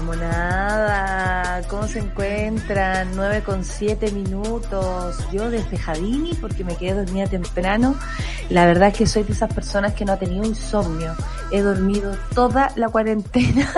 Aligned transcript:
Monada, 0.00 1.62
¿cómo 1.68 1.86
se 1.86 1.98
encuentran? 1.98 3.08
9 3.14 3.42
con 3.42 3.64
7 3.64 4.12
minutos. 4.12 5.16
Yo 5.32 5.50
despejadini 5.50 6.34
porque 6.34 6.64
me 6.64 6.76
quedé 6.76 6.94
dormida 7.04 7.26
temprano. 7.26 7.96
La 8.50 8.66
verdad 8.66 8.88
es 8.88 8.96
que 8.96 9.06
soy 9.06 9.24
de 9.24 9.32
esas 9.32 9.52
personas 9.52 9.94
que 9.94 10.04
no 10.04 10.12
ha 10.12 10.16
tenido 10.16 10.44
insomnio. 10.44 11.14
He 11.50 11.60
dormido 11.60 12.16
toda 12.34 12.72
la 12.76 12.88
cuarentena 12.88 13.68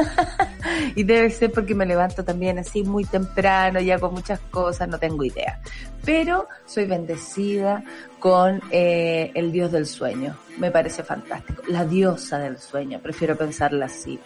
y 0.95 1.05
debe 1.05 1.31
ser 1.31 1.53
porque 1.53 1.75
me 1.75 1.87
levanto 1.87 2.25
también 2.25 2.59
así 2.59 2.83
muy 2.83 3.05
temprano, 3.05 3.81
ya 3.81 3.99
con 3.99 4.15
muchas 4.15 4.41
cosas, 4.51 4.89
no 4.89 4.99
tengo 4.99 5.25
idea. 5.25 5.61
Pero 6.05 6.49
soy 6.67 6.87
bendecida 6.87 7.85
con 8.21 8.63
eh, 8.71 9.33
el 9.35 9.51
dios 9.51 9.73
del 9.73 9.87
sueño. 9.87 10.37
Me 10.59 10.71
parece 10.71 11.03
fantástico. 11.03 11.63
La 11.69 11.85
diosa 11.85 12.39
del 12.39 12.59
sueño, 12.59 13.01
prefiero 13.03 13.37
pensarla 13.37 13.87
así. 13.87 14.21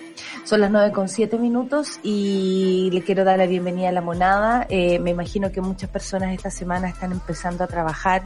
Son 0.44 0.60
las 0.60 0.70
nueve 0.70 0.92
con 0.92 1.08
siete 1.08 1.38
minutos 1.38 2.00
y 2.02 2.90
le 2.92 3.02
quiero 3.02 3.24
dar 3.24 3.38
la 3.38 3.46
bienvenida 3.46 3.88
a 3.88 3.92
la 3.92 4.00
monada. 4.00 4.66
Eh, 4.68 4.98
me 4.98 5.10
imagino 5.10 5.52
que 5.52 5.60
muchas 5.60 5.88
personas 5.88 6.34
esta 6.34 6.50
semana 6.50 6.88
están 6.88 7.12
empezando 7.12 7.64
a 7.64 7.68
trabajar. 7.68 8.22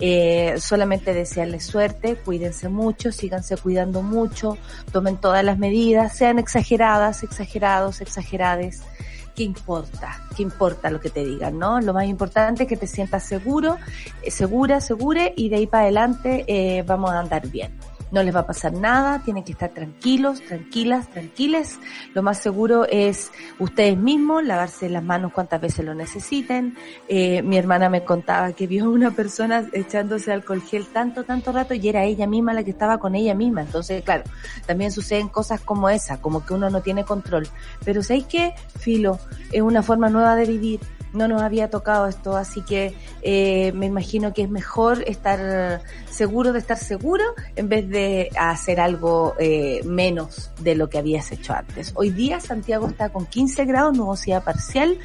Eh, 0.00 0.54
solamente 0.58 1.14
desearles 1.14 1.64
suerte, 1.64 2.16
cuídense 2.16 2.68
mucho, 2.68 3.12
síganse 3.12 3.56
cuidando 3.56 4.02
mucho, 4.02 4.58
tomen 4.90 5.16
todas 5.16 5.44
las 5.44 5.58
medidas, 5.58 6.16
sean 6.16 6.40
exageradas, 6.40 7.22
exagerados, 7.22 8.00
exagerades. 8.00 8.82
¿Qué 9.34 9.42
importa? 9.42 10.20
¿Qué 10.36 10.42
importa 10.42 10.90
lo 10.90 11.00
que 11.00 11.10
te 11.10 11.24
digan, 11.24 11.58
no? 11.58 11.80
Lo 11.80 11.92
más 11.92 12.06
importante 12.06 12.64
es 12.64 12.68
que 12.68 12.76
te 12.76 12.86
sientas 12.86 13.24
seguro, 13.24 13.76
eh, 14.22 14.30
segura, 14.30 14.80
segure 14.80 15.32
y 15.36 15.48
de 15.48 15.56
ahí 15.56 15.66
para 15.66 15.84
adelante 15.84 16.44
eh, 16.46 16.82
vamos 16.82 17.10
a 17.10 17.20
andar 17.20 17.46
bien. 17.48 17.72
No 18.12 18.22
les 18.22 18.34
va 18.34 18.40
a 18.40 18.46
pasar 18.46 18.72
nada, 18.74 19.20
tienen 19.24 19.42
que 19.42 19.52
estar 19.52 19.70
tranquilos, 19.70 20.42
tranquilas, 20.42 21.08
tranquiles. 21.10 21.80
Lo 22.14 22.22
más 22.22 22.38
seguro 22.38 22.86
es 22.88 23.32
ustedes 23.58 23.96
mismos, 23.96 24.44
lavarse 24.44 24.88
las 24.88 25.02
manos 25.02 25.32
cuantas 25.32 25.60
veces 25.60 25.84
lo 25.84 25.94
necesiten. 25.94 26.76
Eh, 27.08 27.42
mi 27.42 27.56
hermana 27.56 27.88
me 27.88 28.04
contaba 28.04 28.52
que 28.52 28.66
vio 28.66 28.84
a 28.84 28.88
una 28.90 29.10
persona 29.10 29.66
echándose 29.72 30.30
alcohol 30.30 30.62
gel 30.62 30.86
tanto, 30.86 31.24
tanto 31.24 31.52
rato 31.52 31.74
y 31.74 31.88
era 31.88 32.04
ella 32.04 32.26
misma 32.26 32.52
la 32.52 32.62
que 32.62 32.70
estaba 32.70 32.98
con 32.98 33.14
ella 33.14 33.34
misma. 33.34 33.62
Entonces, 33.62 34.04
claro, 34.04 34.24
también 34.66 34.92
suceden 34.92 35.28
cosas 35.28 35.60
como 35.62 35.88
esa, 35.88 36.20
como 36.20 36.44
que 36.44 36.54
uno 36.54 36.70
no 36.70 36.82
tiene 36.82 37.04
control. 37.04 37.48
Pero 37.84 38.02
¿sabéis 38.02 38.26
qué? 38.26 38.54
Filo, 38.78 39.18
es 39.50 39.62
una 39.62 39.82
forma 39.82 40.10
nueva 40.10 40.36
de 40.36 40.44
vivir 40.44 40.80
no 41.12 41.28
nos 41.28 41.42
había 41.42 41.70
tocado 41.70 42.06
esto, 42.06 42.36
así 42.36 42.62
que 42.62 42.94
eh, 43.22 43.72
me 43.72 43.86
imagino 43.86 44.32
que 44.32 44.42
es 44.42 44.50
mejor 44.50 45.02
estar 45.06 45.82
seguro 46.10 46.52
de 46.52 46.58
estar 46.58 46.78
seguro 46.78 47.24
en 47.56 47.68
vez 47.68 47.88
de 47.88 48.30
hacer 48.38 48.80
algo 48.80 49.34
eh, 49.38 49.82
menos 49.84 50.50
de 50.60 50.74
lo 50.74 50.88
que 50.88 50.98
habías 50.98 51.30
hecho 51.32 51.52
antes. 51.52 51.92
Hoy 51.94 52.10
día 52.10 52.40
Santiago 52.40 52.88
está 52.88 53.10
con 53.10 53.26
15 53.26 53.64
grados, 53.64 53.96
nubosidad 53.96 54.42
parcial, 54.42 54.98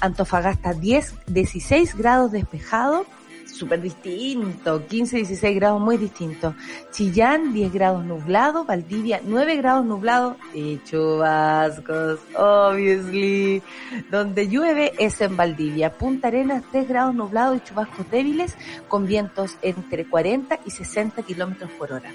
Antofagasta 0.00 0.72
10, 0.72 1.14
16 1.26 1.96
grados 1.96 2.32
despejado, 2.32 3.06
súper 3.54 3.80
distinto, 3.80 4.86
15, 4.86 5.16
16 5.18 5.56
grados 5.56 5.80
muy 5.80 5.96
distinto. 5.96 6.54
Chillán, 6.90 7.52
10 7.52 7.72
grados 7.72 8.04
nublado, 8.04 8.64
Valdivia, 8.64 9.20
9 9.24 9.56
grados 9.56 9.86
nublado 9.86 10.36
y 10.52 10.78
chubascos, 10.84 12.18
obviously. 12.36 13.62
Donde 14.10 14.48
llueve 14.48 14.92
es 14.98 15.20
en 15.20 15.36
Valdivia. 15.36 15.92
Punta 15.92 16.28
Arenas, 16.28 16.64
3 16.72 16.88
grados 16.88 17.14
nublado 17.14 17.54
y 17.54 17.60
chubascos 17.60 18.10
débiles 18.10 18.56
con 18.88 19.06
vientos 19.06 19.56
entre 19.62 20.04
40 20.04 20.60
y 20.66 20.70
60 20.70 21.22
kilómetros 21.22 21.70
por 21.72 21.92
hora. 21.92 22.10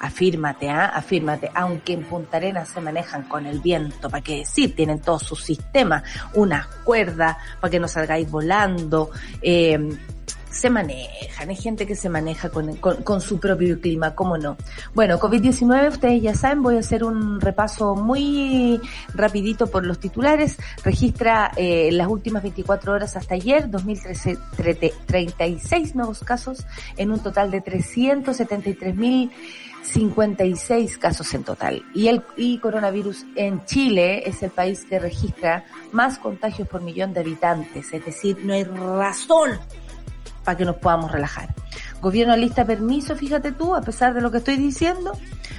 Afírmate, 0.00 0.70
¿ah? 0.70 0.86
Afírmate. 0.86 1.50
Aunque 1.54 1.92
en 1.92 2.04
Punta 2.04 2.36
Arenas 2.36 2.68
se 2.68 2.80
manejan 2.80 3.24
con 3.24 3.46
el 3.46 3.60
viento, 3.60 4.08
¿para 4.08 4.22
qué 4.22 4.38
decir? 4.38 4.74
Tienen 4.74 5.00
todo 5.00 5.18
su 5.18 5.34
sistema, 5.34 6.02
unas 6.34 6.66
cuerdas 6.84 7.36
para 7.60 7.70
que 7.70 7.80
no 7.80 7.88
salgáis 7.88 8.30
volando, 8.30 9.10
eh, 9.42 9.78
se 10.50 10.70
manejan, 10.70 11.50
hay 11.50 11.56
gente 11.56 11.86
que 11.86 11.94
se 11.94 12.08
maneja 12.08 12.48
con, 12.50 12.76
con, 12.76 13.02
con 13.02 13.20
su 13.20 13.38
propio 13.38 13.78
clima, 13.80 14.14
¿cómo 14.14 14.38
no? 14.38 14.56
Bueno, 14.94 15.18
COVID-19, 15.18 15.90
ustedes 15.90 16.22
ya 16.22 16.34
saben, 16.34 16.62
voy 16.62 16.76
a 16.76 16.78
hacer 16.80 17.04
un 17.04 17.38
repaso 17.40 17.94
muy 17.94 18.80
rapidito 19.14 19.66
por 19.66 19.86
los 19.86 19.98
titulares. 19.98 20.56
Registra 20.82 21.52
eh, 21.56 21.90
las 21.92 22.08
últimas 22.08 22.42
24 22.42 22.92
horas 22.92 23.16
hasta 23.16 23.34
ayer 23.34 23.70
2.036 23.70 25.94
nuevos 25.94 26.20
casos 26.20 26.66
en 26.96 27.12
un 27.12 27.20
total 27.20 27.50
de 27.50 27.62
373.000 27.62 29.30
56 29.80 30.98
casos 30.98 31.32
en 31.34 31.44
total. 31.44 31.84
Y 31.94 32.08
el 32.08 32.24
y 32.36 32.58
coronavirus 32.58 33.24
en 33.36 33.64
Chile 33.64 34.28
es 34.28 34.42
el 34.42 34.50
país 34.50 34.84
que 34.84 34.98
registra 34.98 35.64
más 35.92 36.18
contagios 36.18 36.66
por 36.68 36.82
millón 36.82 37.14
de 37.14 37.20
habitantes, 37.20 37.90
es 37.92 38.04
decir, 38.04 38.38
no 38.44 38.52
hay 38.52 38.64
razón 38.64 39.58
para 40.48 40.56
que 40.56 40.64
nos 40.64 40.76
podamos 40.76 41.12
relajar. 41.12 41.54
Gobierno 42.00 42.34
lista 42.34 42.64
permiso, 42.64 43.14
fíjate 43.14 43.52
tú, 43.52 43.74
a 43.74 43.82
pesar 43.82 44.14
de 44.14 44.22
lo 44.22 44.30
que 44.30 44.38
estoy 44.38 44.56
diciendo, 44.56 45.12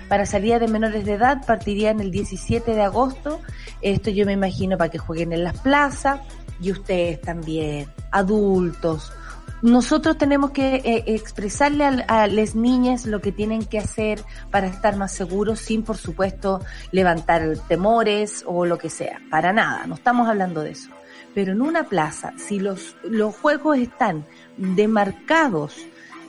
para 0.07 0.25
salida 0.25 0.57
de 0.57 0.67
menores 0.67 1.05
de 1.05 1.13
edad 1.13 1.45
partirían 1.45 1.99
el 1.99 2.09
17 2.09 2.73
de 2.73 2.81
agosto. 2.81 3.39
Esto 3.83 4.09
yo 4.09 4.25
me 4.25 4.31
imagino 4.33 4.79
para 4.79 4.89
que 4.89 4.97
jueguen 4.97 5.31
en 5.31 5.43
las 5.43 5.59
plazas 5.59 6.21
y 6.59 6.71
ustedes 6.71 7.21
también, 7.21 7.87
adultos. 8.09 9.13
Nosotros 9.61 10.17
tenemos 10.17 10.49
que 10.49 10.77
eh, 10.77 11.03
expresarle 11.05 11.85
a, 11.85 12.23
a 12.23 12.25
las 12.25 12.55
niñas 12.55 13.05
lo 13.05 13.21
que 13.21 13.31
tienen 13.31 13.63
que 13.63 13.77
hacer 13.77 14.23
para 14.49 14.65
estar 14.65 14.97
más 14.97 15.11
seguros 15.11 15.59
sin, 15.59 15.83
por 15.83 15.97
supuesto, 15.97 16.61
levantar 16.89 17.43
temores 17.67 18.43
o 18.47 18.65
lo 18.65 18.79
que 18.79 18.89
sea. 18.89 19.21
Para 19.29 19.53
nada, 19.53 19.85
no 19.85 19.93
estamos 19.93 20.27
hablando 20.27 20.63
de 20.63 20.71
eso. 20.71 20.89
Pero 21.33 21.51
en 21.51 21.61
una 21.61 21.83
plaza, 21.83 22.33
si 22.37 22.59
los, 22.59 22.95
los 23.03 23.35
juegos 23.35 23.77
están 23.77 24.25
demarcados, 24.59 25.75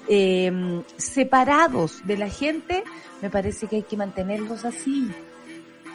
eh, 0.09 0.83
separados 0.97 2.07
de 2.07 2.17
la 2.17 2.29
gente, 2.29 2.85
me 3.21 3.31
parece 3.31 3.67
que 3.67 3.77
hay 3.77 3.83
que 3.83 3.97
mantenerlos 3.97 4.65
así. 4.65 5.11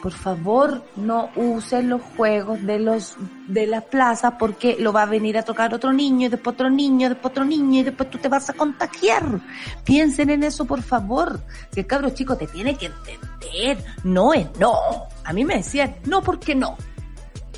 Por 0.02 0.12
favor, 0.12 0.84
no 0.94 1.30
usen 1.34 1.88
los 1.88 2.02
juegos 2.02 2.62
de 2.64 2.78
los 2.78 3.16
de 3.48 3.66
las 3.66 3.82
plazas 3.84 4.34
porque 4.38 4.76
lo 4.78 4.92
va 4.92 5.02
a 5.02 5.06
venir 5.06 5.38
a 5.38 5.42
tocar 5.42 5.74
otro 5.74 5.92
niño, 5.92 6.26
y 6.26 6.28
después 6.28 6.54
otro 6.54 6.70
niño, 6.70 7.08
después 7.08 7.32
otro 7.32 7.44
niño 7.44 7.80
y 7.80 7.82
después 7.82 8.10
tú 8.10 8.18
te 8.18 8.28
vas 8.28 8.48
a 8.50 8.52
contagiar. 8.52 9.40
Piensen 9.84 10.30
en 10.30 10.44
eso, 10.44 10.64
por 10.64 10.82
favor. 10.82 11.40
Si 11.72 11.80
el 11.80 11.86
cabro 11.86 12.10
chico 12.10 12.36
te 12.36 12.46
tiene 12.46 12.76
que 12.76 12.86
entender, 12.86 13.82
no 14.04 14.34
es 14.34 14.46
no. 14.60 14.76
A 15.24 15.32
mí 15.32 15.44
me 15.44 15.56
decían, 15.56 15.96
no 16.04 16.22
porque 16.22 16.54
no. 16.54 16.76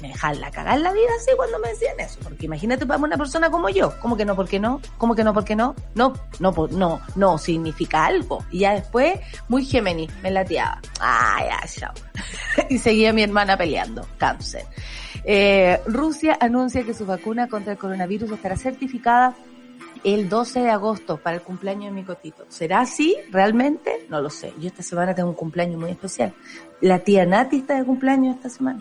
Me 0.00 0.08
dejan 0.08 0.40
la 0.40 0.50
cagar 0.50 0.80
la 0.80 0.92
vida 0.92 1.08
así 1.16 1.30
cuando 1.36 1.58
me 1.58 1.68
decían 1.68 1.98
eso. 1.98 2.18
Porque 2.22 2.46
imagínate 2.46 2.86
para 2.86 3.00
una 3.00 3.16
persona 3.16 3.50
como 3.50 3.68
yo. 3.68 3.94
¿Cómo 4.00 4.16
que 4.16 4.24
no? 4.24 4.36
¿Por 4.36 4.48
qué 4.48 4.58
no? 4.58 4.80
¿Cómo 4.96 5.14
que 5.14 5.24
no? 5.24 5.34
¿Por 5.34 5.44
qué 5.44 5.56
no? 5.56 5.74
No, 5.94 6.12
no, 6.40 6.52
no, 6.70 7.00
no, 7.16 7.38
significa 7.38 8.06
algo. 8.06 8.44
Y 8.50 8.60
ya 8.60 8.74
después, 8.74 9.20
muy 9.48 9.64
Gemini, 9.64 10.08
me 10.22 10.30
lateaba. 10.30 10.80
Ah, 11.00 11.38
ya, 11.44 11.68
chao. 11.68 11.92
y 12.68 12.78
seguía 12.78 13.12
mi 13.12 13.22
hermana 13.22 13.56
peleando. 13.56 14.06
Cáncer. 14.18 14.64
Eh, 15.24 15.80
Rusia 15.86 16.38
anuncia 16.40 16.84
que 16.84 16.94
su 16.94 17.04
vacuna 17.04 17.48
contra 17.48 17.72
el 17.72 17.78
coronavirus 17.78 18.32
estará 18.32 18.56
certificada 18.56 19.34
el 20.04 20.28
12 20.28 20.60
de 20.60 20.70
agosto 20.70 21.16
para 21.18 21.36
el 21.36 21.42
cumpleaños 21.42 21.86
de 21.86 21.90
mi 21.90 22.04
cotito. 22.04 22.44
¿Será 22.48 22.80
así 22.80 23.16
realmente? 23.30 24.06
No 24.08 24.20
lo 24.20 24.30
sé. 24.30 24.52
Yo 24.58 24.68
esta 24.68 24.82
semana 24.82 25.14
tengo 25.14 25.30
un 25.30 25.34
cumpleaños 25.34 25.80
muy 25.80 25.90
especial. 25.90 26.34
La 26.80 27.00
tía 27.00 27.26
Nati 27.26 27.58
está 27.58 27.76
de 27.76 27.84
cumpleaños 27.84 28.36
esta 28.36 28.48
semana. 28.48 28.80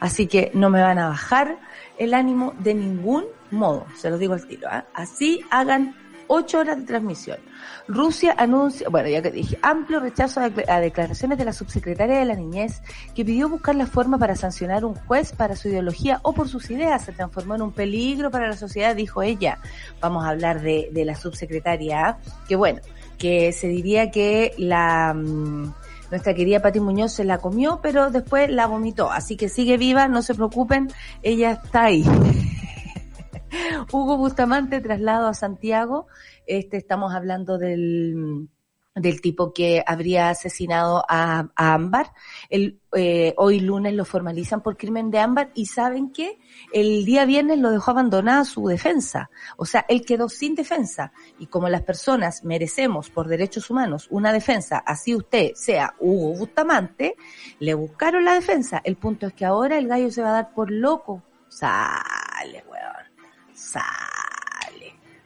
Así 0.00 0.26
que 0.26 0.50
no 0.54 0.70
me 0.70 0.82
van 0.82 0.98
a 0.98 1.08
bajar 1.08 1.58
el 1.98 2.14
ánimo 2.14 2.54
de 2.58 2.74
ningún 2.74 3.24
modo, 3.50 3.86
se 3.96 4.10
lo 4.10 4.18
digo 4.18 4.34
al 4.34 4.46
tiro. 4.46 4.68
¿eh? 4.70 4.82
Así 4.94 5.40
hagan 5.50 5.94
ocho 6.28 6.58
horas 6.58 6.78
de 6.78 6.84
transmisión. 6.84 7.38
Rusia 7.88 8.34
anuncia, 8.36 8.88
bueno, 8.88 9.08
ya 9.08 9.22
que 9.22 9.30
dije, 9.30 9.58
amplio 9.62 10.00
rechazo 10.00 10.40
a, 10.40 10.80
declaraciones 10.80 11.38
de 11.38 11.44
la 11.44 11.52
subsecretaria 11.52 12.18
de 12.18 12.24
la 12.24 12.34
Niñez 12.34 12.82
que 13.14 13.24
pidió 13.24 13.48
buscar 13.48 13.74
la 13.76 13.86
forma 13.86 14.18
para 14.18 14.34
sancionar 14.34 14.84
un 14.84 14.94
juez 14.94 15.32
para 15.32 15.56
su 15.56 15.68
ideología 15.68 16.20
o 16.22 16.32
por 16.32 16.48
sus 16.48 16.70
ideas. 16.70 17.04
Se 17.04 17.12
transformó 17.12 17.54
en 17.54 17.62
un 17.62 17.72
peligro 17.72 18.30
para 18.30 18.48
la 18.48 18.56
sociedad, 18.56 18.96
dijo 18.96 19.22
ella. 19.22 19.60
Vamos 20.00 20.24
a 20.24 20.30
hablar 20.30 20.60
de, 20.62 20.88
de 20.92 21.04
la 21.04 21.14
subsecretaria, 21.14 22.10
¿eh? 22.10 22.30
que 22.48 22.56
bueno, 22.56 22.80
que 23.18 23.52
se 23.52 23.68
diría 23.68 24.10
que 24.10 24.54
la... 24.58 25.14
Nuestra 26.10 26.34
querida 26.34 26.60
Pati 26.60 26.80
Muñoz 26.80 27.12
se 27.12 27.24
la 27.24 27.38
comió, 27.38 27.80
pero 27.82 28.10
después 28.10 28.50
la 28.50 28.66
vomitó. 28.66 29.10
Así 29.10 29.36
que 29.36 29.48
sigue 29.48 29.76
viva, 29.76 30.08
no 30.08 30.22
se 30.22 30.34
preocupen, 30.34 30.88
ella 31.22 31.60
está 31.64 31.84
ahí. 31.84 32.04
Hugo 33.92 34.16
Bustamante 34.16 34.80
traslado 34.80 35.28
a 35.28 35.34
Santiago. 35.34 36.06
Este 36.46 36.76
estamos 36.76 37.12
hablando 37.12 37.58
del 37.58 38.48
del 38.96 39.20
tipo 39.20 39.52
que 39.52 39.84
habría 39.86 40.30
asesinado 40.30 41.04
a, 41.08 41.48
Ámbar. 41.54 42.12
El, 42.48 42.80
eh, 42.94 43.34
hoy 43.36 43.60
lunes 43.60 43.92
lo 43.92 44.06
formalizan 44.06 44.62
por 44.62 44.76
crimen 44.76 45.10
de 45.10 45.18
Ámbar 45.18 45.50
y 45.54 45.66
saben 45.66 46.10
que 46.10 46.38
el 46.72 47.04
día 47.04 47.26
viernes 47.26 47.58
lo 47.58 47.70
dejó 47.70 47.90
abandonada 47.90 48.44
su 48.44 48.66
defensa. 48.66 49.30
O 49.58 49.66
sea, 49.66 49.84
él 49.88 50.04
quedó 50.04 50.28
sin 50.28 50.54
defensa. 50.54 51.12
Y 51.38 51.46
como 51.46 51.68
las 51.68 51.82
personas 51.82 52.42
merecemos 52.42 53.10
por 53.10 53.28
derechos 53.28 53.70
humanos 53.70 54.08
una 54.10 54.32
defensa, 54.32 54.78
así 54.78 55.14
usted 55.14 55.52
sea 55.54 55.94
Hugo 56.00 56.38
Bustamante, 56.38 57.16
le 57.58 57.74
buscaron 57.74 58.24
la 58.24 58.34
defensa. 58.34 58.80
El 58.82 58.96
punto 58.96 59.26
es 59.26 59.34
que 59.34 59.44
ahora 59.44 59.76
el 59.76 59.88
gallo 59.88 60.10
se 60.10 60.22
va 60.22 60.30
a 60.30 60.32
dar 60.32 60.54
por 60.54 60.70
loco. 60.70 61.22
Sale, 61.48 62.64
weón. 62.66 63.06
Sale 63.52 64.15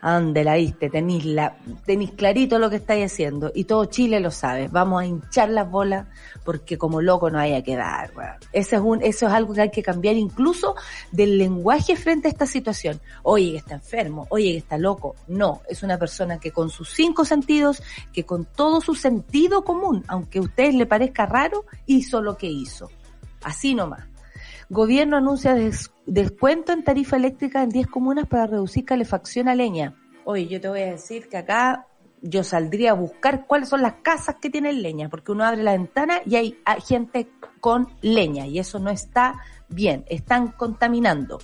¿A 0.02 0.14
dónde 0.14 0.44
la 0.44 0.55
viste? 0.55 0.88
Tenéis, 0.88 1.26
la, 1.26 1.56
tenéis 1.85 2.12
clarito 2.12 2.58
lo 2.58 2.70
que 2.70 2.76
estáis 2.76 3.12
haciendo 3.12 3.52
y 3.55 3.64
todo 3.64 3.85
Chile 3.85 4.19
lo 4.20 4.31
sabe. 4.31 4.69
Vamos 4.69 5.02
a 5.02 5.06
hinchar 5.06 5.50
las 5.50 5.70
bolas 5.70 6.06
porque 6.44 6.79
como 6.79 7.02
loco 7.02 7.31
no 7.31 7.38
haya 7.38 7.62
que 7.62 7.76
dar. 7.76 8.11
Eso, 8.52 8.76
es 8.76 8.82
un, 8.82 9.02
eso 9.02 9.26
es 9.26 9.32
algo 9.32 9.52
que 9.52 9.61
hay 9.61 9.70
que 9.70 9.82
cambiar 9.82 10.17
incluso 10.17 10.75
del 11.12 11.37
lenguaje 11.37 11.97
frente 11.97 12.29
a 12.29 12.31
esta 12.31 12.47
situación. 12.47 13.00
Oye, 13.23 13.52
que 13.52 13.58
está 13.58 13.75
enfermo, 13.75 14.26
oye, 14.31 14.52
que 14.52 14.58
está 14.58 14.79
loco. 14.79 15.17
No, 15.29 15.61
es 15.69 15.82
una 15.82 15.99
persona 15.99 16.38
que 16.38 16.50
con 16.50 16.70
sus 16.70 16.91
cinco 16.91 17.25
sentidos, 17.25 17.82
que 18.12 18.25
con 18.25 18.47
todo 18.47 18.81
su 18.81 18.94
sentido 18.94 19.64
común, 19.64 20.05
aunque 20.08 20.38
a 20.38 20.43
ustedes 20.43 20.75
le 20.75 20.87
parezca 20.87 21.26
raro, 21.26 21.67
hizo 21.87 22.23
lo 22.23 22.38
que 22.38 22.47
hizo. 22.47 22.91
Así 23.43 23.75
nomás. 23.75 24.11
Gobierno 24.70 25.17
anuncia 25.17 25.55
descuento 26.10 26.72
en 26.72 26.82
tarifa 26.82 27.16
eléctrica 27.16 27.62
en 27.62 27.68
10 27.68 27.86
comunas 27.86 28.26
para 28.26 28.46
reducir 28.46 28.84
calefacción 28.84 29.48
a 29.48 29.54
leña. 29.54 29.94
Oye, 30.24 30.48
yo 30.48 30.60
te 30.60 30.68
voy 30.68 30.80
a 30.80 30.90
decir 30.90 31.28
que 31.28 31.36
acá 31.36 31.86
yo 32.20 32.42
saldría 32.42 32.90
a 32.90 32.94
buscar 32.94 33.46
cuáles 33.46 33.68
son 33.68 33.80
las 33.80 33.94
casas 34.02 34.36
que 34.40 34.50
tienen 34.50 34.82
leña, 34.82 35.08
porque 35.08 35.30
uno 35.30 35.44
abre 35.44 35.62
la 35.62 35.72
ventana 35.72 36.20
y 36.26 36.34
hay, 36.34 36.56
gente 36.86 37.28
con 37.60 37.88
leña 38.02 38.46
y 38.46 38.58
eso 38.58 38.80
no 38.80 38.90
está 38.90 39.40
bien, 39.68 40.04
están 40.08 40.48
contaminando. 40.48 41.38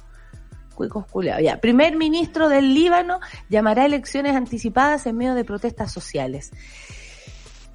Cuicos 0.74 1.06
Ya. 1.40 1.58
Primer 1.60 1.96
ministro 1.96 2.48
del 2.48 2.74
Líbano 2.74 3.20
llamará 3.48 3.86
elecciones 3.86 4.34
anticipadas 4.34 5.06
en 5.06 5.16
medio 5.16 5.34
de 5.34 5.44
protestas 5.44 5.92
sociales 5.92 6.52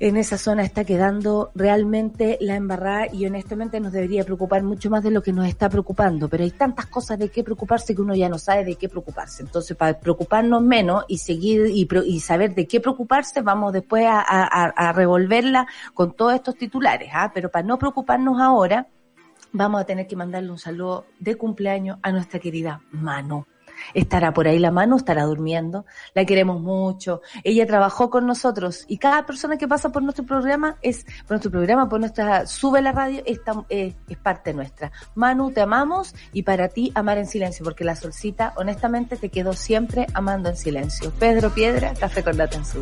en 0.02 0.18
esa 0.18 0.40
zona 0.40 0.64
está 0.64 0.84
quedando 0.84 1.52
realmente 1.54 2.40
la 2.42 2.56
embarrada 2.56 3.06
y 3.14 3.28
honestamente 3.28 3.80
nos 3.80 3.92
debería 3.92 4.24
preocupar 4.24 4.64
mucho 4.64 4.90
más 4.90 5.04
de 5.04 5.12
lo 5.12 5.22
que 5.22 5.32
nos 5.32 5.48
está 5.48 5.70
preocupando, 5.70 6.28
pero 6.28 6.44
hay 6.44 6.50
tantas 6.50 6.88
cosas 6.88 7.20
de 7.20 7.30
qué 7.30 7.44
preocuparse 7.44 7.94
que 7.94 8.02
uno 8.02 8.16
ya 8.16 8.28
no 8.28 8.40
sabe 8.40 8.66
de 8.66 8.78
qué 8.78 8.90
preocuparse. 8.90 9.44
Entonces, 9.44 9.78
para 9.78 10.00
preocuparnos 10.00 10.64
menos 10.64 11.06
y 11.08 11.20
seguir 11.20 11.68
y, 11.68 12.20
saber 12.20 12.56
de 12.56 12.66
qué 12.66 12.80
preocuparse, 12.80 13.44
vamos 13.44 13.74
después 13.74 14.08
a, 14.10 14.92
revolverla 14.96 15.68
con 15.94 16.14
todos 16.14 16.34
estos 16.34 16.56
titulares, 16.56 17.12
¿ah? 17.14 17.30
pero 17.32 17.52
para 17.52 17.68
no 17.68 17.78
preocuparnos 17.78 18.42
ahora, 18.42 18.88
vamos 19.52 19.82
a 19.82 19.86
tener 19.86 20.08
que 20.08 20.16
mandarle 20.16 20.50
un 20.50 20.58
saludo 20.58 21.06
de 21.20 21.36
cumpleaños 21.36 22.00
a 22.02 22.12
nuestra 22.12 22.40
querida 22.40 22.82
Mano 22.90 23.46
estará 23.94 24.34
por 24.34 24.48
ahí 24.48 24.60
la 24.60 24.72
mano, 24.72 24.98
estará 24.98 25.24
durmiendo, 25.24 25.86
la 26.14 26.26
queremos 26.26 26.62
mucho, 26.62 27.22
ella 27.44 27.66
trabajó 27.66 28.10
con 28.10 28.26
nosotros 28.26 28.86
y 28.88 28.98
cada 28.98 29.26
persona 29.26 29.58
que 29.58 29.68
pasa 29.68 29.92
por 29.92 30.04
nuestro 30.04 30.26
programa 30.26 30.78
es, 30.82 31.04
por 31.04 31.32
nuestro 31.32 31.52
programa, 31.52 31.90
por 31.90 32.00
nuestra, 32.00 32.46
sube 32.48 32.82
la 32.82 32.92
radio, 32.92 33.22
está, 33.26 33.66
eh, 33.70 33.96
es 34.08 34.18
parte 34.18 34.54
nuestra. 34.54 34.92
Manu, 35.16 35.52
te 35.52 35.62
amamos 35.62 36.14
y 36.34 36.44
para 36.44 36.70
ti 36.70 36.92
amar 36.96 37.18
en 37.18 37.28
silencio, 37.28 37.64
porque 37.64 37.84
la 37.84 37.96
solcita, 37.96 38.54
honestamente, 38.56 39.18
te 39.18 39.30
quedó 39.30 39.54
siempre 39.54 40.08
amando 40.14 40.50
en 40.50 40.58
silencio. 40.58 41.12
Pedro 41.20 41.50
Piedra, 41.52 41.94
Café 41.94 42.24
con 42.24 42.40
en 42.42 42.66
su 42.66 42.82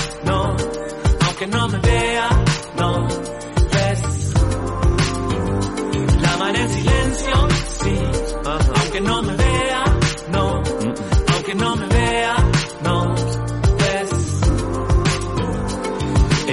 que 1.41 1.47
no 1.47 1.67
me 1.69 1.79
vea, 1.79 2.29
no 2.77 3.07
ves. 3.73 4.33
La 6.21 6.37
mar 6.37 6.55
en 6.55 6.69
silencio, 6.69 7.33
sí, 7.81 7.95
aunque 8.45 9.01
no 9.01 9.23
me 9.23 9.35
vea, 9.35 9.50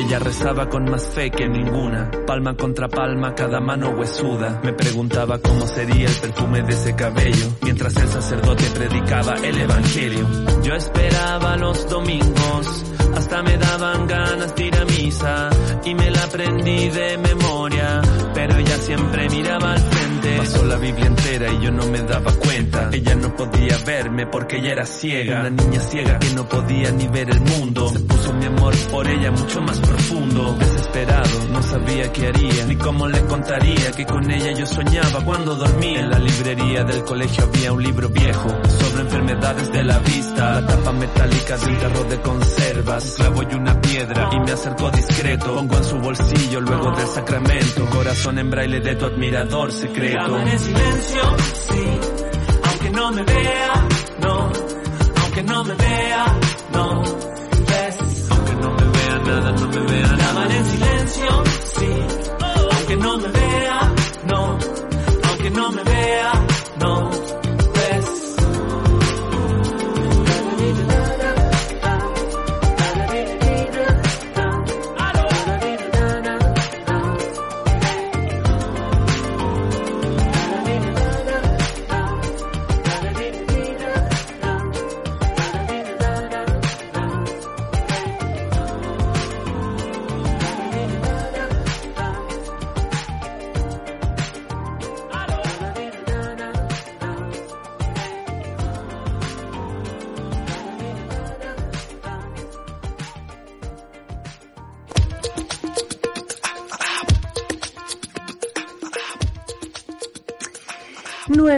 Ella 0.08 0.20
rezaba 0.20 0.70
con 0.70 0.90
más 0.90 1.04
fe 1.08 1.30
que 1.30 1.46
ninguna, 1.46 2.10
palma 2.26 2.56
contra 2.56 2.88
palma, 2.88 3.34
cada 3.34 3.60
mano 3.60 3.90
huesuda. 3.90 4.58
Me 4.64 4.72
preguntaba 4.72 5.38
cómo 5.38 5.66
sería 5.66 6.08
el 6.08 6.14
perfume 6.14 6.62
de 6.62 6.72
ese 6.72 6.96
cabello, 6.96 7.46
mientras 7.60 7.94
el 7.94 8.08
sacerdote 8.08 8.64
predicaba 8.70 9.34
el 9.34 9.58
evangelio. 9.58 10.26
Yo 10.62 10.74
esperaba 10.76 11.58
los 11.58 11.90
domingos 11.90 12.84
hasta 13.14 13.42
me 13.42 13.58
daban 13.58 14.06
ganas 14.06 14.54
de 14.54 14.70
misa 14.96 15.50
y 15.84 15.94
me 15.94 16.10
la 16.10 16.22
aprendí 16.22 16.88
de 16.88 17.18
memoria, 17.18 18.00
pero 18.32 18.56
ella 18.56 18.78
siempre 18.78 19.28
miraba 19.28 19.74
al 19.74 19.97
Pasó 20.36 20.64
la 20.64 20.76
Biblia 20.76 21.06
entera 21.06 21.52
y 21.52 21.60
yo 21.60 21.70
no 21.70 21.86
me 21.86 22.00
daba 22.02 22.32
cuenta. 22.32 22.90
Ella 22.92 23.14
no 23.14 23.34
podía 23.34 23.78
verme 23.86 24.26
porque 24.26 24.56
ella 24.58 24.72
era 24.72 24.86
ciega. 24.86 25.40
Una 25.40 25.50
niña 25.50 25.80
ciega 25.80 26.18
que 26.18 26.30
no 26.34 26.48
podía 26.48 26.90
ni 26.90 27.08
ver 27.08 27.30
el 27.30 27.40
mundo. 27.40 27.88
Se 27.88 28.00
puso 28.00 28.32
mi 28.34 28.46
amor 28.46 28.74
por 28.90 29.06
ella 29.08 29.30
mucho 29.30 29.60
más 29.60 29.78
profundo. 29.78 30.56
Desesperado, 30.58 31.48
no 31.52 31.62
sabía 31.62 32.12
qué 32.12 32.26
haría, 32.28 32.66
ni 32.66 32.76
cómo 32.76 33.08
le 33.08 33.20
contaría 33.22 33.90
que 33.92 34.06
con 34.06 34.30
ella 34.30 34.52
yo 34.52 34.66
soñaba 34.66 35.24
cuando 35.24 35.54
dormía. 35.54 36.00
En 36.00 36.10
la 36.10 36.18
librería 36.18 36.84
del 36.84 37.04
colegio 37.04 37.44
había 37.44 37.72
un 37.72 37.82
libro 37.82 38.08
viejo 38.08 38.48
sobre 38.78 39.02
enfermedades 39.02 39.72
de 39.72 39.84
la 39.84 39.98
vista. 39.98 40.60
La 40.60 40.66
tapa 40.66 40.92
metálica 40.92 41.56
de 41.56 41.66
un 41.66 41.78
tarro 41.78 42.04
de 42.04 42.20
conservas. 42.20 43.10
Un 43.10 43.16
clavo 43.16 43.42
y 43.50 43.54
una 43.54 43.80
piedra 43.80 44.30
y 44.32 44.40
me 44.40 44.52
acercó 44.52 44.90
discreto. 44.90 45.54
Pongo 45.54 45.76
en 45.76 45.84
su 45.84 45.98
bolsillo 45.98 46.60
luego 46.60 46.90
del 46.92 47.06
sacramento. 47.06 47.86
Corazón 47.90 48.38
en 48.38 48.50
braille 48.50 48.80
de 48.80 48.96
tu 48.96 49.06
admirador 49.06 49.72
secreto. 49.72 50.17
Llaman 50.18 50.48
en 50.48 50.58
silencio, 50.58 51.22
sí, 51.68 51.84
aunque 52.64 52.90
no 52.90 53.12
me 53.12 53.22
vea, 53.22 53.86
no, 54.20 54.50
aunque 55.22 55.42
no 55.44 55.62
me 55.62 55.74
vea, 55.74 56.24
no, 56.72 57.02
ves, 57.68 58.28
Aunque 58.30 58.54
no 58.56 58.70
me 58.72 58.84
vea 58.96 59.18
nada, 59.24 59.52
no 59.52 59.68
me 59.68 59.80
vea 59.92 60.16
nada. 60.16 60.56
en 60.56 60.64
silencio, 60.66 61.44
sí, 61.76 61.90
aunque 62.72 62.96
no 62.96 63.16
me 63.18 63.28
vea, 63.28 63.92
no, 64.26 64.58
aunque 65.28 65.50
no 65.50 65.70
me 65.70 65.84
vea, 65.84 66.32
no, 66.80 67.10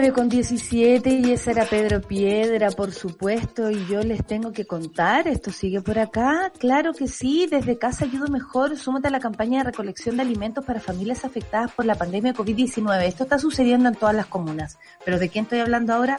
19 0.01 0.19
con 0.19 0.29
17 0.29 1.09
y 1.11 1.31
ese 1.31 1.51
era 1.51 1.65
Pedro 1.65 2.01
Piedra, 2.01 2.71
por 2.71 2.91
supuesto, 2.91 3.69
y 3.69 3.85
yo 3.85 4.01
les 4.01 4.25
tengo 4.25 4.51
que 4.51 4.65
contar, 4.65 5.27
esto 5.27 5.51
sigue 5.51 5.79
por 5.81 5.99
acá, 5.99 6.51
claro 6.57 6.93
que 6.93 7.07
sí, 7.07 7.45
desde 7.45 7.77
casa 7.77 8.05
ayudo 8.05 8.27
mejor, 8.27 8.75
súmate 8.77 9.09
a 9.09 9.11
la 9.11 9.19
campaña 9.19 9.59
de 9.59 9.65
recolección 9.65 10.15
de 10.15 10.23
alimentos 10.23 10.65
para 10.65 10.79
familias 10.79 11.23
afectadas 11.23 11.71
por 11.73 11.85
la 11.85 11.93
pandemia 11.93 12.33
de 12.33 12.39
COVID-19. 12.39 13.03
Esto 13.03 13.25
está 13.25 13.37
sucediendo 13.37 13.89
en 13.89 13.95
todas 13.95 14.15
las 14.15 14.25
comunas, 14.25 14.79
pero 15.05 15.19
¿de 15.19 15.29
quién 15.29 15.43
estoy 15.43 15.59
hablando 15.59 15.93
ahora? 15.93 16.17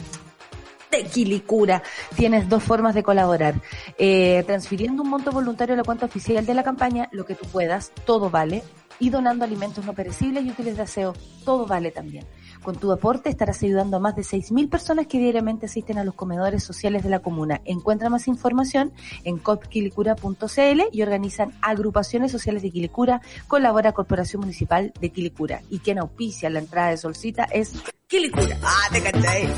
de 0.92 1.02
Quilicura. 1.04 1.82
Tienes 2.14 2.48
dos 2.48 2.62
formas 2.62 2.94
de 2.94 3.02
colaborar. 3.02 3.54
Eh, 3.98 4.44
transfiriendo 4.46 5.02
un 5.02 5.08
monto 5.08 5.32
voluntario 5.32 5.74
a 5.74 5.78
la 5.78 5.84
cuenta 5.84 6.06
oficial 6.06 6.46
de 6.46 6.54
la 6.54 6.62
campaña, 6.62 7.08
lo 7.10 7.24
que 7.24 7.34
tú 7.34 7.46
puedas, 7.46 7.90
todo 8.04 8.30
vale. 8.30 8.62
Y 9.00 9.10
donando 9.10 9.44
alimentos 9.44 9.84
no 9.86 9.94
perecibles 9.94 10.44
y 10.44 10.50
útiles 10.50 10.76
de 10.76 10.82
aseo, 10.82 11.14
todo 11.44 11.66
vale 11.66 11.90
también. 11.90 12.26
Con 12.62 12.76
tu 12.76 12.92
aporte 12.92 13.28
estarás 13.28 13.62
ayudando 13.62 13.96
a 13.96 14.00
más 14.00 14.14
de 14.14 14.22
6.000 14.22 14.70
personas 14.70 15.08
que 15.08 15.18
diariamente 15.18 15.66
asisten 15.66 15.98
a 15.98 16.04
los 16.04 16.14
comedores 16.14 16.62
sociales 16.62 17.02
de 17.02 17.10
la 17.10 17.18
comuna. 17.18 17.60
Encuentra 17.64 18.08
más 18.08 18.28
información 18.28 18.92
en 19.24 19.38
copquilicura.cl 19.38 20.82
y 20.92 21.02
organizan 21.02 21.52
agrupaciones 21.60 22.30
sociales 22.30 22.62
de 22.62 22.70
Quilicura, 22.70 23.20
colabora 23.48 23.92
Corporación 23.92 24.40
Municipal 24.40 24.92
de 25.00 25.10
Quilicura. 25.10 25.62
Y 25.70 25.80
quien 25.80 25.98
auspicia 25.98 26.50
la 26.50 26.60
entrada 26.60 26.90
de 26.90 26.98
Solcita 26.98 27.44
es 27.44 27.72
Quilicura. 28.12 28.58
Ah, 28.62 28.88
te 28.92 29.00
cachai. 29.02 29.48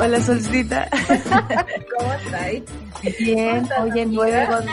Hola 0.00 0.20
Solcita. 0.20 0.88
¿Cómo 1.98 2.12
estáis? 2.12 2.62
Bien, 3.18 3.68
oye, 3.82 4.06
nueve 4.06 4.46
con 4.48 4.64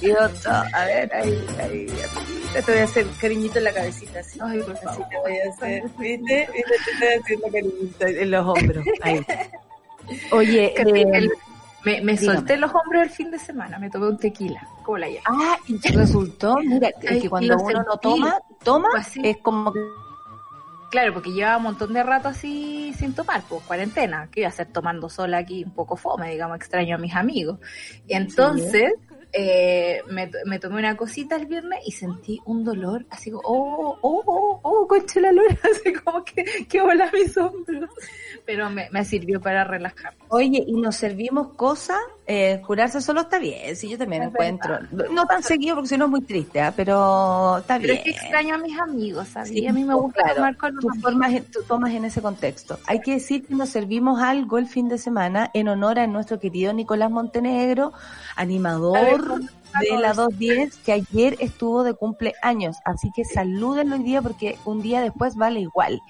18. 0.00 0.50
A 0.50 0.84
ver, 0.86 1.14
ahí, 1.14 1.46
ahí. 1.60 1.86
Te 2.54 2.72
voy 2.72 2.80
a 2.80 2.84
hacer 2.84 3.06
cariñito 3.20 3.58
en 3.58 3.64
la 3.64 3.74
cabecita, 3.74 4.20
así. 4.20 4.38
Ay, 4.42 4.60
por 4.62 4.72
Así 4.74 4.84
favor. 4.86 5.06
te 5.10 5.16
voy 5.18 5.32
a 5.38 5.50
hacer, 5.52 5.82
¿viste? 5.98 6.48
¿Viste? 6.54 6.72
Te 6.86 6.92
estoy 6.92 7.08
haciendo 7.20 7.46
cariñito 7.52 8.06
en 8.06 8.30
los 8.30 8.46
hombros. 8.46 8.84
Ahí. 9.02 9.20
Oye, 10.32 10.64
eh, 10.74 11.06
el- 11.12 11.30
me, 11.84 12.00
me 12.00 12.16
solté 12.16 12.56
los 12.56 12.70
hombros 12.74 13.02
el 13.02 13.10
fin 13.10 13.30
de 13.30 13.38
semana, 13.38 13.78
me 13.78 13.90
tomé 13.90 14.08
un 14.08 14.16
tequila. 14.16 14.66
¿Cómo 14.82 14.96
la 14.96 15.08
llamo? 15.08 15.20
ah, 15.26 15.58
y 15.66 15.76
resultó, 15.92 16.56
mira, 16.64 16.88
es 17.02 17.22
que 17.22 17.28
cuando 17.28 17.54
uno 17.58 17.82
no 17.82 17.96
toma, 17.98 18.38
toma, 18.64 18.88
así. 18.96 19.20
es 19.22 19.36
como 19.42 19.74
que 19.74 19.78
Claro, 20.90 21.12
porque 21.12 21.32
llevaba 21.32 21.58
un 21.58 21.64
montón 21.64 21.92
de 21.92 22.02
rato 22.02 22.28
así 22.28 22.94
sin 22.96 23.14
tomar, 23.14 23.42
pues 23.48 23.62
cuarentena, 23.64 24.28
que 24.30 24.40
iba 24.40 24.48
a 24.48 24.50
estar 24.50 24.66
tomando 24.66 25.10
sola 25.10 25.38
aquí 25.38 25.62
un 25.64 25.74
poco 25.74 25.96
fome, 25.96 26.30
digamos, 26.30 26.56
extraño 26.56 26.96
a 26.96 26.98
mis 26.98 27.14
amigos. 27.14 27.58
Y 28.06 28.14
entonces 28.14 28.94
eh, 29.32 30.00
me, 30.08 30.30
me 30.46 30.58
tomé 30.58 30.78
una 30.78 30.96
cosita 30.96 31.36
el 31.36 31.44
viernes 31.46 31.80
y 31.84 31.92
sentí 31.92 32.40
un 32.46 32.64
dolor, 32.64 33.04
así 33.10 33.30
como, 33.30 33.42
oh, 33.44 33.98
oh, 34.00 34.22
oh, 34.24 34.60
oh, 34.62 34.88
concha 34.88 35.20
la 35.20 35.32
lora, 35.32 35.58
así 35.70 35.92
como 35.92 36.24
que, 36.24 36.44
que 36.66 36.80
hola 36.80 37.10
mis 37.12 37.36
hombros. 37.36 37.90
Pero 38.48 38.70
me, 38.70 38.88
me 38.90 39.04
sirvió 39.04 39.42
para 39.42 39.62
relajar. 39.62 40.14
Oye, 40.28 40.64
y 40.66 40.72
nos 40.72 40.96
servimos 40.96 41.48
cosas, 41.48 41.98
eh, 42.26 42.62
curarse 42.66 43.02
solo 43.02 43.20
está 43.20 43.38
bien, 43.38 43.76
sí, 43.76 43.90
yo 43.90 43.98
también 43.98 44.22
Es 44.22 44.28
encuentro. 44.30 44.78
No 45.12 45.26
tan 45.26 45.42
seguido 45.42 45.74
porque 45.74 45.90
si 45.90 45.98
no 45.98 46.06
es 46.06 46.10
muy 46.10 46.22
triste, 46.22 46.58
¿ah? 46.62 46.72
pero 46.74 47.58
está 47.58 47.78
Pero 47.78 47.92
bien. 47.92 47.98
es 47.98 48.04
que 48.04 48.10
extraño 48.12 48.54
a 48.54 48.58
mis 48.58 48.78
amigos, 48.80 49.28
¿sabes? 49.28 49.50
Sí, 49.50 49.60
y 49.60 49.66
a 49.66 49.72
mí 49.74 49.84
me 49.84 49.92
pues, 49.92 50.02
gusta 50.04 50.22
claro, 50.22 50.36
tomar 50.36 50.56
con 50.56 50.74
los 50.76 50.82
tú, 50.82 50.88
formas, 50.98 51.32
tú 51.52 51.60
tomas 51.68 51.92
en 51.92 52.06
ese 52.06 52.22
contexto. 52.22 52.78
Hay 52.86 53.02
que 53.02 53.12
decir 53.12 53.46
que 53.46 53.54
nos 53.54 53.68
servimos 53.68 54.22
algo 54.22 54.56
el 54.56 54.66
fin 54.66 54.88
de 54.88 54.96
semana 54.96 55.50
en 55.52 55.68
honor 55.68 55.98
a 55.98 56.06
nuestro 56.06 56.40
querido 56.40 56.72
Nicolás 56.72 57.10
Montenegro, 57.10 57.92
animador 58.34 59.42
de 59.80 59.98
la 59.98 60.12
210, 60.12 60.76
que 60.78 60.92
ayer 60.92 61.36
estuvo 61.40 61.84
de 61.84 61.94
cumpleaños. 61.94 62.76
Así 62.84 63.10
que 63.14 63.24
salúdenlo 63.24 63.96
hoy 63.96 64.02
día 64.02 64.22
porque 64.22 64.58
un 64.64 64.80
día 64.82 65.00
después 65.00 65.36
vale 65.36 65.60
igual. 65.60 66.00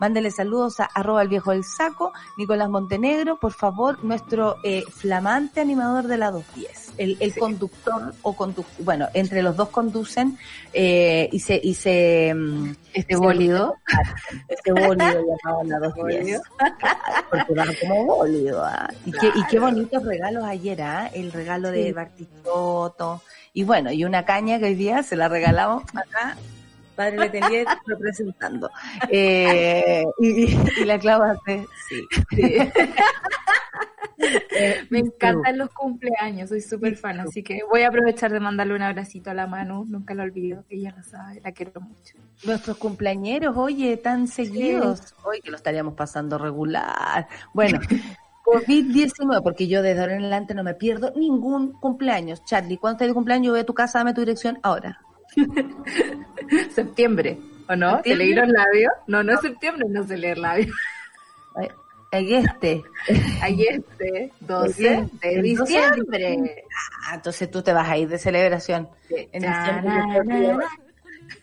Mándele 0.00 0.30
saludos 0.30 0.80
a 0.80 0.84
arroba 0.84 1.22
el 1.22 1.28
viejo 1.28 1.52
del 1.52 1.64
saco, 1.64 2.12
Nicolás 2.36 2.68
Montenegro, 2.68 3.38
por 3.38 3.52
favor, 3.52 4.04
nuestro 4.04 4.56
eh, 4.64 4.82
flamante 4.90 5.60
animador 5.60 6.06
de 6.06 6.18
la 6.18 6.30
210. 6.30 6.83
El, 6.96 7.16
el 7.20 7.34
conductor 7.36 8.14
o 8.22 8.34
condu 8.34 8.64
bueno, 8.78 9.08
entre 9.14 9.42
los 9.42 9.56
dos 9.56 9.68
conducen 9.70 10.38
eh, 10.72 11.28
y 11.32 11.40
se, 11.40 11.60
y 11.62 11.74
se, 11.74 12.32
mm, 12.34 12.70
Este 12.92 13.14
se- 13.14 13.20
bólido. 13.20 13.76
este 14.48 14.72
bólido 14.72 14.96
llamado 15.44 15.64
la 15.64 15.78
210. 15.80 16.40
Claro, 16.78 16.96
porque 17.30 17.54
va 17.54 17.64
como 17.80 18.04
bólido, 18.06 18.64
¿ah? 18.64 18.88
Y, 19.04 19.12
qué, 19.12 19.26
y 19.34 19.44
qué 19.50 19.58
bonitos 19.58 20.02
regalos 20.04 20.44
ayer, 20.44 20.82
¿ah? 20.82 21.10
El 21.12 21.32
regalo 21.32 21.70
de 21.70 21.86
Sí. 21.86 21.92
Bartichotto. 21.92 23.22
Y 23.52 23.64
bueno, 23.64 23.92
y 23.92 24.04
una 24.04 24.24
caña 24.24 24.58
que 24.58 24.64
hoy 24.66 24.74
día 24.74 25.02
se 25.02 25.16
la 25.16 25.28
regalamos 25.28 25.84
acá, 25.94 26.36
Padre 26.94 27.18
Letelier 27.18 27.66
representando. 27.86 28.70
Eh, 29.08 30.04
y, 30.20 30.84
la 30.84 30.98
clava 30.98 31.32
hace, 31.32 31.66
sí. 31.88 32.06
sí. 32.30 32.56
Eh, 34.16 34.86
Me 34.90 35.00
encantan 35.00 35.58
los 35.58 35.70
cumpleaños, 35.70 36.48
soy 36.48 36.60
súper 36.60 36.96
fan, 36.96 37.20
así 37.20 37.42
que 37.42 37.60
voy 37.70 37.82
a 37.82 37.88
aprovechar 37.88 38.32
de 38.32 38.40
mandarle 38.40 38.74
un 38.74 38.82
abracito 38.82 39.30
a 39.30 39.34
la 39.34 39.46
Manu, 39.46 39.84
nunca 39.86 40.14
la 40.14 40.22
olvido, 40.22 40.64
ella 40.70 40.94
lo 40.96 41.02
sabe, 41.02 41.40
la 41.42 41.52
quiero 41.52 41.80
mucho. 41.80 42.16
Nuestros 42.44 42.76
cumpleañeros, 42.76 43.56
oye, 43.56 43.96
tan 43.96 44.28
seguidos. 44.28 45.14
Hoy 45.24 45.40
que 45.40 45.50
lo 45.50 45.56
estaríamos 45.56 45.94
pasando 45.94 46.38
regular. 46.38 47.28
Bueno, 47.52 47.80
COVID-19, 48.44 49.42
porque 49.42 49.66
yo 49.66 49.82
desde 49.82 50.00
ahora 50.00 50.14
en 50.14 50.20
adelante 50.20 50.54
no 50.54 50.62
me 50.62 50.74
pierdo 50.74 51.12
ningún 51.16 51.72
cumpleaños. 51.72 52.44
Charlie, 52.44 52.76
¿cuándo 52.76 52.96
estás 52.96 53.08
de 53.08 53.14
cumpleaños? 53.14 53.46
Yo 53.46 53.52
voy 53.52 53.60
a 53.60 53.66
tu 53.66 53.74
casa, 53.74 53.98
dame 53.98 54.14
tu 54.14 54.20
dirección 54.20 54.58
ahora. 54.62 55.00
Septiembre, 56.74 57.38
¿o 57.68 57.76
no? 57.76 57.90
¿Se 57.90 57.96
¿Septiembre? 57.96 58.24
leyeron 58.24 58.52
labios? 58.52 58.92
No, 59.06 59.22
no 59.22 59.32
es 59.34 59.40
septiembre, 59.40 59.86
no 59.88 60.04
se 60.06 60.16
lee 60.16 60.34
labios. 60.34 60.74
Ay, 61.56 61.68
ay, 62.12 62.34
este. 62.34 62.82
Ayer, 63.42 63.82
este, 63.90 64.32
12 64.40 64.82
de 64.82 64.88
El 64.90 65.06
12 65.20 65.26
de 65.26 65.42
diciembre. 65.42 66.64
Ah, 67.06 67.14
entonces 67.14 67.50
tú 67.50 67.62
te 67.62 67.72
vas 67.72 67.88
a 67.88 67.96
ir 67.96 68.08
de 68.08 68.18
celebración. 68.18 68.88
En 69.10 69.42
diciembre 69.42 69.92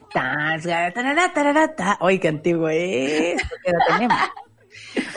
que-. 0.09 1.97
Oye, 2.01 2.19
qué 2.19 2.27
antiguo 2.27 2.69
es. 2.69 3.41
lo 3.65 3.79
tenemos. 3.87 4.17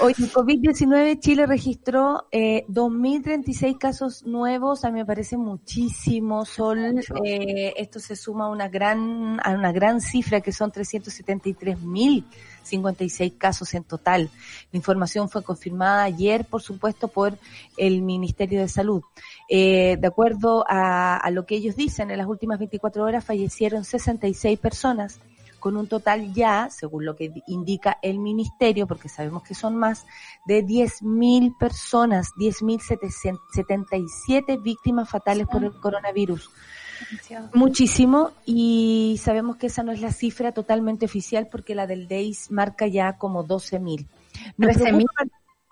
Hoy, 0.00 0.14
COVID-19, 0.14 1.18
Chile 1.18 1.46
registró 1.46 2.28
eh, 2.30 2.64
2.036 2.68 3.76
casos 3.78 4.24
nuevos. 4.24 4.84
A 4.84 4.90
mí 4.90 5.00
me 5.00 5.06
parece 5.06 5.36
muchísimo, 5.36 6.44
Sol. 6.44 7.00
Eh, 7.24 7.74
esto 7.76 7.98
se 7.98 8.14
suma 8.14 8.44
a 8.46 8.50
una 8.50 8.68
gran, 8.68 9.40
a 9.42 9.50
una 9.50 9.72
gran 9.72 10.00
cifra 10.00 10.40
que 10.40 10.52
son 10.52 10.70
373.056 10.70 13.36
casos 13.36 13.74
en 13.74 13.82
total. 13.84 14.30
La 14.70 14.76
información 14.76 15.28
fue 15.28 15.42
confirmada 15.42 16.04
ayer, 16.04 16.44
por 16.44 16.62
supuesto, 16.62 17.08
por 17.08 17.36
el 17.76 18.02
Ministerio 18.02 18.60
de 18.60 18.68
Salud. 18.68 19.02
Eh, 19.48 19.96
de 20.00 20.06
acuerdo 20.06 20.64
a, 20.68 21.16
a 21.16 21.30
lo 21.30 21.46
que 21.46 21.56
ellos 21.56 21.74
dicen, 21.74 22.12
en 22.12 22.18
las 22.18 22.28
últimas 22.28 22.60
24 22.60 23.02
horas 23.02 23.24
fallecieron 23.24 23.84
66 23.84 24.56
personas 24.58 25.18
con 25.64 25.76
un 25.78 25.86
total 25.86 26.34
ya, 26.34 26.68
según 26.68 27.06
lo 27.06 27.16
que 27.16 27.32
indica 27.46 27.96
el 28.02 28.18
ministerio, 28.18 28.86
porque 28.86 29.08
sabemos 29.08 29.44
que 29.44 29.54
son 29.54 29.76
más, 29.76 30.04
de 30.44 30.62
10.000 30.62 31.56
personas, 31.56 32.32
10.077 32.36 34.62
víctimas 34.62 35.08
fatales 35.08 35.46
por 35.46 35.64
el 35.64 35.72
coronavirus. 35.72 36.50
Muchísimo 37.54 38.32
y 38.44 39.18
sabemos 39.22 39.56
que 39.56 39.68
esa 39.68 39.82
no 39.82 39.92
es 39.92 40.02
la 40.02 40.12
cifra 40.12 40.52
totalmente 40.52 41.06
oficial 41.06 41.48
porque 41.50 41.74
la 41.74 41.86
del 41.86 42.08
DEIS 42.08 42.50
marca 42.50 42.86
ya 42.86 43.16
como 43.16 43.46
12.000. 43.46 44.06
13.000 44.58 45.06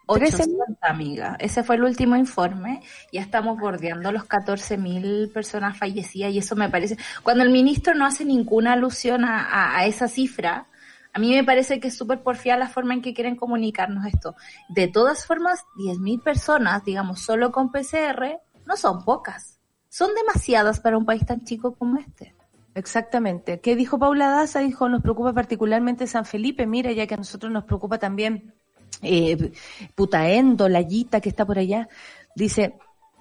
800, 0.07 0.77
amiga. 0.81 1.37
Ese 1.39 1.63
fue 1.63 1.77
el 1.77 1.85
último 1.85 2.17
informe. 2.17 2.83
Ya 3.13 3.21
estamos 3.21 3.59
bordeando 3.59 4.13
los 4.13 4.25
14.000 4.25 5.33
personas 5.33 5.79
fallecidas 5.79 6.33
y 6.33 6.39
eso 6.39 6.57
me 6.57 6.69
parece... 6.69 6.97
Cuando 7.23 7.45
el 7.45 7.51
ministro 7.51 7.95
no 7.95 8.07
hace 8.07 8.25
ninguna 8.25 8.73
alusión 8.73 9.25
a, 9.25 9.79
a, 9.79 9.87
esa 9.87 10.09
cifra, 10.09 10.67
a 11.13 11.19
mí 11.19 11.31
me 11.35 11.45
parece 11.45 11.81
que 11.81 11.89
es 11.89 11.97
súper 11.97 12.23
porfiada 12.23 12.59
la 12.59 12.69
forma 12.69 12.95
en 12.95 13.03
que 13.03 13.15
quieren 13.15 13.37
comunicarnos 13.37 14.07
esto. 14.07 14.35
De 14.69 14.89
todas 14.89 15.27
formas, 15.27 15.65
10.000 15.77 16.23
personas, 16.23 16.85
digamos, 16.85 17.21
solo 17.21 17.53
con 17.53 17.71
PCR, 17.71 18.41
no 18.67 18.77
son 18.77 19.05
pocas. 19.05 19.61
Son 19.89 20.11
demasiadas 20.15 20.81
para 20.81 20.97
un 20.97 21.05
país 21.05 21.25
tan 21.27 21.45
chico 21.45 21.75
como 21.75 21.99
este. 21.99 22.35
Exactamente. 22.75 23.61
¿Qué 23.61 23.77
dijo 23.77 23.99
Paula 23.99 24.31
Daza? 24.31 24.61
Dijo, 24.61 24.89
nos 24.89 25.03
preocupa 25.03 25.35
particularmente 25.35 26.07
San 26.07 26.25
Felipe. 26.25 26.67
Mira, 26.67 26.93
ya 26.93 27.07
que 27.07 27.15
a 27.15 27.19
nosotros 27.19 27.53
nos 27.53 27.65
preocupa 27.65 27.99
también 27.99 28.55
eh, 29.03 29.53
Putaendo, 29.95 30.69
Layita, 30.69 31.21
que 31.21 31.29
está 31.29 31.45
por 31.45 31.59
allá, 31.59 31.89
dice, 32.35 32.79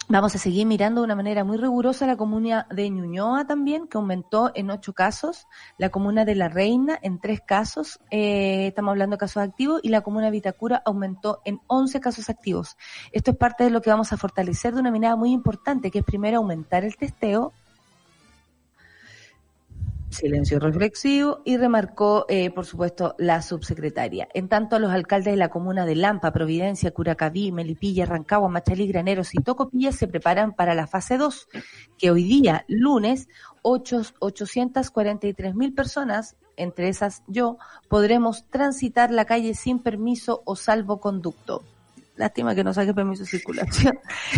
vamos 0.07 0.35
a 0.35 0.39
seguir 0.39 0.65
mirando 0.65 1.01
de 1.01 1.05
una 1.05 1.15
manera 1.15 1.43
muy 1.43 1.57
rigurosa 1.57 2.05
la 2.05 2.17
comuna 2.17 2.67
de 2.69 2.89
Ñuñoa 2.89 3.45
también, 3.45 3.87
que 3.87 3.97
aumentó 3.97 4.51
en 4.55 4.69
ocho 4.69 4.93
casos, 4.93 5.47
la 5.77 5.89
comuna 5.89 6.25
de 6.25 6.35
La 6.35 6.49
Reina 6.49 6.99
en 7.01 7.19
tres 7.19 7.41
casos, 7.41 7.99
eh, 8.09 8.67
estamos 8.67 8.91
hablando 8.91 9.15
de 9.15 9.19
casos 9.19 9.41
activos, 9.41 9.79
y 9.83 9.89
la 9.89 10.01
comuna 10.01 10.25
de 10.25 10.31
Vitacura 10.31 10.81
aumentó 10.85 11.41
en 11.45 11.59
once 11.67 11.99
casos 11.99 12.29
activos. 12.29 12.77
Esto 13.11 13.31
es 13.31 13.37
parte 13.37 13.63
de 13.63 13.69
lo 13.69 13.81
que 13.81 13.89
vamos 13.89 14.11
a 14.11 14.17
fortalecer 14.17 14.73
de 14.73 14.81
una 14.81 14.91
manera 14.91 15.15
muy 15.15 15.31
importante, 15.31 15.91
que 15.91 15.99
es 15.99 16.05
primero 16.05 16.37
aumentar 16.37 16.83
el 16.83 16.97
testeo, 16.97 17.53
Silencio 20.11 20.59
reflexivo 20.59 21.41
y 21.45 21.55
remarcó, 21.55 22.25
eh, 22.27 22.51
por 22.51 22.65
supuesto, 22.65 23.15
la 23.17 23.41
subsecretaria. 23.41 24.27
En 24.33 24.49
tanto, 24.49 24.77
los 24.77 24.91
alcaldes 24.91 25.33
de 25.33 25.37
la 25.37 25.49
comuna 25.49 25.85
de 25.85 25.95
Lampa, 25.95 26.33
Providencia, 26.33 26.91
Curacaví, 26.91 27.53
Melipilla, 27.53 28.05
Rancagua, 28.05 28.49
Machalí, 28.49 28.87
Graneros 28.87 29.33
y 29.33 29.41
Tocopilla 29.41 29.93
se 29.93 30.09
preparan 30.09 30.53
para 30.53 30.75
la 30.75 30.85
fase 30.85 31.17
2, 31.17 31.47
que 31.97 32.11
hoy 32.11 32.23
día, 32.23 32.65
lunes, 32.67 33.29
8, 33.61 34.01
843 34.19 35.55
mil 35.55 35.73
personas, 35.73 36.35
entre 36.57 36.89
esas 36.89 37.23
yo, 37.27 37.57
podremos 37.87 38.45
transitar 38.49 39.11
la 39.11 39.23
calle 39.23 39.55
sin 39.55 39.79
permiso 39.79 40.41
o 40.45 40.57
salvoconducto. 40.57 41.63
Lástima 42.21 42.53
que 42.53 42.63
no 42.63 42.71
saque 42.71 42.93
permiso 42.93 43.23
de 43.23 43.29
circulación. 43.29 43.97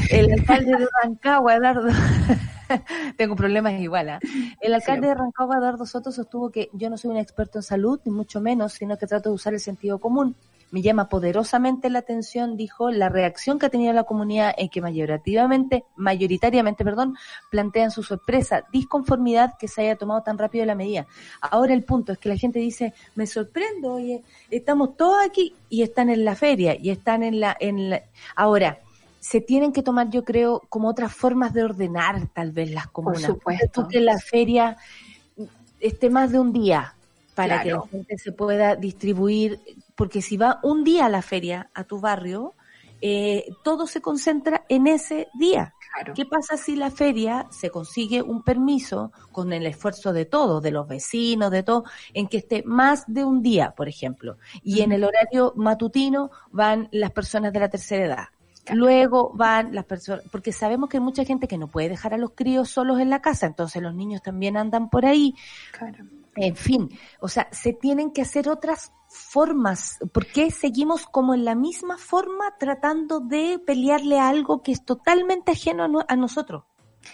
El 0.09 0.31
alcalde 0.31 0.71
de 0.71 0.87
Rancagua, 1.03 1.55
Eduardo, 1.55 1.89
tengo 3.17 3.35
problemas 3.35 3.73
igual. 3.73 4.07
¿eh? 4.07 4.19
El 4.61 4.73
alcalde 4.73 5.07
de 5.07 5.15
Rancagua, 5.15 5.57
Eduardo 5.57 5.85
Soto, 5.85 6.09
sostuvo 6.09 6.49
que 6.49 6.69
yo 6.71 6.89
no 6.89 6.97
soy 6.97 7.11
un 7.11 7.17
experto 7.17 7.59
en 7.59 7.63
salud, 7.63 7.99
ni 8.05 8.13
mucho 8.13 8.39
menos, 8.39 8.71
sino 8.71 8.97
que 8.97 9.05
trato 9.05 9.27
de 9.27 9.35
usar 9.35 9.53
el 9.53 9.59
sentido 9.59 9.99
común. 9.99 10.33
Me 10.73 10.81
llama 10.81 11.07
poderosamente 11.07 11.87
la 11.91 11.99
atención, 11.99 12.57
dijo, 12.57 12.89
la 12.89 13.07
reacción 13.07 13.59
que 13.59 13.67
ha 13.67 13.69
tenido 13.69 13.93
la 13.93 14.05
comunidad 14.05 14.55
en 14.57 14.69
que 14.69 14.81
mayoritariamente, 14.81 15.83
mayoritariamente, 15.95 16.83
perdón, 16.83 17.15
plantean 17.51 17.91
su 17.91 18.01
sorpresa, 18.01 18.63
disconformidad 18.71 19.53
que 19.59 19.67
se 19.67 19.83
haya 19.83 19.97
tomado 19.97 20.23
tan 20.23 20.39
rápido 20.39 20.65
la 20.65 20.73
medida. 20.73 21.05
Ahora 21.41 21.75
el 21.75 21.83
punto 21.83 22.11
es 22.11 22.17
que 22.17 22.27
la 22.27 22.37
gente 22.37 22.57
dice, 22.57 22.95
me 23.13 23.27
sorprendo, 23.27 23.93
oye, 23.93 24.23
estamos 24.49 24.97
todos 24.97 25.23
aquí 25.23 25.53
y 25.69 25.83
están 25.83 26.09
en 26.09 26.25
la 26.25 26.35
feria 26.35 26.75
y 26.75 26.89
están 26.89 27.21
en 27.21 27.39
la, 27.39 27.55
en 27.59 27.91
la... 27.91 28.01
ahora, 28.35 28.79
se 29.19 29.41
tienen 29.41 29.73
que 29.73 29.83
tomar, 29.83 30.09
yo 30.09 30.23
creo, 30.23 30.63
como 30.69 30.89
otras 30.89 31.13
formas 31.13 31.53
de 31.53 31.63
ordenar 31.63 32.29
tal 32.33 32.51
vez 32.51 32.71
las 32.71 32.87
comunas. 32.87 33.21
Por 33.21 33.35
supuesto. 33.35 33.87
que 33.87 34.01
la 34.01 34.17
feria 34.17 34.75
esté 35.79 36.09
más 36.09 36.31
de 36.31 36.39
un 36.39 36.51
día 36.51 36.95
para 37.35 37.61
que 37.61 37.71
la 37.71 37.83
gente 37.89 38.17
se 38.17 38.31
pueda 38.31 38.75
distribuir 38.75 39.59
porque 39.95 40.21
si 40.21 40.37
va 40.37 40.59
un 40.63 40.83
día 40.83 41.05
a 41.05 41.09
la 41.09 41.21
feria, 41.21 41.69
a 41.73 41.83
tu 41.83 41.99
barrio, 41.99 42.55
eh, 43.01 43.49
todo 43.63 43.85
se 43.85 44.01
concentra 44.01 44.65
en 44.69 44.87
ese 44.87 45.27
día. 45.33 45.73
¿Qué 46.15 46.25
pasa 46.25 46.57
si 46.57 46.75
la 46.75 46.89
feria 46.89 47.47
se 47.51 47.69
consigue 47.69 48.21
un 48.21 48.43
permiso 48.43 49.11
con 49.31 49.53
el 49.53 49.65
esfuerzo 49.65 50.11
de 50.11 50.25
todos, 50.25 50.63
de 50.63 50.71
los 50.71 50.87
vecinos, 50.87 51.51
de 51.51 51.63
todo, 51.63 51.83
en 52.13 52.27
que 52.27 52.37
esté 52.37 52.63
más 52.65 53.03
de 53.07 53.23
un 53.23 53.43
día, 53.43 53.71
por 53.71 53.87
ejemplo? 53.87 54.37
Y 54.63 54.81
en 54.81 54.91
el 54.91 55.03
horario 55.03 55.53
matutino 55.55 56.31
van 56.51 56.87
las 56.91 57.11
personas 57.11 57.53
de 57.53 57.59
la 57.59 57.69
tercera 57.69 58.05
edad. 58.05 58.25
Luego 58.73 59.33
van 59.35 59.75
las 59.75 59.85
personas, 59.85 60.23
porque 60.31 60.53
sabemos 60.53 60.89
que 60.89 60.97
hay 60.97 61.03
mucha 61.03 61.25
gente 61.25 61.47
que 61.47 61.57
no 61.57 61.67
puede 61.67 61.89
dejar 61.89 62.13
a 62.13 62.17
los 62.17 62.31
críos 62.31 62.69
solos 62.69 62.99
en 62.99 63.09
la 63.09 63.21
casa, 63.21 63.45
entonces 63.45 63.81
los 63.81 63.93
niños 63.93 64.21
también 64.21 64.55
andan 64.55 64.89
por 64.89 65.05
ahí. 65.05 65.35
Claro. 65.77 66.05
En 66.35 66.55
fin, 66.55 66.89
o 67.19 67.27
sea, 67.27 67.47
se 67.51 67.73
tienen 67.73 68.11
que 68.11 68.23
hacer 68.23 68.49
otras 68.49 68.91
formas. 69.07 69.99
¿Por 70.11 70.25
qué 70.25 70.49
seguimos 70.49 71.05
como 71.05 71.33
en 71.35 71.45
la 71.45 71.53
misma 71.53 71.97
forma 71.97 72.57
tratando 72.59 73.19
de 73.19 73.59
pelearle 73.65 74.19
a 74.19 74.29
algo 74.29 74.63
que 74.63 74.71
es 74.71 74.83
totalmente 74.83 75.51
ajeno 75.51 75.83
a, 75.83 76.05
a 76.07 76.15
nosotros? 76.15 76.63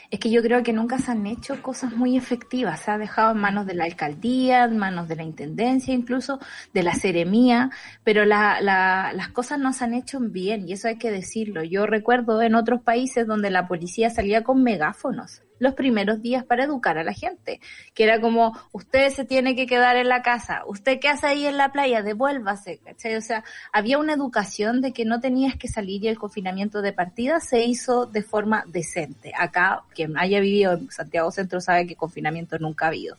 Es 0.10 0.19
que 0.19 0.30
yo 0.30 0.41
creo 0.41 0.63
que 0.63 0.73
nunca 0.73 0.97
se 0.99 1.12
han 1.12 1.25
hecho 1.28 1.62
cosas 1.62 1.93
muy 1.93 2.17
efectivas. 2.17 2.82
Se 2.82 2.91
ha 2.91 2.97
dejado 2.97 3.32
en 3.32 3.39
manos 3.39 3.65
de 3.65 3.73
la 3.73 3.86
alcaldía, 3.86 4.63
en 4.63 4.78
manos 4.78 5.08
de 5.08 5.15
la 5.15 5.23
intendencia, 5.23 5.93
incluso 5.93 6.39
de 6.73 6.84
la 6.84 6.93
seremía, 6.93 7.69
pero 8.04 8.25
la, 8.25 8.62
la, 8.62 9.12
las 9.13 9.30
cosas 9.30 9.60
no 9.60 9.73
se 9.73 9.84
han 9.84 9.93
hecho 9.93 10.19
bien 10.19 10.67
y 10.67 10.73
eso 10.73 10.88
hay 10.88 10.97
que 10.97 11.12
decirlo. 11.12 11.63
Yo 11.63 11.86
recuerdo 11.86 12.41
en 12.41 12.56
otros 12.56 12.82
países 12.82 13.28
donde 13.28 13.49
la 13.49 13.67
policía 13.67 14.10
salía 14.10 14.43
con 14.43 14.63
megáfonos 14.63 15.41
los 15.60 15.73
primeros 15.73 16.21
días 16.21 16.43
para 16.43 16.63
educar 16.63 16.97
a 16.97 17.04
la 17.04 17.13
gente, 17.13 17.60
que 17.93 18.06
era 18.06 18.19
como, 18.19 18.58
usted 18.71 19.10
se 19.12 19.25
tiene 19.25 19.56
que 19.56 19.67
quedar 19.67 19.97
en 19.97 20.08
la 20.08 20.21
casa, 20.21 20.63
usted 20.65 20.99
qué 20.99 21.10
hace 21.10 21.28
ahí 21.28 21.45
en 21.45 21.58
la 21.58 21.71
playa, 21.71 22.02
devuélvase, 22.02 22.80
¿cachai? 22.80 23.15
O 23.15 23.21
sea, 23.21 23.43
había 23.71 23.99
una 23.99 24.13
educación 24.13 24.82
de 24.82 24.93
que 24.93 25.06
no 25.06 25.19
tenías 25.19 25.56
que 25.56 25.67
salir 25.67 26.04
y 26.04 26.08
el 26.08 26.17
confinamiento 26.17 26.82
de 26.82 26.93
partida 26.93 27.39
se 27.39 27.65
hizo 27.65 28.06
de 28.06 28.23
forma 28.23 28.63
decente. 28.67 29.34
Acá, 29.38 29.79
quien 29.94 30.18
haya 30.18 30.39
vivido 30.39 30.74
en 30.74 30.92
Santiago 30.92 31.32
Centro 31.32 31.62
sabe 31.62 31.88
que 31.88 31.96
confinamiento 31.96 32.58
nunca 32.60 32.86
ha 32.86 32.88
habido. 32.89 33.18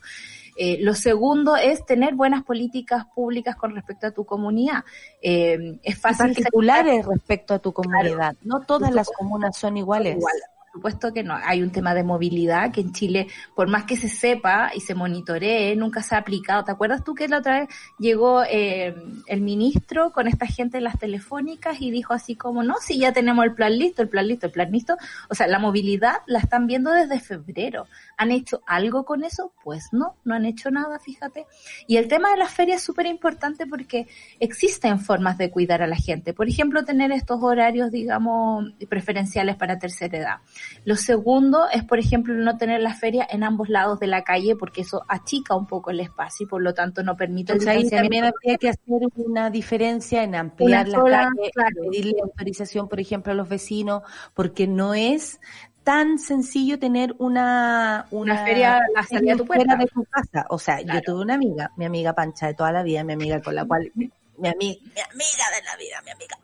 Eh, 0.56 0.78
lo 0.80 0.94
segundo 0.94 1.56
es 1.56 1.84
tener 1.86 2.14
buenas 2.14 2.44
políticas 2.44 3.06
públicas 3.14 3.56
con 3.56 3.74
respecto 3.74 4.08
a 4.08 4.10
tu 4.10 4.24
comunidad. 4.24 4.84
Eh, 5.22 5.78
es 5.82 5.98
fácil. 5.98 6.34
Particulares 6.34 7.06
respecto 7.06 7.54
a 7.54 7.58
tu 7.58 7.72
comunidad. 7.72 8.34
no 8.42 8.60
todas 8.60 8.92
las 8.92 9.08
comunas 9.08 9.56
son 9.56 9.76
iguales. 9.76 10.16
Igual 10.16 10.34
supuesto 10.72 11.12
que 11.12 11.22
no. 11.22 11.34
Hay 11.34 11.62
un 11.62 11.70
tema 11.70 11.94
de 11.94 12.04
movilidad 12.04 12.72
que 12.72 12.80
en 12.80 12.92
Chile, 12.92 13.26
por 13.54 13.68
más 13.68 13.84
que 13.84 13.96
se 13.96 14.08
sepa 14.08 14.70
y 14.74 14.80
se 14.80 14.94
monitoree, 14.94 15.74
nunca 15.76 16.02
se 16.02 16.14
ha 16.14 16.18
aplicado. 16.18 16.64
¿Te 16.64 16.72
acuerdas 16.72 17.04
tú 17.04 17.14
que 17.14 17.28
la 17.28 17.38
otra 17.38 17.60
vez 17.60 17.68
llegó 17.98 18.42
eh, 18.44 18.94
el 19.26 19.40
ministro 19.40 20.12
con 20.12 20.28
esta 20.28 20.46
gente 20.46 20.78
en 20.78 20.84
las 20.84 20.98
telefónicas 20.98 21.80
y 21.80 21.90
dijo 21.90 22.14
así 22.14 22.36
como, 22.36 22.62
no, 22.62 22.76
si 22.80 22.98
ya 22.98 23.12
tenemos 23.12 23.44
el 23.44 23.54
plan 23.54 23.76
listo, 23.76 24.02
el 24.02 24.08
plan 24.08 24.28
listo, 24.28 24.46
el 24.46 24.52
plan 24.52 24.70
listo? 24.70 24.96
O 25.28 25.34
sea, 25.34 25.46
la 25.46 25.58
movilidad 25.58 26.18
la 26.26 26.38
están 26.38 26.66
viendo 26.66 26.92
desde 26.92 27.20
febrero. 27.20 27.86
¿Han 28.16 28.30
hecho 28.30 28.62
algo 28.66 29.04
con 29.04 29.24
eso? 29.24 29.52
Pues 29.64 29.88
no, 29.92 30.16
no 30.24 30.34
han 30.34 30.44
hecho 30.44 30.70
nada, 30.70 30.98
fíjate. 30.98 31.46
Y 31.86 31.96
el 31.96 32.08
tema 32.08 32.30
de 32.30 32.36
las 32.36 32.52
ferias 32.52 32.80
es 32.80 32.84
súper 32.84 33.06
importante 33.06 33.66
porque 33.66 34.06
existen 34.38 35.00
formas 35.00 35.36
de 35.38 35.50
cuidar 35.50 35.82
a 35.82 35.86
la 35.86 35.96
gente. 35.96 36.32
Por 36.32 36.48
ejemplo, 36.48 36.84
tener 36.84 37.12
estos 37.12 37.42
horarios, 37.42 37.90
digamos, 37.90 38.72
preferenciales 38.88 39.56
para 39.56 39.78
tercera 39.78 40.18
edad. 40.18 40.36
Lo 40.84 40.96
segundo 40.96 41.68
es, 41.72 41.84
por 41.84 41.98
ejemplo, 41.98 42.34
no 42.34 42.56
tener 42.56 42.80
la 42.80 42.94
feria 42.94 43.26
en 43.30 43.44
ambos 43.44 43.68
lados 43.68 44.00
de 44.00 44.06
la 44.06 44.24
calle 44.24 44.56
porque 44.56 44.82
eso 44.82 45.04
achica 45.08 45.54
un 45.54 45.66
poco 45.66 45.90
el 45.90 46.00
espacio 46.00 46.44
y 46.44 46.48
por 46.48 46.62
lo 46.62 46.74
tanto 46.74 47.02
no 47.02 47.16
permite 47.16 47.52
el 47.52 47.68
ahí 47.68 47.88
también 47.88 48.24
habría 48.24 48.56
que 48.56 48.68
hacer 48.70 49.02
una 49.16 49.50
diferencia 49.50 50.22
en 50.22 50.34
ampliar 50.34 50.88
la 50.88 51.02
calle, 51.02 51.50
pedirle 51.74 52.16
autorización, 52.22 52.88
por 52.88 53.00
ejemplo, 53.00 53.32
a 53.32 53.34
los 53.36 53.48
vecinos, 53.48 54.02
porque 54.34 54.66
no 54.66 54.94
es 54.94 55.40
tan 55.84 56.18
sencillo 56.18 56.78
tener 56.78 57.14
una, 57.18 58.06
una, 58.10 58.44
feria 58.44 58.80
la 58.94 59.02
salida 59.02 59.32
de 59.32 59.38
tu 59.38 59.46
puerta. 59.46 59.76
de 59.76 59.86
tu 59.86 60.04
casa. 60.04 60.46
O 60.50 60.58
sea, 60.58 60.80
yo 60.80 61.00
tuve 61.02 61.22
una 61.22 61.34
amiga, 61.34 61.72
mi 61.76 61.84
amiga 61.84 62.12
Pancha 62.12 62.46
de 62.46 62.54
toda 62.54 62.72
la 62.72 62.82
vida, 62.82 63.02
mi 63.04 63.14
amiga 63.14 63.40
con 63.40 63.54
la 63.54 63.64
cual 63.64 63.90
mi, 63.94 64.10
amiga, 64.48 64.80
mi 64.94 65.00
amiga 65.00 65.44
de 65.56 65.62
la 65.64 65.76
vida, 65.76 66.02
mi 66.04 66.10
amiga 66.10 66.38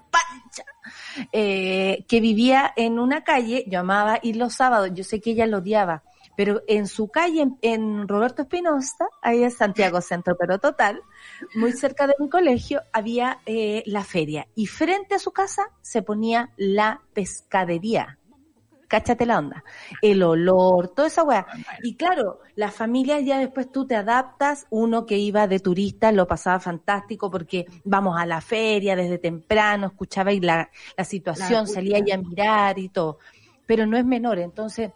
Eh, 1.33 2.05
que 2.09 2.21
vivía 2.21 2.73
en 2.77 2.99
una 2.99 3.25
calle, 3.25 3.65
yo 3.67 3.81
amaba 3.81 4.19
ir 4.23 4.37
los 4.37 4.55
sábados, 4.55 4.91
yo 4.93 5.03
sé 5.03 5.21
que 5.21 5.31
ella 5.31 5.47
lo 5.47 5.59
odiaba, 5.59 6.03
pero 6.37 6.63
en 6.69 6.87
su 6.87 7.09
calle, 7.09 7.49
en, 7.63 8.07
Roberto 8.07 8.43
Espinosa, 8.43 9.07
ahí 9.23 9.43
es 9.43 9.57
Santiago 9.57 10.01
Centro, 10.01 10.37
pero 10.39 10.59
total, 10.59 11.03
muy 11.55 11.73
cerca 11.73 12.07
de 12.07 12.15
mi 12.19 12.29
colegio, 12.29 12.83
había 12.93 13.41
eh, 13.47 13.83
la 13.87 14.05
feria 14.05 14.47
y 14.55 14.67
frente 14.67 15.15
a 15.15 15.19
su 15.19 15.33
casa 15.33 15.71
se 15.81 16.03
ponía 16.03 16.51
la 16.57 17.01
pescadería 17.15 18.19
cáchate 18.89 19.27
la 19.27 19.39
onda. 19.39 19.65
El 20.03 20.23
olor, 20.23 20.89
toda 20.89 21.09
esa 21.09 21.23
weá. 21.23 21.47
Y 21.83 21.95
claro, 21.95 22.41
las 22.55 22.75
familias 22.75 23.25
ya 23.25 23.39
después 23.39 23.71
tú 23.71 23.87
te 23.87 23.97
adaptas, 23.97 24.67
uno 24.71 25.07
que 25.07 25.19
iba 25.19 25.47
de 25.47 25.61
turista 25.61 26.13
lo 26.13 26.27
pasaba 26.27 26.61
fantástico 26.61 27.31
porque 27.31 27.67
vamos 27.85 28.19
a 28.19 28.27
la 28.27 28.41
feria 28.41 28.97
desde 28.97 29.19
temprano, 29.19 29.89
escuchaba 29.89 30.33
y 30.33 30.41
la, 30.41 30.71
la 30.97 31.05
situación, 31.05 31.67
salía 31.67 31.99
ya 32.05 32.15
a 32.15 32.19
mirar 32.19 32.79
y 32.79 32.89
todo. 32.89 33.19
Pero 33.67 33.87
no 33.87 33.97
es 33.97 34.05
menor, 34.05 34.39
entonces 34.39 34.93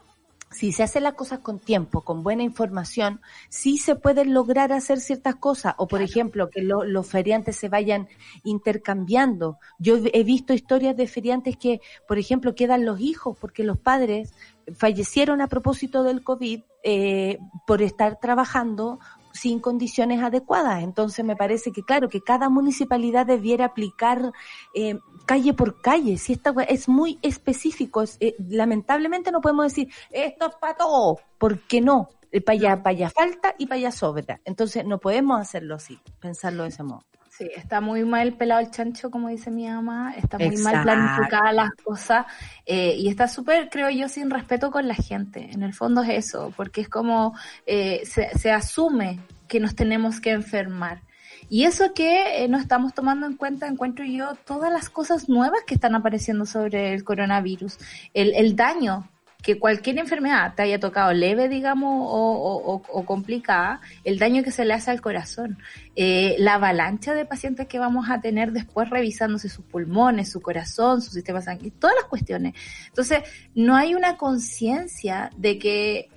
si 0.51 0.73
se 0.73 0.83
hacen 0.83 1.03
las 1.03 1.13
cosas 1.13 1.39
con 1.39 1.59
tiempo, 1.59 2.01
con 2.01 2.23
buena 2.23 2.43
información, 2.43 3.21
sí 3.49 3.77
se 3.77 3.95
pueden 3.95 4.33
lograr 4.33 4.73
hacer 4.73 4.99
ciertas 4.99 5.35
cosas. 5.35 5.75
O, 5.77 5.87
por 5.87 6.01
ejemplo, 6.01 6.49
que 6.49 6.61
los 6.61 7.07
feriantes 7.07 7.55
se 7.55 7.69
vayan 7.69 8.09
intercambiando. 8.43 9.57
Yo 9.79 9.97
he 10.13 10.23
visto 10.23 10.53
historias 10.53 10.97
de 10.97 11.07
feriantes 11.07 11.55
que, 11.55 11.79
por 12.07 12.19
ejemplo, 12.19 12.53
quedan 12.53 12.85
los 12.85 12.99
hijos 12.99 13.37
porque 13.39 13.63
los 13.63 13.77
padres 13.77 14.33
fallecieron 14.75 15.41
a 15.41 15.47
propósito 15.47 16.03
del 16.03 16.23
COVID 16.23 16.61
eh, 16.83 17.39
por 17.65 17.81
estar 17.81 18.19
trabajando 18.19 18.99
sin 19.33 19.59
condiciones 19.59 20.21
adecuadas. 20.21 20.83
Entonces 20.83 21.23
me 21.25 21.35
parece 21.35 21.71
que 21.71 21.83
claro, 21.83 22.09
que 22.09 22.21
cada 22.21 22.49
municipalidad 22.49 23.25
debiera 23.25 23.65
aplicar 23.65 24.31
eh, 24.73 24.99
calle 25.25 25.53
por 25.53 25.81
calle. 25.81 26.17
Si 26.17 26.33
esta 26.33 26.53
es 26.67 26.87
muy 26.87 27.19
específico, 27.21 28.03
eh, 28.19 28.35
lamentablemente 28.49 29.31
no 29.31 29.41
podemos 29.41 29.65
decir 29.65 29.89
esto 30.09 30.47
es 30.47 30.55
para 30.55 30.75
todo, 30.75 31.19
porque 31.37 31.81
no. 31.81 32.09
Para 32.45 32.53
allá, 32.57 32.81
para 32.81 32.95
allá 32.95 33.09
falta 33.09 33.55
y 33.57 33.65
para 33.65 33.79
allá 33.79 33.91
sobra. 33.91 34.39
Entonces 34.45 34.85
no 34.85 34.99
podemos 34.99 35.41
hacerlo 35.41 35.75
así, 35.75 35.99
pensarlo 36.21 36.63
de 36.63 36.69
ese 36.69 36.81
modo. 36.81 37.03
Sí, 37.41 37.49
está 37.55 37.81
muy 37.81 38.05
mal 38.05 38.33
pelado 38.33 38.61
el 38.61 38.69
chancho, 38.69 39.09
como 39.09 39.29
dice 39.29 39.49
mi 39.49 39.67
mamá, 39.67 40.13
está 40.15 40.37
muy 40.37 40.57
mal 40.57 40.83
planificada 40.83 41.51
las 41.51 41.71
cosas 41.83 42.27
eh, 42.67 42.93
y 42.95 43.07
está 43.07 43.27
súper, 43.27 43.67
creo 43.71 43.89
yo, 43.89 44.07
sin 44.09 44.29
respeto 44.29 44.69
con 44.69 44.87
la 44.87 44.93
gente. 44.93 45.49
En 45.51 45.63
el 45.63 45.73
fondo 45.73 46.03
es 46.03 46.27
eso, 46.27 46.53
porque 46.55 46.81
es 46.81 46.89
como 46.89 47.35
eh, 47.65 48.03
se, 48.05 48.29
se, 48.37 48.51
asume 48.51 49.21
que 49.47 49.59
nos 49.59 49.73
tenemos 49.73 50.21
que 50.21 50.29
enfermar. 50.29 51.01
Y 51.49 51.63
eso 51.63 51.95
que 51.95 52.43
eh, 52.43 52.47
no 52.47 52.59
estamos 52.59 52.93
tomando 52.93 53.25
en 53.25 53.37
cuenta, 53.37 53.65
encuentro 53.65 54.05
yo, 54.05 54.35
todas 54.45 54.71
las 54.71 54.91
cosas 54.91 55.27
nuevas 55.27 55.61
que 55.65 55.73
están 55.73 55.95
apareciendo 55.95 56.45
sobre 56.45 56.93
el 56.93 57.03
coronavirus, 57.03 57.79
el, 58.13 58.35
el 58.35 58.55
daño 58.55 59.09
que 59.41 59.59
cualquier 59.59 59.97
enfermedad 59.97 60.53
te 60.55 60.63
haya 60.63 60.79
tocado 60.79 61.13
leve, 61.13 61.49
digamos, 61.49 62.07
o, 62.07 63.05
complicada, 63.05 63.81
el 64.03 64.19
daño 64.19 64.43
que 64.43 64.51
se 64.51 64.65
le 64.65 64.73
hace 64.73 64.91
al 64.91 65.01
corazón, 65.01 65.57
eh, 65.95 66.35
la 66.39 66.55
avalancha 66.55 67.13
de 67.13 67.25
pacientes 67.25 67.67
que 67.67 67.79
vamos 67.79 68.09
a 68.09 68.21
tener 68.21 68.51
después 68.51 68.89
revisándose 68.89 69.49
sus 69.49 69.65
pulmones, 69.65 70.31
su 70.31 70.41
corazón, 70.41 71.01
su 71.01 71.11
sistema 71.11 71.41
sanguíneo, 71.41 71.73
todas 71.79 71.95
las 71.95 72.05
cuestiones. 72.05 72.53
Entonces, 72.87 73.23
no 73.55 73.75
hay 73.75 73.95
una 73.95 74.17
conciencia 74.17 75.31
de 75.37 75.57
que 75.57 76.09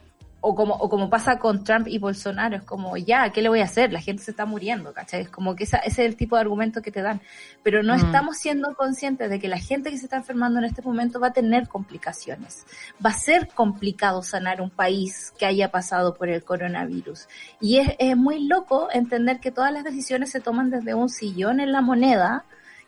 o 0.46 0.54
como, 0.54 0.74
o 0.74 0.90
como 0.90 1.08
pasa 1.08 1.38
con 1.38 1.64
Trump 1.64 1.88
y 1.88 1.98
Bolsonaro, 1.98 2.56
es 2.56 2.62
como, 2.64 2.98
ya, 2.98 3.30
¿qué 3.30 3.40
le 3.40 3.48
voy 3.48 3.60
a 3.60 3.64
hacer? 3.64 3.90
La 3.94 4.02
gente 4.02 4.22
se 4.22 4.32
está 4.32 4.44
muriendo, 4.44 4.92
¿cachai? 4.92 5.22
Es 5.22 5.30
como 5.30 5.56
que 5.56 5.64
ese 5.64 5.80
es 5.82 5.98
el 5.98 6.16
tipo 6.16 6.36
de 6.36 6.42
argumento 6.42 6.82
que 6.82 6.90
te 6.90 7.00
dan. 7.00 7.22
Pero 7.62 7.82
no 7.82 7.94
mm. 7.94 8.00
estamos 8.00 8.36
siendo 8.36 8.74
conscientes 8.74 9.30
de 9.30 9.40
que 9.40 9.48
la 9.48 9.56
gente 9.58 9.90
que 9.90 9.96
se 9.96 10.04
está 10.04 10.18
enfermando 10.18 10.58
en 10.58 10.66
este 10.66 10.82
momento 10.82 11.18
va 11.18 11.28
a 11.28 11.32
tener 11.32 11.66
complicaciones. 11.66 12.66
Va 13.04 13.08
a 13.08 13.18
ser 13.18 13.48
complicado 13.54 14.22
sanar 14.22 14.60
un 14.60 14.68
país 14.68 15.32
que 15.38 15.46
haya 15.46 15.70
pasado 15.70 16.14
por 16.14 16.28
el 16.28 16.44
coronavirus. 16.44 17.26
Y 17.58 17.78
es, 17.78 17.94
es 17.98 18.14
muy 18.14 18.46
loco 18.46 18.88
entender 18.92 19.40
que 19.40 19.50
todas 19.50 19.72
las 19.72 19.82
decisiones 19.82 20.30
se 20.30 20.40
toman 20.40 20.68
desde 20.68 20.92
un 20.92 21.08
sillón 21.08 21.58
en 21.58 21.72
la 21.72 21.80
moneda, 21.80 22.44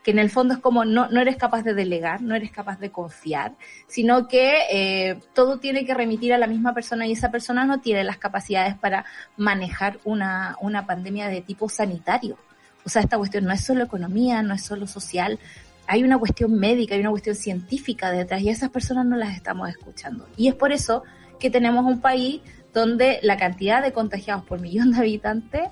que 0.06 0.12
en 0.12 0.20
el 0.20 0.30
fondo 0.30 0.54
es 0.54 0.60
como 0.60 0.84
no, 0.84 1.08
no 1.08 1.20
eres 1.20 1.36
capaz 1.36 1.64
de 1.64 1.74
delegar, 1.74 2.22
no 2.22 2.36
eres 2.36 2.52
capaz 2.52 2.78
de 2.78 2.92
confiar, 2.92 3.56
sino 3.88 4.28
que 4.28 4.54
eh, 4.70 5.18
todo 5.34 5.58
tiene 5.58 5.84
que 5.84 5.94
remitir 5.94 6.32
a 6.32 6.38
la 6.38 6.46
misma 6.46 6.74
persona 6.74 7.08
y 7.08 7.12
esa 7.12 7.32
persona 7.32 7.64
no 7.64 7.80
tiene 7.80 8.04
las 8.04 8.16
capacidades 8.16 8.76
para 8.76 9.04
manejar 9.36 9.98
una, 10.04 10.58
una 10.60 10.86
pandemia 10.86 11.26
de 11.26 11.40
tipo 11.40 11.68
sanitario. 11.68 12.38
O 12.84 12.88
sea, 12.88 13.02
esta 13.02 13.18
cuestión 13.18 13.46
no 13.46 13.52
es 13.52 13.64
solo 13.64 13.82
economía, 13.82 14.42
no 14.42 14.54
es 14.54 14.62
solo 14.62 14.86
social, 14.86 15.40
hay 15.88 16.04
una 16.04 16.18
cuestión 16.18 16.54
médica, 16.54 16.94
hay 16.94 17.00
una 17.00 17.10
cuestión 17.10 17.34
científica 17.34 18.12
detrás 18.12 18.42
y 18.42 18.48
esas 18.48 18.70
personas 18.70 19.06
no 19.06 19.16
las 19.16 19.34
estamos 19.34 19.68
escuchando. 19.68 20.28
Y 20.36 20.46
es 20.46 20.54
por 20.54 20.70
eso 20.70 21.02
que 21.40 21.50
tenemos 21.50 21.84
un 21.84 22.00
país 22.00 22.42
donde 22.72 23.18
la 23.22 23.36
cantidad 23.36 23.82
de 23.82 23.90
contagiados 23.90 24.44
por 24.44 24.60
millón 24.60 24.92
de 24.92 24.98
habitantes 24.98 25.62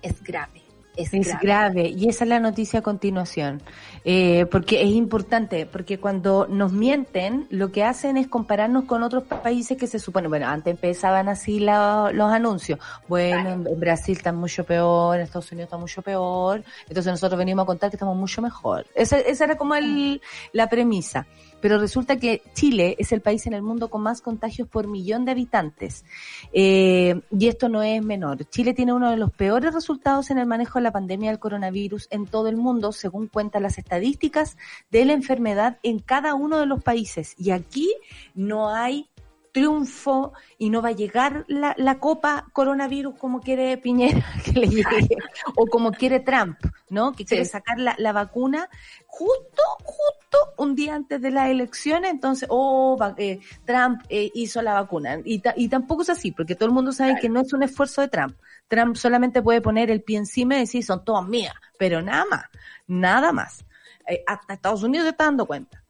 es 0.00 0.24
grave 0.24 0.65
es, 0.96 1.10
grave. 1.40 1.88
Y 1.88 2.08
esa 2.08 2.24
es 2.24 2.28
la 2.28 2.40
noticia 2.40 2.80
a 2.80 2.82
continuación. 2.82 3.62
Eh, 4.04 4.46
porque 4.50 4.82
es 4.82 4.90
importante, 4.90 5.66
porque 5.66 5.98
cuando 5.98 6.46
nos 6.48 6.72
mienten, 6.72 7.46
lo 7.50 7.72
que 7.72 7.84
hacen 7.84 8.16
es 8.16 8.28
compararnos 8.28 8.84
con 8.84 9.02
otros 9.02 9.24
países 9.24 9.76
que 9.76 9.86
se 9.86 9.98
supone, 9.98 10.28
bueno, 10.28 10.46
antes 10.46 10.72
empezaban 10.72 11.28
así 11.28 11.60
los 11.60 12.32
anuncios. 12.32 12.78
Bueno, 13.08 13.50
en, 13.50 13.80
Brasil 13.80 14.16
está 14.16 14.32
mucho 14.32 14.64
peor, 14.64 15.16
en 15.16 15.22
Estados 15.22 15.50
Unidos 15.52 15.66
está 15.66 15.76
mucho 15.76 16.02
peor. 16.02 16.62
Entonces 16.88 17.12
nosotros 17.12 17.38
venimos 17.38 17.64
a 17.64 17.66
contar 17.66 17.90
que 17.90 17.96
estamos 17.96 18.16
mucho 18.16 18.42
mejor. 18.42 18.86
Esa, 18.94 19.18
esa 19.18 19.44
era 19.44 19.56
como 19.56 19.74
el, 19.74 20.20
la 20.52 20.68
premisa 20.68 21.26
pero 21.66 21.80
resulta 21.80 22.14
que 22.14 22.42
Chile 22.54 22.94
es 22.96 23.10
el 23.10 23.22
país 23.22 23.44
en 23.48 23.52
el 23.52 23.60
mundo 23.60 23.90
con 23.90 24.00
más 24.00 24.20
contagios 24.20 24.68
por 24.68 24.86
millón 24.86 25.24
de 25.24 25.32
habitantes. 25.32 26.04
Eh, 26.52 27.22
y 27.36 27.48
esto 27.48 27.68
no 27.68 27.82
es 27.82 28.00
menor. 28.04 28.48
Chile 28.50 28.72
tiene 28.72 28.92
uno 28.92 29.10
de 29.10 29.16
los 29.16 29.32
peores 29.32 29.74
resultados 29.74 30.30
en 30.30 30.38
el 30.38 30.46
manejo 30.46 30.78
de 30.78 30.84
la 30.84 30.92
pandemia 30.92 31.30
del 31.30 31.40
coronavirus 31.40 32.06
en 32.12 32.26
todo 32.26 32.46
el 32.46 32.56
mundo, 32.56 32.92
según 32.92 33.26
cuentan 33.26 33.64
las 33.64 33.78
estadísticas 33.78 34.56
de 34.92 35.06
la 35.06 35.14
enfermedad 35.14 35.80
en 35.82 35.98
cada 35.98 36.34
uno 36.34 36.60
de 36.60 36.66
los 36.66 36.84
países. 36.84 37.34
Y 37.36 37.50
aquí 37.50 37.92
no 38.36 38.72
hay 38.72 39.10
triunfo 39.56 40.34
y 40.58 40.68
no 40.68 40.82
va 40.82 40.90
a 40.90 40.92
llegar 40.92 41.46
la, 41.48 41.74
la 41.78 41.98
copa 41.98 42.46
coronavirus 42.52 43.16
como 43.18 43.40
quiere 43.40 43.78
Piñera 43.78 44.24
que 44.44 44.52
le 44.52 44.68
llegue, 44.68 45.16
o 45.56 45.66
como 45.66 45.92
quiere 45.92 46.20
Trump, 46.20 46.58
¿no? 46.90 47.12
Que 47.12 47.24
quiere 47.24 47.46
sacar 47.46 47.78
la, 47.80 47.94
la, 47.96 48.12
vacuna 48.12 48.68
justo, 49.06 49.62
justo 49.82 50.25
un 50.56 50.74
día 50.74 50.94
antes 50.94 51.20
de 51.20 51.30
las 51.30 51.48
elecciones, 51.48 52.10
entonces, 52.10 52.48
oh, 52.50 52.98
eh, 53.16 53.40
Trump 53.64 54.02
eh, 54.08 54.30
hizo 54.34 54.62
la 54.62 54.74
vacuna. 54.74 55.18
Y, 55.24 55.42
y 55.56 55.68
tampoco 55.68 56.02
es 56.02 56.10
así, 56.10 56.32
porque 56.32 56.54
todo 56.54 56.68
el 56.68 56.74
mundo 56.74 56.92
sabe 56.92 57.18
que 57.20 57.28
no 57.28 57.40
es 57.40 57.52
un 57.52 57.62
esfuerzo 57.62 58.02
de 58.02 58.08
Trump. 58.08 58.36
Trump 58.68 58.96
solamente 58.96 59.42
puede 59.42 59.60
poner 59.60 59.90
el 59.90 60.02
pie 60.02 60.18
encima 60.18 60.56
y 60.56 60.60
decir, 60.60 60.84
son 60.84 61.04
todas 61.04 61.26
mías, 61.26 61.54
pero 61.78 62.02
nada 62.02 62.24
más, 62.30 62.44
nada 62.86 63.32
más. 63.32 63.64
Eh, 64.08 64.22
hasta 64.26 64.54
Estados 64.54 64.82
Unidos 64.82 65.04
se 65.04 65.10
está 65.10 65.24
dando 65.24 65.46
cuenta. 65.46 65.82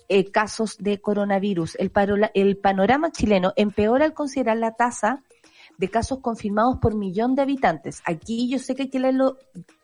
eh, 0.08 0.30
casos 0.30 0.78
de 0.78 0.98
coronavirus. 1.00 1.76
El, 1.76 1.92
el 2.34 2.56
panorama 2.56 3.12
chileno 3.12 3.52
empeora 3.56 4.06
al 4.06 4.14
considerar 4.14 4.56
la 4.56 4.72
tasa 4.72 5.22
de 5.80 5.88
casos 5.88 6.20
confirmados 6.20 6.76
por 6.76 6.94
millón 6.94 7.34
de 7.34 7.42
habitantes. 7.42 8.02
Aquí 8.04 8.48
yo 8.50 8.58
sé 8.58 8.74
que 8.74 8.82
hay 8.82 8.90
que 8.90 9.00
leerlo 9.00 9.38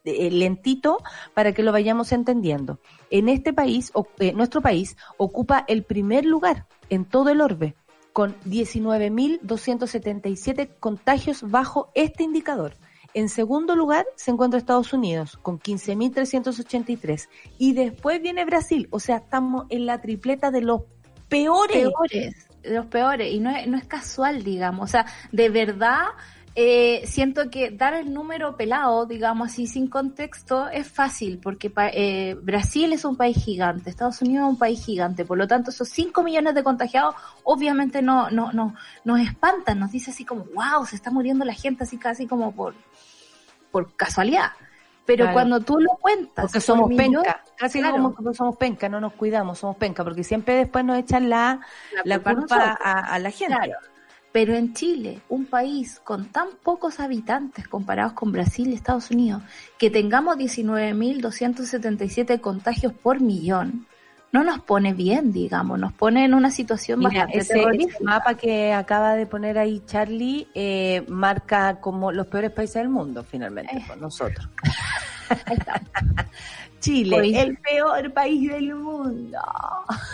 eh, 0.04 0.30
lentito 0.30 0.98
para 1.32 1.52
que 1.52 1.62
lo 1.62 1.72
vayamos 1.72 2.12
entendiendo. 2.12 2.78
En 3.10 3.30
este 3.30 3.54
país, 3.54 3.90
eh, 4.18 4.34
nuestro 4.34 4.60
país 4.60 4.98
ocupa 5.16 5.64
el 5.66 5.84
primer 5.84 6.26
lugar 6.26 6.66
en 6.90 7.06
todo 7.06 7.30
el 7.30 7.40
orbe 7.40 7.76
con 8.12 8.38
19.277 8.42 10.68
contagios 10.78 11.50
bajo 11.50 11.90
este 11.94 12.24
indicador. 12.24 12.74
En 13.14 13.30
segundo 13.30 13.74
lugar 13.74 14.04
se 14.16 14.30
encuentra 14.30 14.58
Estados 14.58 14.92
Unidos 14.92 15.38
con 15.40 15.58
15.383 15.58 17.30
y 17.56 17.72
después 17.72 18.20
viene 18.20 18.44
Brasil, 18.44 18.86
o 18.90 19.00
sea, 19.00 19.16
estamos 19.16 19.64
en 19.70 19.86
la 19.86 20.02
tripleta 20.02 20.50
de 20.50 20.60
los 20.60 20.82
peores. 21.28 21.88
Peores, 21.88 22.45
los 22.68 22.86
peores 22.86 23.32
y 23.32 23.40
no 23.40 23.50
es, 23.50 23.66
no 23.66 23.76
es 23.76 23.84
casual, 23.84 24.42
digamos, 24.42 24.84
o 24.84 24.90
sea, 24.90 25.06
de 25.32 25.48
verdad 25.48 26.06
eh, 26.58 27.02
siento 27.06 27.50
que 27.50 27.70
dar 27.70 27.92
el 27.92 28.14
número 28.14 28.56
pelado, 28.56 29.04
digamos 29.04 29.52
así, 29.52 29.66
sin 29.66 29.88
contexto, 29.88 30.68
es 30.70 30.88
fácil, 30.88 31.38
porque 31.38 31.70
eh, 31.92 32.34
Brasil 32.40 32.94
es 32.94 33.04
un 33.04 33.14
país 33.14 33.36
gigante, 33.36 33.90
Estados 33.90 34.22
Unidos 34.22 34.46
es 34.46 34.52
un 34.52 34.58
país 34.58 34.82
gigante, 34.82 35.26
por 35.26 35.36
lo 35.36 35.46
tanto 35.46 35.70
esos 35.70 35.90
5 35.90 36.22
millones 36.22 36.54
de 36.54 36.64
contagiados 36.64 37.14
obviamente 37.44 38.00
no, 38.00 38.30
no, 38.30 38.52
no, 38.52 38.74
nos 39.04 39.20
espantan, 39.20 39.78
nos 39.78 39.92
dice 39.92 40.12
así 40.12 40.24
como, 40.24 40.46
wow, 40.54 40.86
se 40.86 40.96
está 40.96 41.10
muriendo 41.10 41.44
la 41.44 41.52
gente 41.52 41.84
así 41.84 41.98
casi 41.98 42.26
como 42.26 42.52
por, 42.52 42.74
por 43.70 43.94
casualidad. 43.94 44.52
Pero 45.06 45.32
cuando 45.32 45.60
tú 45.60 45.78
lo 45.78 45.92
cuentas. 46.00 46.46
Porque 46.46 46.60
somos 46.60 46.92
penca. 46.94 47.44
Casi 47.56 47.80
como 47.80 48.14
que 48.14 48.34
somos 48.34 48.56
penca, 48.56 48.88
no 48.88 49.00
nos 49.00 49.12
cuidamos, 49.14 49.60
somos 49.60 49.76
penca. 49.76 50.02
Porque 50.04 50.24
siempre 50.24 50.56
después 50.56 50.84
nos 50.84 50.98
echan 50.98 51.30
la, 51.30 51.60
la, 52.04 52.18
culpa 52.18 52.72
a, 52.72 53.18
la 53.18 53.30
gente. 53.30 53.56
Pero 54.32 54.54
en 54.54 54.74
Chile, 54.74 55.20
un 55.30 55.46
país 55.46 55.98
con 56.04 56.26
tan 56.26 56.48
pocos 56.62 57.00
habitantes 57.00 57.66
comparados 57.68 58.12
con 58.12 58.32
Brasil 58.32 58.68
y 58.68 58.74
Estados 58.74 59.10
Unidos, 59.10 59.42
que 59.78 59.88
tengamos 59.88 60.36
19.277 60.36 62.38
contagios 62.40 62.92
por 62.92 63.22
millón, 63.22 63.86
no 64.32 64.44
nos 64.44 64.60
pone 64.60 64.92
bien, 64.92 65.32
digamos, 65.32 65.78
nos 65.78 65.92
pone 65.92 66.24
en 66.24 66.34
una 66.34 66.50
situación 66.50 67.00
bastante 67.00 67.38
ese, 67.38 67.64
mapa 68.00 68.34
que 68.34 68.72
acaba 68.72 69.14
de 69.14 69.26
poner 69.26 69.58
ahí 69.58 69.82
Charlie 69.86 70.48
eh, 70.54 71.04
marca 71.08 71.80
como 71.80 72.12
los 72.12 72.26
peores 72.26 72.50
países 72.50 72.76
del 72.76 72.88
mundo, 72.88 73.24
finalmente, 73.24 73.76
eh. 73.76 73.84
por 73.86 73.98
nosotros. 73.98 74.48
Chile, 76.86 77.42
el 77.42 77.56
peor 77.56 78.12
país 78.12 78.48
del 78.48 78.74
mundo. 78.76 79.38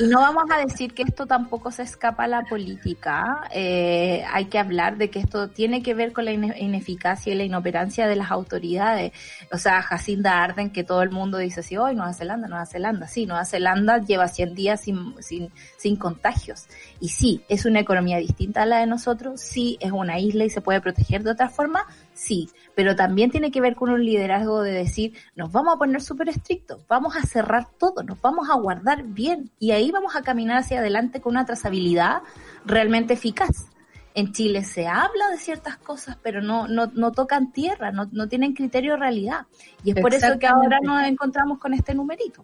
Y 0.00 0.04
no 0.04 0.20
vamos 0.20 0.44
a 0.50 0.58
decir 0.58 0.94
que 0.94 1.02
esto 1.02 1.26
tampoco 1.26 1.70
se 1.70 1.82
escapa 1.82 2.24
a 2.24 2.28
la 2.28 2.42
política. 2.42 3.42
Eh, 3.52 4.24
hay 4.32 4.46
que 4.46 4.58
hablar 4.58 4.96
de 4.96 5.11
que 5.11 5.18
esto 5.18 5.50
tiene 5.50 5.82
que 5.82 5.92
ver 5.92 6.14
con 6.14 6.24
la 6.24 6.32
ineficacia 6.32 7.35
y 7.35 7.37
la 7.37 7.44
inoperancia 7.44 8.06
de 8.06 8.16
las 8.16 8.30
autoridades. 8.30 9.12
O 9.52 9.58
sea, 9.58 9.82
Jacinda 9.82 10.42
Arden, 10.42 10.70
que 10.70 10.82
todo 10.82 11.02
el 11.02 11.11
mundo 11.11 11.37
dice 11.37 11.61
así, 11.61 11.76
hoy 11.76 11.94
Nueva 11.94 12.14
Zelanda, 12.14 12.48
Nueva 12.48 12.64
Zelanda. 12.64 13.06
Sí, 13.06 13.26
Nueva 13.26 13.44
Zelanda 13.44 13.98
lleva 13.98 14.28
100 14.28 14.54
días 14.54 14.80
sin, 14.80 15.14
sin, 15.20 15.50
sin 15.76 15.96
contagios. 15.96 16.68
Y 17.00 17.11
sí, 17.11 17.42
es 17.50 17.66
una 17.66 17.80
economía 17.80 18.16
distinta 18.16 18.62
a 18.62 18.66
la 18.66 18.78
de 18.78 18.87
nosotros. 18.87 19.42
Sí, 19.42 19.76
es 19.80 19.92
una 19.92 20.18
isla 20.18 20.44
y 20.44 20.50
se 20.50 20.62
puede 20.62 20.80
proteger 20.80 21.22
de 21.22 21.32
otra 21.32 21.50
forma. 21.50 21.87
Sí, 22.14 22.51
pero 22.75 22.94
también 22.94 23.31
tiene 23.31 23.51
que 23.51 23.61
ver 23.61 23.75
con 23.75 23.90
un 23.90 24.05
liderazgo 24.05 24.62
de 24.62 24.72
decir, 24.72 25.14
nos 25.35 25.51
vamos 25.51 25.75
a 25.75 25.79
poner 25.79 26.03
súper 26.03 26.29
estrictos, 26.29 26.87
vamos 26.88 27.16
a 27.16 27.22
cerrar 27.22 27.68
todo, 27.79 28.03
nos 28.03 28.20
vamos 28.20 28.51
a 28.51 28.55
guardar 28.55 29.03
bien 29.05 29.51
y 29.59 29.70
ahí 29.70 29.90
vamos 29.90 30.14
a 30.14 30.22
caminar 30.22 30.59
hacia 30.59 30.81
adelante 30.81 31.20
con 31.20 31.33
una 31.33 31.46
trazabilidad 31.46 32.22
realmente 32.64 33.14
eficaz. 33.14 33.68
En 34.14 34.33
Chile 34.33 34.62
se 34.62 34.87
habla 34.87 35.31
de 35.31 35.38
ciertas 35.38 35.79
cosas, 35.79 36.18
pero 36.22 36.42
no, 36.42 36.68
no, 36.68 36.87
no 36.94 37.12
tocan 37.12 37.51
tierra, 37.51 37.92
no, 37.92 38.09
no 38.12 38.29
tienen 38.29 38.53
criterio 38.53 38.92
de 38.92 38.98
realidad. 38.98 39.46
Y 39.85 39.92
es 39.92 40.01
por 40.03 40.12
eso 40.12 40.38
que 40.38 40.46
ahora 40.46 40.81
nos 40.83 41.03
encontramos 41.05 41.59
con 41.59 41.72
este 41.72 41.94
numerito 41.94 42.42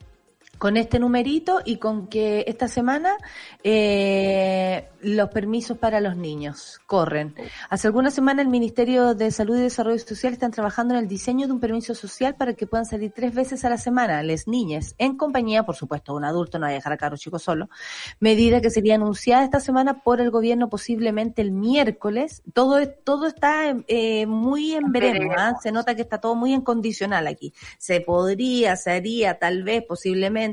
con 0.58 0.76
este 0.76 0.98
numerito 0.98 1.60
y 1.64 1.76
con 1.76 2.08
que 2.08 2.44
esta 2.46 2.68
semana 2.68 3.16
eh, 3.62 4.88
los 5.00 5.30
permisos 5.30 5.78
para 5.78 6.00
los 6.00 6.16
niños 6.16 6.80
corren. 6.86 7.34
Hace 7.70 7.86
algunas 7.86 8.14
semanas 8.14 8.44
el 8.44 8.50
Ministerio 8.50 9.14
de 9.14 9.30
Salud 9.30 9.56
y 9.56 9.62
Desarrollo 9.62 9.98
Social 9.98 10.32
están 10.32 10.50
trabajando 10.50 10.94
en 10.94 11.00
el 11.00 11.08
diseño 11.08 11.46
de 11.46 11.52
un 11.52 11.60
permiso 11.60 11.94
social 11.94 12.34
para 12.34 12.54
que 12.54 12.66
puedan 12.66 12.86
salir 12.86 13.12
tres 13.14 13.34
veces 13.34 13.64
a 13.64 13.68
la 13.68 13.78
semana 13.78 14.22
las 14.22 14.48
niñas 14.48 14.94
en 14.98 15.16
compañía, 15.16 15.64
por 15.64 15.76
supuesto, 15.76 16.14
un 16.14 16.24
adulto, 16.24 16.58
no 16.58 16.66
hay 16.66 16.72
que 16.72 16.78
dejar 16.78 16.92
a 16.92 16.96
caro 16.96 17.16
chico 17.16 17.38
solo, 17.38 17.68
medida 18.18 18.60
que 18.60 18.70
sería 18.70 18.96
anunciada 18.96 19.44
esta 19.44 19.60
semana 19.60 20.02
por 20.02 20.20
el 20.20 20.30
gobierno 20.30 20.68
posiblemente 20.68 21.42
el 21.42 21.52
miércoles. 21.52 22.42
Todo, 22.52 22.88
todo 22.88 23.26
está 23.26 23.76
eh, 23.86 24.26
muy 24.26 24.74
en 24.74 24.90
veremos, 24.90 25.36
¿ah? 25.38 25.54
se 25.62 25.70
nota 25.70 25.94
que 25.94 26.02
está 26.02 26.18
todo 26.18 26.34
muy 26.34 26.52
en 26.52 26.62
condicional 26.62 27.26
aquí. 27.26 27.52
Se 27.78 28.00
podría, 28.00 28.76
se 28.76 28.90
haría, 28.90 29.38
tal 29.38 29.62
vez, 29.62 29.84
posiblemente 29.86 30.47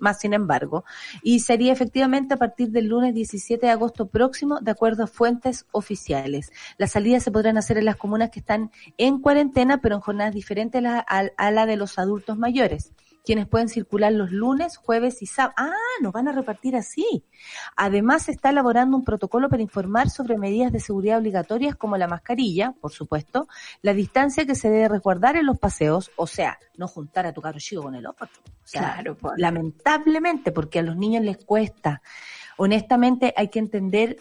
más 0.00 0.20
sin 0.20 0.32
embargo, 0.32 0.84
y 1.22 1.40
sería 1.40 1.72
efectivamente 1.72 2.34
a 2.34 2.36
partir 2.36 2.70
del 2.70 2.86
lunes 2.86 3.14
17 3.14 3.66
de 3.66 3.72
agosto 3.72 4.08
próximo, 4.08 4.60
de 4.60 4.70
acuerdo 4.70 5.04
a 5.04 5.06
fuentes 5.06 5.66
oficiales. 5.72 6.52
Las 6.76 6.92
salidas 6.92 7.22
se 7.22 7.30
podrán 7.30 7.58
hacer 7.58 7.78
en 7.78 7.84
las 7.84 7.96
comunas 7.96 8.30
que 8.30 8.40
están 8.40 8.70
en 8.96 9.20
cuarentena, 9.20 9.80
pero 9.80 9.96
en 9.96 10.00
jornadas 10.00 10.34
diferentes 10.34 10.82
a 10.84 11.50
la 11.50 11.66
de 11.66 11.76
los 11.76 11.98
adultos 11.98 12.36
mayores 12.38 12.92
quienes 13.28 13.46
pueden 13.46 13.68
circular 13.68 14.10
los 14.10 14.32
lunes, 14.32 14.78
jueves 14.78 15.20
y 15.20 15.26
sábados. 15.26 15.56
Ah, 15.58 16.00
nos 16.00 16.14
van 16.14 16.28
a 16.28 16.32
repartir 16.32 16.74
así. 16.76 17.26
Además, 17.76 18.22
se 18.22 18.32
está 18.32 18.48
elaborando 18.48 18.96
un 18.96 19.04
protocolo 19.04 19.50
para 19.50 19.60
informar 19.60 20.08
sobre 20.08 20.38
medidas 20.38 20.72
de 20.72 20.80
seguridad 20.80 21.18
obligatorias 21.18 21.76
como 21.76 21.98
la 21.98 22.08
mascarilla, 22.08 22.72
por 22.80 22.90
supuesto, 22.90 23.46
la 23.82 23.92
distancia 23.92 24.46
que 24.46 24.54
se 24.54 24.70
debe 24.70 24.88
resguardar 24.88 25.36
en 25.36 25.44
los 25.44 25.58
paseos, 25.58 26.10
o 26.16 26.26
sea, 26.26 26.58
no 26.78 26.88
juntar 26.88 27.26
a 27.26 27.34
tu 27.34 27.42
carro 27.42 27.58
chico 27.58 27.82
con 27.82 27.94
el 27.96 28.06
otro. 28.06 28.26
claro, 28.72 29.14
pues. 29.14 29.34
lamentablemente, 29.36 30.50
porque 30.50 30.78
a 30.78 30.82
los 30.82 30.96
niños 30.96 31.22
les 31.22 31.36
cuesta. 31.36 32.00
Honestamente, 32.56 33.34
hay 33.36 33.48
que 33.48 33.58
entender 33.58 34.16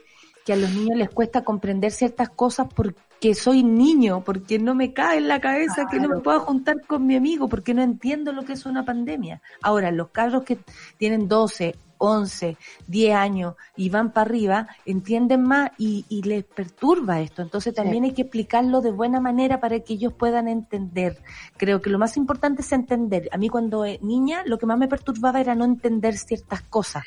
que 0.46 0.52
a 0.52 0.58
los 0.58 0.72
niños 0.72 0.98
les 0.98 1.10
cuesta 1.10 1.46
comprender 1.46 1.94
ciertas 1.94 2.28
cosas 2.28 2.68
porque 2.76 3.00
que 3.20 3.34
soy 3.34 3.64
niño, 3.64 4.24
porque 4.24 4.60
no 4.60 4.76
me 4.76 4.94
cae 4.94 5.18
en 5.18 5.28
la 5.28 5.40
cabeza 5.40 5.88
que 5.90 6.00
no 6.00 6.10
me 6.10 6.20
puedo 6.20 6.42
juntar 6.42 6.82
con 6.86 7.06
mi 7.06 7.16
amigo, 7.16 7.48
porque 7.48 7.74
no 7.74 7.82
entiendo 7.82 8.32
lo 8.32 8.44
que 8.44 8.54
es 8.54 8.66
una 8.66 8.86
pandemia. 8.86 9.42
Ahora, 9.62 9.92
los 9.92 10.10
carros 10.10 10.44
que 10.44 10.60
tienen 10.98 11.28
12, 11.28 11.76
11, 11.98 12.58
10 12.88 13.16
años 13.16 13.56
y 13.76 13.90
van 13.90 14.12
para 14.12 14.30
arriba, 14.30 14.68
entienden 14.86 15.44
más 15.44 15.72
y, 15.78 16.06
les 16.24 16.44
perturba 16.44 17.22
esto. 17.22 17.42
Entonces 17.42 17.74
también 17.74 18.04
hay 18.04 18.14
que 18.14 18.24
explicarlo 18.24 18.82
de 18.82 18.92
buena 18.92 19.20
manera 19.20 19.60
para 19.60 19.80
que 19.80 19.94
ellos 19.94 20.14
puedan 20.14 20.48
entender. 20.48 21.18
Creo 21.58 21.82
que 21.82 21.90
lo 21.90 22.00
más 22.00 22.18
importante 22.18 22.62
es 22.62 22.72
entender. 22.72 23.30
A 23.32 23.38
mí 23.38 23.50
cuando 23.50 23.86
niña 24.02 24.44
lo 24.46 24.58
que 24.58 24.66
más 24.66 24.78
me 24.78 24.88
perturbaba 24.88 25.40
era 25.42 25.56
no 25.56 25.66
entender 25.66 26.18
ciertas 26.18 26.62
cosas. 26.64 27.04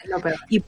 y 0.49 0.62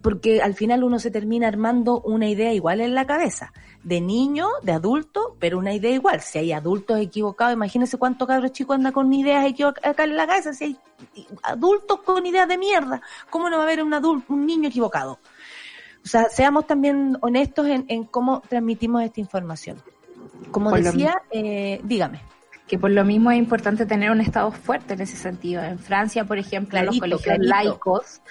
porque 0.00 0.40
al 0.40 0.54
final 0.54 0.84
uno 0.84 0.98
se 0.98 1.10
termina 1.10 1.48
armando 1.48 2.00
una 2.02 2.28
idea 2.28 2.52
igual 2.52 2.80
en 2.80 2.94
la 2.94 3.06
cabeza, 3.06 3.52
de 3.82 4.00
niño, 4.00 4.46
de 4.62 4.72
adulto, 4.72 5.36
pero 5.40 5.58
una 5.58 5.74
idea 5.74 5.90
igual. 5.90 6.20
Si 6.20 6.38
hay 6.38 6.52
adultos 6.52 7.00
equivocados, 7.00 7.54
imagínense 7.54 7.98
cuánto 7.98 8.26
cabros 8.26 8.52
chicos 8.52 8.76
anda 8.76 8.92
con 8.92 9.12
ideas 9.12 9.44
equivocadas 9.44 9.98
en 9.98 10.16
la 10.16 10.26
cabeza, 10.26 10.52
si 10.52 10.64
hay 10.64 10.76
adultos 11.42 12.00
con 12.02 12.24
ideas 12.24 12.48
de 12.48 12.58
mierda, 12.58 13.02
¿cómo 13.28 13.50
no 13.50 13.56
va 13.56 13.64
a 13.64 13.66
haber 13.66 13.82
un 13.82 13.92
adulto, 13.92 14.32
un 14.32 14.46
niño 14.46 14.68
equivocado? 14.68 15.18
O 16.04 16.08
sea, 16.08 16.28
seamos 16.28 16.66
también 16.66 17.16
honestos 17.20 17.66
en, 17.66 18.04
cómo 18.04 18.40
transmitimos 18.48 19.02
esta 19.02 19.20
información. 19.20 19.78
Como 20.50 20.72
decía, 20.72 21.22
eh, 21.30 21.80
dígame 21.84 22.20
que 22.66 22.78
por 22.78 22.90
lo 22.90 23.04
mismo 23.04 23.30
es 23.30 23.38
importante 23.38 23.84
tener 23.84 24.10
un 24.10 24.22
Estado 24.22 24.50
fuerte 24.50 24.94
en 24.94 25.02
ese 25.02 25.16
sentido. 25.16 25.62
En 25.62 25.78
Francia, 25.78 26.24
por 26.24 26.38
ejemplo, 26.38 26.82
los 26.82 26.98
colegios 26.98 27.36
laicos 27.38 28.22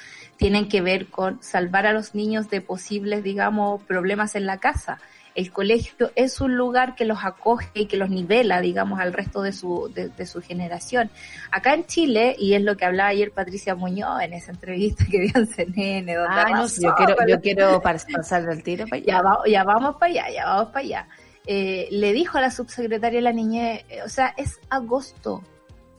tienen 0.42 0.68
que 0.68 0.82
ver 0.82 1.06
con 1.06 1.42
salvar 1.44 1.86
a 1.86 1.94
los 1.94 2.16
niños 2.16 2.50
de 2.50 2.62
posibles, 2.62 3.24
digamos, 3.24 3.80
problemas 3.84 4.34
en 4.34 4.48
la 4.48 4.58
casa. 4.58 4.98
El 5.36 5.52
colegio 5.52 6.12
es 6.16 6.42
un 6.42 6.58
lugar 6.58 6.96
que 6.96 7.06
los 7.06 7.20
acoge 7.24 7.70
y 7.76 7.86
que 7.86 7.96
los 7.96 8.10
nivela, 8.10 8.60
digamos, 8.60 9.00
al 9.00 9.14
resto 9.14 9.44
de 9.44 9.54
su, 9.54 9.94
de, 9.94 10.26
su 10.26 10.42
generación. 10.42 11.12
Acá 11.52 11.76
en 11.76 11.86
Chile, 11.86 12.36
y 12.40 12.56
es 12.56 12.64
lo 12.64 12.76
que 12.76 12.86
hablaba 12.86 13.10
ayer 13.10 13.32
Patricia 13.32 13.76
Muñoz 13.76 14.20
en 14.24 14.34
esa 14.34 14.52
entrevista 14.52 15.06
que 15.12 15.20
dio 15.20 15.32
en 15.36 15.46
CNN, 15.46 16.16
donde 16.16 16.36
ah, 16.36 16.50
no, 16.50 16.66
yo 16.66 16.96
quiero, 16.96 17.16
yo 17.28 17.40
quiero 17.40 17.80
pasar 17.80 18.44
del 18.44 18.64
tiro 18.64 18.88
para 18.88 19.00
allá. 19.00 19.44
Ya, 19.46 19.64
vamos 19.64 19.98
para 19.98 20.12
allá, 20.12 20.32
ya 20.34 20.46
vamos 20.46 20.68
para 20.70 20.80
allá. 20.80 21.08
Eh, 21.46 21.88
le 21.92 22.14
dijo 22.14 22.40
a 22.40 22.42
la 22.42 22.50
subsecretaria 22.50 23.20
de 23.20 23.24
la 23.24 23.32
niñez, 23.32 23.86
eh, 23.90 24.02
o 24.04 24.10
sea, 24.10 24.34
es 24.36 24.60
agosto, 24.72 25.44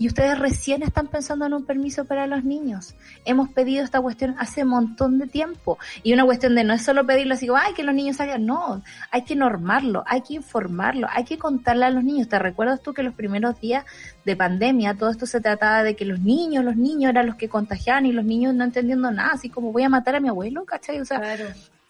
y 0.03 0.09
ustedes 0.09 0.37
recién 0.37 0.83
están 0.83 1.07
pensando 1.07 1.47
en 1.47 1.55
un 1.55 1.65
permiso 1.65 2.05
para 2.05 2.27
los 2.27 2.43
niños. 2.43 2.97
Hemos 3.25 3.51
pedido 3.51 3.85
esta 3.85 4.01
cuestión 4.01 4.35
hace 4.37 4.65
un 4.65 4.71
montón 4.71 5.21
de 5.21 5.29
tiempo. 5.29 5.79
Y 6.03 6.12
una 6.12 6.25
cuestión 6.25 6.57
de 6.57 6.65
no 6.65 6.75
es 6.75 6.83
solo 6.83 7.07
pedirlo 7.07 7.35
así 7.35 7.47
ay, 7.57 7.73
que 7.73 7.85
los 7.85 7.95
niños 7.95 8.17
salgan. 8.17 8.45
No, 8.45 8.83
hay 9.12 9.23
que 9.23 9.37
normarlo, 9.37 10.03
hay 10.05 10.23
que 10.23 10.35
informarlo, 10.35 11.07
hay 11.09 11.23
que 11.23 11.38
contarle 11.38 11.85
a 11.85 11.91
los 11.91 12.03
niños. 12.03 12.29
¿Te 12.29 12.41
recuerdas 12.41 12.83
tú 12.83 12.93
que 12.93 13.05
los 13.05 13.15
primeros 13.15 13.61
días 13.61 13.85
de 14.25 14.35
pandemia 14.35 14.95
todo 14.95 15.09
esto 15.09 15.25
se 15.25 15.41
trataba 15.41 15.85
de 15.85 15.95
que 15.95 16.05
los 16.05 16.19
niños, 16.19 16.65
los 16.65 16.75
niños 16.75 17.11
eran 17.11 17.27
los 17.27 17.37
que 17.37 17.49
contagiaban 17.49 18.05
y 18.05 18.11
los 18.11 18.25
niños 18.25 18.57
no 18.57 18.65
entendiendo 18.65 19.09
nada, 19.12 19.31
así 19.35 19.51
como 19.51 19.71
voy 19.71 19.85
a 19.85 19.88
matar 19.88 20.17
a 20.17 20.21
mi 20.21 20.29
abuelo, 20.29 20.65
¿cachai? 20.65 21.01
O 21.01 21.05
sea, 21.05 21.21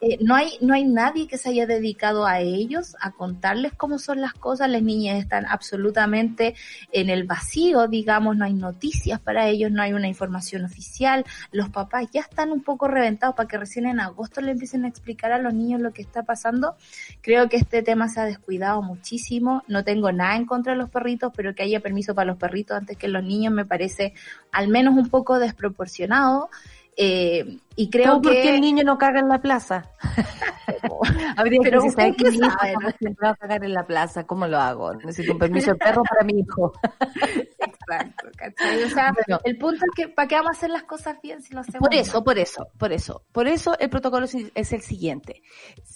eh, 0.05 0.19
no 0.21 0.35
hay 0.35 0.55
no 0.61 0.75
hay 0.75 0.85
nadie 0.85 1.29
que 1.29 1.38
se 1.38 1.51
haya 1.51 1.65
dedicado 1.65 2.27
a 2.27 2.41
ellos 2.41 2.97
a 3.01 3.12
contarles 3.12 3.73
cómo 3.75 4.01
son 4.01 4.21
las 4.21 4.35
cosas. 4.35 4.69
Las 4.69 4.83
niñas 4.83 5.21
están 5.21 5.47
absolutamente 5.47 6.57
en 6.91 7.09
el 7.09 7.23
vacío 7.23 7.87
digamos 7.87 8.37
no 8.37 8.45
hay 8.45 8.53
noticias 8.53 9.21
para 9.21 9.47
ellos 9.47 9.71
no 9.71 9.81
hay 9.81 9.93
una 9.93 10.09
información 10.09 10.65
oficial. 10.65 11.25
Los 11.53 11.69
papás 11.69 12.09
ya 12.12 12.23
están 12.23 12.51
un 12.51 12.65
poco 12.65 12.88
reventados 12.88 13.37
para 13.37 13.49
que 13.49 13.59
recién 13.59 13.87
en 13.87 14.01
agosto 14.01 14.41
le 14.41 14.51
empiecen 14.51 14.85
a 14.85 14.88
explicar 14.88 15.31
a 15.31 15.38
los 15.38 15.55
niños 15.55 15.81
lo 15.81 15.93
que 15.93 16.03
está 16.03 16.25
pasando. 16.25 16.75
Creo 17.21 17.49
que 17.49 17.59
este 17.59 17.83
tema 17.85 18.09
se 18.09 18.21
ha 18.21 18.25
descuidado 18.25 18.83
muchísimo. 18.83 19.62
No 19.69 19.85
tengo 19.85 20.11
nada 20.11 20.35
en 20.35 20.47
contra 20.47 20.73
de 20.73 20.81
los 20.81 20.91
perritos 20.91 21.33
pero 21.37 21.55
que 21.55 21.62
haya 21.62 21.79
permiso 21.79 22.12
para 22.12 22.27
los 22.27 22.38
perritos 22.38 22.77
antes 22.77 22.97
que 22.97 23.07
los 23.07 23.23
niños 23.23 23.55
me 23.55 23.67
parece 23.67 24.15
al 24.51 24.67
menos 24.67 24.97
un 24.97 25.09
poco 25.11 25.38
desproporcionado. 25.38 26.51
Eh, 26.97 27.59
y 27.76 27.90
creo 27.90 28.20
¿Por 28.20 28.32
que... 28.32 28.42
qué 28.42 28.54
el 28.54 28.61
niño 28.61 28.85
no 28.85 28.98
caga 28.98 29.20
en 29.20 29.28
la 29.28 29.40
plaza? 29.40 29.90
Habría 31.37 31.61
Pero 31.62 31.82
que 31.82 31.90
saber 31.90 32.16
que 32.16 32.24
qué 32.24 32.30
siempre 32.30 33.26
va 33.26 33.30
a 33.30 33.37
cagar 33.37 33.64
en 33.64 33.72
la 33.72 33.85
plaza. 33.85 34.24
¿Cómo 34.24 34.46
lo 34.46 34.58
hago? 34.58 34.94
Necesito 34.94 35.32
un 35.32 35.38
permiso 35.38 35.72
de 35.72 35.76
perro 35.76 36.02
para 36.02 36.24
mi 36.24 36.40
hijo. 36.40 36.72
Exacto, 37.58 38.28
¿cachai? 38.37 38.82
O 38.85 38.90
sea, 38.90 39.12
Bueno. 39.12 39.40
el 39.44 39.58
punto 39.58 39.85
es 39.85 39.90
que 39.96 40.08
¿para 40.08 40.28
qué 40.28 40.35
vamos 40.37 40.50
a 40.50 40.52
hacer 40.52 40.70
las 40.70 40.85
cosas 40.85 41.16
bien 41.22 41.42
si 41.42 41.54
lo 41.54 41.61
hacemos 41.61 41.80
Por 41.80 41.94
eso, 41.94 42.24
por 42.24 42.38
eso, 42.38 42.68
por 42.78 42.92
eso. 42.92 43.22
Por 43.32 43.46
eso 43.46 43.78
el 43.78 43.90
protocolo 43.90 44.26
es, 44.26 44.72
el 44.72 44.82
siguiente. 44.82 45.42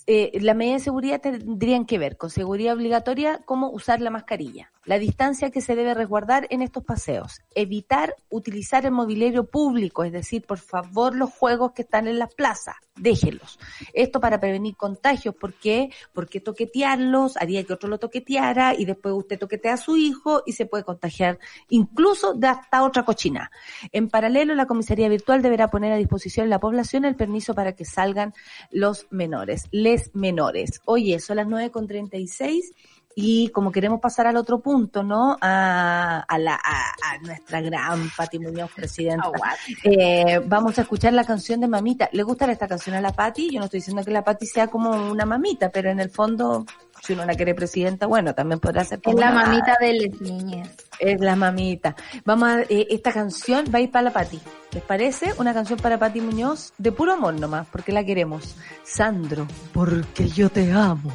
Eh, 0.07 0.39
las 0.41 0.57
medidas 0.57 0.81
de 0.81 0.85
seguridad 0.85 1.21
tendrían 1.21 1.87
que 1.87 1.99
ver 1.99 2.17
con 2.17 2.31
seguridad 2.31 2.75
obligatoria, 2.75 3.41
como 3.45 3.71
usar 3.71 4.01
la 4.01 4.11
mascarilla, 4.11 4.73
la 4.85 4.99
distancia 4.99 5.51
que 5.51 5.61
se 5.61 5.75
debe 5.75 5.95
resguardar 5.95 6.47
en 6.51 6.63
estos 6.63 6.85
paseos, 6.85 7.41
evitar 7.55 8.15
utilizar 8.31 8.85
el 8.85 8.93
mobiliario 8.93 9.45
público, 9.45 10.05
es 10.05 10.13
decir, 10.13 10.45
por 10.47 10.59
favor 10.59 11.15
los 11.15 11.31
juegos 11.31 11.66
que 11.73 11.83
están 11.83 12.09
en 12.09 12.19
las 12.19 12.35
plazas, 12.35 12.77
déjenlos. 12.97 13.59
Esto 13.93 14.21
para 14.21 14.41
prevenir 14.41 14.77
contagios, 14.77 15.35
¿por 15.35 15.55
qué? 15.55 15.91
Porque 16.13 16.41
toquetearlos 16.41 17.37
haría 17.37 17.65
que 17.65 17.73
otro 17.73 17.89
lo 17.89 17.99
toqueteara 17.99 18.75
y 18.75 18.85
después 18.85 19.15
usted 19.15 19.39
toquetea 19.39 19.75
a 19.75 19.77
su 19.77 19.97
hijo 19.97 20.43
y 20.47 20.53
se 20.53 20.67
puede 20.67 20.85
contagiar 20.85 21.39
incluso 21.69 22.35
de 22.35 22.49
hasta 22.49 22.83
otra 22.83 23.05
cochina. 23.05 23.51
En 23.93 24.09
paralelo, 24.09 24.55
la 24.55 24.67
comisaría 24.67 25.09
virtual 25.09 25.43
deberá 25.43 25.69
poner 25.69 25.93
a 25.93 25.97
disposición 25.97 26.47
de 26.47 26.51
la 26.51 26.61
población 26.61 27.05
el 27.05 27.17
permiso 27.17 27.55
para 27.55 27.73
que 27.73 27.85
salgan 27.85 28.35
los 28.71 29.07
menores, 29.11 29.65
les 29.71 30.15
menores. 30.15 30.81
Oye, 30.85 31.21
son 31.21 31.37
las 31.37 31.47
9.36 31.47 32.73
y 33.19 33.49
como 33.49 33.73
queremos 33.73 33.99
pasar 33.99 34.27
al 34.27 34.37
otro 34.37 34.61
punto, 34.61 35.03
¿no? 35.03 35.39
A, 35.41 36.21
a, 36.29 36.39
la, 36.39 36.55
a, 36.55 37.15
a 37.15 37.19
nuestra 37.23 37.63
gran 37.63 38.11
Pati 38.15 38.39
Muñoz, 38.39 38.71
presidenta. 38.77 39.25
Aguante. 39.25 39.57
Eh, 39.85 40.39
vamos 40.45 40.79
a 40.79 40.83
escuchar 40.83 41.15
la 41.15 41.25
canción 41.25 41.59
de 41.63 41.67
Mamita. 41.67 42.11
¿Le 42.13 42.23
gusta 42.23 42.45
esta 42.53 42.69
canción 42.69 42.95
a 42.95 43.01
la 43.01 43.13
Pati? 43.15 43.49
Yo 43.51 43.59
no 43.59 43.65
estoy 43.65 43.79
diciendo 43.81 44.05
que 44.05 44.11
la 44.11 44.23
Pati 44.23 44.45
sea 44.47 44.67
como 44.69 44.91
una 45.11 45.25
mamita, 45.25 45.71
pero 45.71 45.91
en 45.91 45.99
el 45.99 46.11
fondo, 46.11 46.67
si 47.03 47.15
uno 47.15 47.25
la 47.25 47.35
quiere 47.35 47.55
presidenta, 47.55 48.05
bueno, 48.07 48.35
también 48.35 48.61
podrá 48.61 48.85
ser 48.85 48.99
Es 48.99 49.05
como 49.05 49.19
la 49.19 49.31
una- 49.31 49.47
mamita 49.47 49.77
de 49.81 49.95
las 50.11 50.21
niñas. 50.21 50.69
es 50.99 51.19
la 51.19 51.37
mamita. 51.37 51.97
Vamos 52.27 52.49
a, 52.51 52.61
eh, 52.69 52.87
esta 52.91 53.13
canción 53.15 53.65
va 53.75 53.79
a 53.79 53.81
ir 53.81 53.91
para 53.91 54.03
la 54.03 54.13
Pati. 54.13 54.39
¿Les 54.73 54.83
parece? 54.83 55.33
Una 55.39 55.55
canción 55.55 55.79
para 55.79 55.99
Pati 55.99 56.21
Muñoz 56.21 56.75
de 56.77 56.93
puro 56.93 57.15
amor 57.15 57.33
nomás, 57.41 57.67
porque 57.73 57.93
la 57.93 58.05
queremos. 58.05 58.57
Sandro, 58.85 59.47
porque 59.73 60.29
yo 60.29 60.51
te 60.51 60.71
amo. 60.71 61.11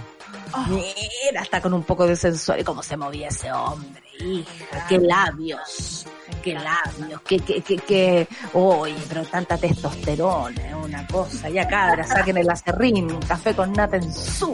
Mira, 0.67 1.41
está 1.41 1.61
con 1.61 1.73
un 1.73 1.83
poco 1.83 2.05
de 2.05 2.15
sensual. 2.15 2.63
¿Cómo 2.63 2.83
se 2.83 2.97
movía 2.97 3.29
ese 3.29 3.51
hombre? 3.51 4.01
Hija, 4.19 4.85
qué 4.87 4.99
labios. 4.99 6.05
Qué 6.43 6.53
labios. 6.53 7.21
Qué, 7.21 7.39
qué, 7.39 7.61
qué, 7.61 7.77
qué. 7.77 8.27
Oye, 8.53 8.95
pero 9.07 9.23
tanta 9.25 9.57
testosterona, 9.57 10.61
es 10.69 10.73
una 10.73 11.07
cosa. 11.07 11.49
Ya 11.49 11.67
cabra, 11.67 12.05
saquen 12.05 12.37
el 12.37 12.49
acerrín, 12.49 13.19
café 13.27 13.55
con 13.55 13.73
nata 13.73 13.97
en 13.97 14.13
su. 14.13 14.53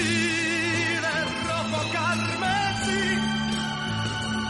De 0.00 1.16
rojo 1.48 1.80
carmesí, 1.92 3.04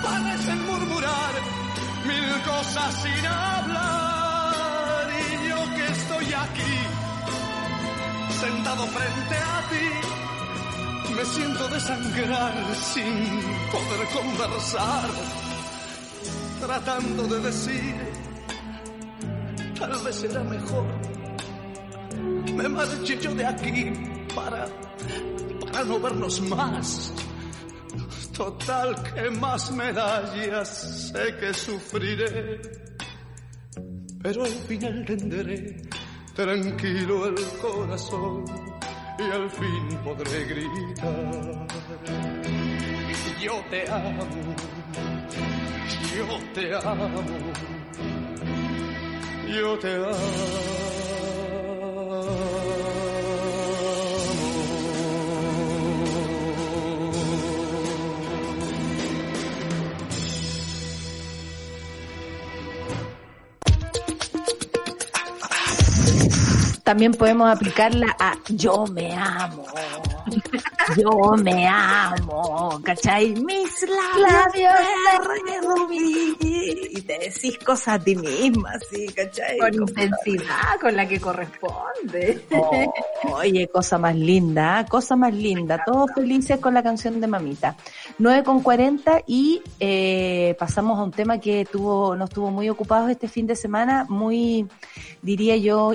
parecen 0.03 0.67
murmurar 0.67 1.35
mil 2.07 2.43
cosas 2.43 2.95
sin 3.03 3.27
hablar. 3.27 5.07
Y 5.21 5.49
yo 5.49 5.61
que 5.77 5.87
estoy 5.93 6.27
aquí, 6.45 6.77
sentado 8.41 8.87
frente 8.87 9.37
a 9.37 9.59
ti, 9.71 11.15
me 11.15 11.25
siento 11.25 11.69
desangrar 11.69 12.55
sin 12.75 13.41
poder 13.73 14.07
conversar 14.13 15.11
tratando 16.61 17.23
de 17.27 17.41
decir, 17.41 17.95
tal 19.79 19.93
vez 20.05 20.15
será 20.15 20.43
mejor, 20.45 20.87
me 22.55 22.69
marche 22.69 23.19
yo 23.19 23.35
de 23.35 23.47
aquí 23.47 24.20
para, 24.35 24.67
para 25.61 25.85
no 25.85 26.01
vernos 26.01 26.41
más. 26.43 27.13
Total, 28.37 28.95
que 29.03 29.31
más 29.31 29.71
me 29.73 29.93
da? 29.93 30.35
Ya 30.35 30.65
sé 30.65 31.37
que 31.39 31.53
sufriré, 31.53 32.61
pero 34.23 34.45
al 34.45 34.51
final 34.51 35.05
tendré 35.05 35.83
tranquilo 36.35 37.27
el 37.27 37.35
corazón 37.61 38.45
y 39.19 39.31
al 39.31 39.51
fin 39.51 39.99
podré 40.03 40.45
gritar. 40.47 41.67
Yo 43.43 43.65
te 43.71 43.91
amo 43.91 44.27
yo 46.17 46.27
te 46.55 46.75
amo, 46.75 47.23
yo 49.49 49.79
te 49.79 49.95
amo. 49.95 50.31
También 66.91 67.13
podemos 67.13 67.49
aplicarla 67.49 68.17
a 68.19 68.35
yo 68.49 68.85
me 68.89 69.15
amo. 69.15 69.65
Yo 70.97 71.37
me 71.41 71.69
amo. 71.69 72.81
¿Cachai? 72.83 73.33
Mis 73.33 73.87
labios 74.19 74.75
de 75.47 75.61
rubí. 75.69 76.37
Y 76.41 77.01
te 77.03 77.17
decís 77.17 77.57
cosas 77.59 77.95
a 77.95 77.99
ti 78.01 78.17
misma, 78.17 78.73
¿sí? 78.91 79.07
¿Cachai? 79.15 79.57
Con 79.59 79.73
intensidad, 79.75 80.81
con 80.81 80.97
la 80.97 81.07
que 81.07 81.21
corresponde. 81.21 82.45
Oh, 82.59 83.35
oye, 83.35 83.69
cosa 83.69 83.97
más 83.97 84.17
linda, 84.17 84.81
¿eh? 84.81 84.87
cosa 84.89 85.15
más 85.15 85.33
linda. 85.33 85.85
Todos 85.87 86.11
felices 86.13 86.59
con 86.59 86.75
la 86.75 86.83
canción 86.83 87.21
de 87.21 87.29
Mamita. 87.29 87.77
9 88.19 88.43
con 88.43 88.65
40 88.65 89.23
y 89.29 89.63
eh, 89.79 90.57
pasamos 90.59 90.99
a 90.99 91.05
un 91.05 91.13
tema 91.13 91.39
que 91.39 91.65
tuvo, 91.71 92.17
nos 92.17 92.31
tuvo 92.31 92.51
muy 92.51 92.69
ocupados 92.69 93.09
este 93.11 93.29
fin 93.29 93.47
de 93.47 93.55
semana, 93.55 94.07
muy, 94.09 94.67
diría 95.23 95.57
yo, 95.57 95.93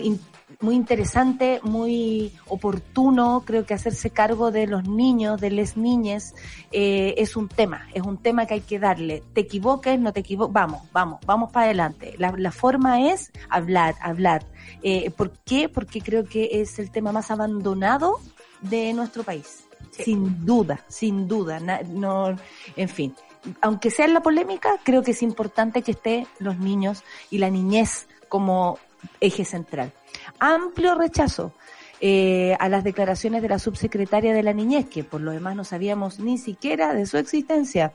muy 0.62 0.76
interesante, 0.76 1.60
muy 1.64 2.34
oportuno. 2.48 3.44
Creo 3.46 3.66
que 3.66 3.74
hacerse 3.74 4.10
cargo 4.10 4.52
de 4.52 4.68
los 4.68 4.88
niños, 4.88 5.40
de 5.42 5.50
les 5.52 5.78
niñes, 5.78 6.34
eh, 6.72 7.14
es 7.18 7.36
un 7.36 7.48
tema, 7.48 7.88
es 7.94 8.04
un 8.04 8.18
tema 8.18 8.46
que 8.46 8.56
hay 8.56 8.62
que 8.62 8.80
darle. 8.80 9.24
Te 9.34 9.42
equivoques, 9.42 10.00
no 10.00 10.14
te 10.14 10.22
equivoques, 10.22 10.54
vamos, 10.54 10.82
vamos, 10.92 11.20
vamos 11.26 11.52
para 11.52 11.66
adelante. 11.68 12.16
La, 12.18 12.34
la 12.38 12.52
forma 12.52 13.10
es 13.12 13.32
hablar, 13.50 13.96
hablar. 14.02 14.46
Eh, 14.82 15.12
¿Por 15.12 15.32
qué? 15.46 15.70
Porque 15.70 16.02
creo 16.02 16.26
que 16.26 16.50
es 16.62 16.80
el 16.80 16.92
tema 16.92 17.12
más 17.12 17.32
abandonado 17.32 18.20
de 18.62 18.94
nuestro 18.94 19.24
país. 19.24 19.66
Sin 19.92 20.46
duda, 20.46 20.84
sin 20.90 21.28
duda. 21.28 21.60
Na- 21.60 21.82
no, 21.88 22.36
en 22.76 22.90
fin, 22.90 23.16
aunque 23.62 23.90
sea 23.92 24.06
en 24.06 24.14
la 24.14 24.22
polémica, 24.22 24.72
creo 24.84 25.04
que 25.04 25.12
es 25.12 25.22
importante 25.22 25.82
que 25.84 25.92
esté 25.92 26.28
los 26.40 26.58
niños 26.58 27.04
y 27.30 27.38
la 27.38 27.50
niñez 27.50 28.08
como 28.28 28.78
eje 29.22 29.46
central. 29.46 29.94
Amplio 30.40 30.96
rechazo 30.96 31.54
eh, 32.02 32.56
a 32.60 32.68
las 32.68 32.84
declaraciones 32.84 33.42
de 33.42 33.50
la 33.50 33.58
subsecretaria 33.58 34.34
de 34.34 34.44
la 34.44 34.54
niñez, 34.54 34.88
que 34.88 35.04
por 35.04 35.22
lo 35.22 35.32
demás 35.32 35.56
no 35.56 35.64
sabíamos 35.64 36.20
ni 36.20 36.38
siquiera 36.38 36.94
de 36.94 37.06
su 37.06 37.18
existencia, 37.18 37.94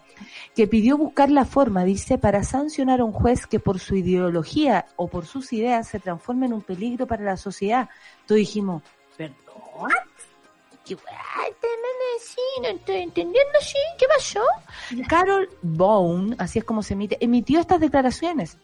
que 0.56 0.66
pidió 0.66 0.96
buscar 0.96 1.30
la 1.30 1.44
forma, 1.44 1.84
dice, 1.84 2.16
para 2.16 2.42
sancionar 2.42 3.00
a 3.00 3.04
un 3.04 3.12
juez 3.12 3.46
que 3.46 3.60
por 3.60 3.78
su 3.78 3.96
ideología 3.96 4.86
o 4.96 5.08
por 5.08 5.26
sus 5.26 5.52
ideas 5.52 5.88
se 5.88 6.00
transforme 6.00 6.46
en 6.46 6.54
un 6.54 6.62
peligro 6.62 7.06
para 7.06 7.24
la 7.24 7.36
sociedad. 7.36 7.90
Todos 8.26 8.38
dijimos, 8.38 8.82
¿perdón? 9.16 9.36
¿Qué 10.84 10.96
sí, 12.20 12.40
no 12.62 12.68
entendiendo, 12.68 13.60
sí, 13.60 13.78
¿qué 13.98 14.06
pasó? 14.14 14.42
Carol 15.08 15.48
Bone, 15.62 16.36
así 16.38 16.58
es 16.58 16.64
como 16.64 16.82
se 16.82 16.94
emite, 16.94 17.16
emitió 17.20 17.60
estas 17.60 17.80
declaraciones. 17.80 18.58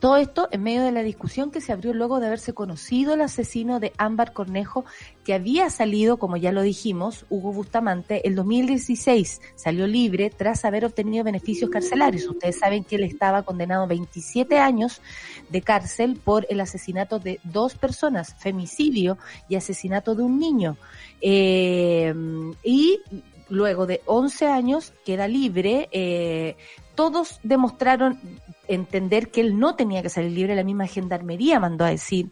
Todo 0.00 0.18
esto 0.18 0.48
en 0.50 0.62
medio 0.62 0.82
de 0.82 0.92
la 0.92 1.02
discusión 1.02 1.50
que 1.50 1.60
se 1.60 1.72
abrió 1.72 1.94
luego 1.94 2.20
de 2.20 2.26
haberse 2.26 2.52
conocido 2.52 3.14
el 3.14 3.22
asesino 3.22 3.80
de 3.80 3.92
Ámbar 3.96 4.32
Cornejo, 4.32 4.84
que 5.24 5.34
había 5.34 5.70
salido, 5.70 6.18
como 6.18 6.36
ya 6.36 6.52
lo 6.52 6.62
dijimos, 6.62 7.24
Hugo 7.30 7.52
Bustamante, 7.52 8.26
el 8.28 8.34
2016 8.34 9.40
salió 9.54 9.86
libre 9.86 10.30
tras 10.30 10.64
haber 10.64 10.84
obtenido 10.84 11.24
beneficios 11.24 11.70
carcelarios. 11.70 12.28
Ustedes 12.28 12.58
saben 12.58 12.84
que 12.84 12.96
él 12.96 13.04
estaba 13.04 13.42
condenado 13.42 13.84
a 13.84 13.86
27 13.86 14.58
años 14.58 15.00
de 15.48 15.62
cárcel 15.62 16.20
por 16.22 16.46
el 16.50 16.60
asesinato 16.60 17.18
de 17.18 17.40
dos 17.44 17.74
personas, 17.74 18.34
femicidio 18.38 19.16
y 19.48 19.56
asesinato 19.56 20.14
de 20.14 20.22
un 20.22 20.38
niño. 20.38 20.76
Eh, 21.20 22.14
y 22.62 23.00
luego 23.48 23.86
de 23.86 24.02
11 24.06 24.46
años 24.46 24.92
queda 25.04 25.26
libre. 25.26 25.88
eh, 25.92 26.56
todos 26.96 27.38
demostraron 27.42 28.18
entender 28.66 29.30
que 29.30 29.40
él 29.42 29.58
no 29.58 29.76
tenía 29.76 30.02
que 30.02 30.08
salir 30.08 30.32
libre, 30.32 30.56
la 30.56 30.64
misma 30.64 30.86
gendarmería 30.86 31.60
mandó 31.60 31.84
a 31.84 31.90
decir. 31.90 32.30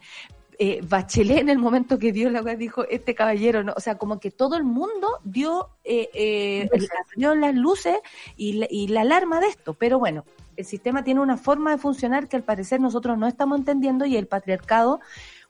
Eh, 0.58 0.80
Bachelet 0.88 1.38
en 1.38 1.48
el 1.48 1.58
momento 1.58 1.98
que 1.98 2.12
dio 2.12 2.30
la 2.30 2.40
wea 2.40 2.54
dijo, 2.54 2.84
este 2.88 3.14
caballero, 3.14 3.64
no, 3.64 3.74
o 3.76 3.80
sea, 3.80 3.98
como 3.98 4.20
que 4.20 4.30
todo 4.30 4.56
el 4.56 4.62
mundo 4.62 5.18
dio, 5.24 5.70
eh, 5.82 6.08
eh, 6.14 6.68
las 7.16 7.54
luces 7.54 7.98
y 8.36 8.54
la, 8.54 8.66
y 8.70 8.88
la 8.88 9.00
alarma 9.00 9.40
de 9.40 9.48
esto, 9.48 9.74
pero 9.74 9.98
bueno, 9.98 10.24
el 10.56 10.64
sistema 10.64 11.04
tiene 11.04 11.20
una 11.20 11.36
forma 11.36 11.72
de 11.72 11.78
funcionar 11.78 12.28
que 12.28 12.36
al 12.36 12.44
parecer 12.44 12.80
nosotros 12.80 13.18
no 13.18 13.26
estamos 13.26 13.58
entendiendo 13.58 14.06
y 14.06 14.16
el 14.16 14.26
patriarcado, 14.26 15.00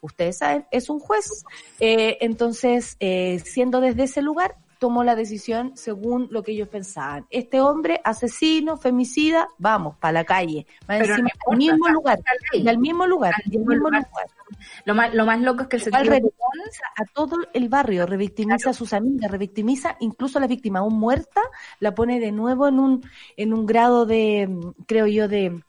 ustedes 0.01 0.39
saben, 0.39 0.67
es 0.71 0.91
un 0.91 0.99
juez. 0.99 1.45
Eh, 1.81 2.19
entonces, 2.21 2.97
eh, 3.01 3.41
siendo 3.45 3.81
desde 3.81 4.05
ese 4.05 4.23
lugar, 4.23 4.57
tomó 4.79 5.05
la 5.05 5.15
decisión 5.15 5.73
según 5.77 6.29
lo 6.31 6.43
que 6.43 6.53
ellos 6.53 6.69
pensaban. 6.69 7.27
Este 7.31 7.61
hombre, 7.61 8.01
asesino, 8.05 8.77
femicida, 8.77 9.49
vamos, 9.59 9.97
para 9.99 10.13
la 10.13 10.25
calle. 10.25 10.67
Pero 10.87 11.05
encima, 11.05 11.29
no 11.47 11.53
al 11.53 11.59
mismo 11.59 11.89
lugar, 11.89 12.21
y 12.53 12.69
al 12.69 12.79
mismo 12.79 13.07
lugar, 13.07 13.35
Al 13.35 13.51
mismo 13.51 13.75
lugar. 13.75 14.07
lugar. 14.09 14.27
Lo 14.85 14.95
más, 14.95 15.15
lo 15.15 15.27
más 15.27 15.41
loco 15.41 15.63
es 15.63 15.69
que 15.69 15.77
el 15.77 15.83
sentido 15.83 16.05
revictimiza 16.05 16.85
a 16.97 17.05
todo 17.13 17.37
el 17.53 17.69
barrio, 17.69 18.07
revictimiza 18.07 18.71
a 18.71 18.75
sus 18.75 18.93
amigas, 18.93 19.31
revictimiza 19.31 19.97
incluso 20.01 20.39
a 20.39 20.41
la 20.41 20.47
víctima, 20.47 20.81
aún 20.81 20.99
muerta, 20.99 21.41
la 21.81 21.95
pone 21.95 22.21
de 22.21 22.33
nuevo 22.33 22.69
en 22.69 22.79
un, 22.79 23.11
en 23.37 23.53
un 23.53 23.67
grado 23.67 24.07
de, 24.07 24.49
creo 24.87 25.07
yo, 25.07 25.29
de, 25.29 25.63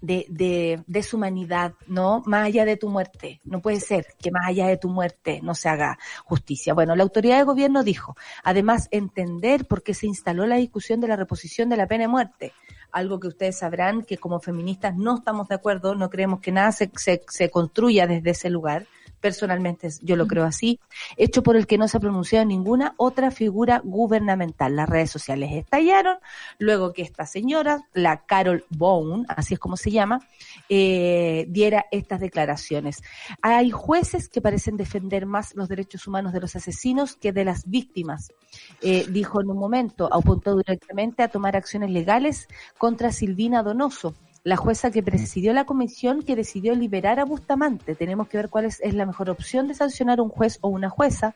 de, 0.00 0.26
de 0.28 0.82
deshumanidad, 0.86 1.74
¿no? 1.86 2.22
Más 2.26 2.46
allá 2.46 2.64
de 2.64 2.76
tu 2.76 2.88
muerte. 2.88 3.40
No 3.44 3.60
puede 3.60 3.80
ser 3.80 4.06
que 4.20 4.30
más 4.30 4.46
allá 4.46 4.66
de 4.66 4.76
tu 4.76 4.88
muerte 4.88 5.40
no 5.42 5.54
se 5.54 5.68
haga 5.68 5.98
justicia. 6.24 6.74
Bueno, 6.74 6.94
la 6.94 7.02
autoridad 7.02 7.38
de 7.38 7.44
gobierno 7.44 7.82
dijo, 7.82 8.16
además, 8.44 8.88
entender 8.90 9.66
por 9.66 9.82
qué 9.82 9.94
se 9.94 10.06
instaló 10.06 10.46
la 10.46 10.56
discusión 10.56 11.00
de 11.00 11.08
la 11.08 11.16
reposición 11.16 11.68
de 11.68 11.76
la 11.76 11.86
pena 11.86 12.04
de 12.04 12.08
muerte. 12.08 12.52
Algo 12.92 13.20
que 13.20 13.28
ustedes 13.28 13.58
sabrán 13.58 14.02
que 14.02 14.18
como 14.18 14.40
feministas 14.40 14.96
no 14.96 15.16
estamos 15.16 15.48
de 15.48 15.56
acuerdo, 15.56 15.94
no 15.94 16.08
creemos 16.08 16.40
que 16.40 16.52
nada 16.52 16.72
se, 16.72 16.90
se, 16.96 17.22
se 17.28 17.50
construya 17.50 18.06
desde 18.06 18.30
ese 18.30 18.50
lugar. 18.50 18.86
Personalmente 19.20 19.88
yo 20.02 20.16
lo 20.16 20.26
creo 20.26 20.44
así, 20.44 20.78
hecho 21.16 21.42
por 21.42 21.56
el 21.56 21.66
que 21.66 21.78
no 21.78 21.88
se 21.88 21.96
ha 21.96 22.00
pronunciado 22.00 22.44
ninguna 22.44 22.94
otra 22.96 23.30
figura 23.30 23.80
gubernamental. 23.84 24.76
Las 24.76 24.88
redes 24.88 25.10
sociales 25.10 25.50
estallaron, 25.52 26.18
luego 26.58 26.92
que 26.92 27.02
esta 27.02 27.26
señora, 27.26 27.86
la 27.92 28.24
Carol 28.24 28.64
Bone, 28.70 29.24
así 29.28 29.54
es 29.54 29.60
como 29.60 29.76
se 29.76 29.90
llama, 29.90 30.20
eh, 30.68 31.46
diera 31.48 31.86
estas 31.90 32.20
declaraciones. 32.20 33.02
Hay 33.42 33.70
jueces 33.70 34.28
que 34.28 34.40
parecen 34.40 34.76
defender 34.76 35.26
más 35.26 35.54
los 35.54 35.68
derechos 35.68 36.06
humanos 36.06 36.32
de 36.32 36.40
los 36.40 36.54
asesinos 36.56 37.16
que 37.16 37.32
de 37.32 37.44
las 37.44 37.68
víctimas. 37.68 38.32
Eh, 38.80 39.06
dijo 39.10 39.40
en 39.40 39.50
un 39.50 39.58
momento, 39.58 40.08
apuntó 40.12 40.56
directamente 40.56 41.22
a 41.22 41.28
tomar 41.28 41.56
acciones 41.56 41.90
legales 41.90 42.48
contra 42.78 43.12
Silvina 43.12 43.62
Donoso, 43.62 44.14
la 44.48 44.56
jueza 44.56 44.90
que 44.90 45.02
presidió 45.02 45.52
la 45.52 45.66
comisión 45.66 46.22
que 46.22 46.34
decidió 46.34 46.74
liberar 46.74 47.20
a 47.20 47.26
Bustamante. 47.26 47.94
Tenemos 47.94 48.28
que 48.28 48.38
ver 48.38 48.48
cuál 48.48 48.64
es, 48.64 48.80
es 48.80 48.94
la 48.94 49.04
mejor 49.04 49.28
opción 49.28 49.68
de 49.68 49.74
sancionar 49.74 50.20
a 50.20 50.22
un 50.22 50.30
juez 50.30 50.58
o 50.62 50.68
una 50.68 50.88
jueza 50.88 51.34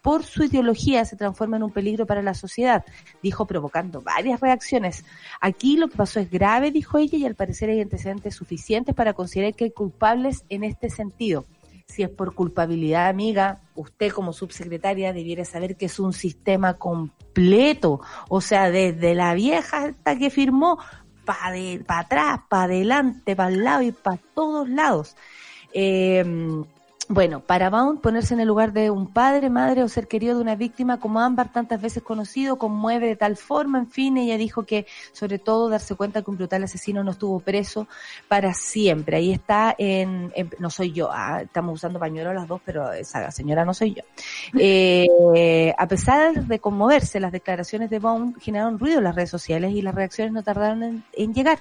por 0.00 0.24
su 0.24 0.44
ideología 0.44 1.04
se 1.04 1.16
transforma 1.16 1.58
en 1.58 1.62
un 1.62 1.72
peligro 1.72 2.06
para 2.06 2.22
la 2.22 2.32
sociedad, 2.32 2.82
dijo 3.22 3.46
provocando 3.46 4.00
varias 4.00 4.40
reacciones. 4.40 5.04
Aquí 5.42 5.76
lo 5.76 5.88
que 5.88 5.98
pasó 5.98 6.20
es 6.20 6.30
grave, 6.30 6.70
dijo 6.70 6.96
ella, 6.96 7.18
y 7.18 7.26
al 7.26 7.34
parecer 7.34 7.68
hay 7.68 7.82
antecedentes 7.82 8.34
suficientes 8.34 8.94
para 8.94 9.12
considerar 9.12 9.54
que 9.54 9.64
hay 9.64 9.70
culpables 9.70 10.46
en 10.48 10.64
este 10.64 10.88
sentido. 10.88 11.44
Si 11.86 12.02
es 12.02 12.08
por 12.08 12.34
culpabilidad, 12.34 13.08
amiga, 13.08 13.60
usted 13.74 14.10
como 14.10 14.32
subsecretaria 14.32 15.12
debiera 15.12 15.44
saber 15.44 15.76
que 15.76 15.86
es 15.86 15.98
un 15.98 16.14
sistema 16.14 16.74
completo, 16.74 18.00
o 18.30 18.40
sea, 18.40 18.70
desde 18.70 19.14
la 19.14 19.34
vieja 19.34 19.84
hasta 19.84 20.16
que 20.18 20.30
firmó, 20.30 20.78
para 21.24 21.54
pa 21.86 22.00
atrás, 22.00 22.40
para 22.48 22.64
adelante, 22.64 23.36
para 23.36 23.50
el 23.50 23.64
lado 23.64 23.82
y 23.82 23.92
para 23.92 24.18
todos 24.34 24.68
lados. 24.68 25.16
Eh, 25.72 26.64
bueno, 27.06 27.40
para 27.40 27.68
Bound 27.68 28.00
ponerse 28.00 28.32
en 28.32 28.40
el 28.40 28.48
lugar 28.48 28.72
de 28.72 28.90
un 28.90 29.06
padre, 29.12 29.50
madre 29.50 29.82
o 29.82 29.88
ser 29.88 30.08
querido 30.08 30.36
de 30.36 30.40
una 30.40 30.54
víctima 30.56 30.98
como 31.00 31.20
Ámbar, 31.20 31.52
tantas 31.52 31.80
veces 31.82 32.02
conocido, 32.02 32.56
conmueve 32.56 33.08
de 33.08 33.16
tal 33.16 33.36
forma, 33.36 33.78
en 33.78 33.90
fin, 33.90 34.16
ella 34.16 34.38
dijo 34.38 34.62
que 34.64 34.86
sobre 35.12 35.38
todo 35.38 35.68
darse 35.68 35.94
cuenta 35.96 36.22
que 36.22 36.30
un 36.30 36.38
brutal 36.38 36.64
asesino 36.64 37.04
no 37.04 37.10
estuvo 37.10 37.40
preso 37.40 37.88
para 38.26 38.54
siempre. 38.54 39.18
Ahí 39.18 39.32
está 39.32 39.74
en, 39.76 40.32
en- 40.34 40.50
no 40.58 40.70
soy 40.70 40.92
yo, 40.92 41.10
ah, 41.12 41.42
estamos 41.42 41.74
usando 41.74 41.98
pañuelo 41.98 42.32
las 42.32 42.48
dos, 42.48 42.62
pero 42.64 42.90
esa 42.92 43.30
señora 43.30 43.64
no 43.64 43.74
soy 43.74 43.94
yo. 43.94 44.02
Eh, 45.36 45.74
a 45.76 45.86
pesar 45.88 46.46
de 46.46 46.58
conmoverse, 46.58 47.20
las 47.20 47.32
declaraciones 47.32 47.90
de 47.90 47.98
Bound 47.98 48.40
generaron 48.40 48.78
ruido 48.78 48.98
en 48.98 49.04
las 49.04 49.14
redes 49.14 49.30
sociales 49.30 49.72
y 49.72 49.82
las 49.82 49.94
reacciones 49.94 50.32
no 50.32 50.42
tardaron 50.42 50.82
en, 50.82 51.04
en 51.12 51.34
llegar. 51.34 51.58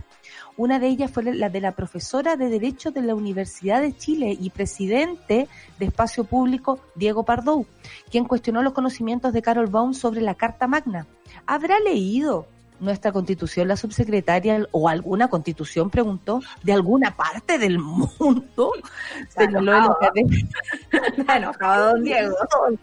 Una 0.56 0.80
de 0.80 0.88
ellas 0.88 1.10
fue 1.12 1.24
la 1.24 1.50
de 1.50 1.60
la 1.62 1.72
profesora 1.72 2.36
de 2.36 2.48
Derecho 2.50 2.92
de 2.92 3.02
la 3.02 3.16
Universidad 3.16 3.82
de 3.82 3.96
Chile 3.98 4.38
y 4.40 4.50
presidente 4.52 5.33
de 5.80 5.86
Espacio 5.86 6.24
Público, 6.24 6.80
Diego 6.96 7.24
Pardou, 7.24 7.66
quien 8.10 8.26
cuestionó 8.26 8.62
los 8.62 8.74
conocimientos 8.74 9.34
de 9.34 9.42
Carol 9.42 9.68
Baum 9.68 9.94
sobre 9.94 10.22
la 10.22 10.36
Carta 10.36 10.68
Magna. 10.68 11.08
¿Habrá 11.46 11.80
leído 11.80 12.48
nuestra 12.80 13.12
constitución 13.12 13.68
la 13.68 13.78
subsecretaria 13.78 14.68
o 14.72 14.90
alguna 14.90 15.30
constitución, 15.30 15.90
preguntó, 15.90 16.42
de 16.64 16.74
alguna 16.74 17.16
parte 17.16 17.58
del 17.58 17.80
mundo? 17.80 18.72
Señaló 19.30 19.74
enojado, 21.36 21.90
don 21.94 22.04
Diego. 22.04 22.36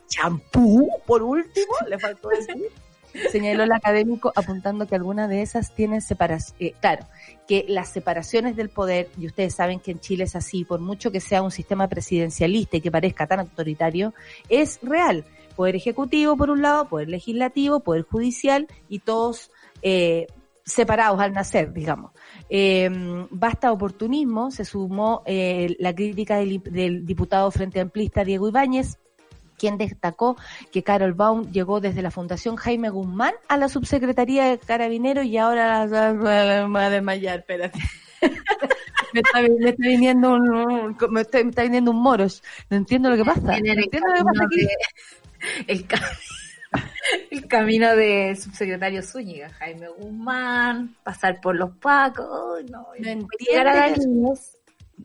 Champú, 0.08 0.88
por 1.06 1.22
último, 1.22 1.74
le 1.88 1.98
faltó 1.98 2.28
decir. 2.28 2.70
Señaló 3.30 3.64
el 3.64 3.72
académico 3.72 4.32
apuntando 4.34 4.86
que 4.86 4.94
algunas 4.94 5.28
de 5.28 5.42
esas 5.42 5.74
tienen 5.74 6.00
separación. 6.00 6.56
Eh, 6.60 6.74
claro, 6.80 7.06
que 7.46 7.64
las 7.68 7.88
separaciones 7.88 8.56
del 8.56 8.68
poder, 8.68 9.08
y 9.18 9.26
ustedes 9.26 9.54
saben 9.54 9.80
que 9.80 9.92
en 9.92 10.00
Chile 10.00 10.24
es 10.24 10.36
así, 10.36 10.64
por 10.64 10.80
mucho 10.80 11.10
que 11.10 11.20
sea 11.20 11.42
un 11.42 11.50
sistema 11.50 11.88
presidencialista 11.88 12.76
y 12.76 12.80
que 12.80 12.90
parezca 12.90 13.26
tan 13.26 13.40
autoritario, 13.40 14.14
es 14.48 14.78
real. 14.82 15.24
Poder 15.56 15.76
ejecutivo 15.76 16.36
por 16.36 16.50
un 16.50 16.62
lado, 16.62 16.88
poder 16.88 17.08
legislativo, 17.08 17.80
poder 17.80 18.02
judicial 18.02 18.66
y 18.88 19.00
todos 19.00 19.50
eh, 19.82 20.26
separados 20.64 21.20
al 21.20 21.32
nacer, 21.32 21.72
digamos. 21.72 22.12
Eh, 22.48 22.88
basta 23.30 23.72
oportunismo, 23.72 24.50
se 24.50 24.64
sumó 24.64 25.22
eh, 25.26 25.76
la 25.78 25.94
crítica 25.94 26.36
del, 26.36 26.62
del 26.62 27.04
diputado 27.04 27.50
frente 27.50 27.80
amplista 27.80 28.24
Diego 28.24 28.48
Ibáñez, 28.48 28.98
quien 29.60 29.76
destacó 29.76 30.36
que 30.72 30.82
Carol 30.82 31.12
Baum 31.12 31.50
llegó 31.52 31.80
desde 31.80 32.00
la 32.02 32.10
Fundación 32.10 32.56
Jaime 32.56 32.88
Guzmán 32.88 33.34
a 33.48 33.56
la 33.58 33.68
subsecretaría 33.68 34.46
de 34.46 34.58
Carabineros 34.58 35.26
y 35.26 35.36
ahora 35.36 35.86
me 35.86 36.66
va 36.68 36.86
a 36.86 36.90
desmayar, 36.90 37.40
espérate. 37.40 37.78
me, 39.12 39.20
está, 39.20 39.42
me 39.42 39.70
está 39.70 39.82
viniendo 39.86 40.32
un, 40.34 40.50
un- 40.54 40.96
me, 41.10 41.20
está, 41.20 41.42
me 41.44 41.50
está 41.50 41.62
viniendo 41.62 41.90
un 41.90 42.02
moros. 42.02 42.42
No 42.70 42.76
entiendo 42.78 43.10
lo 43.10 43.16
que 43.16 43.24
pasa. 43.24 43.56
En 43.58 43.66
el 43.66 43.78
entiendo 43.84 44.08
lo 44.08 44.14
que 44.16 44.24
pasa 44.24 44.46
de- 44.50 44.68
el, 45.72 45.86
cami- 45.88 46.18
el 47.30 47.46
camino 47.48 47.96
del 47.96 48.36
subsecretario 48.36 49.02
Zúñiga, 49.02 49.48
Jaime 49.50 49.88
Guzmán, 49.88 50.94
pasar 51.02 51.40
por 51.40 51.56
los 51.56 51.70
pacos, 51.76 52.62
no, 52.70 52.86
No 52.98 53.26
llegar 53.38 53.68
a 53.68 53.74
Galinos. 53.74 54.56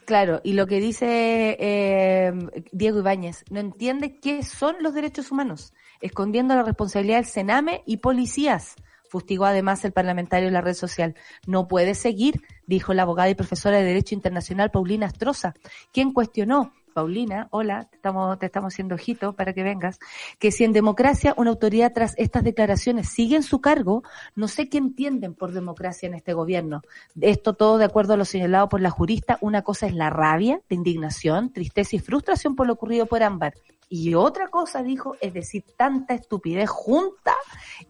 Claro, 0.06 0.39
y 0.43 0.53
lo 0.53 0.68
que 0.68 0.80
dice 0.80 1.58
eh, 1.60 2.32
Diego 2.72 2.99
Ibáñez, 2.99 3.43
no 3.49 3.60
entiende 3.60 4.20
qué 4.20 4.43
son 4.43 4.76
los 4.82 4.93
derechos 4.93 5.32
humanos, 5.32 5.74
escondiendo 5.99 6.53
la 6.53 6.62
responsabilidad 6.62 7.18
del 7.18 7.26
Sename 7.26 7.82
y 7.88 7.97
policías. 7.97 8.76
Fustigó 9.10 9.45
además 9.45 9.84
el 9.84 9.93
parlamentario 9.93 10.47
en 10.47 10.53
la 10.53 10.62
red 10.62 10.76
social. 10.76 11.16
No 11.47 11.68
puede 11.68 11.95
seguir, 11.95 12.41
dijo 12.68 12.93
la 12.93 13.01
abogada 13.01 13.30
y 13.30 13.36
profesora 13.36 13.78
de 13.78 13.84
Derecho 13.84 14.14
Internacional 14.14 14.70
Paulina 14.70 15.08
Astroza, 15.08 15.56
quien 15.91 16.14
cuestionó, 16.14 16.72
Paulina, 16.96 17.50
hola, 17.52 17.89
te 17.89 17.98
estamos, 17.98 18.39
te 18.39 18.46
estamos 18.46 18.74
haciendo 18.74 18.96
ojito 18.96 19.34
para 19.34 19.52
que 19.52 19.64
vengas, 19.64 20.00
que 20.39 20.50
si 20.50 20.64
en 20.64 20.72
democracia 20.72 21.34
una 21.36 21.50
autoridad 21.50 21.91
tras 21.93 22.14
estas 22.18 22.46
declaraciones 22.46 23.10
sigue 23.10 23.36
en 23.36 23.43
su 23.43 23.60
cargo, 23.60 24.04
no 24.34 24.48
sé 24.48 24.70
qué 24.70 24.78
entienden 24.78 25.34
por 25.34 25.52
democracia 25.52 26.08
en 26.08 26.14
este 26.14 26.32
gobierno. 26.32 26.84
Esto 27.20 27.54
todo 27.54 27.78
de 27.78 27.84
acuerdo 27.84 28.14
a 28.14 28.18
lo 28.18 28.24
señalado 28.24 28.70
por 28.70 28.80
la 28.80 28.91
jurista, 28.91 29.38
una 29.41 29.62
cosa 29.62 29.88
es 29.88 29.93
la 29.93 30.10
rabia, 30.10 30.62
la 30.70 30.76
indignación, 30.76 31.52
tristeza 31.52 31.98
y 31.98 32.00
frustración 32.00 32.56
por 32.56 32.66
lo 32.66 32.74
ocurrido 32.74 33.08
por 33.08 33.24
Ámbar. 33.24 33.56
Y 33.89 34.14
otra 34.14 34.48
cosa, 34.48 34.82
dijo, 34.82 35.18
es 35.20 35.34
decir, 35.34 35.66
tanta 35.76 36.14
estupidez 36.14 36.70
junta 36.70 37.34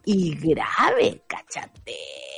y 0.04 0.36
grave, 0.36 1.22
cachate. 1.28 2.35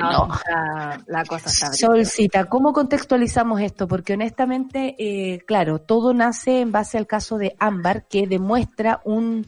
No, 0.00 0.28
la, 0.48 1.00
la 1.06 1.24
cosa 1.24 1.48
está. 1.48 1.72
Solcita, 1.72 2.44
¿cómo 2.46 2.72
contextualizamos 2.72 3.60
esto? 3.60 3.86
Porque 3.88 4.14
honestamente, 4.14 4.96
eh, 4.98 5.40
claro, 5.46 5.78
todo 5.78 6.14
nace 6.14 6.60
en 6.60 6.72
base 6.72 6.98
al 6.98 7.06
caso 7.06 7.38
de 7.38 7.54
Ámbar, 7.58 8.06
que 8.06 8.26
demuestra 8.26 9.00
un 9.04 9.46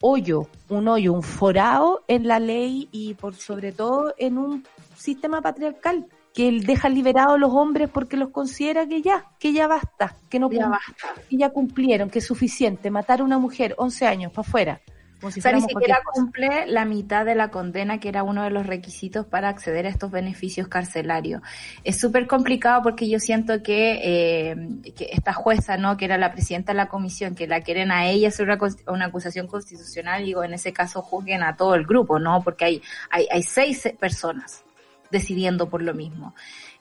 hoyo, 0.00 0.48
un 0.68 0.88
hoyo, 0.88 1.12
un 1.12 1.22
forado 1.22 2.04
en 2.08 2.26
la 2.26 2.38
ley 2.38 2.88
y 2.92 3.14
por 3.14 3.34
sobre 3.34 3.72
todo 3.72 4.14
en 4.18 4.38
un 4.38 4.64
sistema 4.96 5.40
patriarcal 5.40 6.06
que 6.34 6.48
él 6.48 6.66
deja 6.66 6.90
liberados 6.90 7.34
a 7.34 7.38
los 7.38 7.50
hombres 7.52 7.88
porque 7.88 8.18
los 8.18 8.28
considera 8.28 8.86
que 8.86 9.00
ya, 9.00 9.24
que 9.38 9.54
ya 9.54 9.66
basta, 9.66 10.14
que 10.28 10.38
no 10.38 10.50
Ya 10.50 10.68
basta. 10.68 11.14
que 11.30 11.38
ya 11.38 11.48
cumplieron, 11.48 12.10
que 12.10 12.18
es 12.18 12.26
suficiente 12.26 12.90
matar 12.90 13.20
a 13.20 13.24
una 13.24 13.38
mujer 13.38 13.74
11 13.78 14.06
años 14.06 14.32
para 14.32 14.46
afuera. 14.46 14.80
Si 15.20 15.40
O 15.40 15.42
sea, 15.42 15.52
ni 15.52 15.62
siquiera 15.62 16.00
cumple 16.12 16.66
la 16.66 16.84
mitad 16.84 17.24
de 17.24 17.34
la 17.34 17.48
condena 17.48 17.98
que 17.98 18.08
era 18.08 18.22
uno 18.22 18.42
de 18.44 18.50
los 18.50 18.66
requisitos 18.66 19.24
para 19.24 19.48
acceder 19.48 19.86
a 19.86 19.88
estos 19.88 20.10
beneficios 20.10 20.68
carcelarios. 20.68 21.40
Es 21.84 21.98
súper 21.98 22.26
complicado 22.26 22.82
porque 22.82 23.08
yo 23.08 23.18
siento 23.18 23.62
que, 23.62 24.00
eh, 24.02 24.56
que 24.94 25.08
esta 25.12 25.32
jueza, 25.32 25.78
¿no? 25.78 25.96
que 25.96 26.04
era 26.04 26.18
la 26.18 26.32
presidenta 26.32 26.72
de 26.72 26.76
la 26.76 26.88
comisión, 26.88 27.34
que 27.34 27.46
la 27.46 27.62
quieren 27.62 27.90
a 27.90 28.06
ella 28.06 28.28
hacer 28.28 28.46
una, 28.46 28.58
una 28.88 29.06
acusación 29.06 29.46
constitucional, 29.46 30.24
digo, 30.24 30.44
en 30.44 30.52
ese 30.52 30.72
caso 30.72 31.00
juzguen 31.00 31.42
a 31.42 31.56
todo 31.56 31.74
el 31.74 31.86
grupo, 31.86 32.18
¿no? 32.18 32.42
Porque 32.42 32.64
hay, 32.66 32.82
hay, 33.10 33.26
hay 33.30 33.42
seis 33.42 33.88
personas 33.98 34.64
decidiendo 35.10 35.68
por 35.68 35.82
lo 35.82 35.94
mismo. 35.94 36.34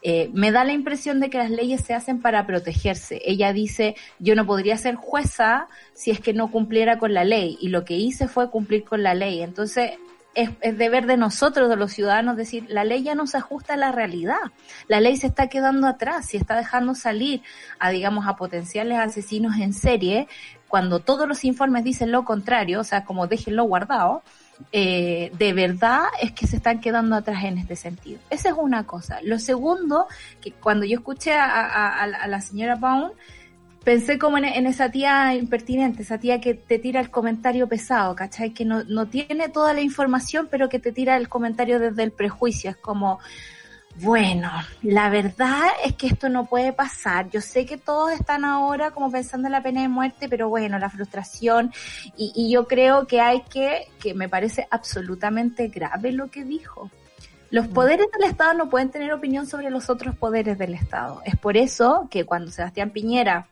Eh, 0.07 0.29
me 0.33 0.51
da 0.51 0.63
la 0.63 0.71
impresión 0.71 1.19
de 1.19 1.31
que 1.31 1.39
las 1.39 1.49
leyes 1.49 1.81
se 1.81 1.95
hacen 1.95 2.21
para 2.21 2.45
protegerse. 2.45 3.23
Ella 3.25 3.51
dice, 3.53 3.95
yo 4.19 4.35
no 4.35 4.45
podría 4.45 4.77
ser 4.77 4.93
jueza 4.93 5.67
si 5.95 6.11
es 6.11 6.19
que 6.19 6.31
no 6.31 6.51
cumpliera 6.51 6.99
con 6.99 7.15
la 7.15 7.23
ley, 7.23 7.57
y 7.59 7.69
lo 7.69 7.85
que 7.85 7.95
hice 7.95 8.27
fue 8.27 8.51
cumplir 8.51 8.83
con 8.83 9.01
la 9.01 9.15
ley. 9.15 9.41
Entonces, 9.41 9.93
es, 10.35 10.51
deber 10.77 11.07
de 11.07 11.17
nosotros, 11.17 11.69
de 11.69 11.75
los 11.75 11.91
ciudadanos, 11.91 12.37
decir, 12.37 12.67
la 12.69 12.83
ley 12.83 13.01
ya 13.01 13.15
no 13.15 13.25
se 13.25 13.37
ajusta 13.37 13.73
a 13.73 13.77
la 13.77 13.91
realidad. 13.91 14.51
La 14.87 14.99
ley 14.99 15.17
se 15.17 15.25
está 15.25 15.47
quedando 15.47 15.87
atrás 15.87 16.31
y 16.35 16.37
está 16.37 16.55
dejando 16.55 16.93
salir 16.93 17.41
a, 17.79 17.89
digamos, 17.89 18.27
a 18.27 18.35
potenciales 18.35 18.99
asesinos 18.99 19.55
en 19.57 19.73
serie, 19.73 20.27
cuando 20.67 20.99
todos 20.99 21.27
los 21.27 21.43
informes 21.45 21.83
dicen 21.83 22.11
lo 22.11 22.25
contrario, 22.25 22.81
o 22.81 22.83
sea, 22.83 23.05
como 23.05 23.25
déjenlo 23.25 23.63
guardado, 23.63 24.21
eh, 24.71 25.31
de 25.37 25.53
verdad 25.53 26.03
es 26.21 26.31
que 26.31 26.47
se 26.47 26.57
están 26.57 26.79
quedando 26.79 27.15
atrás 27.15 27.43
en 27.43 27.57
este 27.57 27.75
sentido. 27.75 28.19
Esa 28.29 28.49
es 28.49 28.55
una 28.57 28.85
cosa. 28.85 29.19
Lo 29.23 29.39
segundo, 29.39 30.07
que 30.41 30.51
cuando 30.51 30.85
yo 30.85 30.97
escuché 30.97 31.33
a, 31.33 32.07
la- 32.27 32.41
señora 32.41 32.75
Baum, 32.75 33.11
pensé 33.83 34.17
como 34.17 34.37
en, 34.37 34.45
en 34.45 34.65
esa 34.67 34.89
tía 34.91 35.33
impertinente, 35.35 36.01
esa 36.03 36.17
tía 36.17 36.41
que 36.41 36.53
te 36.55 36.79
tira 36.79 36.99
el 36.99 37.11
comentario 37.11 37.67
pesado, 37.67 38.15
¿cachai? 38.15 38.51
Que 38.53 38.65
no, 38.65 38.83
no 38.85 39.05
tiene 39.07 39.49
toda 39.49 39.73
la 39.73 39.81
información, 39.81 40.47
pero 40.49 40.69
que 40.69 40.79
te 40.79 40.91
tira 40.91 41.17
el 41.17 41.29
comentario 41.29 41.79
desde 41.79 42.03
el 42.03 42.11
prejuicio. 42.11 42.71
Es 42.71 42.77
como, 42.77 43.19
bueno, 44.01 44.51
la 44.81 45.09
verdad 45.09 45.67
es 45.83 45.93
que 45.93 46.07
esto 46.07 46.27
no 46.27 46.45
puede 46.45 46.73
pasar. 46.73 47.29
Yo 47.29 47.39
sé 47.39 47.65
que 47.65 47.77
todos 47.77 48.11
están 48.11 48.43
ahora 48.43 48.91
como 48.91 49.09
pensando 49.09 49.47
en 49.47 49.53
la 49.53 49.63
pena 49.63 49.81
de 49.81 49.87
muerte, 49.87 50.27
pero 50.27 50.49
bueno, 50.49 50.77
la 50.79 50.89
frustración. 50.89 51.71
Y, 52.17 52.33
y 52.35 52.51
yo 52.51 52.67
creo 52.67 53.07
que 53.07 53.21
hay 53.21 53.41
que, 53.43 53.87
que 53.99 54.13
me 54.13 54.27
parece 54.27 54.67
absolutamente 54.69 55.69
grave 55.69 56.11
lo 56.11 56.29
que 56.29 56.43
dijo. 56.43 56.89
Los 57.51 57.67
poderes 57.67 58.07
del 58.11 58.29
Estado 58.29 58.53
no 58.53 58.69
pueden 58.69 58.89
tener 58.89 59.13
opinión 59.13 59.47
sobre 59.47 59.69
los 59.69 59.89
otros 59.89 60.15
poderes 60.17 60.57
del 60.57 60.73
Estado. 60.73 61.21
Es 61.23 61.37
por 61.37 61.55
eso 61.55 62.07
que 62.11 62.25
cuando 62.25 62.51
Sebastián 62.51 62.89
Piñera 62.89 63.47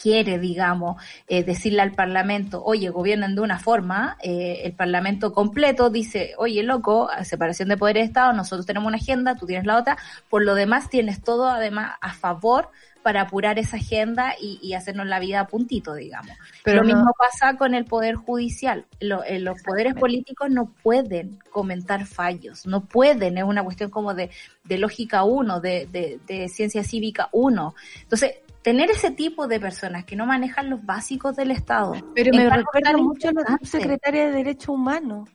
quiere, 0.00 0.38
digamos, 0.38 1.02
eh, 1.26 1.42
decirle 1.44 1.82
al 1.82 1.92
Parlamento, 1.92 2.62
oye, 2.64 2.88
gobiernen 2.90 3.34
de 3.34 3.40
una 3.40 3.58
forma, 3.58 4.16
eh, 4.22 4.62
el 4.64 4.72
Parlamento 4.72 5.32
completo 5.32 5.90
dice, 5.90 6.34
oye, 6.38 6.62
loco, 6.62 7.08
separación 7.24 7.68
de 7.68 7.76
poderes 7.76 8.02
de 8.02 8.06
Estado, 8.06 8.32
nosotros 8.32 8.64
tenemos 8.66 8.86
una 8.88 8.98
agenda, 8.98 9.34
tú 9.36 9.46
tienes 9.46 9.66
la 9.66 9.76
otra, 9.76 9.98
por 10.30 10.42
lo 10.44 10.54
demás 10.54 10.88
tienes 10.88 11.22
todo 11.22 11.48
además 11.48 11.92
a 12.00 12.14
favor 12.14 12.70
para 13.02 13.22
apurar 13.22 13.58
esa 13.58 13.76
agenda 13.76 14.34
y, 14.40 14.58
y 14.60 14.74
hacernos 14.74 15.06
la 15.06 15.18
vida 15.18 15.40
a 15.40 15.46
puntito, 15.46 15.94
digamos. 15.94 16.32
Pero 16.62 16.82
lo 16.82 16.88
no- 16.88 16.94
mismo 16.96 17.14
pasa 17.18 17.56
con 17.56 17.74
el 17.74 17.84
poder 17.84 18.16
judicial. 18.16 18.84
Lo- 19.00 19.24
eh, 19.24 19.38
los 19.38 19.62
poderes 19.62 19.94
políticos 19.94 20.50
no 20.50 20.72
pueden 20.82 21.38
comentar 21.50 22.04
fallos, 22.06 22.66
no 22.66 22.84
pueden, 22.84 23.38
es 23.38 23.44
una 23.44 23.62
cuestión 23.64 23.88
como 23.90 24.14
de, 24.14 24.30
de 24.64 24.78
lógica 24.78 25.22
uno, 25.24 25.60
de, 25.60 25.86
de, 25.90 26.20
de 26.26 26.48
ciencia 26.48 26.84
cívica 26.84 27.28
uno. 27.32 27.74
Entonces, 28.02 28.34
tener 28.62 28.90
ese 28.90 29.10
tipo 29.10 29.46
de 29.46 29.60
personas 29.60 30.04
que 30.04 30.16
no 30.16 30.26
manejan 30.26 30.70
los 30.70 30.84
básicos 30.84 31.36
del 31.36 31.50
Estado. 31.50 31.94
Pero 32.14 32.32
me 32.34 32.48
recuerda 32.48 32.96
mucho 32.96 33.28
a 33.28 33.32
la 33.32 33.40
importantes, 33.40 33.70
subsecretaria 33.70 34.26
de 34.26 34.32
Derechos 34.32 34.68
Humanos. 34.68 35.28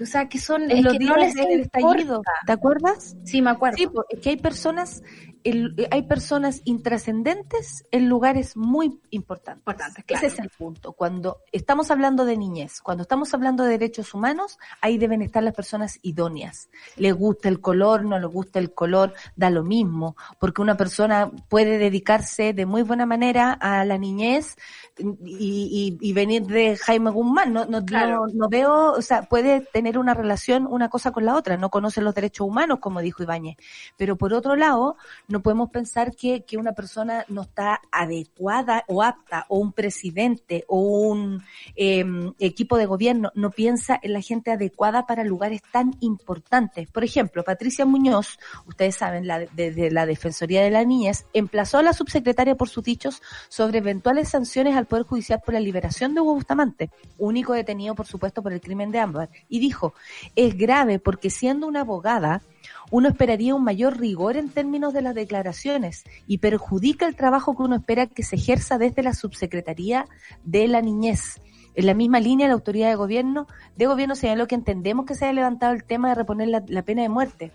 O 0.00 0.06
sea, 0.06 0.28
que 0.28 0.38
son, 0.38 0.70
es 0.70 0.82
los 0.82 0.92
que 0.92 1.04
no 1.04 1.16
les 1.16 1.34
importa. 1.36 2.32
¿Te 2.46 2.52
acuerdas? 2.52 3.16
Sí, 3.24 3.40
me 3.40 3.50
acuerdo. 3.50 3.78
Sí, 3.78 3.88
es 4.10 4.20
que 4.20 4.30
hay 4.30 4.36
personas, 4.36 5.02
el- 5.44 5.88
hay 5.90 6.02
personas 6.02 6.60
intrascendentes 6.64 7.84
en 7.90 8.08
lugares 8.08 8.56
muy 8.56 9.00
importantes. 9.10 9.60
Importantes, 9.62 10.04
claro. 10.04 10.26
Ese 10.26 10.34
es 10.36 10.40
el 10.42 10.50
punto. 10.50 10.92
Cuando 10.92 11.38
estamos 11.52 11.90
hablando 11.90 12.24
de 12.24 12.36
niñez, 12.36 12.80
cuando 12.80 13.02
estamos 13.02 13.32
hablando 13.34 13.64
de 13.64 13.70
derechos 13.70 14.12
humanos, 14.14 14.58
ahí 14.80 14.98
deben 14.98 15.22
estar 15.22 15.42
las 15.42 15.54
personas 15.54 15.98
idóneas. 16.02 16.68
Le 16.96 17.12
gusta 17.12 17.48
el 17.48 17.60
color, 17.60 18.04
no 18.04 18.18
le 18.18 18.26
gusta 18.26 18.58
el 18.58 18.72
color, 18.72 19.14
da 19.36 19.50
lo 19.50 19.62
mismo, 19.64 20.16
porque 20.38 20.62
una 20.62 20.76
persona 20.76 21.30
puede 21.48 21.78
dedicarse 21.78 22.52
de 22.52 22.66
muy 22.66 22.82
buena 22.82 23.06
manera 23.06 23.52
a 23.52 23.84
la 23.84 23.98
niñez 23.98 24.56
y, 24.98 25.96
y- 26.00 26.08
y 26.08 26.12
venir 26.12 26.46
de 26.46 26.76
Jaime 26.76 27.10
Guzmán. 27.10 27.52
No, 27.52 27.64
no, 27.64 27.84
Claro. 27.84 28.26
no, 28.26 28.32
no 28.34 28.48
veo, 28.48 28.92
o 28.92 29.02
sea, 29.02 29.22
puede 29.22 29.62
tener 29.72 29.98
una 29.98 30.14
relación 30.14 30.66
una 30.66 30.88
cosa 30.88 31.10
con 31.12 31.24
la 31.24 31.34
otra, 31.34 31.56
no 31.56 31.70
conoce 31.70 32.00
los 32.02 32.14
derechos 32.14 32.46
humanos, 32.46 32.78
como 32.80 33.00
dijo 33.00 33.22
Ibáñez. 33.22 33.56
Pero 33.96 34.16
por 34.16 34.32
otro 34.34 34.56
lado, 34.56 34.96
no 35.30 35.40
podemos 35.40 35.70
pensar 35.70 36.14
que, 36.14 36.44
que 36.44 36.58
una 36.58 36.72
persona 36.72 37.24
no 37.28 37.42
está 37.42 37.80
adecuada 37.90 38.84
o 38.88 39.02
apta, 39.02 39.46
o 39.48 39.58
un 39.58 39.72
presidente 39.72 40.64
o 40.68 40.80
un 40.80 41.42
em, 41.76 42.34
equipo 42.38 42.76
de 42.76 42.86
gobierno 42.86 43.30
no 43.34 43.50
piensa 43.50 43.98
en 44.02 44.12
la 44.12 44.20
gente 44.20 44.50
adecuada 44.50 45.06
para 45.06 45.24
lugares 45.24 45.62
tan 45.72 45.96
importantes. 46.00 46.90
Por 46.90 47.04
ejemplo, 47.04 47.44
Patricia 47.44 47.86
Muñoz, 47.86 48.38
ustedes 48.66 48.96
saben, 48.96 49.26
la, 49.26 49.38
desde 49.38 49.90
la 49.90 50.04
Defensoría 50.04 50.62
de 50.62 50.70
la 50.70 50.84
Niñez, 50.84 51.24
emplazó 51.32 51.78
a 51.78 51.82
la 51.82 51.92
subsecretaria 51.92 52.56
por 52.56 52.68
sus 52.68 52.84
dichos 52.84 53.22
sobre 53.48 53.78
eventuales 53.78 54.28
sanciones 54.28 54.76
al 54.76 54.86
Poder 54.86 55.06
Judicial 55.06 55.40
por 55.44 55.54
la 55.54 55.60
liberación 55.60 56.14
de 56.14 56.20
Hugo 56.20 56.34
Bustamante, 56.34 56.90
único 57.18 57.52
detenido, 57.52 57.94
por 57.94 58.06
supuesto, 58.06 58.42
por 58.42 58.52
el 58.52 58.60
crimen 58.60 58.90
de 58.90 58.98
Ámbar. 58.98 59.30
Y 59.48 59.60
dijo, 59.60 59.94
es 60.34 60.56
grave 60.56 60.98
porque 60.98 61.30
siendo 61.30 61.66
una 61.68 61.82
abogada, 61.82 62.42
uno 62.90 63.08
esperaría 63.08 63.54
un 63.54 63.64
mayor 63.64 63.98
rigor 63.98 64.36
en 64.36 64.48
términos 64.48 64.92
de 64.92 65.02
las 65.02 65.14
declaraciones 65.14 66.04
y 66.26 66.38
perjudica 66.38 67.06
el 67.06 67.16
trabajo 67.16 67.56
que 67.56 67.62
uno 67.62 67.76
espera 67.76 68.06
que 68.06 68.22
se 68.22 68.36
ejerza 68.36 68.78
desde 68.78 69.02
la 69.02 69.14
subsecretaría 69.14 70.06
de 70.44 70.68
la 70.68 70.82
niñez. 70.82 71.40
En 71.74 71.86
la 71.86 71.94
misma 71.94 72.18
línea, 72.18 72.48
la 72.48 72.54
autoridad 72.54 72.88
de 72.88 72.96
gobierno, 72.96 73.46
de 73.76 73.86
gobierno 73.86 74.16
señaló 74.16 74.46
que 74.46 74.56
entendemos 74.56 75.06
que 75.06 75.14
se 75.14 75.24
haya 75.24 75.34
levantado 75.34 75.72
el 75.72 75.84
tema 75.84 76.08
de 76.08 76.16
reponer 76.16 76.48
la, 76.48 76.64
la 76.66 76.82
pena 76.82 77.02
de 77.02 77.08
muerte. 77.08 77.52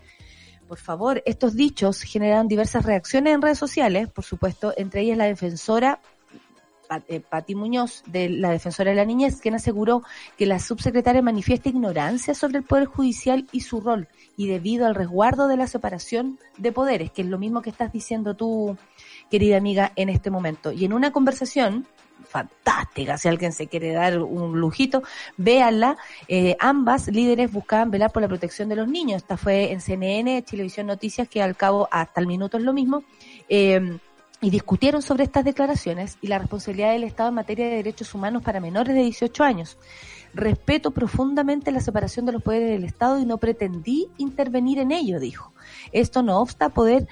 Por 0.66 0.78
favor, 0.78 1.22
estos 1.26 1.54
dichos 1.54 2.00
generaron 2.00 2.48
diversas 2.48 2.84
reacciones 2.84 3.34
en 3.34 3.42
redes 3.42 3.58
sociales, 3.58 4.08
por 4.08 4.24
supuesto, 4.24 4.72
entre 4.76 5.02
ellas 5.02 5.18
la 5.18 5.26
defensora 5.26 6.00
Pati 7.28 7.54
Muñoz, 7.54 8.02
de 8.06 8.28
la 8.28 8.50
Defensora 8.50 8.90
de 8.90 8.96
la 8.96 9.04
Niñez, 9.04 9.40
quien 9.40 9.54
aseguró 9.54 10.02
que 10.36 10.46
la 10.46 10.58
subsecretaria 10.58 11.22
manifiesta 11.22 11.68
ignorancia 11.68 12.34
sobre 12.34 12.58
el 12.58 12.64
Poder 12.64 12.86
Judicial 12.86 13.46
y 13.52 13.60
su 13.60 13.80
rol, 13.80 14.08
y 14.36 14.48
debido 14.48 14.86
al 14.86 14.94
resguardo 14.94 15.48
de 15.48 15.56
la 15.56 15.66
separación 15.66 16.38
de 16.56 16.72
poderes, 16.72 17.10
que 17.10 17.22
es 17.22 17.28
lo 17.28 17.38
mismo 17.38 17.62
que 17.62 17.70
estás 17.70 17.92
diciendo 17.92 18.34
tú, 18.34 18.76
querida 19.30 19.56
amiga, 19.56 19.92
en 19.96 20.08
este 20.08 20.30
momento. 20.30 20.72
Y 20.72 20.84
en 20.84 20.92
una 20.92 21.12
conversación 21.12 21.86
fantástica, 22.26 23.18
si 23.18 23.28
alguien 23.28 23.52
se 23.52 23.66
quiere 23.66 23.92
dar 23.92 24.18
un 24.18 24.60
lujito, 24.60 25.02
véanla, 25.36 25.96
eh, 26.28 26.56
ambas 26.58 27.08
líderes 27.08 27.52
buscaban 27.52 27.90
velar 27.90 28.10
por 28.10 28.22
la 28.22 28.28
protección 28.28 28.68
de 28.68 28.76
los 28.76 28.88
niños. 28.88 29.18
Esta 29.18 29.36
fue 29.36 29.72
en 29.72 29.80
CNN, 29.80 30.42
Televisión 30.42 30.86
Noticias, 30.86 31.28
que 31.28 31.42
al 31.42 31.56
cabo 31.56 31.88
hasta 31.90 32.20
el 32.20 32.26
minuto 32.26 32.56
es 32.56 32.64
lo 32.64 32.72
mismo. 32.72 33.04
Eh, 33.48 33.98
y 34.40 34.50
discutieron 34.50 35.02
sobre 35.02 35.24
estas 35.24 35.44
declaraciones 35.44 36.18
y 36.20 36.26
la 36.26 36.38
responsabilidad 36.38 36.92
del 36.92 37.04
Estado 37.04 37.30
en 37.30 37.36
materia 37.36 37.66
de 37.66 37.76
derechos 37.76 38.14
humanos 38.14 38.42
para 38.42 38.60
menores 38.60 38.94
de 38.94 39.02
18 39.02 39.44
años. 39.44 39.78
Respeto 40.34 40.90
profundamente 40.90 41.72
la 41.72 41.80
separación 41.80 42.26
de 42.26 42.32
los 42.32 42.42
poderes 42.42 42.68
del 42.68 42.84
Estado 42.84 43.18
y 43.18 43.24
no 43.24 43.38
pretendí 43.38 44.08
intervenir 44.18 44.78
en 44.78 44.92
ello, 44.92 45.18
dijo. 45.18 45.52
Esto 45.92 46.22
no 46.22 46.40
obsta 46.40 46.68
poder 46.68 47.08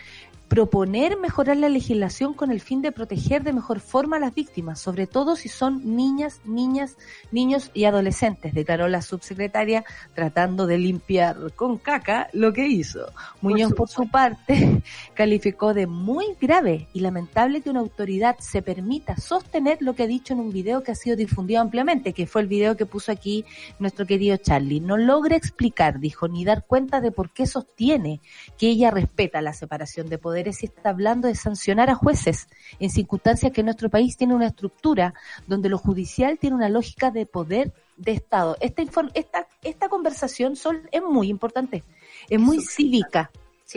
proponer 0.48 1.18
mejorar 1.18 1.56
la 1.56 1.68
legislación 1.68 2.34
con 2.34 2.50
el 2.50 2.60
fin 2.60 2.82
de 2.82 2.92
proteger 2.92 3.42
de 3.42 3.52
mejor 3.52 3.80
forma 3.80 4.16
a 4.16 4.20
las 4.20 4.34
víctimas, 4.34 4.80
sobre 4.80 5.06
todo 5.06 5.36
si 5.36 5.48
son 5.48 5.96
niñas, 5.96 6.40
niñas, 6.44 6.96
niños 7.32 7.70
y 7.74 7.84
adolescentes, 7.84 8.54
declaró 8.54 8.88
la 8.88 9.02
subsecretaria 9.02 9.84
tratando 10.14 10.66
de 10.66 10.78
limpiar 10.78 11.52
con 11.54 11.78
caca 11.78 12.28
lo 12.32 12.52
que 12.52 12.66
hizo. 12.66 13.12
Muñoz, 13.40 13.72
por 13.72 13.88
su 13.88 14.08
parte, 14.08 14.82
calificó 15.14 15.74
de 15.74 15.86
muy 15.86 16.36
grave 16.40 16.88
y 16.92 17.00
lamentable 17.00 17.62
que 17.62 17.70
una 17.70 17.80
autoridad 17.80 18.36
se 18.38 18.62
permita 18.62 19.16
sostener 19.16 19.78
lo 19.80 19.94
que 19.94 20.04
ha 20.04 20.06
dicho 20.06 20.34
en 20.34 20.40
un 20.40 20.52
video 20.52 20.82
que 20.82 20.92
ha 20.92 20.96
sido 20.96 21.16
difundido 21.16 21.60
ampliamente, 21.60 22.12
que 22.12 22.26
fue 22.26 22.42
el 22.42 22.48
video 22.48 22.76
que 22.76 22.86
puso 22.86 23.12
aquí 23.12 23.44
nuestro 23.78 24.06
querido 24.06 24.36
Charlie. 24.36 24.80
No 24.80 24.96
logra 24.96 25.36
explicar, 25.36 26.00
dijo, 26.00 26.28
ni 26.28 26.44
dar 26.44 26.64
cuenta 26.64 27.00
de 27.00 27.10
por 27.10 27.30
qué 27.30 27.46
sostiene 27.46 28.20
que 28.58 28.68
ella 28.68 28.90
respeta 28.90 29.42
la 29.42 29.52
separación 29.52 30.08
de 30.08 30.18
poder 30.34 30.52
si 30.52 30.66
está 30.66 30.90
hablando 30.90 31.28
de 31.28 31.36
sancionar 31.36 31.90
a 31.90 31.94
jueces 31.94 32.48
en 32.80 32.90
circunstancias 32.90 33.52
que 33.52 33.62
nuestro 33.62 33.88
país 33.88 34.16
tiene 34.16 34.34
una 34.34 34.48
estructura 34.48 35.14
donde 35.46 35.68
lo 35.68 35.78
judicial 35.78 36.38
tiene 36.40 36.56
una 36.56 36.68
lógica 36.68 37.12
de 37.12 37.24
poder 37.24 37.72
de 37.96 38.12
Estado. 38.12 38.56
Esta, 38.58 38.82
esta, 39.14 39.46
esta 39.62 39.88
conversación 39.88 40.56
son, 40.56 40.88
es 40.90 41.02
muy 41.02 41.28
importante, 41.28 41.84
es 42.28 42.40
muy 42.40 42.60
cívica. 42.60 43.30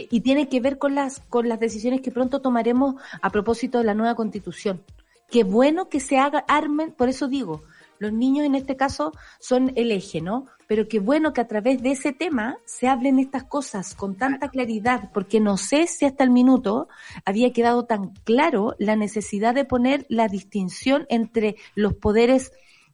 Y 0.10 0.22
tiene 0.22 0.50
que 0.50 0.60
ver 0.60 0.80
con 0.80 0.96
las, 0.96 1.22
con 1.30 1.48
las 1.48 1.60
decisiones 1.60 2.02
que 2.02 2.12
pronto 2.12 2.42
tomaremos 2.42 2.96
a 3.22 3.30
propósito 3.30 3.78
de 3.78 3.84
la 3.84 3.94
nueva 3.94 4.16
constitución. 4.16 4.84
Qué 5.30 5.44
bueno 5.44 5.90
que 5.90 6.00
se 6.00 6.18
haga, 6.18 6.44
armen, 6.48 6.92
por 6.92 7.08
eso 7.08 7.28
digo, 7.28 7.64
los 8.00 8.14
niños 8.14 8.46
en 8.46 8.56
este 8.56 8.76
caso 8.76 9.12
son 9.40 9.72
el 9.76 9.92
eje, 9.92 10.22
¿no? 10.22 10.48
Pero 10.68 10.88
qué 10.88 11.00
bueno 11.00 11.34
que 11.34 11.42
a 11.42 11.48
través 11.48 11.82
de 11.82 11.92
ese 11.92 12.12
tema 12.12 12.58
se 12.66 12.88
hablen 12.88 13.20
estas 13.20 13.44
cosas 13.44 13.96
con 13.96 14.16
tanta 14.16 14.50
claridad, 14.50 15.10
porque 15.14 15.40
no 15.40 15.58
sé 15.58 15.88
si 15.88 16.06
hasta 16.06 16.24
el 16.24 16.30
minuto 16.30 16.90
había 17.26 17.54
quedado 17.54 17.86
tan 17.86 18.10
claro 18.24 18.76
la 18.78 18.96
necesidad 18.96 19.56
de 19.56 19.66
poner 19.66 20.06
la 20.10 20.28
distinción 20.28 21.06
entre 21.10 21.56
los 21.76 21.94
poderes 21.94 22.52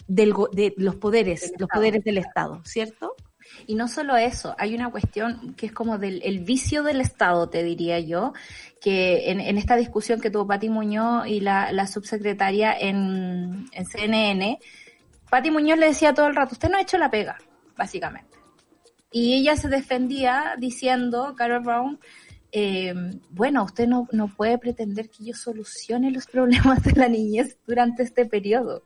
del, 0.08 0.34
de 0.51 0.74
los 0.78 0.95
poderes, 0.95 1.54
los 1.58 1.70
poderes 1.70 2.04
del 2.04 2.18
Estado, 2.18 2.62
¿cierto? 2.66 3.16
Y 3.68 3.76
no 3.76 3.88
solo 3.88 4.16
eso, 4.16 4.56
hay 4.58 4.74
una 4.76 4.89
cuestión 4.91 5.54
que 5.56 5.68
es 5.68 5.72
como 5.72 5.97
del 5.97 6.22
el 6.24 6.39
vicio 6.39 6.84
del 6.84 7.01
Estado, 7.01 7.49
te 7.49 7.64
diría 7.64 7.99
yo, 7.99 8.34
que 8.82 9.32
en, 9.32 9.39
en 9.39 9.58
esta 9.58 9.76
discusión 9.76 10.20
que 10.20 10.30
tuvo 10.30 10.47
Pati 10.47 10.70
Muñoz 10.70 11.28
y 11.28 11.39
la, 11.39 11.72
la 11.72 11.88
subsecretaria 11.88 12.78
en, 12.78 13.66
en 13.72 13.86
CNN, 13.86 14.60
Pati 15.34 15.49
Muñoz 15.49 15.79
le 15.79 15.88
decía 15.88 16.13
todo 16.13 16.27
el 16.27 16.36
rato, 16.36 16.53
usted 16.53 16.69
no 16.69 16.77
ha 16.77 16.81
hecho 16.81 16.99
la 16.99 17.09
pega, 17.09 17.39
básicamente. 17.75 18.38
Y 19.11 19.34
ella 19.34 19.55
se 19.55 19.67
defendía 19.67 20.53
diciendo, 20.59 21.34
Carol 21.36 21.63
Brown, 21.63 21.99
eh, 22.51 22.93
bueno, 23.31 23.63
usted 23.63 23.88
no, 23.88 24.07
no 24.11 24.27
puede 24.27 24.59
pretender 24.59 25.09
que 25.09 25.25
yo 25.25 25.34
solucione 25.34 26.11
los 26.11 26.27
problemas 26.27 26.84
de 26.84 26.91
la 26.91 27.07
niñez 27.07 27.57
durante 27.65 28.03
este 28.03 28.27
periodo 28.27 28.84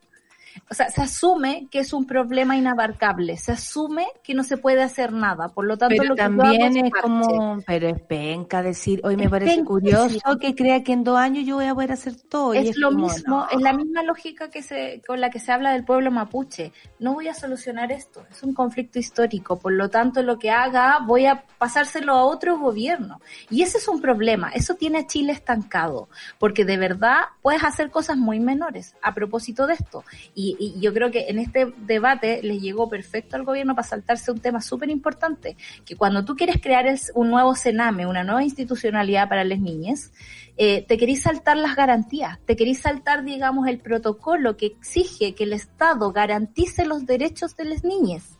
o 0.69 0.73
sea, 0.73 0.89
se 0.89 1.01
asume 1.01 1.67
que 1.71 1.79
es 1.79 1.93
un 1.93 2.05
problema 2.05 2.57
inabarcable, 2.57 3.37
se 3.37 3.51
asume 3.51 4.07
que 4.23 4.33
no 4.33 4.43
se 4.43 4.57
puede 4.57 4.81
hacer 4.81 5.13
nada, 5.13 5.49
por 5.49 5.65
lo 5.65 5.77
tanto 5.77 5.95
pero 5.97 6.09
lo 6.09 6.15
que 6.15 6.21
también 6.21 6.77
es 6.77 6.91
como, 7.01 7.61
pero 7.65 7.87
es 7.87 8.01
penca 8.01 8.61
decir, 8.61 9.01
hoy 9.03 9.17
me 9.17 9.29
parece 9.29 9.63
curioso 9.63 10.37
que 10.39 10.55
crea 10.55 10.83
que 10.83 10.93
en 10.93 11.03
dos 11.03 11.17
años 11.17 11.45
yo 11.45 11.55
voy 11.55 11.65
a 11.65 11.73
poder 11.73 11.91
hacer 11.91 12.15
todo. 12.15 12.53
Es, 12.53 12.77
lo 12.77 12.91
mismo, 12.91 13.47
es 13.51 13.61
la 13.61 13.73
misma 13.73 14.03
lógica 14.03 14.49
que 14.49 14.61
se, 14.61 15.01
con 15.05 15.21
la 15.21 15.29
que 15.29 15.39
se 15.39 15.51
habla 15.51 15.71
del 15.71 15.83
pueblo 15.83 16.11
mapuche. 16.11 16.71
No 16.99 17.13
voy 17.13 17.27
a 17.27 17.33
solucionar 17.33 17.91
esto, 17.91 18.25
es 18.29 18.43
un 18.43 18.53
conflicto 18.53 18.99
histórico, 18.99 19.59
por 19.59 19.73
lo 19.73 19.89
tanto 19.89 20.21
lo 20.21 20.37
que 20.39 20.51
haga 20.51 20.99
voy 21.05 21.25
a 21.25 21.43
pasárselo 21.57 22.13
a 22.13 22.25
otro 22.25 22.57
gobierno. 22.57 23.19
Y 23.49 23.61
ese 23.61 23.77
es 23.77 23.87
un 23.87 24.01
problema, 24.01 24.49
eso 24.49 24.75
tiene 24.75 24.99
a 24.99 25.07
Chile 25.07 25.33
estancado, 25.33 26.09
porque 26.39 26.65
de 26.65 26.77
verdad 26.77 27.17
puedes 27.41 27.63
hacer 27.63 27.89
cosas 27.91 28.17
muy 28.17 28.39
menores 28.39 28.95
a 29.01 29.13
propósito 29.13 29.67
de 29.67 29.73
esto. 29.73 30.03
Y 30.33 30.46
y, 30.59 30.79
yo 30.79 30.93
creo 30.93 31.11
que 31.11 31.25
en 31.29 31.39
este 31.39 31.73
debate 31.77 32.41
les 32.43 32.61
llegó 32.61 32.89
perfecto 32.89 33.35
al 33.35 33.43
gobierno 33.43 33.75
para 33.75 33.87
saltarse 33.87 34.31
un 34.31 34.39
tema 34.39 34.61
súper 34.61 34.89
importante, 34.89 35.57
que 35.85 35.95
cuando 35.95 36.23
tú 36.23 36.35
quieres 36.35 36.61
crear 36.61 36.85
un 37.15 37.29
nuevo 37.29 37.55
Sename, 37.55 38.05
una 38.05 38.23
nueva 38.23 38.43
institucionalidad 38.43 39.27
para 39.27 39.43
las 39.43 39.59
niñas, 39.59 40.11
eh, 40.57 40.83
te 40.87 40.97
querís 40.97 41.23
saltar 41.23 41.57
las 41.57 41.75
garantías, 41.75 42.39
te 42.45 42.55
querís 42.55 42.79
saltar, 42.79 43.23
digamos, 43.23 43.67
el 43.67 43.79
protocolo 43.79 44.57
que 44.57 44.67
exige 44.67 45.35
que 45.35 45.43
el 45.43 45.53
Estado 45.53 46.11
garantice 46.11 46.85
los 46.85 47.05
derechos 47.05 47.55
de 47.55 47.65
las 47.65 47.83
niñas. 47.83 48.37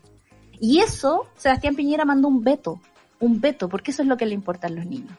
Y 0.60 0.80
eso, 0.80 1.28
Sebastián 1.36 1.76
Piñera 1.76 2.06
mandó 2.06 2.28
un 2.28 2.44
veto, 2.44 2.82
un 3.20 3.40
veto, 3.42 3.70
porque 3.70 3.92
eso 3.92 4.02
es 4.02 4.08
lo 4.08 4.18
que 4.18 4.26
le 4.26 4.34
importa 4.34 4.68
a 4.68 4.72
los 4.72 4.86
niños. 4.86 5.18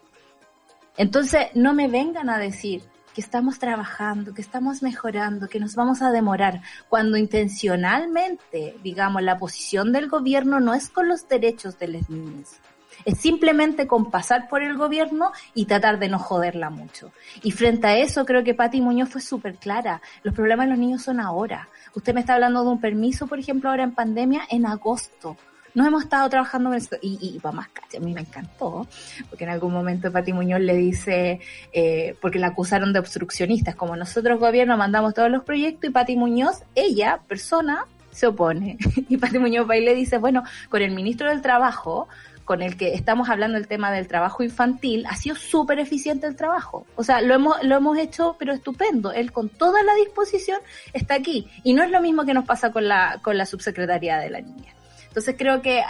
Entonces, 0.96 1.46
no 1.54 1.74
me 1.74 1.86
vengan 1.86 2.28
a 2.28 2.38
decir 2.38 2.82
que 3.14 3.20
estamos 3.20 3.58
trabajando, 3.58 4.34
que 4.34 4.42
estamos 4.42 4.82
mejorando, 4.82 5.48
que 5.48 5.60
nos 5.60 5.74
vamos 5.74 6.02
a 6.02 6.10
demorar, 6.10 6.62
cuando 6.88 7.16
intencionalmente, 7.16 8.76
digamos, 8.82 9.22
la 9.22 9.38
posición 9.38 9.92
del 9.92 10.08
gobierno 10.08 10.60
no 10.60 10.74
es 10.74 10.88
con 10.88 11.08
los 11.08 11.28
derechos 11.28 11.78
de 11.78 11.88
las 11.88 12.10
niñas. 12.10 12.60
Es 13.04 13.18
simplemente 13.20 13.86
con 13.86 14.10
pasar 14.10 14.48
por 14.48 14.62
el 14.62 14.76
gobierno 14.76 15.32
y 15.54 15.66
tratar 15.66 15.98
de 15.98 16.08
no 16.08 16.18
joderla 16.18 16.70
mucho. 16.70 17.12
Y 17.42 17.52
frente 17.52 17.86
a 17.86 17.96
eso, 17.96 18.24
creo 18.24 18.42
que 18.42 18.54
Pati 18.54 18.80
Muñoz 18.80 19.10
fue 19.10 19.20
súper 19.20 19.54
clara. 19.56 20.02
Los 20.22 20.34
problemas 20.34 20.66
de 20.66 20.70
los 20.70 20.78
niños 20.78 21.02
son 21.02 21.20
ahora. 21.20 21.68
Usted 21.94 22.12
me 22.12 22.20
está 22.20 22.34
hablando 22.34 22.64
de 22.64 22.70
un 22.70 22.80
permiso, 22.80 23.26
por 23.26 23.38
ejemplo, 23.38 23.70
ahora 23.70 23.84
en 23.84 23.92
pandemia, 23.92 24.42
en 24.50 24.66
agosto 24.66 25.36
nos 25.74 25.86
hemos 25.86 26.04
estado 26.04 26.28
trabajando 26.28 26.70
en 26.70 26.76
esto. 26.76 26.96
Y, 27.00 27.18
y 27.20 27.38
para 27.40 27.56
más 27.56 27.68
a 27.96 28.00
mí 28.00 28.12
me 28.12 28.20
encantó, 28.20 28.86
porque 29.28 29.44
en 29.44 29.50
algún 29.50 29.72
momento 29.72 30.12
Pati 30.12 30.32
Muñoz 30.32 30.60
le 30.60 30.76
dice, 30.76 31.40
eh, 31.72 32.16
porque 32.20 32.38
la 32.38 32.48
acusaron 32.48 32.92
de 32.92 32.98
obstruccionistas, 32.98 33.74
como 33.74 33.96
nosotros 33.96 34.38
gobierno 34.38 34.76
mandamos 34.76 35.14
todos 35.14 35.30
los 35.30 35.44
proyectos 35.44 35.88
y 35.88 35.92
Pati 35.92 36.16
Muñoz, 36.16 36.62
ella, 36.74 37.20
persona, 37.26 37.84
se 38.10 38.26
opone. 38.26 38.78
Y 39.08 39.16
Pati 39.16 39.38
Muñoz 39.38 39.68
va 39.68 39.76
y 39.76 39.84
le 39.84 39.94
dice, 39.94 40.18
bueno, 40.18 40.42
con 40.68 40.82
el 40.82 40.90
ministro 40.90 41.28
del 41.30 41.40
Trabajo, 41.40 42.08
con 42.44 42.62
el 42.62 42.76
que 42.76 42.94
estamos 42.94 43.28
hablando 43.28 43.58
del 43.58 43.68
tema 43.68 43.92
del 43.92 44.08
trabajo 44.08 44.42
infantil, 44.42 45.04
ha 45.06 45.16
sido 45.16 45.36
súper 45.36 45.78
eficiente 45.78 46.26
el 46.26 46.34
trabajo. 46.34 46.86
O 46.96 47.04
sea, 47.04 47.20
lo 47.20 47.34
hemos, 47.34 47.62
lo 47.62 47.76
hemos 47.76 47.98
hecho, 47.98 48.36
pero 48.38 48.54
estupendo. 48.54 49.12
Él 49.12 49.32
con 49.32 49.50
toda 49.50 49.82
la 49.82 49.94
disposición 49.96 50.58
está 50.94 51.14
aquí. 51.14 51.46
Y 51.62 51.74
no 51.74 51.82
es 51.82 51.90
lo 51.90 52.00
mismo 52.00 52.24
que 52.24 52.32
nos 52.32 52.46
pasa 52.46 52.72
con 52.72 52.88
la, 52.88 53.18
con 53.20 53.36
la 53.36 53.44
subsecretaría 53.44 54.16
de 54.18 54.30
la 54.30 54.40
niña. 54.40 54.72
Entonces 55.08 55.34
creo 55.38 55.62
que 55.62 55.82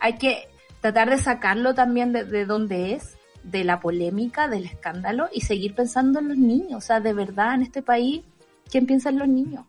hay, 0.00 0.14
que 0.14 0.48
tratar 0.80 1.10
de 1.10 1.18
sacarlo 1.18 1.74
también 1.74 2.12
de, 2.12 2.24
de 2.24 2.46
dónde 2.46 2.94
es 2.94 3.16
de 3.42 3.64
la 3.64 3.80
polémica, 3.80 4.48
del 4.48 4.64
escándalo 4.64 5.28
y 5.32 5.42
seguir 5.42 5.74
pensando 5.74 6.18
en 6.18 6.28
los 6.28 6.38
niños. 6.38 6.74
O 6.76 6.80
sea, 6.80 7.00
de 7.00 7.12
verdad, 7.12 7.54
en 7.54 7.62
este 7.62 7.82
país, 7.82 8.22
¿quién 8.70 8.86
piensa 8.86 9.10
en 9.10 9.18
los 9.18 9.28
niños? 9.28 9.64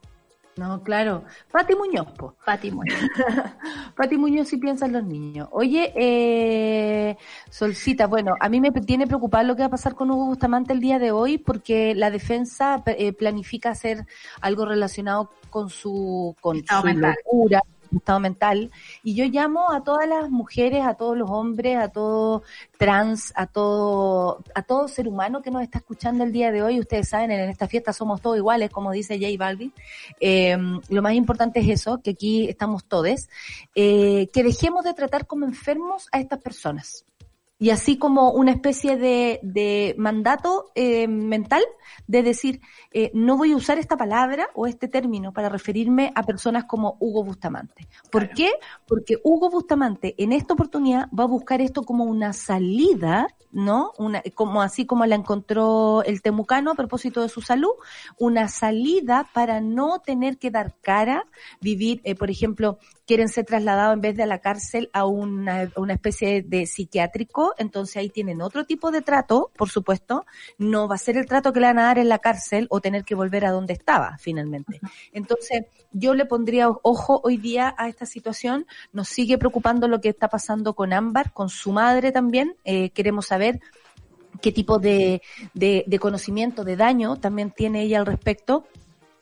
No, 0.58 0.82
claro. 0.82 1.26
Pati 1.52 1.76
Muñoz, 1.76 2.08
po. 2.14 2.36
Pati 2.46 2.72
Muñoz. 2.72 2.96
Pati 3.96 4.18
Muñoz 4.18 4.48
sí 4.48 4.58
piensa 4.58 4.86
en 4.86 4.94
los 4.94 5.04
niños. 5.04 5.50
Oye, 5.52 5.92
eh, 5.96 7.18
Solcita, 7.50 8.08
bueno, 8.08 8.36
a 8.40 8.48
mí 8.48 8.62
me 8.62 8.72
tiene 8.72 9.06
preocupado 9.06 9.46
lo 9.46 9.56
que 9.56 9.64
va 9.64 9.68
a 9.68 9.72
pasar 9.72 9.96
con 9.96 10.12
Hugo 10.12 10.28
Bustamante 10.28 10.72
el 10.72 10.80
día 10.80 10.98
de 10.98 11.12
hoy 11.12 11.38
porque 11.38 11.94
la 11.94 12.10
defensa 12.10 12.82
eh, 12.86 13.12
planifica 13.12 13.72
hacer 13.72 14.06
algo 14.40 14.66
relacionado 14.66 15.30
con 15.50 15.70
su, 15.70 16.38
con 16.40 16.58
Estado 16.58 16.82
su 16.82 16.88
mental. 16.88 17.16
locura, 17.26 17.62
su 17.66 17.75
estado 17.92 18.20
mental. 18.20 18.72
Y 19.04 19.16
yo 19.16 19.26
llamo 19.26 19.72
a 19.72 19.84
todas 19.84 20.08
las 20.08 20.30
mujeres, 20.30 20.86
a 20.86 20.96
todos 20.96 21.18
los 21.18 21.30
hombres, 21.30 21.78
a 21.78 21.90
todo 21.90 22.44
trans, 22.78 23.34
a 23.36 23.48
todo, 23.48 24.44
a 24.54 24.62
todo 24.64 24.88
ser 24.88 25.08
humano 25.08 25.42
que 25.42 25.52
nos 25.52 25.64
está 25.64 25.80
escuchando 25.80 26.24
el 26.24 26.32
día 26.32 26.52
de 26.52 26.64
hoy. 26.64 26.80
Ustedes 26.80 27.10
saben, 27.10 27.32
en 27.32 27.50
esta 27.50 27.68
fiesta 27.68 27.94
somos 27.94 28.22
todos 28.22 28.38
iguales, 28.38 28.70
como 28.70 28.92
dice 28.92 29.20
J 29.20 29.32
Balvin. 29.38 29.74
Eh, 30.20 30.58
lo 30.90 31.02
más 31.02 31.14
importante 31.14 31.60
es 31.60 31.70
eso, 31.70 32.02
que 32.02 32.12
aquí 32.12 32.48
estamos 32.48 32.86
todos, 32.86 33.30
eh, 33.76 34.30
que 34.34 34.44
dejemos 34.44 34.84
de 34.84 34.94
tratar 34.94 35.28
como 35.28 35.46
enfermos 35.46 36.08
a 36.12 36.20
estas 36.20 36.42
personas. 36.42 37.06
Y 37.66 37.72
así 37.72 37.98
como 37.98 38.30
una 38.30 38.52
especie 38.52 38.96
de, 38.96 39.40
de 39.42 39.96
mandato 39.98 40.68
eh, 40.76 41.08
mental 41.08 41.64
de 42.06 42.22
decir, 42.22 42.62
eh, 42.92 43.10
no 43.16 43.38
voy 43.38 43.54
a 43.54 43.56
usar 43.56 43.80
esta 43.80 43.98
palabra 43.98 44.50
o 44.54 44.68
este 44.68 44.88
término 44.88 45.34
para 45.34 45.50
referirme 45.50 46.12
a 46.14 46.22
personas 46.22 46.66
como 46.66 46.96
Hugo 47.00 47.24
Bustamante. 47.24 47.88
¿Por 48.12 48.30
qué? 48.30 48.52
Porque 48.88 49.18
Hugo 49.24 49.50
Bustamante 49.50 50.14
en 50.20 50.32
esta 50.32 50.54
oportunidad 50.54 51.10
va 51.10 51.24
a 51.24 51.28
buscar 51.28 51.60
esto 51.60 51.82
como 51.82 52.04
una 52.04 52.34
salida, 52.34 53.28
¿no? 53.52 53.94
Una, 53.98 54.22
como 54.36 54.62
así 54.62 54.86
como 54.86 55.08
la 55.08 55.16
encontró 55.16 56.04
el 56.04 56.22
temucano 56.22 56.70
a 56.70 56.76
propósito 56.76 57.24
de 57.24 57.30
su 57.30 57.42
salud, 57.42 57.72
una 58.20 58.48
salida 58.48 59.28
para 59.34 59.60
no 59.60 60.02
tener 60.06 60.38
que 60.38 60.52
dar 60.52 60.76
cara, 60.82 61.26
vivir, 61.62 62.02
eh, 62.04 62.14
por 62.14 62.30
ejemplo, 62.30 62.78
quieren 63.08 63.30
ser 63.30 63.46
trasladados 63.46 63.96
en 63.96 64.02
vez 64.02 64.16
de 64.16 64.24
a 64.24 64.28
la 64.28 64.40
cárcel 64.40 64.90
a 64.94 65.06
una, 65.06 65.62
a 65.76 65.80
una 65.80 65.94
especie 65.94 66.44
de 66.44 66.66
psiquiátrico, 66.66 67.55
entonces 67.58 67.98
ahí 67.98 68.10
tienen 68.10 68.42
otro 68.42 68.66
tipo 68.66 68.92
de 68.92 69.02
trato, 69.02 69.52
por 69.58 69.70
supuesto, 69.70 70.26
no 70.58 70.88
va 70.88 70.96
a 70.96 71.00
ser 71.00 71.18
el 71.18 71.26
trato 71.26 71.54
que 71.54 71.60
le 71.60 71.68
van 71.68 71.80
a 71.80 71.84
dar 71.84 72.00
en 72.00 72.10
la 72.10 72.20
cárcel 72.20 72.68
o 72.70 72.82
tener 72.82 73.04
que 73.04 73.16
volver 73.16 73.46
a 73.46 73.52
donde 73.52 73.74
estaba 73.74 74.18
finalmente. 74.20 74.80
Entonces, 75.12 75.66
yo 75.92 76.14
le 76.14 76.26
pondría 76.26 76.70
ojo 76.70 77.22
hoy 77.24 77.38
día 77.38 77.76
a 77.78 77.88
esta 77.88 78.06
situación, 78.06 78.66
nos 78.92 79.08
sigue 79.08 79.38
preocupando 79.38 79.88
lo 79.88 80.02
que 80.02 80.10
está 80.10 80.28
pasando 80.28 80.74
con 80.74 80.94
Ámbar, 80.94 81.34
con 81.34 81.50
su 81.50 81.72
madre 81.72 82.12
también, 82.12 82.56
eh, 82.64 82.90
queremos 82.92 83.28
saber 83.28 83.60
qué 84.42 84.52
tipo 84.52 84.80
de, 84.80 85.22
de, 85.54 85.84
de 85.88 86.00
conocimiento, 86.00 86.64
de 86.64 86.76
daño 86.76 87.18
también 87.18 87.52
tiene 87.52 87.84
ella 87.84 88.00
al 88.00 88.06
respecto 88.06 88.66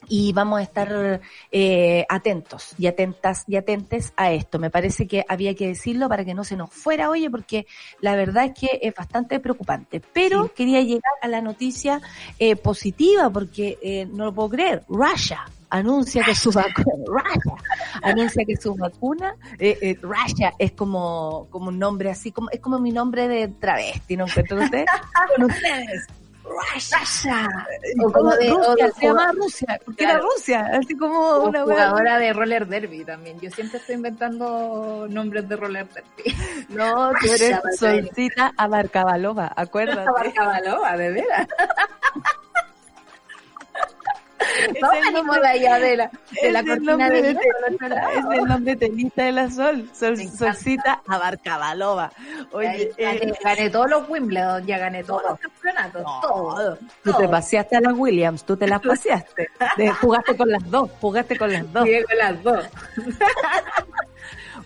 y 0.08 0.32
vamos 0.32 0.60
a 0.60 0.62
estar 0.62 1.20
eh, 1.50 2.06
atentos 2.08 2.74
y 2.78 2.86
atentas 2.86 3.44
y 3.46 3.56
atentes 3.56 4.12
a 4.16 4.32
esto. 4.32 4.58
Me 4.58 4.70
parece 4.70 5.06
que 5.06 5.24
había 5.28 5.54
que 5.54 5.68
decirlo 5.68 6.08
para 6.08 6.24
que 6.24 6.34
no 6.34 6.44
se 6.44 6.56
nos 6.56 6.70
fuera, 6.70 7.10
oye, 7.10 7.30
porque 7.30 7.66
la 8.00 8.16
verdad 8.16 8.44
es 8.46 8.52
que 8.54 8.78
es 8.82 8.94
bastante 8.94 9.40
preocupante. 9.40 10.00
Pero 10.12 10.52
quería 10.54 10.80
llegar 10.80 11.02
a 11.22 11.28
la 11.28 11.40
noticia 11.40 12.00
eh, 12.38 12.56
positiva 12.56 13.30
porque 13.30 13.78
eh, 13.82 14.06
no 14.06 14.26
lo 14.26 14.34
puedo 14.34 14.50
creer. 14.50 14.84
Russia 14.88 15.44
anuncia 15.74 16.22
que 16.24 16.34
su 16.34 16.52
vacuna, 16.52 16.94
Russia, 17.06 17.54
anuncia 18.02 18.44
que 18.44 18.56
su 18.56 18.74
vacuna, 18.74 19.34
eh, 19.58 19.76
eh, 19.82 19.98
Russia 20.00 20.54
es 20.58 20.72
como, 20.72 21.48
como 21.50 21.68
un 21.68 21.78
nombre 21.78 22.10
así, 22.10 22.30
como 22.30 22.48
es 22.50 22.60
como 22.60 22.78
mi 22.78 22.92
nombre 22.92 23.26
de 23.26 23.48
travesti, 23.48 24.16
¿no 24.16 24.26
encuentran 24.26 24.62
ustedes? 24.62 24.86
Con 25.36 25.44
ustedes. 25.46 26.06
Russia. 26.44 27.48
O 28.04 28.12
como 28.12 28.30
de- 28.36 28.52
o 28.52 28.56
Rusia, 28.58 28.86
de 28.86 28.92
se 28.92 29.06
llama 29.06 29.32
Rusia, 29.32 29.80
porque 29.84 30.04
Claro. 30.04 30.18
era 30.18 30.28
Rusia, 30.28 30.70
así 30.78 30.96
como 30.96 31.14
Como 31.36 31.48
una 31.48 31.62
jugadora 31.62 32.18
de 32.18 32.32
roller 32.32 32.66
derby 32.66 33.04
también. 33.04 33.40
Yo 33.40 33.50
siempre 33.50 33.78
estoy 33.78 33.94
inventando 33.96 35.06
nombres 35.08 35.48
de 35.48 35.56
roller 35.56 35.88
derby. 35.88 36.24
No, 36.68 37.10
tú 37.20 37.26
eres 37.32 37.58
solcita 37.78 38.52
Abarcabalova, 38.56 39.52
acuérdate. 39.56 40.10
Barcabaloa, 40.10 40.96
de 40.96 41.10
veras. 41.12 41.48
No 44.80 45.12
nombre- 45.12 45.40
de 45.40 45.48
allá 45.48 45.78
de 45.78 45.96
la, 45.96 46.06
de 46.08 46.18
es 46.42 46.52
la 46.52 46.64
cortina 46.64 47.10
de 47.10 47.22
de 47.22 47.88
lado. 47.88 48.10
Es 48.32 48.38
el 48.38 48.44
nombre 48.44 48.76
tenista 48.76 49.24
de 49.24 49.32
la 49.32 49.50
Sol. 49.50 49.90
Solcita 49.92 51.02
Abarcabalova. 51.08 52.12
Oye, 52.52 52.92
eh, 52.96 53.18
gané, 53.18 53.32
gané 53.42 53.70
todos 53.70 53.90
los 53.90 54.08
Wimbledon, 54.08 54.64
ya 54.66 54.78
gané 54.78 55.02
todos 55.04 55.22
los 55.28 55.38
campeonatos, 55.38 56.02
todo. 56.22 56.78
tú 57.02 57.12
te 57.14 57.28
paseaste 57.28 57.76
a 57.76 57.80
las 57.80 57.94
Williams, 57.94 58.44
tú 58.44 58.56
te 58.56 58.66
las 58.66 58.80
paseaste. 58.86 59.48
De- 59.76 59.90
jugaste 59.90 60.36
con 60.36 60.48
las 60.50 60.70
dos, 60.70 60.90
jugaste 61.00 61.36
con 61.38 61.52
las 61.52 61.72
dos. 61.72 61.84
Con 61.84 62.18
las 62.18 62.42
dos. 62.42 62.66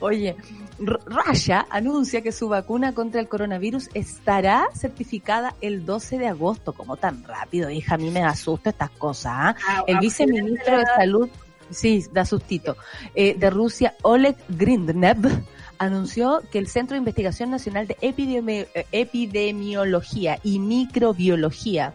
Oye, 0.00 0.36
Russia 0.78 1.66
anuncia 1.70 2.22
que 2.22 2.32
su 2.32 2.48
vacuna 2.48 2.94
contra 2.94 3.20
el 3.20 3.28
coronavirus 3.28 3.88
estará 3.94 4.68
certificada 4.74 5.54
el 5.60 5.84
12 5.84 6.18
de 6.18 6.28
agosto. 6.28 6.72
como 6.72 6.96
tan 6.96 7.24
rápido, 7.24 7.70
hija? 7.70 7.94
A 7.94 7.98
mí 7.98 8.10
me 8.10 8.22
asusta 8.22 8.70
estas 8.70 8.90
cosas. 8.90 9.32
¿ah? 9.34 9.56
Ah, 9.68 9.84
El 9.86 9.96
ah, 9.96 10.00
viceministro 10.00 10.78
de 10.78 10.84
Salud, 10.86 11.28
sí, 11.70 12.04
da 12.12 12.24
sustito, 12.24 12.76
eh, 13.14 13.34
de 13.38 13.50
Rusia, 13.50 13.94
Oleg 14.02 14.36
Grindnev, 14.48 15.18
anunció 15.78 16.42
que 16.50 16.58
el 16.58 16.68
Centro 16.68 16.94
de 16.94 16.98
Investigación 16.98 17.50
Nacional 17.50 17.86
de 17.86 17.96
Epidemi- 17.98 18.66
eh, 18.74 18.86
Epidemiología 18.92 20.38
y 20.42 20.58
Microbiología, 20.58 21.92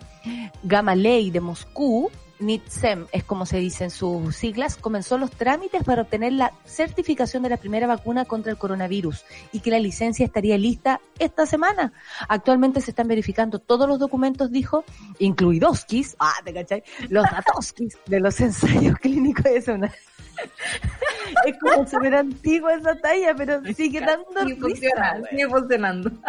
Gamalei 0.64 1.32
de 1.32 1.41
Moscú, 1.41 2.10
NITSEM 2.44 3.08
es 3.12 3.24
como 3.24 3.46
se 3.46 3.58
dice 3.58 3.86
en 3.86 3.89
sus 3.89 4.36
siglas, 4.36 4.76
comenzó 4.78 5.18
los 5.18 5.32
trámites 5.32 5.84
para 5.84 6.04
obtener 6.04 6.34
la 6.34 6.52
certificación 6.66 7.44
de 7.44 7.50
la 7.50 7.58
primera 7.58 7.88
vacuna 7.88 8.26
contra 8.26 8.52
el 8.52 8.58
coronavirus 8.58 9.24
y 9.52 9.62
que 9.62 9.72
la 9.72 9.80
licencia 9.80 10.26
estaría 10.26 10.58
lista 10.58 11.02
esta 11.20 11.46
semana. 11.46 11.94
Actualmente 12.28 12.82
se 12.82 12.91
están 12.91 13.08
verificando 13.08 13.60
todos 13.60 13.88
los 13.88 14.00
documentos, 14.00 14.52
dijo, 14.52 14.84
incluidos 15.20 15.86
kis, 15.86 16.16
ah, 16.20 16.34
¿te 16.44 16.54
cachai? 16.54 16.84
Los 17.10 17.24
datoskis 17.24 17.98
de 18.06 18.20
los 18.20 18.39
ensayos 18.41 18.98
clínicos. 19.00 19.46
Es 19.46 19.68
una... 19.68 19.88
es 21.46 21.58
como 21.60 21.88
súper 21.88 22.16
antigua 22.16 22.74
esa 22.74 22.96
talla, 22.96 23.36
pero 23.36 23.62
sigue 23.74 24.00
dando 24.02 24.26
Sí, 24.41 24.54
risa, 24.54 24.62
funciona, 24.62 25.18
güey. 25.20 25.30
sigue 25.32 25.50
funcionando. 25.50 26.12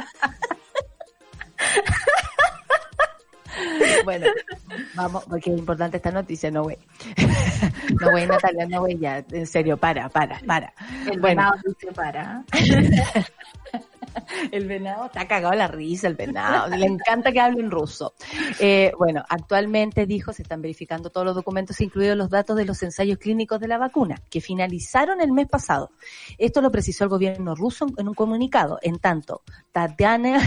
Bueno, 4.05 4.27
vamos, 4.95 5.25
porque 5.25 5.51
es 5.51 5.59
importante 5.59 5.97
esta 5.97 6.11
noticia, 6.11 6.51
no 6.51 6.65
güey. 6.65 6.79
No 8.01 8.11
güey, 8.11 8.27
Natalia, 8.27 8.67
no 8.67 8.81
güey, 8.81 8.99
ya, 8.99 9.25
en 9.31 9.47
serio, 9.47 9.77
para, 9.77 10.09
para, 10.09 10.39
para. 10.41 10.73
El 11.11 11.21
Bueno. 11.21 11.53
venado 11.53 11.55
se 11.79 11.93
para. 11.93 12.45
El 14.53 14.69
venado 14.69 15.07
está 15.07 15.27
cagado 15.27 15.55
la 15.55 15.67
risa, 15.67 16.07
el 16.07 16.15
venado. 16.15 16.69
Le 16.77 16.87
encanta 16.87 17.33
que 17.33 17.41
hable 17.41 17.61
en 17.61 17.71
ruso. 17.71 18.15
Eh, 18.61 18.93
bueno, 18.97 19.25
actualmente 19.29 20.07
dijo, 20.07 20.33
se 20.33 20.43
están 20.43 20.63
verificando 20.63 21.11
todos 21.11 21.27
los 21.27 21.35
documentos, 21.35 21.81
incluidos 21.81 22.17
los 22.17 22.31
datos 22.31 22.57
de 22.57 22.65
los 22.65 22.81
ensayos 22.83 23.19
clínicos 23.19 23.59
de 23.61 23.69
la 23.69 23.79
vacuna, 23.79 24.23
que 24.31 24.41
finalizaron 24.41 25.21
el 25.21 25.33
mes 25.33 25.49
pasado. 25.49 25.91
Esto 26.39 26.61
lo 26.61 26.71
precisó 26.71 27.05
el 27.05 27.11
gobierno 27.11 27.55
ruso 27.55 27.87
en 27.97 28.09
un 28.09 28.15
comunicado. 28.15 28.79
En 28.83 28.99
tanto, 28.99 29.43
Tatiana, 29.73 30.41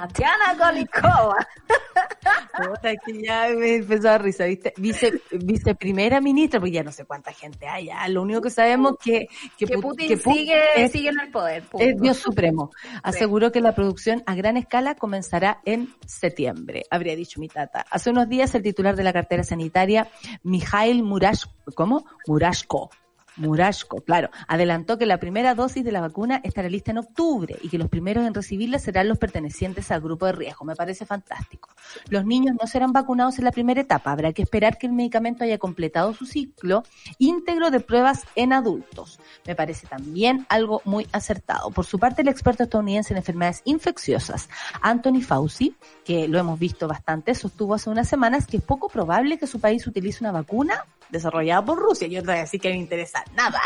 Tatiana 0.00 0.54
Golikova. 0.58 1.36
Puta, 2.56 2.94
que 3.04 3.22
ya 3.22 3.48
me 3.56 3.76
empezó 3.76 4.10
a 4.10 4.18
risa, 4.18 4.44
¿viste? 4.44 4.72
Vice, 4.76 5.20
vice 5.32 5.74
primera 5.74 6.20
ministra, 6.20 6.60
pues 6.60 6.72
ya 6.72 6.82
no 6.82 6.92
sé 6.92 7.04
cuánta 7.04 7.32
gente 7.32 7.66
hay, 7.68 7.86
ya. 7.86 8.06
Lo 8.08 8.22
único 8.22 8.40
que 8.40 8.50
sabemos 8.50 8.94
que, 9.02 9.26
que, 9.58 9.66
Que 9.66 9.74
Put- 9.76 9.82
Putin 9.82 10.08
que 10.08 10.16
Putin 10.16 10.32
sigue, 10.38 10.60
es- 10.76 10.92
sigue 10.92 11.08
en 11.10 11.20
el 11.20 11.30
poder. 11.30 11.62
punto. 11.64 11.84
es 11.86 12.00
Dios 12.00 12.16
supremo. 12.18 12.70
Aseguró 13.02 13.52
que 13.52 13.60
la 13.60 13.74
producción 13.74 14.22
a 14.26 14.34
gran 14.34 14.56
escala 14.56 14.94
comenzará 14.94 15.60
en 15.64 15.94
septiembre, 16.06 16.84
habría 16.90 17.16
dicho 17.16 17.40
mi 17.40 17.48
tata. 17.48 17.84
Hace 17.90 18.10
unos 18.10 18.28
días 18.28 18.54
el 18.54 18.62
titular 18.62 18.96
de 18.96 19.04
la 19.04 19.12
cartera 19.12 19.42
sanitaria, 19.44 20.08
Mijail 20.42 21.02
Murash, 21.02 21.44
¿cómo? 21.74 22.04
Murashko. 22.26 22.90
Murashko, 23.36 24.00
claro, 24.02 24.30
adelantó 24.46 24.98
que 24.98 25.06
la 25.06 25.18
primera 25.18 25.54
dosis 25.54 25.84
de 25.84 25.92
la 25.92 26.00
vacuna 26.00 26.40
estará 26.44 26.68
lista 26.68 26.92
en 26.92 26.98
octubre 26.98 27.56
y 27.62 27.68
que 27.68 27.78
los 27.78 27.88
primeros 27.88 28.26
en 28.26 28.34
recibirla 28.34 28.78
serán 28.78 29.08
los 29.08 29.18
pertenecientes 29.18 29.90
al 29.90 30.00
grupo 30.00 30.26
de 30.26 30.32
riesgo. 30.32 30.64
Me 30.64 30.76
parece 30.76 31.04
fantástico. 31.06 31.68
Los 32.08 32.24
niños 32.24 32.56
no 32.60 32.66
serán 32.66 32.92
vacunados 32.92 33.38
en 33.38 33.44
la 33.44 33.50
primera 33.50 33.80
etapa. 33.80 34.12
Habrá 34.12 34.32
que 34.32 34.42
esperar 34.42 34.78
que 34.78 34.86
el 34.86 34.92
medicamento 34.92 35.44
haya 35.44 35.58
completado 35.58 36.14
su 36.14 36.26
ciclo 36.26 36.84
íntegro 37.18 37.70
de 37.70 37.80
pruebas 37.80 38.24
en 38.36 38.52
adultos. 38.52 39.18
Me 39.46 39.54
parece 39.54 39.86
también 39.86 40.46
algo 40.48 40.82
muy 40.84 41.06
acertado. 41.12 41.70
Por 41.70 41.86
su 41.86 41.98
parte, 41.98 42.22
el 42.22 42.28
experto 42.28 42.62
estadounidense 42.62 43.12
en 43.12 43.18
enfermedades 43.18 43.62
infecciosas, 43.64 44.48
Anthony 44.80 45.20
Fauci, 45.20 45.74
que 46.04 46.28
lo 46.28 46.38
hemos 46.38 46.58
visto 46.58 46.88
bastante, 46.88 47.34
sostuvo 47.34 47.74
hace 47.74 47.90
unas 47.90 48.08
semanas 48.08 48.46
que 48.46 48.58
es 48.58 48.62
poco 48.62 48.88
probable 48.88 49.38
que 49.38 49.46
su 49.46 49.60
país 49.60 49.86
utilice 49.86 50.22
una 50.22 50.32
vacuna 50.32 50.84
desarrollada 51.14 51.64
por 51.64 51.78
Rusia. 51.78 52.06
Yo 52.08 52.20
te 52.20 52.26
voy 52.26 52.36
a 52.36 52.40
decir 52.40 52.60
que 52.60 52.70
me 52.70 52.76
interesa 52.76 53.24
nada. 53.34 53.60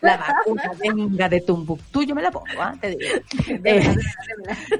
La 0.00 0.16
vacuna 0.16 0.72
venga 0.78 1.28
de 1.28 1.40
Tumbuctú, 1.40 2.02
yo 2.02 2.14
me 2.14 2.22
la 2.22 2.30
pongo, 2.30 2.46
¿ah? 2.58 2.74
te 2.80 2.96
digo. 2.96 3.02
Eh, 3.64 3.94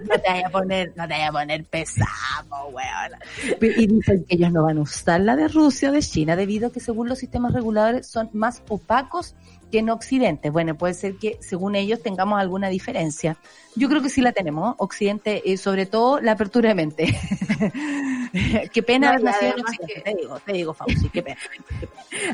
no 0.09 0.18
te 0.18 0.29
vaya 0.29 0.47
a 0.47 0.51
poner, 0.51 0.93
no 0.97 1.07
te 1.07 1.14
vaya 1.14 1.29
a 1.29 1.33
poner 1.33 1.64
pesado, 1.64 2.68
weón. 2.73 3.12
Y 3.61 3.87
dicen 3.87 4.25
que 4.25 4.35
ellos 4.35 4.53
no 4.53 4.64
van 4.64 4.79
a 4.79 4.81
usar 4.81 5.20
la 5.20 5.37
de 5.37 5.49
Rusia 5.49 5.91
o 5.91 5.93
de 5.93 6.01
China 6.01 6.37
debido 6.37 6.68
a 6.68 6.73
que 6.73 6.81
según 6.81 7.09
los 7.09 7.18
sistemas 7.18 7.53
reguladores 7.53 8.07
son 8.07 8.31
más 8.33 8.62
opacos 8.68 9.35
que 9.73 9.79
en 9.81 9.91
Occidente. 9.91 10.51
Bueno, 10.51 10.77
puede 10.77 10.95
ser 10.95 11.16
que 11.16 11.39
según 11.41 11.75
ellos 11.75 12.01
tengamos 12.01 12.39
alguna 12.41 12.68
diferencia. 12.68 13.37
Yo 13.75 13.89
creo 13.89 14.03
que 14.03 14.11
sí 14.11 14.20
la 14.20 14.33
tenemos, 14.33 14.75
Occidente, 14.79 15.43
y 15.45 15.57
sobre 15.57 15.87
todo 15.87 16.20
la 16.20 16.33
apertura 16.33 16.68
de 16.68 16.75
mente. 16.75 17.07
qué 18.73 18.83
pena 18.83 19.09
haber 19.11 19.25
nacido 19.25 19.55
en 19.57 19.61
Occidente, 19.61 20.01
te 20.05 20.14
digo, 20.14 20.41
te 20.41 20.53
digo, 20.53 20.75
Fauci, 20.75 21.09
qué 21.09 21.23
pena. 21.23 21.39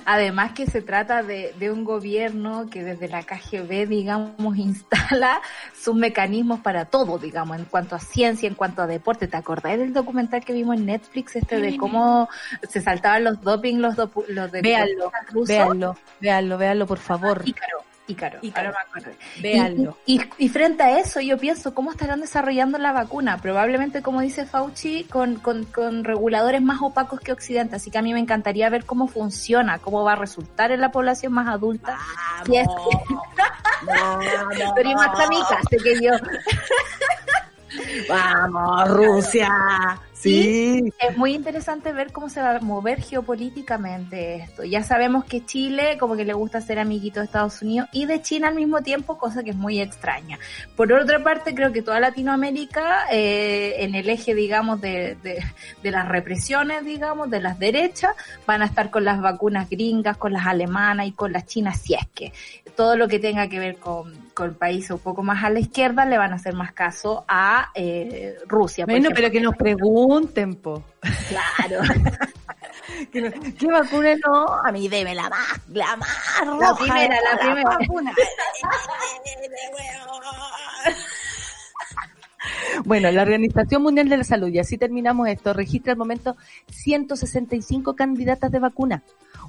Además 0.04 0.52
que 0.52 0.66
se 0.66 0.82
trata 0.82 1.22
de, 1.22 1.54
de 1.58 1.70
un 1.70 1.84
gobierno 1.84 2.68
que 2.70 2.82
desde 2.82 3.08
la 3.08 3.22
KGB, 3.22 3.86
digamos, 3.88 4.56
instala 4.56 5.40
sus 5.80 5.94
mecanismos 5.94 6.60
para 6.60 6.86
todo, 6.86 7.18
digamos, 7.18 7.56
en 7.58 7.64
cuanto 7.66 7.94
a 7.94 8.00
ciencia, 8.00 8.48
en 8.48 8.54
cuanto 8.54 8.82
a 8.82 8.86
deporte. 8.88 9.28
¿Te 9.28 9.36
acordás 9.36 9.78
del 9.78 9.92
documental 9.92 10.44
que 10.44 10.52
vimos 10.52 10.76
en 10.76 10.86
Netflix, 10.86 11.36
este 11.36 11.60
de 11.60 11.76
cómo 11.76 12.28
se 12.68 12.80
saltaban 12.80 13.22
los 13.22 13.40
doping, 13.40 13.76
los, 13.76 13.94
dopu- 13.94 14.26
los 14.26 14.50
de 14.50 14.62
Véanlo, 14.62 15.12
véanlo, 15.46 15.96
véanlo, 16.20 16.58
véanlo, 16.58 16.86
por 16.86 16.98
favor. 16.98 17.27
Ícaro, 17.44 17.78
Ícaro, 18.06 18.38
Ícaro. 18.40 18.72
acuerdo. 18.86 19.10
Véanlo. 19.42 19.98
Y, 20.06 20.20
y- 20.22 20.30
y 20.38 20.48
frente 20.48 20.82
a 20.82 20.98
eso 20.98 21.20
yo 21.20 21.36
pienso, 21.38 21.74
¿cómo 21.74 21.90
estarán 21.90 22.20
desarrollando 22.22 22.78
la 22.78 22.92
vacuna? 22.92 23.36
Probablemente, 23.38 24.00
como 24.02 24.20
dice 24.22 24.46
Fauci, 24.46 25.04
con, 25.04 25.36
con, 25.36 25.64
con 25.64 26.04
reguladores 26.04 26.62
más 26.62 26.80
opacos 26.80 27.20
que 27.20 27.32
Occidente. 27.32 27.76
Así 27.76 27.90
que 27.90 27.98
a 27.98 28.02
mí 28.02 28.14
me 28.14 28.20
encantaría 28.20 28.70
ver 28.70 28.84
cómo 28.86 29.08
funciona, 29.08 29.78
cómo 29.78 30.04
va 30.04 30.12
a 30.14 30.16
resultar 30.16 30.72
en 30.72 30.80
la 30.80 30.90
población 30.90 31.32
más 31.34 31.48
adulta. 31.48 31.98
Si 32.46 32.56
es 32.56 32.66
que- 32.66 33.14
Pero 34.74 34.90
y 34.90 34.94
más 34.94 35.08
kamikaze 35.16 35.76
que 35.82 36.00
yo. 36.02 36.12
Vamos, 38.08 38.88
Rusia. 38.88 40.00
Sí. 40.12 40.92
Es 40.98 41.16
muy 41.16 41.34
interesante 41.34 41.92
ver 41.92 42.10
cómo 42.10 42.28
se 42.28 42.40
va 42.40 42.56
a 42.56 42.60
mover 42.60 43.00
geopolíticamente 43.00 44.36
esto. 44.36 44.64
Ya 44.64 44.82
sabemos 44.82 45.24
que 45.24 45.44
Chile 45.44 45.96
como 45.98 46.16
que 46.16 46.24
le 46.24 46.32
gusta 46.32 46.60
ser 46.60 46.80
amiguito 46.80 47.20
de 47.20 47.26
Estados 47.26 47.62
Unidos 47.62 47.88
y 47.92 48.06
de 48.06 48.20
China 48.20 48.48
al 48.48 48.56
mismo 48.56 48.82
tiempo, 48.82 49.16
cosa 49.16 49.44
que 49.44 49.50
es 49.50 49.56
muy 49.56 49.80
extraña. 49.80 50.38
Por 50.76 50.92
otra 50.92 51.22
parte, 51.22 51.54
creo 51.54 51.72
que 51.72 51.82
toda 51.82 52.00
Latinoamérica, 52.00 53.06
eh, 53.12 53.76
en 53.78 53.94
el 53.94 54.08
eje, 54.08 54.34
digamos, 54.34 54.80
de, 54.80 55.16
de, 55.22 55.38
de 55.82 55.90
las 55.90 56.08
represiones, 56.08 56.84
digamos, 56.84 57.30
de 57.30 57.40
las 57.40 57.58
derechas, 57.60 58.12
van 58.44 58.62
a 58.62 58.66
estar 58.66 58.90
con 58.90 59.04
las 59.04 59.20
vacunas 59.20 59.70
gringas, 59.70 60.16
con 60.16 60.32
las 60.32 60.46
alemanas 60.46 61.06
y 61.06 61.12
con 61.12 61.32
las 61.32 61.46
chinas, 61.46 61.80
si 61.80 61.94
es 61.94 62.06
que 62.12 62.32
todo 62.76 62.96
lo 62.96 63.06
que 63.06 63.18
tenga 63.18 63.48
que 63.48 63.58
ver 63.58 63.76
con, 63.76 64.27
con 64.38 64.54
países 64.54 64.92
un 64.92 65.00
poco 65.00 65.24
más 65.24 65.42
a 65.42 65.50
la 65.50 65.58
izquierda 65.58 66.04
le 66.04 66.16
van 66.16 66.30
a 66.30 66.36
hacer 66.36 66.54
más 66.54 66.70
caso 66.70 67.24
a 67.26 67.72
eh, 67.74 68.36
Rusia. 68.46 68.86
Bueno, 68.86 69.08
pero 69.12 69.32
que 69.32 69.40
nos 69.40 69.56
pregunten, 69.56 70.54
po. 70.54 70.84
Claro. 71.28 71.82
Que 73.12 73.30
¿Qué 73.56 73.66
vacuna 73.66 74.08
no? 74.26 74.46
A 74.64 74.72
mí 74.72 74.88
deme 74.88 75.14
la 75.14 75.28
más, 75.28 75.60
la 75.68 75.94
más 75.96 76.40
roja. 76.44 76.74
primera, 76.74 77.16
de 77.16 77.22
la 77.22 77.30
todas 77.30 77.38
primera. 77.38 77.70
las 77.70 77.78
vacunas. 77.78 78.14
Bueno, 82.84 83.10
la 83.10 83.22
Organización 83.22 83.82
Mundial 83.82 84.08
de 84.08 84.16
la 84.16 84.24
Salud, 84.24 84.48
y 84.48 84.58
así 84.58 84.78
terminamos 84.78 85.28
esto, 85.28 85.52
registra 85.52 85.92
al 85.92 85.98
momento 85.98 86.36
165 86.70 87.94
candidatas 87.94 88.50
de 88.50 88.58
vacuna. 88.58 89.02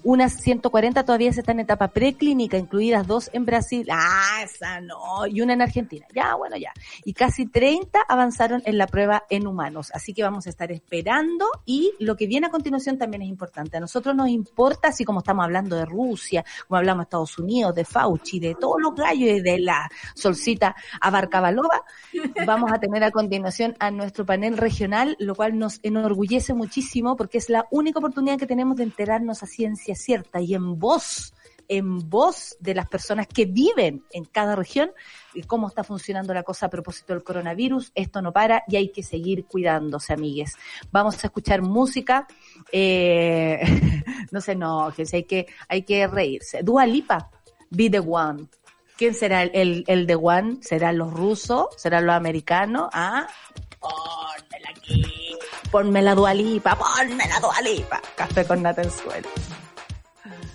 Unas 0.04 0.34
140 0.42 1.04
todavía 1.04 1.32
se 1.34 1.42
están 1.42 1.58
en 1.58 1.66
etapa 1.66 1.90
preclínica, 1.90 2.58
incluidas 2.58 3.06
dos 3.06 3.30
en 3.34 3.46
Brasil. 3.46 3.88
Ah, 3.92 4.42
esa 4.44 4.82
no. 4.82 5.28
Y 5.28 5.42
una 5.42 5.54
en 5.54 5.62
Argentina. 5.62 6.06
Ya, 6.14 6.36
bueno, 6.36 6.58
ya. 6.58 6.74
Y 7.04 7.14
casi 7.14 7.46
30 7.46 8.00
avanzaron 8.08 8.62
en 8.66 8.78
la 8.78 8.88
prueba 8.88 9.24
en 9.30 9.48
humanos. 9.48 9.92
Así 9.94 10.14
que 10.14 10.24
vamos 10.24 10.48
a 10.48 10.50
estar 10.50 10.72
esperando. 10.72 11.46
Y 11.66 11.94
lo 12.00 12.16
que 12.16 12.28
viene 12.28 12.48
a 12.48 12.50
continuación 12.50 12.98
también 12.98 13.24
es 13.24 13.30
importante. 13.30 13.78
A 13.78 13.80
nosotros 13.80 14.16
nos 14.16 14.30
importa, 14.30 14.90
así 14.90 15.04
como 15.04 15.20
estamos 15.20 15.44
hablando 15.44 15.76
de 15.76 15.86
Rusia, 15.86 16.46
como 16.68 16.78
hablamos 16.78 17.02
de 17.02 17.04
Estados 17.04 17.40
Unidos, 17.40 17.76
de 17.76 17.86
Fauci, 17.86 18.40
de 18.40 18.56
todos 18.56 18.82
los 18.82 18.96
gallos 18.96 19.30
y 19.30 19.42
de 19.42 19.60
la 19.60 19.90
solcita 20.16 20.76
Abarcabalova, 21.02 21.84
vamos 22.46 22.72
a 22.72 22.80
tener 22.80 23.04
a 23.04 23.12
continuación 23.12 23.76
a 23.80 23.92
nuestro 23.92 24.26
panel 24.26 24.58
regional, 24.58 25.16
lo 25.20 25.36
cual 25.36 25.58
nos 25.58 25.80
enorgullece 25.84 26.54
muchísimo 26.54 27.16
porque 27.16 27.38
es 27.38 27.50
la 27.50 27.68
única 27.72 28.00
oportunidad 28.00 28.38
que 28.38 28.48
tenemos 28.48 28.78
de 28.78 28.84
enterarnos 28.84 29.44
a 29.44 29.48
ciencia 29.48 29.89
cierta 29.96 30.42
y 30.42 30.54
en 30.56 30.80
voz, 30.80 31.34
en 31.68 32.10
voz 32.10 32.58
de 32.60 32.74
las 32.74 32.88
personas 32.88 33.28
que 33.28 33.46
viven 33.46 34.04
en 34.12 34.26
cada 34.26 34.56
región 34.56 34.92
y 35.34 35.44
cómo 35.44 35.68
está 35.68 35.84
funcionando 35.84 36.34
la 36.34 36.44
cosa 36.44 36.66
a 36.66 36.70
propósito 36.70 37.14
del 37.14 37.24
coronavirus. 37.24 37.92
Esto 37.96 38.22
no 38.22 38.34
para 38.34 38.64
y 38.68 38.76
hay 38.76 38.90
que 38.90 39.04
seguir 39.04 39.46
cuidándose, 39.46 40.14
amigues. 40.14 40.56
Vamos 40.92 41.24
a 41.24 41.28
escuchar 41.28 41.62
música. 41.62 42.28
Eh, 42.72 43.60
no 44.32 44.42
se 44.42 44.54
enojen, 44.54 45.06
hay 45.14 45.24
que, 45.24 45.48
hay 45.68 45.84
que 45.84 46.08
reírse. 46.08 46.64
Dua 46.64 46.86
Lipa, 46.86 47.30
Be 47.70 47.90
the 47.90 48.00
One. 48.00 48.48
¿Quién 49.00 49.14
será 49.14 49.44
el, 49.44 49.86
el, 49.88 50.08
The 50.08 50.16
One? 50.16 50.58
¿Serán 50.62 50.98
los 50.98 51.14
rusos? 51.14 51.68
¿Serán 51.78 52.06
los 52.06 52.16
americanos? 52.16 52.90
¿Ah? 52.92 53.28
Pónmela 53.80 54.70
aquí. 54.72 55.06
Ponme 55.72 56.02
la 56.02 56.16
dualipa, 56.16 56.76
ponme 56.76 57.26
la 57.28 57.40
dualipa. 57.40 58.02
Café 58.18 58.46
con 58.46 58.62
nata 58.62 58.82
en. 58.82 58.90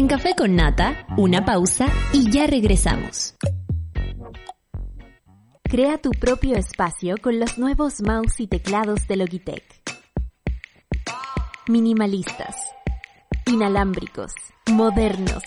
En 0.00 0.08
Café 0.08 0.34
con 0.34 0.56
Nata, 0.56 1.04
una 1.18 1.44
pausa 1.44 1.86
y 2.14 2.30
ya 2.30 2.46
regresamos. 2.46 3.34
Crea 5.62 5.98
tu 5.98 6.12
propio 6.12 6.56
espacio 6.56 7.16
con 7.20 7.38
los 7.38 7.58
nuevos 7.58 8.00
mouse 8.00 8.40
y 8.40 8.46
teclados 8.46 9.06
de 9.06 9.16
Logitech. 9.16 9.62
Minimalistas, 11.68 12.56
inalámbricos, 13.44 14.32
modernos 14.72 15.42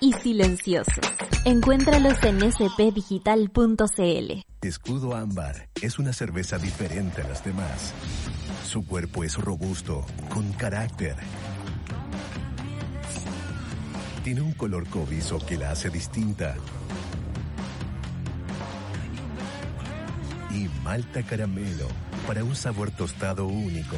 y 0.00 0.12
silenciosos. 0.12 1.06
Encuéntralos 1.46 2.22
en 2.24 2.52
spdigital.cl. 2.52 4.42
Escudo 4.60 5.14
Ámbar 5.16 5.70
es 5.80 5.98
una 5.98 6.12
cerveza 6.12 6.58
diferente 6.58 7.22
a 7.22 7.28
las 7.28 7.42
demás. 7.42 7.94
Su 8.64 8.84
cuerpo 8.84 9.24
es 9.24 9.38
robusto, 9.38 10.04
con 10.28 10.52
carácter. 10.52 11.16
Tiene 14.26 14.40
un 14.40 14.54
color 14.54 14.88
cobrizo 14.88 15.38
que 15.38 15.56
la 15.56 15.70
hace 15.70 15.88
distinta. 15.88 16.56
Y 20.50 20.66
malta 20.82 21.22
caramelo 21.22 21.86
para 22.26 22.42
un 22.42 22.56
sabor 22.56 22.90
tostado 22.90 23.46
único. 23.46 23.94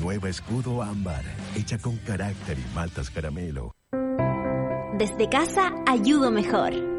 Nueva 0.00 0.30
Escudo 0.30 0.82
Ámbar, 0.82 1.22
hecha 1.54 1.76
con 1.76 1.98
carácter 1.98 2.56
y 2.58 2.74
maltas 2.74 3.10
caramelo. 3.10 3.76
Desde 4.96 5.28
casa 5.28 5.74
ayudo 5.86 6.30
mejor. 6.30 6.91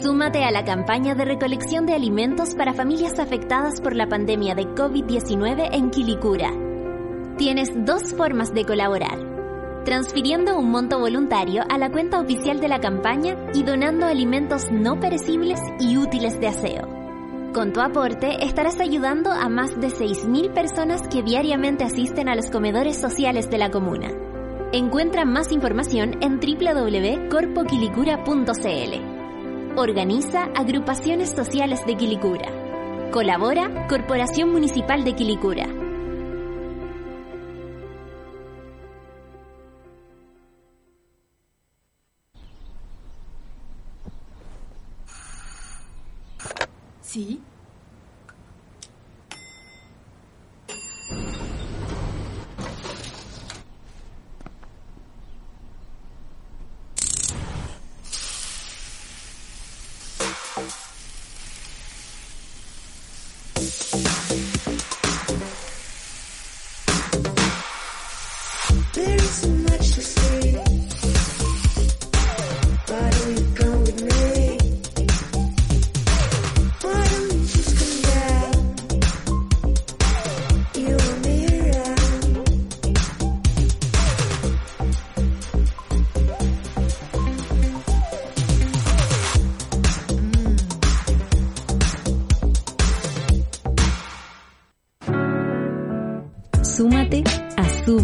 Súmate 0.00 0.42
a 0.42 0.50
la 0.50 0.64
campaña 0.64 1.14
de 1.14 1.26
recolección 1.26 1.84
de 1.84 1.92
alimentos 1.92 2.54
para 2.54 2.72
familias 2.72 3.18
afectadas 3.18 3.82
por 3.82 3.94
la 3.94 4.06
pandemia 4.06 4.54
de 4.54 4.68
COVID-19 4.68 5.68
en 5.70 5.90
Quilicura. 5.90 6.50
Tienes 7.36 7.68
dos 7.84 8.14
formas 8.14 8.54
de 8.54 8.64
colaborar. 8.64 9.18
Transfiriendo 9.84 10.58
un 10.58 10.70
monto 10.70 10.98
voluntario 10.98 11.62
a 11.68 11.76
la 11.76 11.90
cuenta 11.90 12.20
oficial 12.20 12.58
de 12.58 12.68
la 12.68 12.80
campaña 12.80 13.36
y 13.52 13.64
donando 13.64 14.06
alimentos 14.06 14.72
no 14.72 14.98
perecibles 14.98 15.60
y 15.78 15.98
útiles 15.98 16.40
de 16.40 16.48
aseo. 16.48 16.88
Con 17.52 17.74
tu 17.74 17.80
aporte 17.80 18.42
estarás 18.44 18.80
ayudando 18.80 19.30
a 19.30 19.50
más 19.50 19.78
de 19.78 19.88
6.000 19.88 20.54
personas 20.54 21.06
que 21.06 21.22
diariamente 21.22 21.84
asisten 21.84 22.30
a 22.30 22.34
los 22.34 22.50
comedores 22.50 22.96
sociales 22.96 23.50
de 23.50 23.58
la 23.58 23.70
comuna. 23.70 24.08
Encuentra 24.72 25.26
más 25.26 25.52
información 25.52 26.16
en 26.22 26.40
www.corpoquilicura.cl. 26.40 29.11
Organiza 29.74 30.50
Agrupaciones 30.54 31.30
Sociales 31.30 31.86
de 31.86 31.96
Quilicura. 31.96 32.50
Colabora 33.10 33.86
Corporación 33.88 34.52
Municipal 34.52 35.02
de 35.02 35.14
Quilicura. 35.14 35.66
Sí. 47.00 47.40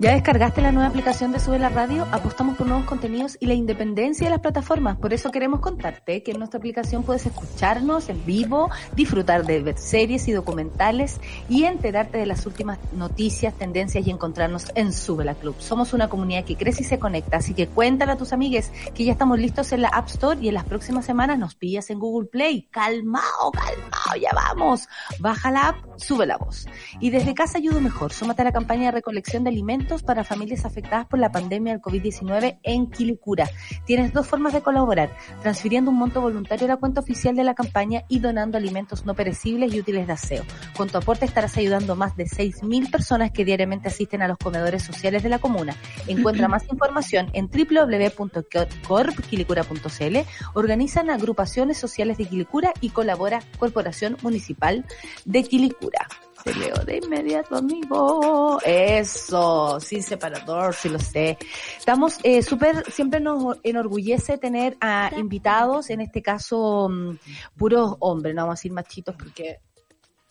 ¿Ya 0.00 0.12
descargaste 0.12 0.62
la 0.62 0.70
nueva 0.70 0.88
aplicación 0.88 1.32
de 1.32 1.40
Sube 1.40 1.58
la 1.58 1.70
Radio? 1.70 2.06
Apostamos 2.12 2.56
por 2.56 2.68
nuevos 2.68 2.86
contenidos 2.86 3.36
y 3.40 3.46
la 3.46 3.54
independencia 3.54 4.28
de 4.28 4.30
las 4.30 4.38
plataformas. 4.38 4.96
Por 4.96 5.12
eso 5.12 5.32
queremos 5.32 5.58
contarte 5.58 6.22
que 6.22 6.30
en 6.30 6.38
nuestra 6.38 6.58
aplicación 6.58 7.02
puedes 7.02 7.26
escucharnos 7.26 8.08
en 8.08 8.24
vivo, 8.24 8.70
disfrutar 8.94 9.44
de 9.44 9.76
series 9.76 10.28
y 10.28 10.32
documentales 10.32 11.20
y 11.48 11.64
enterarte 11.64 12.16
de 12.16 12.26
las 12.26 12.46
últimas 12.46 12.78
noticias, 12.92 13.54
tendencias 13.54 14.06
y 14.06 14.10
encontrarnos 14.10 14.70
en 14.76 14.92
Sube 14.92 15.24
la 15.24 15.34
Club. 15.34 15.56
Somos 15.58 15.92
una 15.92 16.08
comunidad 16.08 16.44
que 16.44 16.54
crece 16.54 16.82
y 16.82 16.86
se 16.86 17.00
conecta, 17.00 17.38
así 17.38 17.52
que 17.52 17.66
cuéntale 17.66 18.12
a 18.12 18.16
tus 18.16 18.32
amigues 18.32 18.70
que 18.94 19.02
ya 19.04 19.10
estamos 19.10 19.40
listos 19.40 19.72
en 19.72 19.82
la 19.82 19.88
App 19.88 20.06
Store 20.06 20.38
y 20.40 20.46
en 20.46 20.54
las 20.54 20.64
próximas 20.64 21.06
semanas 21.06 21.40
nos 21.40 21.56
pillas 21.56 21.90
en 21.90 21.98
Google 21.98 22.28
Play. 22.28 22.68
Calmao, 22.70 23.50
calmao, 23.50 24.22
ya 24.22 24.30
vamos. 24.32 24.86
Baja 25.18 25.50
la 25.50 25.70
app, 25.70 25.78
sube 25.96 26.24
la 26.24 26.36
voz. 26.36 26.68
Y 27.00 27.10
desde 27.10 27.34
casa 27.34 27.58
ayudo 27.58 27.80
mejor. 27.80 28.12
Súmate 28.12 28.42
a 28.42 28.44
la 28.44 28.52
campaña 28.52 28.84
de 28.84 28.92
recolección 28.92 29.42
de 29.42 29.50
alimentos 29.50 29.87
para 29.96 30.22
familias 30.22 30.66
afectadas 30.66 31.06
por 31.06 31.18
la 31.18 31.32
pandemia 31.32 31.72
del 31.72 31.80
COVID-19 31.80 32.58
en 32.62 32.90
Quilicura. 32.90 33.48
Tienes 33.86 34.12
dos 34.12 34.26
formas 34.26 34.52
de 34.52 34.60
colaborar, 34.60 35.10
transfiriendo 35.40 35.90
un 35.90 35.96
monto 35.96 36.20
voluntario 36.20 36.66
a 36.66 36.68
la 36.68 36.76
cuenta 36.76 37.00
oficial 37.00 37.34
de 37.34 37.44
la 37.44 37.54
campaña 37.54 38.04
y 38.08 38.18
donando 38.18 38.58
alimentos 38.58 39.06
no 39.06 39.14
perecibles 39.14 39.72
y 39.72 39.80
útiles 39.80 40.06
de 40.06 40.12
aseo. 40.12 40.44
Con 40.76 40.88
tu 40.88 40.98
aporte 40.98 41.24
estarás 41.24 41.56
ayudando 41.56 41.94
a 41.94 41.96
más 41.96 42.16
de 42.16 42.26
6.000 42.26 42.90
personas 42.90 43.30
que 43.30 43.46
diariamente 43.46 43.88
asisten 43.88 44.20
a 44.20 44.28
los 44.28 44.36
comedores 44.36 44.82
sociales 44.82 45.22
de 45.22 45.30
la 45.30 45.38
comuna. 45.38 45.74
Encuentra 46.06 46.48
más 46.48 46.70
información 46.70 47.30
en 47.32 47.48
www.corpquilicura.cl. 47.48 50.16
Organizan 50.52 51.08
agrupaciones 51.08 51.78
sociales 51.78 52.18
de 52.18 52.26
Quilicura 52.26 52.74
y 52.82 52.90
colabora 52.90 53.40
Corporación 53.58 54.18
Municipal 54.22 54.84
de 55.24 55.44
Quilicura. 55.44 56.06
Te 56.48 56.54
leo 56.54 56.76
de 56.76 56.96
inmediato, 56.96 57.56
amigo. 57.56 58.58
Eso, 58.64 59.78
sin 59.80 60.02
separador, 60.02 60.74
sí 60.74 60.88
lo 60.88 60.98
sé. 60.98 61.36
Estamos 61.76 62.18
eh, 62.22 62.42
súper, 62.42 62.90
siempre 62.90 63.20
nos 63.20 63.58
enorgullece 63.62 64.38
tener 64.38 64.74
a 64.80 65.10
invitados, 65.18 65.90
en 65.90 66.00
este 66.00 66.22
caso, 66.22 66.88
mm, 66.88 67.18
puros 67.54 67.96
hombres, 67.98 68.34
no 68.34 68.42
vamos 68.44 68.54
a 68.54 68.60
decir 68.60 68.72
machitos 68.72 69.14
porque 69.14 69.60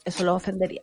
eso 0.07 0.23
lo 0.23 0.35
ofendería. 0.35 0.81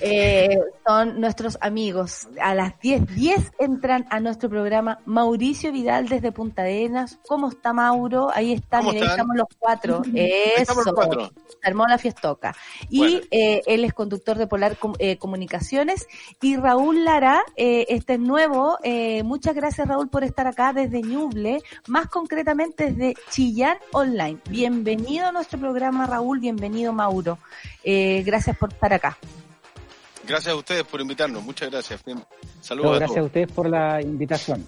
Eh, 0.00 0.58
son 0.86 1.20
nuestros 1.20 1.56
amigos. 1.60 2.28
A 2.40 2.54
las 2.54 2.78
10, 2.80 3.14
10 3.14 3.52
entran 3.58 4.06
a 4.10 4.20
nuestro 4.20 4.48
programa 4.50 4.98
Mauricio 5.06 5.72
Vidal 5.72 6.08
desde 6.08 6.32
Punta 6.32 6.62
Arenas. 6.62 7.18
¿Cómo 7.26 7.48
está 7.48 7.72
Mauro? 7.72 8.30
Ahí 8.34 8.52
está, 8.52 8.78
¿Cómo 8.78 8.92
mira, 8.92 9.04
ahí 9.06 9.10
estamos 9.12 9.36
los 9.36 9.46
cuatro. 9.58 10.02
Eso. 10.14 10.74
los 10.74 10.92
cuatro. 10.94 11.30
Se 11.62 11.68
armó 11.68 11.86
la 11.86 11.98
fiestoca. 11.98 12.54
Y 12.90 12.98
Bueno. 12.98 13.20
eh, 13.30 13.62
él 13.66 13.84
es 13.84 13.94
conductor 13.94 14.36
de 14.36 14.46
Polar 14.46 14.76
Com- 14.76 14.94
eh, 14.98 15.16
Comunicaciones. 15.18 16.06
Y 16.42 16.56
Raúl 16.56 17.04
Lara, 17.04 17.42
eh, 17.56 17.86
este 17.88 18.14
es 18.14 18.20
nuevo. 18.20 18.78
Eh, 18.82 19.22
muchas 19.22 19.54
gracias 19.54 19.86
Raúl 19.88 20.08
por 20.08 20.24
estar 20.24 20.46
acá 20.46 20.72
desde 20.72 21.00
Ñuble, 21.02 21.62
más 21.86 22.08
concretamente 22.08 22.90
desde 22.92 23.14
Chillán 23.30 23.78
Online. 23.92 24.38
Bienvenido 24.50 25.26
a 25.26 25.32
nuestro 25.32 25.58
programa 25.58 26.06
Raúl, 26.06 26.40
bienvenido 26.40 26.92
Mauro. 26.92 27.38
Eh, 27.84 28.22
gracias 28.24 28.56
por 28.56 28.72
estar 28.72 28.92
acá. 28.92 29.16
Gracias 30.26 30.52
a 30.52 30.56
ustedes 30.56 30.84
por 30.84 31.00
invitarnos. 31.00 31.42
Muchas 31.42 31.70
gracias. 31.70 32.02
Saludos 32.60 32.92
a 32.92 32.98
gracias 32.98 33.10
a 33.10 33.14
todos. 33.14 33.26
ustedes 33.26 33.52
por 33.52 33.68
la 33.68 34.00
invitación. 34.00 34.66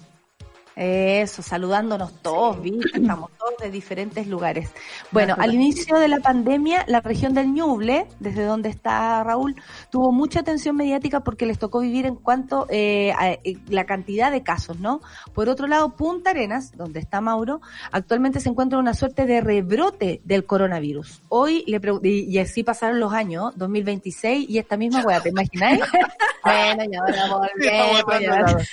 Eso, 0.77 1.41
saludándonos 1.41 2.20
todos, 2.20 2.61
¿viste? 2.61 2.99
Estamos 2.99 3.31
todos 3.39 3.55
de 3.62 3.70
diferentes 3.70 4.27
lugares. 4.27 4.70
Bueno, 5.11 5.35
al 5.39 5.55
inicio 5.55 5.97
de 5.97 6.07
la 6.07 6.20
pandemia, 6.20 6.85
la 6.87 7.01
región 7.01 7.33
del 7.33 7.55
Ñuble, 7.55 8.07
desde 8.20 8.45
donde 8.45 8.68
está 8.68 9.24
Raúl, 9.24 9.57
tuvo 9.91 10.12
mucha 10.12 10.41
atención 10.41 10.77
mediática 10.77 11.20
porque 11.20 11.47
les 11.47 11.59
tocó 11.59 11.81
vivir 11.81 12.05
en 12.05 12.16
cuanto 12.16 12.66
eh, 12.68 13.11
a 13.16 13.31
eh, 13.31 13.57
la 13.70 13.87
cantidad 13.87 14.31
de 14.31 14.43
casos, 14.43 14.79
¿no? 14.79 15.01
Por 15.33 15.49
otro 15.49 15.66
lado, 15.66 15.97
Punta 15.97 16.33
Arenas, 16.33 16.77
donde 16.77 17.01
está 17.01 17.22
Mauro, 17.22 17.62
actualmente 17.91 18.41
se 18.41 18.51
encuentra 18.51 18.77
en 18.77 18.83
una 18.83 18.93
suerte 18.93 19.24
de 19.24 19.41
rebrote 19.41 20.20
del 20.24 20.45
coronavirus. 20.45 21.22
Hoy 21.31 21.64
le 21.66 21.81
y, 22.03 22.24
y 22.31 22.39
así 22.39 22.64
pasaron 22.64 23.01
los 23.01 23.14
años, 23.14 23.57
2026 23.57 24.51
y 24.51 24.59
esta 24.59 24.77
misma 24.77 25.03
weá, 25.07 25.22
¿te 25.22 25.31
imagináis? 25.31 25.81
bueno, 26.45 26.85
y 26.85 26.97
ahora 26.97 27.29
volvemos. 27.33 28.68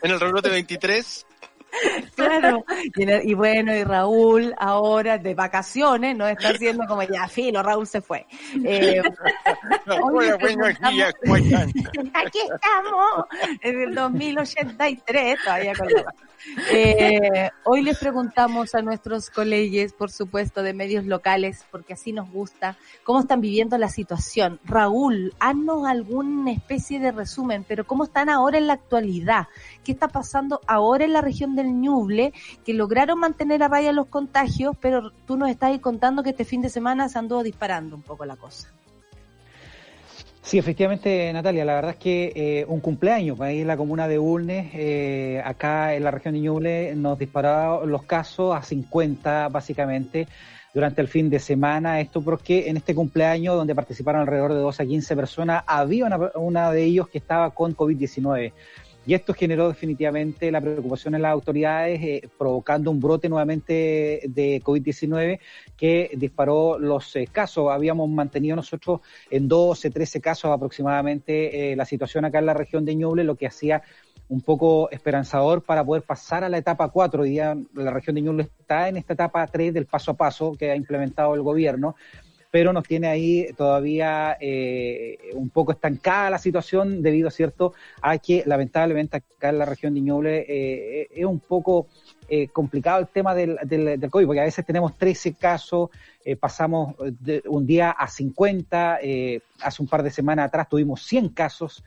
en 0.00 0.10
el 0.10 0.18
rebrote 0.18 0.48
23. 0.48 1.26
Claro, 2.14 2.64
y, 3.24 3.34
bueno, 3.34 3.74
y 3.74 3.84
Raúl 3.84 4.54
ahora 4.58 5.18
de 5.18 5.34
vacaciones, 5.34 6.16
no 6.16 6.26
está 6.28 6.50
haciendo 6.50 6.86
como 6.86 7.02
ya, 7.02 7.26
filo, 7.28 7.62
Raúl 7.62 7.86
se 7.86 8.00
fue. 8.00 8.26
Eh, 8.64 9.02
aquí 12.14 12.38
estamos, 12.38 13.24
en 13.60 13.80
el 13.80 13.94
2083, 13.94 15.38
todavía 15.42 15.74
con 15.74 15.88
Eh, 16.72 17.50
hoy 17.64 17.82
les 17.82 17.98
preguntamos 17.98 18.74
a 18.74 18.82
nuestros 18.82 19.30
colegas, 19.30 19.92
por 19.92 20.10
supuesto, 20.10 20.62
de 20.62 20.74
medios 20.74 21.04
locales, 21.06 21.64
porque 21.70 21.92
así 21.92 22.12
nos 22.12 22.30
gusta, 22.30 22.76
cómo 23.04 23.20
están 23.20 23.40
viviendo 23.40 23.78
la 23.78 23.88
situación. 23.88 24.58
Raúl, 24.64 25.34
haznos 25.38 25.86
alguna 25.86 26.52
especie 26.52 26.98
de 26.98 27.12
resumen, 27.12 27.64
pero 27.66 27.86
cómo 27.86 28.04
están 28.04 28.28
ahora 28.28 28.58
en 28.58 28.66
la 28.66 28.74
actualidad. 28.74 29.46
¿Qué 29.84 29.92
está 29.92 30.08
pasando 30.08 30.60
ahora 30.66 31.04
en 31.04 31.12
la 31.12 31.20
región 31.20 31.56
del 31.56 31.80
Ñuble? 31.80 32.32
Que 32.64 32.74
lograron 32.74 33.18
mantener 33.18 33.62
a 33.62 33.68
raya 33.68 33.92
los 33.92 34.06
contagios, 34.06 34.76
pero 34.80 35.10
tú 35.26 35.36
nos 35.36 35.50
estás 35.50 35.70
ahí 35.70 35.78
contando 35.78 36.22
que 36.22 36.30
este 36.30 36.44
fin 36.44 36.62
de 36.62 36.68
semana 36.68 37.08
se 37.08 37.18
anduvo 37.18 37.42
disparando 37.42 37.96
un 37.96 38.02
poco 38.02 38.24
la 38.24 38.36
cosa. 38.36 38.68
Sí, 40.42 40.58
efectivamente, 40.58 41.32
Natalia, 41.32 41.64
la 41.64 41.74
verdad 41.74 41.92
es 41.92 41.96
que 41.98 42.32
eh, 42.34 42.64
un 42.66 42.80
cumpleaños, 42.80 43.40
ahí 43.40 43.60
en 43.60 43.68
la 43.68 43.76
comuna 43.76 44.08
de 44.08 44.18
Ulnes, 44.18 44.70
eh, 44.74 45.40
acá 45.44 45.94
en 45.94 46.02
la 46.02 46.10
región 46.10 46.34
de 46.34 46.40
Ñuble, 46.40 46.96
nos 46.96 47.16
dispararon 47.16 47.88
los 47.88 48.02
casos 48.02 48.54
a 48.54 48.62
50 48.62 49.48
básicamente 49.48 50.26
durante 50.74 51.00
el 51.00 51.06
fin 51.06 51.30
de 51.30 51.38
semana. 51.38 52.00
Esto 52.00 52.22
porque 52.22 52.68
en 52.68 52.76
este 52.76 52.92
cumpleaños, 52.92 53.54
donde 53.54 53.74
participaron 53.74 54.22
alrededor 54.22 54.52
de 54.52 54.60
12 54.60 54.82
a 54.82 54.86
15 54.86 55.16
personas, 55.16 55.64
había 55.64 56.06
una, 56.06 56.18
una 56.34 56.72
de 56.72 56.82
ellos 56.84 57.08
que 57.08 57.18
estaba 57.18 57.50
con 57.50 57.76
COVID-19. 57.76 58.52
Y 59.04 59.14
esto 59.14 59.34
generó 59.34 59.68
definitivamente 59.68 60.52
la 60.52 60.60
preocupación 60.60 61.16
en 61.16 61.22
las 61.22 61.32
autoridades, 61.32 62.00
eh, 62.02 62.28
provocando 62.38 62.90
un 62.90 63.00
brote 63.00 63.28
nuevamente 63.28 64.22
de 64.28 64.62
COVID-19 64.62 65.40
que 65.76 66.10
disparó 66.14 66.78
los 66.78 67.16
eh, 67.16 67.26
casos. 67.30 67.70
Habíamos 67.72 68.08
mantenido 68.08 68.54
nosotros 68.54 69.00
en 69.28 69.48
12, 69.48 69.90
13 69.90 70.20
casos 70.20 70.52
aproximadamente 70.52 71.72
eh, 71.72 71.76
la 71.76 71.84
situación 71.84 72.24
acá 72.24 72.38
en 72.38 72.46
la 72.46 72.54
región 72.54 72.84
de 72.84 72.94
Ñuble, 72.94 73.24
lo 73.24 73.34
que 73.34 73.48
hacía 73.48 73.82
un 74.28 74.40
poco 74.40 74.88
esperanzador 74.92 75.62
para 75.62 75.84
poder 75.84 76.04
pasar 76.04 76.44
a 76.44 76.48
la 76.48 76.58
etapa 76.58 76.88
4. 76.88 77.22
Hoy 77.22 77.30
día 77.30 77.56
la 77.74 77.90
región 77.90 78.14
de 78.14 78.22
Ñuble 78.22 78.44
está 78.44 78.88
en 78.88 78.98
esta 78.98 79.14
etapa 79.14 79.44
3 79.48 79.74
del 79.74 79.86
paso 79.86 80.12
a 80.12 80.14
paso 80.14 80.54
que 80.56 80.70
ha 80.70 80.76
implementado 80.76 81.34
el 81.34 81.42
gobierno 81.42 81.96
pero 82.52 82.74
nos 82.74 82.86
tiene 82.86 83.08
ahí 83.08 83.48
todavía 83.56 84.36
eh, 84.38 85.30
un 85.32 85.48
poco 85.48 85.72
estancada 85.72 86.28
la 86.28 86.38
situación 86.38 87.02
debido, 87.02 87.30
¿cierto?, 87.30 87.72
a 88.02 88.18
que 88.18 88.44
lamentablemente 88.46 89.16
acá 89.16 89.48
en 89.48 89.58
la 89.58 89.64
región 89.64 89.94
de 89.94 90.02
Ñuble 90.02 90.44
eh, 90.46 91.08
es 91.10 91.24
un 91.24 91.40
poco 91.40 91.88
eh, 92.28 92.48
complicado 92.48 93.00
el 93.00 93.08
tema 93.08 93.34
del, 93.34 93.58
del, 93.64 93.98
del, 93.98 94.10
COVID, 94.10 94.26
porque 94.26 94.40
a 94.40 94.44
veces 94.44 94.64
tenemos 94.64 94.96
13 94.96 95.34
casos, 95.34 95.88
eh, 96.24 96.36
pasamos 96.36 96.94
de 97.20 97.42
un 97.46 97.66
día 97.66 97.90
a 97.90 98.06
50, 98.06 98.98
eh, 99.02 99.40
hace 99.60 99.82
un 99.82 99.88
par 99.88 100.02
de 100.02 100.10
semanas 100.10 100.46
atrás 100.48 100.68
tuvimos 100.68 101.02
100 101.02 101.30
casos, 101.30 101.82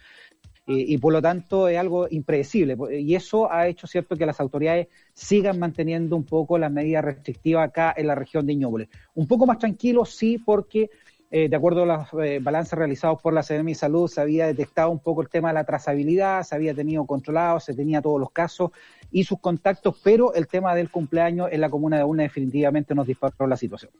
y 0.67 0.97
por 0.97 1.13
lo 1.13 1.21
tanto 1.21 1.67
es 1.67 1.77
algo 1.77 2.07
impredecible. 2.09 2.75
Y 2.99 3.13
eso 3.13 3.51
ha 3.51 3.67
hecho 3.67 3.85
cierto 3.85 4.15
que 4.15 4.25
las 4.25 4.39
autoridades 4.39 4.87
sigan 5.13 5.59
manteniendo 5.59 6.15
un 6.15 6.25
poco 6.25 6.57
las 6.57 6.71
medidas 6.71 7.05
restrictivas 7.05 7.69
acá 7.69 7.93
en 7.95 8.07
la 8.07 8.15
región 8.15 8.47
de 8.47 8.55
Ñuble. 8.55 8.89
Un 9.13 9.27
poco 9.27 9.45
más 9.45 9.59
tranquilo, 9.59 10.05
sí, 10.05 10.39
porque 10.39 10.89
eh, 11.31 11.49
de 11.49 11.55
acuerdo 11.55 11.83
a 11.83 11.85
los 11.85 12.25
eh, 12.25 12.39
balances 12.41 12.77
realizados 12.77 13.21
por 13.21 13.33
la 13.33 13.43
CNM 13.43 13.65
de 13.65 13.75
Salud, 13.75 14.07
se 14.07 14.21
había 14.21 14.47
detectado 14.47 14.89
un 14.89 14.99
poco 14.99 15.21
el 15.21 15.29
tema 15.29 15.49
de 15.49 15.55
la 15.55 15.63
trazabilidad, 15.63 16.43
se 16.43 16.55
había 16.55 16.73
tenido 16.73 17.05
controlado, 17.05 17.59
se 17.59 17.73
tenía 17.73 18.01
todos 18.01 18.19
los 18.19 18.31
casos 18.31 18.71
y 19.11 19.23
sus 19.23 19.39
contactos, 19.39 19.99
pero 20.03 20.33
el 20.33 20.47
tema 20.47 20.73
del 20.75 20.89
cumpleaños 20.89 21.49
en 21.51 21.61
la 21.61 21.69
comuna 21.69 21.97
de 21.97 22.03
Una 22.03 22.23
definitivamente 22.23 22.95
nos 22.95 23.07
disparó 23.07 23.47
la 23.47 23.57
situación. 23.57 23.91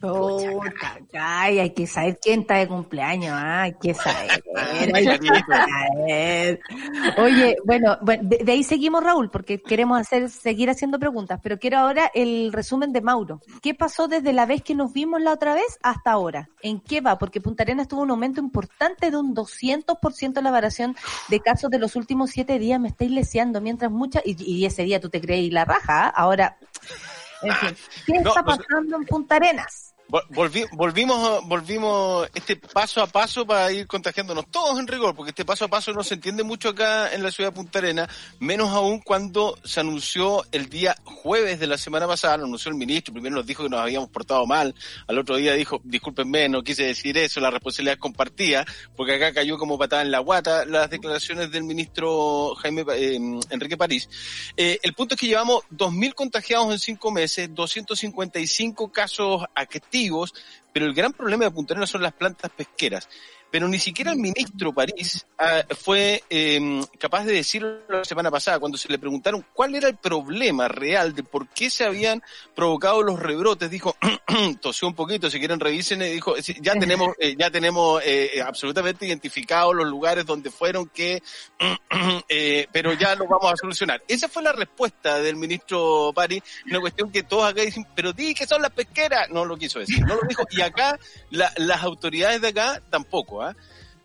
Puta, 0.00 1.00
ay, 1.12 1.58
hay 1.58 1.70
que 1.70 1.86
saber 1.86 2.18
quién 2.22 2.42
está 2.42 2.54
de 2.54 2.68
cumpleaños, 2.68 3.32
ah, 3.32 3.62
hay 3.62 3.74
que 3.74 3.94
saber, 3.94 4.42
hay 4.94 5.18
que 5.18 5.28
saber. 5.48 6.60
Oye, 7.16 7.56
bueno, 7.64 7.98
bueno 8.00 8.22
de, 8.24 8.44
de, 8.44 8.52
ahí 8.52 8.62
seguimos 8.62 9.02
Raúl, 9.02 9.28
porque 9.28 9.60
queremos 9.60 10.00
hacer, 10.00 10.30
seguir 10.30 10.70
haciendo 10.70 11.00
preguntas, 11.00 11.40
pero 11.42 11.58
quiero 11.58 11.78
ahora 11.78 12.12
el 12.14 12.52
resumen 12.52 12.92
de 12.92 13.00
Mauro. 13.00 13.40
¿Qué 13.60 13.74
pasó 13.74 14.06
desde 14.06 14.32
la 14.32 14.46
vez 14.46 14.62
que 14.62 14.76
nos 14.76 14.92
vimos 14.92 15.20
la 15.20 15.32
otra 15.32 15.54
vez 15.54 15.78
hasta 15.82 16.12
ahora? 16.12 16.48
¿En 16.62 16.80
qué 16.80 17.00
va? 17.00 17.18
Porque 17.18 17.40
Punta 17.40 17.64
Arenas 17.64 17.88
tuvo 17.88 18.02
un 18.02 18.10
aumento 18.12 18.40
importante 18.40 19.10
de 19.10 19.16
un 19.16 19.34
200% 19.34 20.38
en 20.38 20.44
la 20.44 20.50
variación 20.52 20.96
de 21.28 21.40
casos 21.40 21.70
de 21.70 21.78
los 21.80 21.96
últimos 21.96 22.30
siete 22.30 22.60
días, 22.60 22.78
me 22.78 22.88
estáis 22.88 23.10
leseando, 23.10 23.60
mientras 23.60 23.90
muchas, 23.90 24.22
y, 24.24 24.36
y, 24.38 24.64
ese 24.64 24.84
día 24.84 25.00
tú 25.00 25.08
te 25.08 25.20
creí 25.20 25.50
la 25.50 25.64
raja, 25.64 26.06
¿ah? 26.06 26.08
ahora, 26.08 26.56
en 27.42 27.54
fin, 27.54 27.76
¿qué 28.06 28.12
no, 28.20 28.30
está 28.30 28.44
pues, 28.44 28.58
pasando 28.58 28.96
en 28.96 29.04
Punta 29.04 29.36
Arenas? 29.36 29.87
Volvi, 30.30 30.64
volvimos, 30.72 31.46
volvimos 31.46 32.26
este 32.34 32.56
paso 32.56 33.02
a 33.02 33.06
paso 33.06 33.46
para 33.46 33.70
ir 33.70 33.86
contagiándonos 33.86 34.50
todos 34.50 34.78
en 34.78 34.86
rigor, 34.86 35.14
porque 35.14 35.32
este 35.32 35.44
paso 35.44 35.66
a 35.66 35.68
paso 35.68 35.92
no 35.92 36.02
se 36.02 36.14
entiende 36.14 36.42
mucho 36.42 36.70
acá 36.70 37.12
en 37.12 37.22
la 37.22 37.30
ciudad 37.30 37.50
de 37.50 37.56
Punta 37.56 37.78
Arena, 37.80 38.08
menos 38.38 38.70
aún 38.70 39.00
cuando 39.00 39.58
se 39.64 39.80
anunció 39.80 40.46
el 40.50 40.70
día 40.70 40.96
jueves 41.04 41.60
de 41.60 41.66
la 41.66 41.76
semana 41.76 42.06
pasada, 42.06 42.38
lo 42.38 42.46
anunció 42.46 42.70
el 42.70 42.78
ministro, 42.78 43.12
primero 43.12 43.36
nos 43.36 43.46
dijo 43.46 43.64
que 43.64 43.68
nos 43.68 43.80
habíamos 43.80 44.08
portado 44.08 44.46
mal, 44.46 44.74
al 45.06 45.18
otro 45.18 45.36
día 45.36 45.52
dijo, 45.52 45.82
discúlpenme, 45.84 46.48
no 46.48 46.62
quise 46.62 46.84
decir 46.84 47.18
eso, 47.18 47.38
la 47.40 47.50
responsabilidad 47.50 47.96
es 47.96 48.00
compartida, 48.00 48.64
porque 48.96 49.16
acá 49.16 49.34
cayó 49.34 49.58
como 49.58 49.76
patada 49.76 50.00
en 50.00 50.10
la 50.10 50.20
guata 50.20 50.64
las 50.64 50.88
declaraciones 50.88 51.50
del 51.50 51.64
ministro 51.64 52.54
Jaime 52.54 52.82
eh, 52.94 53.20
Enrique 53.50 53.76
París. 53.76 54.08
Eh, 54.56 54.78
el 54.82 54.94
punto 54.94 55.16
es 55.16 55.20
que 55.20 55.26
llevamos 55.26 55.64
2.000 55.70 56.14
contagiados 56.14 56.72
en 56.72 56.78
cinco 56.78 57.10
meses, 57.10 57.54
255 57.54 58.90
casos 58.90 59.44
activos, 59.54 59.97
negativos, 59.98 60.34
pero 60.78 60.90
el 60.90 60.94
gran 60.94 61.12
problema 61.12 61.44
de 61.44 61.50
Punta 61.50 61.74
Arenas 61.74 61.90
son 61.90 62.02
las 62.02 62.12
plantas 62.12 62.52
pesqueras. 62.52 63.08
Pero 63.50 63.66
ni 63.66 63.78
siquiera 63.78 64.12
el 64.12 64.18
ministro 64.18 64.72
París 64.72 65.26
uh, 65.40 65.74
fue 65.74 66.22
eh, 66.28 66.82
capaz 66.98 67.24
de 67.24 67.32
decirlo 67.32 67.80
la 67.88 68.04
semana 68.04 68.30
pasada, 68.30 68.58
cuando 68.58 68.76
se 68.76 68.90
le 68.90 68.98
preguntaron 68.98 69.44
cuál 69.54 69.74
era 69.74 69.88
el 69.88 69.96
problema 69.96 70.68
real 70.68 71.14
de 71.14 71.22
por 71.22 71.48
qué 71.48 71.70
se 71.70 71.84
habían 71.84 72.22
provocado 72.54 73.02
los 73.02 73.18
rebrotes. 73.18 73.70
Dijo, 73.70 73.96
tosió 74.60 74.86
un 74.86 74.94
poquito, 74.94 75.30
si 75.30 75.38
quieren 75.38 75.60
revisen, 75.60 76.02
y 76.02 76.10
dijo, 76.10 76.34
ya 76.36 76.74
tenemos, 76.74 77.14
eh, 77.18 77.36
ya 77.38 77.50
tenemos 77.50 78.02
eh, 78.04 78.42
absolutamente 78.44 79.06
identificados 79.06 79.74
los 79.74 79.86
lugares 79.86 80.26
donde 80.26 80.50
fueron 80.50 80.86
que, 80.88 81.22
eh, 82.28 82.66
pero 82.70 82.92
ya 82.92 83.14
lo 83.14 83.26
vamos 83.26 83.50
a 83.50 83.56
solucionar. 83.56 84.02
Esa 84.06 84.28
fue 84.28 84.42
la 84.42 84.52
respuesta 84.52 85.20
del 85.20 85.36
ministro 85.36 86.12
París, 86.14 86.42
una 86.66 86.80
cuestión 86.80 87.10
que 87.10 87.22
todos 87.22 87.50
acá 87.50 87.62
dicen, 87.62 87.86
pero 87.94 88.12
di 88.12 88.34
que 88.34 88.46
son 88.46 88.60
las 88.60 88.72
pesqueras. 88.72 89.30
No 89.30 89.46
lo 89.46 89.56
quiso 89.56 89.78
decir, 89.78 90.04
no 90.04 90.16
lo 90.16 90.28
dijo. 90.28 90.44
Acá, 90.68 90.98
la, 91.30 91.52
las 91.56 91.82
autoridades 91.82 92.40
de 92.40 92.48
acá 92.48 92.82
tampoco. 92.90 93.48
¿eh? 93.48 93.54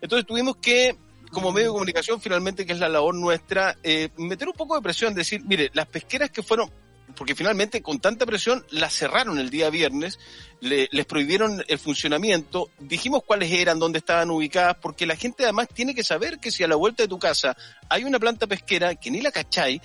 Entonces 0.00 0.26
tuvimos 0.26 0.56
que, 0.56 0.96
como 1.30 1.52
medio 1.52 1.68
de 1.68 1.72
comunicación, 1.72 2.20
finalmente, 2.20 2.66
que 2.66 2.72
es 2.72 2.78
la 2.78 2.88
labor 2.88 3.14
nuestra, 3.14 3.76
eh, 3.82 4.10
meter 4.16 4.48
un 4.48 4.54
poco 4.54 4.76
de 4.76 4.82
presión, 4.82 5.14
decir, 5.14 5.42
mire, 5.44 5.70
las 5.74 5.86
pesqueras 5.86 6.30
que 6.30 6.42
fueron, 6.42 6.70
porque 7.16 7.34
finalmente 7.34 7.82
con 7.82 8.00
tanta 8.00 8.26
presión 8.26 8.64
las 8.70 8.92
cerraron 8.92 9.38
el 9.38 9.50
día 9.50 9.70
viernes, 9.70 10.18
le, 10.60 10.88
les 10.90 11.06
prohibieron 11.06 11.62
el 11.68 11.78
funcionamiento, 11.78 12.70
dijimos 12.78 13.22
cuáles 13.24 13.52
eran, 13.52 13.78
dónde 13.78 13.98
estaban 13.98 14.30
ubicadas, 14.30 14.76
porque 14.80 15.06
la 15.06 15.16
gente 15.16 15.44
además 15.44 15.68
tiene 15.72 15.94
que 15.94 16.04
saber 16.04 16.38
que 16.38 16.50
si 16.50 16.64
a 16.64 16.68
la 16.68 16.76
vuelta 16.76 17.02
de 17.02 17.08
tu 17.08 17.18
casa 17.18 17.56
hay 17.88 18.04
una 18.04 18.18
planta 18.18 18.46
pesquera 18.46 18.94
que 18.94 19.10
ni 19.10 19.20
la 19.20 19.30
cachai, 19.30 19.80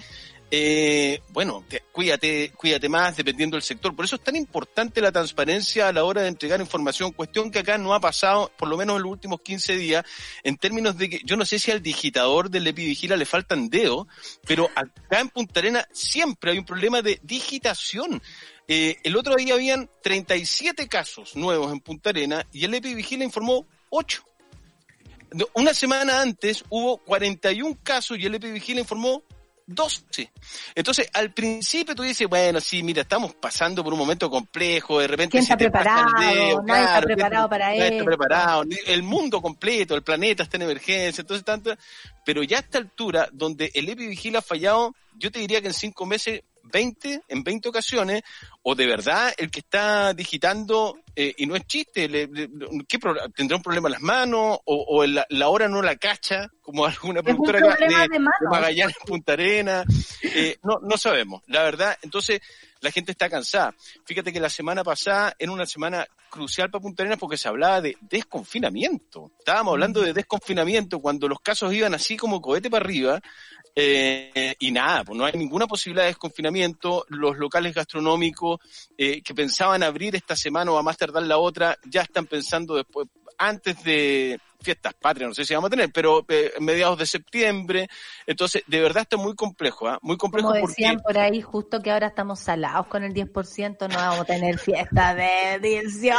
eh, 0.52 1.22
bueno, 1.30 1.64
te, 1.68 1.84
cuídate, 1.92 2.52
cuídate 2.56 2.90
más 2.90 3.16
dependiendo 3.16 3.56
del 3.56 3.62
sector. 3.62 3.96
Por 3.96 4.06
eso 4.06 4.16
es 4.16 4.24
tan 4.24 4.36
importante 4.36 5.00
la 5.00 5.12
transparencia 5.12 5.88
a 5.88 5.94
la 5.94 6.04
hora 6.04 6.24
de 6.24 6.28
entregar 6.28 6.60
información, 6.60 7.12
cuestión 7.12 7.52
que 7.52 7.60
acá 7.60 7.78
no 7.78 7.94
ha 7.94 8.00
pasado, 8.00 8.52
por 8.58 8.68
lo 8.68 8.76
menos 8.76 8.96
en 8.96 9.04
los 9.04 9.12
últimos 9.12 9.42
15 9.42 9.76
días, 9.76 10.06
en 10.44 10.58
términos 10.58 10.98
de 10.98 11.10
que 11.10 11.22
yo 11.24 11.38
no 11.38 11.46
sé 11.46 11.60
si 11.60 11.70
al 11.70 11.84
digitador 11.84 12.50
del 12.50 12.66
Epivigila 12.66 13.16
le 13.16 13.26
faltan 13.26 13.70
dedos, 13.70 14.08
pero 14.46 14.70
acá 14.76 15.20
en 15.20 15.30
Punta 15.30 15.60
Arena 15.60 15.88
siempre 15.92 16.52
hay 16.52 16.58
un 16.58 16.66
problema 16.66 17.04
de 17.04 17.20
digitación. 17.22 18.22
Eh, 18.68 18.98
el 19.04 19.18
otro 19.18 19.36
día 19.36 19.54
habían 19.54 19.90
37 20.02 20.88
casos 20.88 21.36
nuevos 21.36 21.72
en 21.72 21.80
Punta 21.80 22.10
Arena 22.10 22.46
y 22.52 22.66
el 22.66 22.74
Epivigila 22.74 23.24
informó 23.24 23.68
8. 23.90 24.24
no, 25.34 25.46
una 25.54 25.76
semana 25.76 26.22
antes 26.22 26.64
hubo 26.70 26.98
41 26.98 27.78
casos 27.84 28.18
y 28.18 28.26
el 28.26 28.34
Epivigila 28.34 28.80
informó 28.80 29.24
12. 29.74 30.32
Entonces, 30.74 31.08
al 31.14 31.32
principio 31.34 31.94
tú 31.96 32.04
dices, 32.04 32.28
bueno, 32.28 32.60
sí, 32.60 32.82
mira, 32.82 33.04
estamos 33.04 33.36
pasando 33.36 33.84
por 33.84 33.94
un 33.94 34.00
momento 34.00 34.30
complejo, 34.30 35.00
de 35.00 35.08
repente 35.08 35.32
¿Quién 35.34 35.44
se 35.46 35.54
está 35.54 35.58
te 35.66 35.72
pasa 35.72 36.00
el 36.02 36.06
preparado? 36.06 36.32
dedo, 36.36 36.64
Nadie 36.64 36.84
está 36.86 37.02
preparado 37.02 37.48
¿quién- 37.48 37.50
para 37.50 37.66
nadie 37.70 37.84
está 37.84 37.96
esto. 37.96 38.06
preparado, 38.06 38.66
ni- 38.66 38.76
el 38.88 39.04
mundo 39.04 39.41
completo, 39.41 39.96
el 39.96 40.02
planeta 40.04 40.44
está 40.44 40.58
en 40.58 40.64
emergencia, 40.64 41.22
entonces 41.22 41.46
tanto, 41.46 41.76
pero 42.26 42.41
ya 42.44 42.58
a 42.58 42.60
esta 42.62 42.78
altura, 42.80 43.30
donde 43.32 43.72
el 43.76 43.88
Epivigila 43.90 44.40
ha 44.40 44.41
fallado, 44.41 44.96
yo 45.18 45.32
te 45.32 45.40
diría 45.40 45.62
que 45.62 45.68
en 45.68 45.74
cinco 45.74 46.06
meses, 46.06 46.41
20, 46.72 47.22
en 47.28 47.44
20 47.44 47.70
ocasiones, 47.70 48.22
o 48.64 48.76
de 48.76 48.86
verdad 48.88 49.34
el 49.38 49.50
que 49.52 49.60
está 49.60 50.14
digitando, 50.14 50.98
eh, 51.16 51.34
y 51.38 51.46
no 51.46 51.56
es 51.56 51.66
chiste, 51.66 52.08
le- 52.08 52.28
le- 52.28 52.50
¿qué 52.88 53.00
pro- 53.00 53.16
¿tendrá 53.36 53.58
un 53.58 53.64
problema 53.64 53.88
en 53.90 53.94
las 53.94 54.02
manos? 54.02 54.60
¿O, 54.66 54.86
o 54.88 55.06
la, 55.06 55.26
la 55.30 55.50
hora 55.50 55.68
no 55.68 55.82
la 55.82 55.96
cacha? 55.96 56.48
Como 56.62 56.86
alguna 56.86 57.20
un 57.20 57.26
productora 57.26 57.60
de, 57.60 57.86
de 58.16 58.20
Magallanes, 58.50 58.96
Punta 59.06 59.34
Arena. 59.34 59.84
Eh, 60.24 60.58
no, 60.64 60.80
no 60.82 60.98
sabemos, 60.98 61.41
la 61.48 61.64
verdad. 61.64 61.98
Entonces, 62.04 62.40
la 62.82 62.91
gente 62.91 63.12
está 63.12 63.30
cansada. 63.30 63.74
Fíjate 64.06 64.32
que 64.32 64.40
la 64.40 64.50
semana 64.50 64.84
pasada 64.84 65.36
era 65.38 65.52
una 65.52 65.66
semana 65.66 66.06
crucial 66.30 66.70
para 66.70 66.82
Punta 66.82 67.04
Arenas 67.04 67.18
porque 67.20 67.38
se 67.38 67.48
hablaba 67.50 67.82
de 67.82 67.98
desconfinamiento. 68.54 69.32
Estábamos 69.40 69.74
hablando 69.74 70.02
de 70.02 70.14
desconfinamiento 70.14 71.00
cuando 71.00 71.28
los 71.28 71.40
casos 71.41 71.74
iban 71.74 71.94
así 71.94 72.16
como 72.18 72.41
cohete 72.41 72.70
para 72.70 72.86
arriba. 72.86 73.20
Eh, 73.76 74.56
y 74.60 74.72
nada, 74.72 75.04
pues 75.04 75.18
no 75.18 75.26
hay 75.26 75.34
ninguna 75.34 75.68
posibilidad 75.68 76.04
de 76.04 76.10
desconfinamiento. 76.10 77.06
Los 77.10 77.38
locales 77.38 77.74
gastronómicos 77.74 78.60
eh, 78.98 79.22
que 79.22 79.34
pensaban 79.34 79.84
abrir 79.84 80.16
esta 80.16 80.36
semana 80.36 80.72
o 80.72 80.78
a 80.78 80.84
más 80.84 80.98
tardar 80.98 81.24
la 81.24 81.38
otra, 81.38 81.78
ya 81.86 82.02
están 82.02 82.26
pensando 82.26 82.76
después, 82.76 83.08
antes 83.38 83.84
de 83.84 84.40
fiestas 84.61 84.94
patrias, 84.94 85.30
no 85.30 85.34
sé 85.34 85.45
si 85.45 85.53
vamos 85.53 85.68
a 85.68 85.72
tener, 85.72 85.90
pero 85.91 86.26
eh, 86.27 86.52
mediados 86.60 86.98
de 86.99 87.06
septiembre. 87.06 87.90
Entonces, 88.27 88.64
de 88.68 88.81
verdad 88.81 89.03
está 89.03 89.15
muy 89.18 89.34
complejo, 89.36 89.88
¿ah? 89.88 89.99
Muy 90.02 90.18
complejo 90.18 90.49
Como 90.49 90.60
porque 90.60 90.73
decían 90.77 90.99
por 90.99 91.18
ahí, 91.18 91.41
justo 91.41 91.81
que 91.81 91.91
ahora 91.91 92.07
estamos 92.07 92.40
salados 92.40 92.88
con 92.88 93.03
el 93.03 93.14
10%, 93.14 93.88
no 93.90 93.95
vamos 93.95 94.19
a 94.22 94.26
tener 94.26 94.57
fiesta 94.60 95.15
de 95.15 95.60
18, 95.61 96.18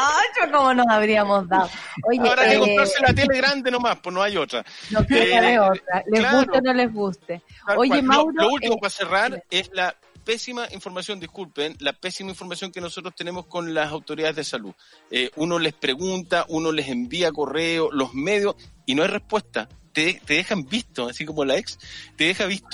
como 0.53 0.73
nos 0.75 0.87
habríamos 0.89 1.47
dado. 1.49 1.69
Oye, 2.05 2.21
Habrá 2.21 2.45
que 2.49 2.55
eh, 2.55 2.59
comprarse 2.59 3.03
la 3.03 3.13
tele 3.15 3.37
grande 3.37 3.71
nomás, 3.71 3.99
pues 4.03 4.15
no 4.15 4.23
hay 4.23 4.37
otra. 4.37 4.65
no 4.91 5.07
queda 5.07 5.41
de 5.43 5.53
Eh, 5.55 5.59
otra, 5.61 6.03
les 6.07 6.21
claro. 6.21 6.39
guste 6.39 6.59
o 6.59 6.61
no 6.63 6.73
les 6.73 6.93
guste. 6.93 7.43
Oye. 7.77 7.97
Lo- 7.97 8.03
Mauro, 8.03 8.33
Lo, 8.35 8.49
último 8.49 8.75
eh, 8.75 8.79
para 8.81 8.91
cerrar 8.91 9.45
es 9.51 9.71
la 9.75 9.95
pésima 10.25 10.69
información, 10.73 11.21
disculpen, 11.21 11.77
la 11.81 11.93
pésima 11.93 12.31
información 12.31 12.73
que 12.73 12.81
nosotros 12.81 13.15
tenemos 13.15 13.47
con 13.47 13.75
las 13.75 13.91
autoridades 13.91 14.37
de 14.37 14.45
salud. 14.45 14.75
Eh, 15.11 15.31
uno 15.37 15.59
les 15.59 15.73
pregunta, 15.73 16.45
uno 16.49 16.73
les 16.73 16.89
envía 16.89 17.33
correo, 17.33 17.91
los 17.91 18.15
medios, 18.15 18.55
y 18.87 18.95
no 18.95 19.03
hay 19.03 19.09
respuesta. 19.09 19.69
Te, 19.93 20.21
te 20.25 20.35
dejan 20.35 20.67
visto, 20.67 21.09
así 21.09 21.25
como 21.25 21.45
la 21.45 21.57
ex, 21.57 21.79
te 22.17 22.25
deja 22.25 22.47
visto. 22.47 22.69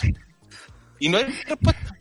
Y 0.99 1.09
no 1.09 1.19
hay 1.19 1.25
respuesta. 1.25 1.97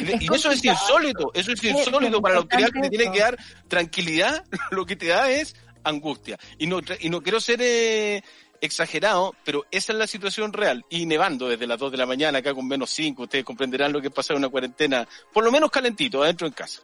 Y, 0.00 0.34
eso 0.34 0.50
es 0.50 0.64
insólito, 0.64 1.30
eso 1.34 1.52
es 1.52 1.64
Es 1.64 1.70
insólito 1.70 2.20
para 2.20 2.34
la 2.34 2.40
autoridad 2.40 2.70
que 2.70 2.80
te 2.80 2.90
tiene 2.90 3.12
que 3.12 3.20
dar 3.20 3.38
tranquilidad, 3.68 4.44
lo 4.70 4.84
que 4.86 4.96
te 4.96 5.06
da 5.06 5.30
es 5.30 5.56
angustia. 5.84 6.38
Y 6.58 6.66
no, 6.66 6.80
y 7.00 7.10
no 7.10 7.22
quiero 7.22 7.40
ser 7.40 7.60
eh, 7.62 8.22
exagerado, 8.60 9.34
pero 9.44 9.64
esa 9.70 9.92
es 9.92 9.98
la 9.98 10.06
situación 10.06 10.52
real. 10.52 10.84
Y 10.88 11.06
nevando 11.06 11.48
desde 11.48 11.66
las 11.66 11.78
2 11.78 11.92
de 11.92 11.98
la 11.98 12.06
mañana, 12.06 12.38
acá 12.38 12.54
con 12.54 12.66
menos 12.66 12.90
5, 12.90 13.22
ustedes 13.22 13.44
comprenderán 13.44 13.92
lo 13.92 14.00
que 14.00 14.08
es 14.08 14.12
pasar 14.12 14.36
una 14.36 14.48
cuarentena, 14.48 15.06
por 15.32 15.44
lo 15.44 15.50
menos 15.50 15.70
calentito, 15.70 16.22
adentro 16.22 16.46
en 16.46 16.52
casa. 16.52 16.82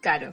Claro. 0.00 0.32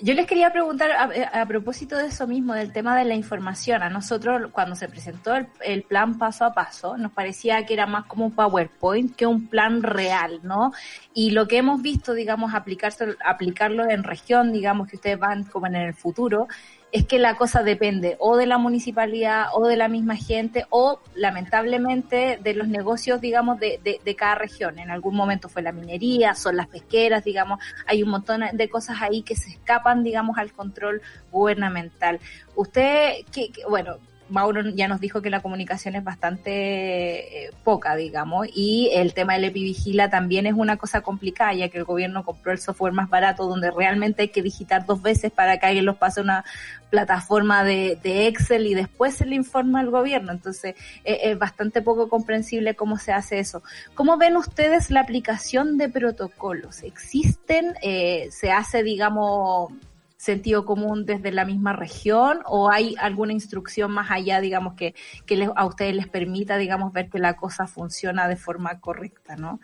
Yo 0.00 0.14
les 0.14 0.26
quería 0.26 0.50
preguntar 0.50 0.90
a, 0.90 1.42
a 1.42 1.46
propósito 1.46 1.98
de 1.98 2.06
eso 2.06 2.26
mismo, 2.26 2.54
del 2.54 2.72
tema 2.72 2.96
de 2.96 3.04
la 3.04 3.14
información. 3.14 3.82
A 3.82 3.90
nosotros, 3.90 4.50
cuando 4.52 4.74
se 4.74 4.88
presentó 4.88 5.36
el, 5.36 5.48
el 5.60 5.82
plan 5.82 6.16
paso 6.16 6.46
a 6.46 6.54
paso, 6.54 6.96
nos 6.96 7.12
parecía 7.12 7.66
que 7.66 7.74
era 7.74 7.86
más 7.86 8.06
como 8.06 8.26
un 8.26 8.34
PowerPoint 8.34 9.14
que 9.14 9.26
un 9.26 9.48
plan 9.48 9.82
real, 9.82 10.40
¿no? 10.42 10.72
Y 11.12 11.32
lo 11.32 11.46
que 11.46 11.58
hemos 11.58 11.82
visto, 11.82 12.14
digamos, 12.14 12.54
aplicarse, 12.54 13.16
aplicarlo 13.22 13.88
en 13.88 14.02
región, 14.02 14.50
digamos, 14.50 14.88
que 14.88 14.96
ustedes 14.96 15.18
van 15.18 15.44
como 15.44 15.66
en 15.66 15.76
el 15.76 15.94
futuro, 15.94 16.48
es 16.92 17.06
que 17.06 17.18
la 17.18 17.36
cosa 17.36 17.62
depende 17.62 18.16
o 18.20 18.36
de 18.36 18.44
la 18.46 18.58
municipalidad 18.58 19.46
o 19.54 19.66
de 19.66 19.76
la 19.76 19.88
misma 19.88 20.14
gente 20.14 20.66
o 20.68 21.00
lamentablemente 21.14 22.38
de 22.42 22.54
los 22.54 22.68
negocios, 22.68 23.20
digamos, 23.20 23.58
de, 23.58 23.80
de, 23.82 24.00
de 24.04 24.14
cada 24.14 24.34
región. 24.34 24.78
En 24.78 24.90
algún 24.90 25.14
momento 25.16 25.48
fue 25.48 25.62
la 25.62 25.72
minería, 25.72 26.34
son 26.34 26.56
las 26.56 26.68
pesqueras, 26.68 27.24
digamos, 27.24 27.60
hay 27.86 28.02
un 28.02 28.10
montón 28.10 28.42
de 28.52 28.68
cosas 28.68 29.00
ahí 29.00 29.22
que 29.22 29.34
se 29.36 29.50
escapan, 29.50 30.04
digamos, 30.04 30.36
al 30.38 30.52
control 30.52 31.00
gubernamental. 31.30 32.20
Usted, 32.54 33.24
que, 33.32 33.50
que- 33.50 33.64
bueno, 33.68 33.96
Mauro 34.32 34.62
ya 34.70 34.88
nos 34.88 35.00
dijo 35.00 35.20
que 35.20 35.30
la 35.30 35.40
comunicación 35.40 35.94
es 35.94 36.02
bastante 36.02 37.44
eh, 37.44 37.50
poca, 37.64 37.94
digamos, 37.94 38.48
y 38.52 38.90
el 38.94 39.12
tema 39.12 39.34
del 39.34 39.44
Epivigila 39.44 40.08
también 40.08 40.46
es 40.46 40.54
una 40.54 40.78
cosa 40.78 41.02
complicada, 41.02 41.52
ya 41.52 41.68
que 41.68 41.78
el 41.78 41.84
gobierno 41.84 42.24
compró 42.24 42.50
el 42.50 42.58
software 42.58 42.94
más 42.94 43.10
barato, 43.10 43.46
donde 43.46 43.70
realmente 43.70 44.22
hay 44.22 44.28
que 44.28 44.42
digitar 44.42 44.86
dos 44.86 45.02
veces 45.02 45.30
para 45.30 45.58
que 45.58 45.66
alguien 45.66 45.84
los 45.84 45.98
pase 45.98 46.20
a 46.20 46.22
una 46.22 46.44
plataforma 46.88 47.64
de, 47.64 47.98
de 48.02 48.26
Excel 48.26 48.66
y 48.66 48.74
después 48.74 49.14
se 49.14 49.26
le 49.26 49.34
informa 49.34 49.80
al 49.80 49.90
gobierno. 49.90 50.32
Entonces, 50.32 50.76
eh, 51.04 51.20
es 51.24 51.38
bastante 51.38 51.82
poco 51.82 52.08
comprensible 52.08 52.74
cómo 52.74 52.98
se 52.98 53.12
hace 53.12 53.38
eso. 53.38 53.62
¿Cómo 53.94 54.16
ven 54.16 54.36
ustedes 54.36 54.90
la 54.90 55.00
aplicación 55.00 55.78
de 55.78 55.88
protocolos? 55.88 56.82
¿Existen? 56.82 57.74
Eh, 57.82 58.28
¿Se 58.30 58.50
hace, 58.50 58.82
digamos, 58.82 59.72
sentido 60.22 60.64
común 60.64 61.04
desde 61.04 61.32
la 61.32 61.44
misma 61.44 61.72
región 61.72 62.38
o 62.46 62.70
hay 62.70 62.94
alguna 63.00 63.32
instrucción 63.32 63.90
más 63.90 64.08
allá, 64.12 64.40
digamos, 64.40 64.74
que, 64.74 64.94
que 65.26 65.36
les- 65.36 65.50
a 65.56 65.66
ustedes 65.66 65.96
les 65.96 66.06
permita, 66.06 66.58
digamos, 66.58 66.92
ver 66.92 67.10
que 67.10 67.18
la 67.18 67.34
cosa 67.34 67.66
funciona 67.66 68.28
de 68.28 68.36
forma 68.36 68.78
correcta, 68.78 69.34
¿no? 69.34 69.58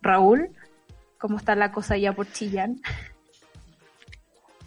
Raúl, 0.00 0.50
¿cómo 1.18 1.36
está 1.36 1.56
la 1.56 1.72
cosa 1.72 1.94
allá 1.94 2.12
por 2.12 2.30
Chillán? 2.30 2.80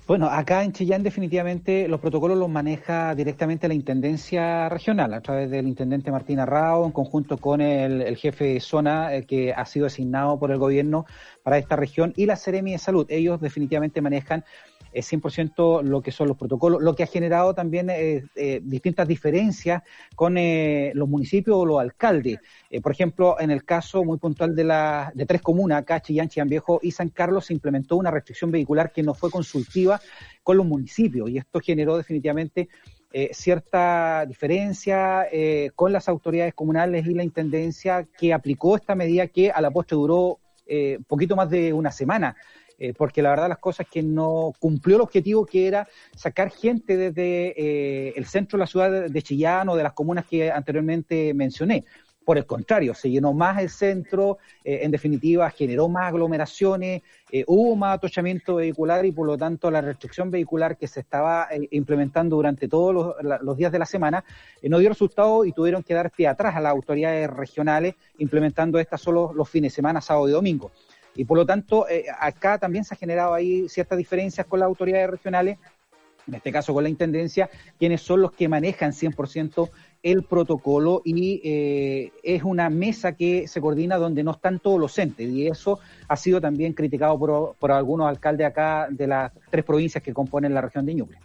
Bueno, 0.05 0.27
acá 0.27 0.63
en 0.63 0.73
Chillán 0.73 1.01
definitivamente 1.03 1.87
los 1.87 2.01
protocolos 2.01 2.37
los 2.37 2.49
maneja 2.49 3.15
directamente 3.15 3.69
la 3.69 3.73
Intendencia 3.73 4.67
Regional 4.67 5.13
a 5.13 5.21
través 5.21 5.49
del 5.49 5.65
Intendente 5.67 6.11
Martín 6.11 6.39
Arrao 6.39 6.85
en 6.85 6.91
conjunto 6.91 7.37
con 7.37 7.61
el, 7.61 8.01
el 8.01 8.17
jefe 8.17 8.45
de 8.45 8.59
zona 8.59 9.13
eh, 9.13 9.25
que 9.25 9.53
ha 9.53 9.65
sido 9.65 9.85
asignado 9.85 10.37
por 10.39 10.51
el 10.51 10.57
gobierno 10.57 11.05
para 11.43 11.57
esta 11.57 11.77
región 11.77 12.11
y 12.17 12.25
la 12.25 12.35
Seremi 12.35 12.71
de 12.73 12.77
Salud. 12.79 13.05
Ellos 13.09 13.39
definitivamente 13.39 14.01
manejan 14.01 14.43
eh, 14.91 15.01
100% 15.01 15.83
lo 15.83 16.01
que 16.01 16.11
son 16.11 16.27
los 16.27 16.37
protocolos, 16.37 16.81
lo 16.81 16.95
que 16.95 17.03
ha 17.03 17.07
generado 17.07 17.53
también 17.53 17.89
eh, 17.89 18.25
eh, 18.35 18.61
distintas 18.63 19.07
diferencias 19.07 19.83
con 20.15 20.37
eh, 20.37 20.91
los 20.95 21.07
municipios 21.07 21.57
o 21.57 21.65
los 21.65 21.79
alcaldes. 21.79 22.39
Por 22.81 22.91
ejemplo, 22.91 23.39
en 23.39 23.51
el 23.51 23.63
caso 23.63 24.03
muy 24.03 24.17
puntual 24.17 24.55
de, 24.55 24.63
la, 24.63 25.11
de 25.15 25.25
tres 25.25 25.41
comunas, 25.41 25.81
acá 25.81 26.01
Chillán, 26.01 26.27
Chillán 26.27 26.49
Viejo 26.49 26.79
y 26.81 26.91
San 26.91 27.09
Carlos, 27.09 27.45
se 27.45 27.53
implementó 27.53 27.95
una 27.95 28.11
restricción 28.11 28.51
vehicular 28.51 28.91
que 28.91 29.03
no 29.03 29.13
fue 29.13 29.31
consultiva 29.31 30.01
con 30.43 30.57
los 30.57 30.65
municipios 30.65 31.29
y 31.29 31.37
esto 31.37 31.59
generó 31.59 31.97
definitivamente 31.97 32.69
eh, 33.13 33.29
cierta 33.33 34.25
diferencia 34.27 35.27
eh, 35.31 35.71
con 35.75 35.93
las 35.93 36.09
autoridades 36.09 36.53
comunales 36.53 37.07
y 37.07 37.13
la 37.13 37.23
intendencia 37.23 38.05
que 38.17 38.33
aplicó 38.33 38.75
esta 38.75 38.95
medida 38.95 39.27
que 39.27 39.49
a 39.49 39.61
la 39.61 39.71
postre 39.71 39.95
duró 39.95 40.39
eh, 40.65 40.99
poquito 41.07 41.35
más 41.37 41.49
de 41.49 41.71
una 41.71 41.91
semana. 41.91 42.35
Eh, 42.77 42.93
porque 42.93 43.21
la 43.21 43.31
verdad 43.31 43.49
las 43.49 43.57
cosas 43.57 43.87
que 43.89 44.03
no 44.03 44.53
cumplió 44.59 44.97
el 44.97 45.01
objetivo 45.01 45.45
que 45.45 45.67
era 45.67 45.87
sacar 46.15 46.51
gente 46.51 46.97
desde 46.97 47.53
eh, 47.57 48.13
el 48.15 48.25
centro 48.25 48.57
de 48.57 48.61
la 48.61 48.67
ciudad 48.67 49.09
de, 49.09 49.21
Chillán 49.21 49.69
o 49.69 49.75
de 49.75 49.83
las 49.83 49.93
comunas 49.93 50.25
que 50.25 50.51
anteriormente 50.51 51.33
mencioné. 51.33 51.85
Por 52.27 52.37
el 52.37 52.45
contrario, 52.45 52.93
se 52.93 53.09
llenó 53.09 53.31
más 53.31 53.57
el 53.61 53.69
centro, 53.69 54.37
eh, 54.65 54.79
en 54.81 54.91
definitiva 54.91 55.49
generó 55.49 55.87
más 55.87 56.09
aglomeraciones, 56.09 57.01
eh, 57.31 57.45
hubo 57.47 57.73
más 57.77 57.95
atochamiento 57.95 58.55
vehicular 58.55 59.05
y 59.05 59.13
por 59.13 59.27
lo 59.27 59.37
tanto 59.37 59.71
la 59.71 59.79
restricción 59.79 60.29
vehicular 60.29 60.75
que 60.75 60.87
se 60.87 60.99
estaba 60.99 61.47
eh, 61.49 61.69
implementando 61.71 62.35
durante 62.35 62.67
todos 62.67 62.93
los, 62.93 63.41
los 63.41 63.55
días 63.55 63.71
de 63.71 63.79
la 63.79 63.85
semana 63.85 64.25
no 64.61 64.79
dio 64.79 64.89
resultado 64.89 65.45
y 65.45 65.53
tuvieron 65.53 65.83
que 65.83 65.93
dar 65.93 66.11
pie 66.11 66.27
atrás 66.27 66.57
a 66.57 66.59
las 66.59 66.73
autoridades 66.73 67.29
regionales 67.29 67.95
implementando 68.17 68.77
estas 68.77 68.99
solo 68.99 69.31
los 69.33 69.47
fines 69.49 69.71
de 69.71 69.75
semana, 69.77 70.01
sábado 70.01 70.27
y 70.27 70.33
domingo. 70.33 70.73
Y 71.17 71.25
por 71.25 71.37
lo 71.37 71.45
tanto, 71.45 71.89
eh, 71.89 72.05
acá 72.19 72.59
también 72.59 72.85
se 72.85 72.93
ha 72.93 72.97
generado 72.97 73.33
ahí 73.33 73.67
ciertas 73.67 73.97
diferencias 73.97 74.45
con 74.45 74.59
las 74.59 74.67
autoridades 74.67 75.09
regionales, 75.09 75.57
en 76.27 76.35
este 76.35 76.51
caso 76.51 76.73
con 76.73 76.83
la 76.83 76.89
Intendencia, 76.89 77.49
quienes 77.79 78.01
son 78.01 78.21
los 78.21 78.31
que 78.31 78.47
manejan 78.47 78.91
100% 78.91 79.69
el 80.03 80.23
protocolo 80.23 81.01
y 81.03 81.41
eh, 81.43 82.11
es 82.21 82.43
una 82.43 82.69
mesa 82.69 83.13
que 83.13 83.47
se 83.47 83.59
coordina 83.59 83.97
donde 83.97 84.23
no 84.23 84.31
están 84.31 84.59
todos 84.59 84.79
los 84.79 84.97
entes 84.99 85.27
y 85.27 85.47
eso 85.47 85.79
ha 86.07 86.15
sido 86.15 86.39
también 86.39 86.73
criticado 86.73 87.17
por, 87.17 87.55
por 87.55 87.71
algunos 87.71 88.07
alcaldes 88.07 88.45
acá 88.45 88.87
de 88.91 89.07
las 89.07 89.31
tres 89.49 89.65
provincias 89.65 90.03
que 90.03 90.13
componen 90.13 90.53
la 90.53 90.61
región 90.61 90.85
de 90.85 90.93
Ñuble. 90.93 91.17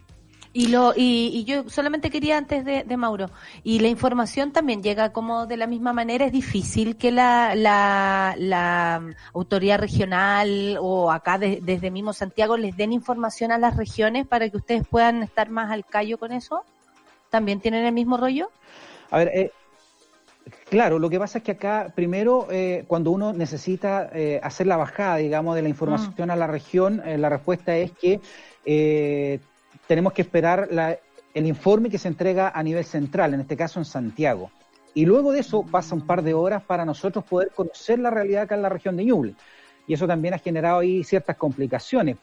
Y, 0.55 0.67
lo, 0.67 0.93
y, 0.95 1.31
y 1.33 1.45
yo 1.45 1.67
solamente 1.67 2.11
quería 2.11 2.37
antes 2.37 2.63
de, 2.63 2.83
de 2.83 2.95
Mauro, 2.95 3.31
y 3.63 3.79
la 3.79 3.87
información 3.87 4.51
también 4.51 4.83
llega 4.83 5.11
como 5.11 5.47
de 5.47 5.57
la 5.57 5.65
misma 5.65 5.93
manera, 5.93 6.25
es 6.25 6.31
difícil 6.31 6.95
que 6.95 7.11
la, 7.11 7.55
la, 7.55 8.35
la 8.37 9.01
autoridad 9.33 9.79
regional 9.79 10.77
o 10.79 11.11
acá 11.11 11.39
de- 11.39 11.59
desde 11.63 11.89
mismo 11.89 12.13
Santiago 12.13 12.55
les 12.55 12.77
den 12.77 12.93
información 12.93 13.51
a 13.51 13.57
las 13.57 13.75
regiones 13.77 14.27
para 14.27 14.47
que 14.47 14.57
ustedes 14.57 14.87
puedan 14.87 15.23
estar 15.23 15.49
más 15.49 15.71
al 15.71 15.85
callo 15.85 16.19
con 16.19 16.31
eso. 16.31 16.61
¿También 17.31 17.59
tienen 17.59 17.83
el 17.85 17.93
mismo 17.93 18.17
rollo? 18.17 18.51
A 19.09 19.17
ver, 19.17 19.31
eh, 19.33 19.51
claro, 20.69 20.99
lo 20.99 21.09
que 21.09 21.17
pasa 21.17 21.39
es 21.39 21.43
que 21.43 21.53
acá, 21.53 21.91
primero, 21.95 22.47
eh, 22.51 22.83
cuando 22.87 23.09
uno 23.09 23.33
necesita 23.33 24.07
eh, 24.13 24.39
hacer 24.43 24.67
la 24.67 24.77
bajada, 24.77 25.15
digamos, 25.15 25.55
de 25.55 25.63
la 25.63 25.69
información 25.69 26.29
a 26.29 26.35
la 26.35 26.45
región, 26.45 27.01
eh, 27.05 27.17
la 27.17 27.29
respuesta 27.29 27.75
es 27.75 27.91
que 27.93 28.19
eh, 28.65 29.39
tenemos 29.87 30.13
que 30.13 30.21
esperar 30.21 30.67
la- 30.71 30.97
el 31.33 31.47
informe 31.47 31.89
que 31.89 31.97
se 31.97 32.07
entrega 32.07 32.49
a 32.49 32.61
nivel 32.63 32.85
central, 32.85 33.33
en 33.33 33.41
este 33.41 33.57
caso 33.57 33.79
en 33.79 33.85
Santiago. 33.85 34.51
Y 34.93 35.05
luego 35.05 35.31
de 35.31 35.39
eso 35.39 35.63
pasa 35.63 35.95
un 35.95 36.05
par 36.05 36.21
de 36.21 36.33
horas 36.35 36.61
para 36.63 36.85
nosotros 36.85 37.23
poder 37.25 37.49
conocer 37.55 37.97
la 37.97 38.11
realidad 38.11 38.43
acá 38.43 38.55
en 38.55 38.61
la 38.61 38.69
región 38.69 38.95
de 38.95 39.05
Ñuble. 39.05 39.33
Y 39.87 39.93
eso 39.95 40.07
también 40.07 40.35
ha 40.35 40.37
generado 40.37 40.79
ahí 40.79 41.03
ciertas 41.03 41.35
complicaciones. 41.35 42.17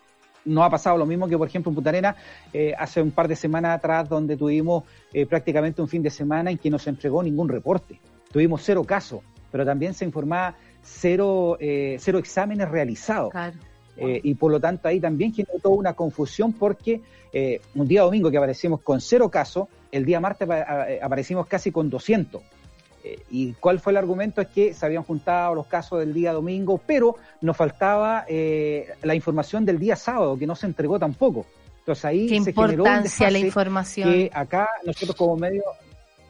No 0.45 0.63
ha 0.63 0.71
pasado 0.71 0.97
lo 0.97 1.05
mismo 1.05 1.29
que, 1.29 1.37
por 1.37 1.49
ejemplo, 1.49 1.71
en 1.71 1.75
Punta 1.75 1.91
Arenas, 1.91 2.17
eh, 2.53 2.73
hace 2.79 3.03
un 3.03 3.11
par 3.11 3.27
de 3.29 3.37
semanas 3.37 3.77
atrás, 3.77 4.09
donde 4.09 4.37
tuvimos 4.37 4.85
eh, 5.13 5.27
prácticamente 5.27 5.83
un 5.83 5.89
fin 5.89 6.03
de 6.03 6.11
semana 6.11 6.51
en 6.51 6.59
que 6.59 6.71
no 6.71 6.79
se 6.79 6.91
entregó 6.91 7.23
ningún 7.23 7.49
reporte. 7.49 8.01
Tuvimos 8.33 8.63
cero 8.63 8.85
casos, 8.85 9.21
pero 9.51 9.67
también 9.67 9.93
se 9.93 10.05
informaba 10.05 10.55
cero, 10.83 11.59
eh, 11.61 11.97
cero 11.99 12.19
exámenes 12.19 12.69
realizados. 12.71 13.33
Claro. 13.33 13.59
Eh, 14.01 14.21
y 14.25 14.35
por 14.35 14.51
lo 14.51 14.59
tanto 14.59 14.89
ahí 14.89 14.99
también 14.99 15.33
generó 15.33 15.59
toda 15.59 15.75
una 15.77 15.93
confusión 15.93 16.55
porque 16.55 17.03
eh, 17.33 17.61
un 17.75 17.87
día 17.87 18.03
domingo 18.03 18.31
que 18.31 18.37
aparecimos 18.37 18.81
con 18.81 19.01
cero 19.01 19.29
casos, 19.29 19.69
el 19.93 20.05
día 20.05 20.21
martes 20.21 20.49
eh, 20.49 21.01
aparecimos 21.03 21.47
casi 21.47 21.71
con 21.71 21.89
200. 21.89 22.43
Eh, 23.03 23.19
¿Y 23.31 23.53
cuál 23.55 23.79
fue 23.79 23.93
el 23.93 23.97
argumento? 23.99 24.41
Es 24.41 24.49
que 24.49 24.75
se 24.75 24.85
habían 24.85 25.05
juntado 25.05 25.55
los 25.55 25.67
casos 25.67 26.01
del 26.01 26.13
día 26.13 26.33
domingo, 26.33 26.81
pero 26.85 27.17
nos 27.41 27.57
faltaba 27.57 28.27
la 28.29 29.15
información 29.15 29.65
del 29.65 29.79
día 29.79 29.97
sábado, 29.97 30.37
que 30.39 30.47
no 30.47 30.57
se 30.57 30.67
entregó 30.67 30.99
tampoco. 30.99 31.47
Entonces 31.79 32.05
ahí 32.05 32.27
Qué 32.27 32.41
se 32.41 32.53
generó 32.53 32.83
un 32.83 32.89
importancia 32.89 33.31
la 33.31 33.39
información. 33.39 34.13
que 34.13 34.31
acá 34.33 34.69
nosotros 34.85 35.17
como 35.17 35.37
medio, 35.37 35.63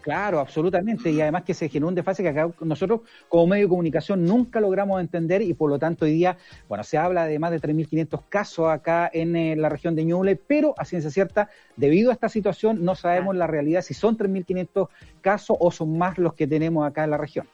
claro, 0.01 0.41
absolutamente, 0.41 1.11
y 1.11 1.21
además 1.21 1.45
que 1.45 1.55
se 1.55 1.69
generó 1.69 1.89
un 1.89 1.95
desfase 1.95 2.23
que 2.23 2.29
acá 2.31 2.51
nosotros 2.61 3.01
como 3.29 3.47
medio 3.47 3.65
de 3.67 3.69
comunicación 3.69 4.25
nunca 4.25 4.61
logramos 4.61 5.01
entender 5.01 5.43
y 5.43 5.55
por 5.55 5.71
lo 5.71 5.79
tanto 5.79 6.05
hoy 6.05 6.13
día, 6.13 6.37
bueno, 6.69 6.85
se 6.85 6.99
habla 6.99 7.27
de 7.27 7.39
más 7.39 7.51
de 7.51 7.61
3.500 7.61 8.23
casos 8.29 8.69
acá 8.69 9.11
en 9.13 9.37
eh, 9.37 9.57
la 9.57 9.69
región 9.69 9.95
de 9.95 10.05
Ñuble, 10.05 10.37
pero 10.37 10.75
a 10.79 10.85
ciencia 10.85 11.11
cierta, 11.11 11.49
debido 11.77 12.11
a 12.11 12.15
esta 12.15 12.29
situación, 12.29 12.85
no 12.85 12.95
sabemos 12.95 13.37
la 13.37 13.47
realidad 13.47 13.83
si 13.83 13.95
son 13.95 14.17
3.500 14.17 14.89
casos 15.21 15.57
o 15.61 15.71
son 15.71 15.97
más 15.99 16.19
los 16.19 16.35
que 16.35 16.47
tenemos 16.47 16.87
acá 16.87 17.05
en 17.05 17.11
la 17.11 17.17
región. 17.19 17.49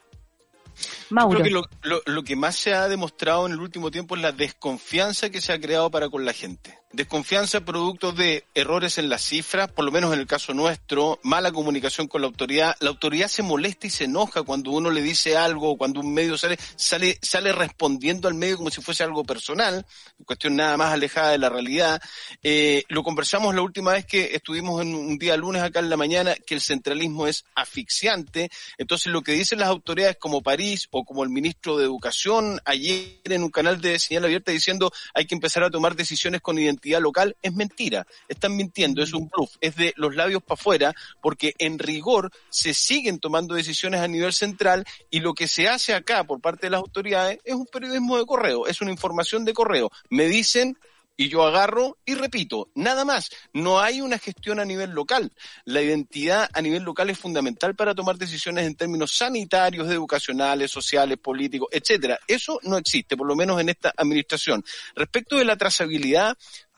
Yo 1.25 1.29
creo 1.31 1.45
que 1.45 1.51
lo, 1.51 1.63
lo- 1.83 2.03
lo 2.05 2.23
que 2.25 2.37
más 2.37 2.57
se 2.57 2.75
ha 2.75 2.89
demostrado 2.89 3.47
en 3.47 3.53
el 3.53 3.61
último 3.61 3.91
tiempo 3.91 4.17
es 4.17 4.23
la 4.23 4.33
desconfianza 4.33 5.31
que 5.31 5.41
se 5.41 5.53
ha 5.53 5.61
creado 5.61 5.91
para 5.91 6.09
con 6.09 6.25
la 6.25 6.33
gente. 6.33 6.79
Desconfianza 6.93 7.63
producto 7.63 8.13
de 8.13 8.45
errores 8.55 8.97
en 8.99 9.09
las 9.09 9.23
cifras, 9.23 9.69
por 9.69 9.85
lo 9.85 9.91
menos 9.91 10.15
en 10.15 10.21
el 10.21 10.27
caso 10.27 10.55
nuestro, 10.55 11.19
mala 11.25 11.51
comunicación 11.51 12.07
con 12.07 12.21
la 12.21 12.29
autoridad. 12.29 12.77
La 12.79 12.91
autoridad 12.91 13.27
se 13.27 13.43
molesta 13.43 13.89
y 13.89 13.91
se 13.91 14.05
enoja 14.05 14.45
cuando 14.45 14.71
uno 14.71 14.91
le 14.91 15.03
dice 15.03 15.37
algo, 15.37 15.77
cuando 15.77 15.99
un 15.99 16.15
medio 16.15 16.39
sale, 16.39 16.57
sale, 16.77 17.19
sale 17.21 17.53
respondiendo 17.53 18.29
al 18.29 18.35
medio 18.35 18.57
como 18.57 18.71
si 18.71 18.81
fuese 18.81 19.03
algo 19.03 19.25
personal, 19.25 19.85
cuestión 20.25 20.55
nada 20.55 20.77
más 20.77 20.93
alejada 20.93 21.33
de 21.33 21.39
la 21.39 21.49
realidad. 21.49 22.01
Eh, 22.41 22.85
lo 22.89 23.03
conversamos 23.03 23.53
la 23.53 23.63
última 23.63 23.93
vez 23.93 24.07
que 24.07 24.37
estuvimos 24.37 24.81
en 24.81 24.95
un 24.95 25.19
día 25.19 25.37
lunes 25.37 25.63
acá 25.63 25.81
en 25.81 25.91
la 25.91 25.97
mañana, 25.97 26.37
que 26.47 26.55
el 26.55 26.61
centralismo 26.61 27.27
es 27.27 27.45
asfixiante. 27.57 28.49
Entonces 28.79 29.13
lo 29.13 29.23
que 29.23 29.33
dicen 29.33 29.59
las 29.59 29.69
autoridades 29.69 30.19
como 30.21 30.41
París 30.41 30.87
o 30.93 31.05
como 31.05 31.25
el 31.25 31.31
ministro 31.31 31.77
de 31.77 31.85
Educación 31.85 32.61
ayer 32.65 33.21
en 33.25 33.43
un 33.43 33.51
canal 33.51 33.81
de 33.81 33.99
señal 33.99 34.25
abierta 34.25 34.53
diciendo 34.53 34.93
hay 35.15 35.27
que 35.27 35.35
empezar 35.35 35.65
a 35.65 35.71
tomar 35.71 35.97
decisiones 35.97 36.41
con 36.41 36.57
identidad 36.59 36.76
local, 37.01 37.37
es 37.43 37.53
mentira. 37.55 38.07
Están 38.29 38.57
mintiendo, 38.57 39.03
es 39.03 39.13
un 39.13 39.29
bluff, 39.29 39.57
es 39.61 39.77
de 39.77 39.93
los 39.97 40.15
labios 40.15 40.43
para 40.43 40.55
afuera, 40.55 40.95
porque 41.21 41.55
en 41.59 41.79
rigor 41.79 42.31
se 42.51 42.75
siguen 42.75 43.19
tomando 43.19 43.55
decisiones 43.55 44.01
a 44.01 44.09
nivel 44.09 44.33
central 44.33 44.85
y 45.11 45.21
lo 45.21 45.35
que 45.35 45.49
se 45.49 45.69
hace 45.69 45.95
acá 45.95 46.25
por 46.25 46.41
parte 46.41 46.67
de 46.67 46.71
las 46.71 46.81
autoridades 46.81 47.39
es 47.45 47.55
un 47.55 47.67
periodismo 47.67 48.19
de 48.19 48.27
correo, 48.27 48.67
es 48.67 48.81
una 48.81 48.91
información 48.91 49.45
de 49.45 49.53
correo. 49.53 49.91
Me 50.11 50.27
dicen 50.27 50.77
y 51.17 51.29
yo 51.29 51.45
agarro 51.45 51.97
y 52.05 52.15
repito, 52.15 52.69
nada 52.75 53.05
más. 53.05 53.31
No 53.53 53.81
hay 53.81 54.01
una 54.01 54.19
gestión 54.19 54.61
a 54.61 54.65
nivel 54.65 54.91
local. 54.91 55.33
La 55.65 55.81
identidad 55.81 56.49
a 56.53 56.61
nivel 56.61 56.83
local 56.83 57.09
es 57.11 57.19
fundamental 57.19 57.75
para 57.75 57.95
tomar 57.95 58.19
decisiones 58.19 58.67
en 58.67 58.75
términos 58.75 59.17
sanitarios, 59.17 59.89
educacionales, 59.89 60.71
sociales, 60.71 61.19
políticos, 61.19 61.69
etcétera. 61.73 62.19
Eso 62.29 62.61
no 62.65 62.77
existe, 62.77 63.17
por 63.17 63.27
lo 63.27 63.35
menos 63.35 63.61
en 63.61 63.71
esta 63.71 63.93
administración. 63.97 64.63
Respecto 64.95 65.37
de 65.37 65.47
la 65.47 65.57
trazabilidad, 65.57 66.37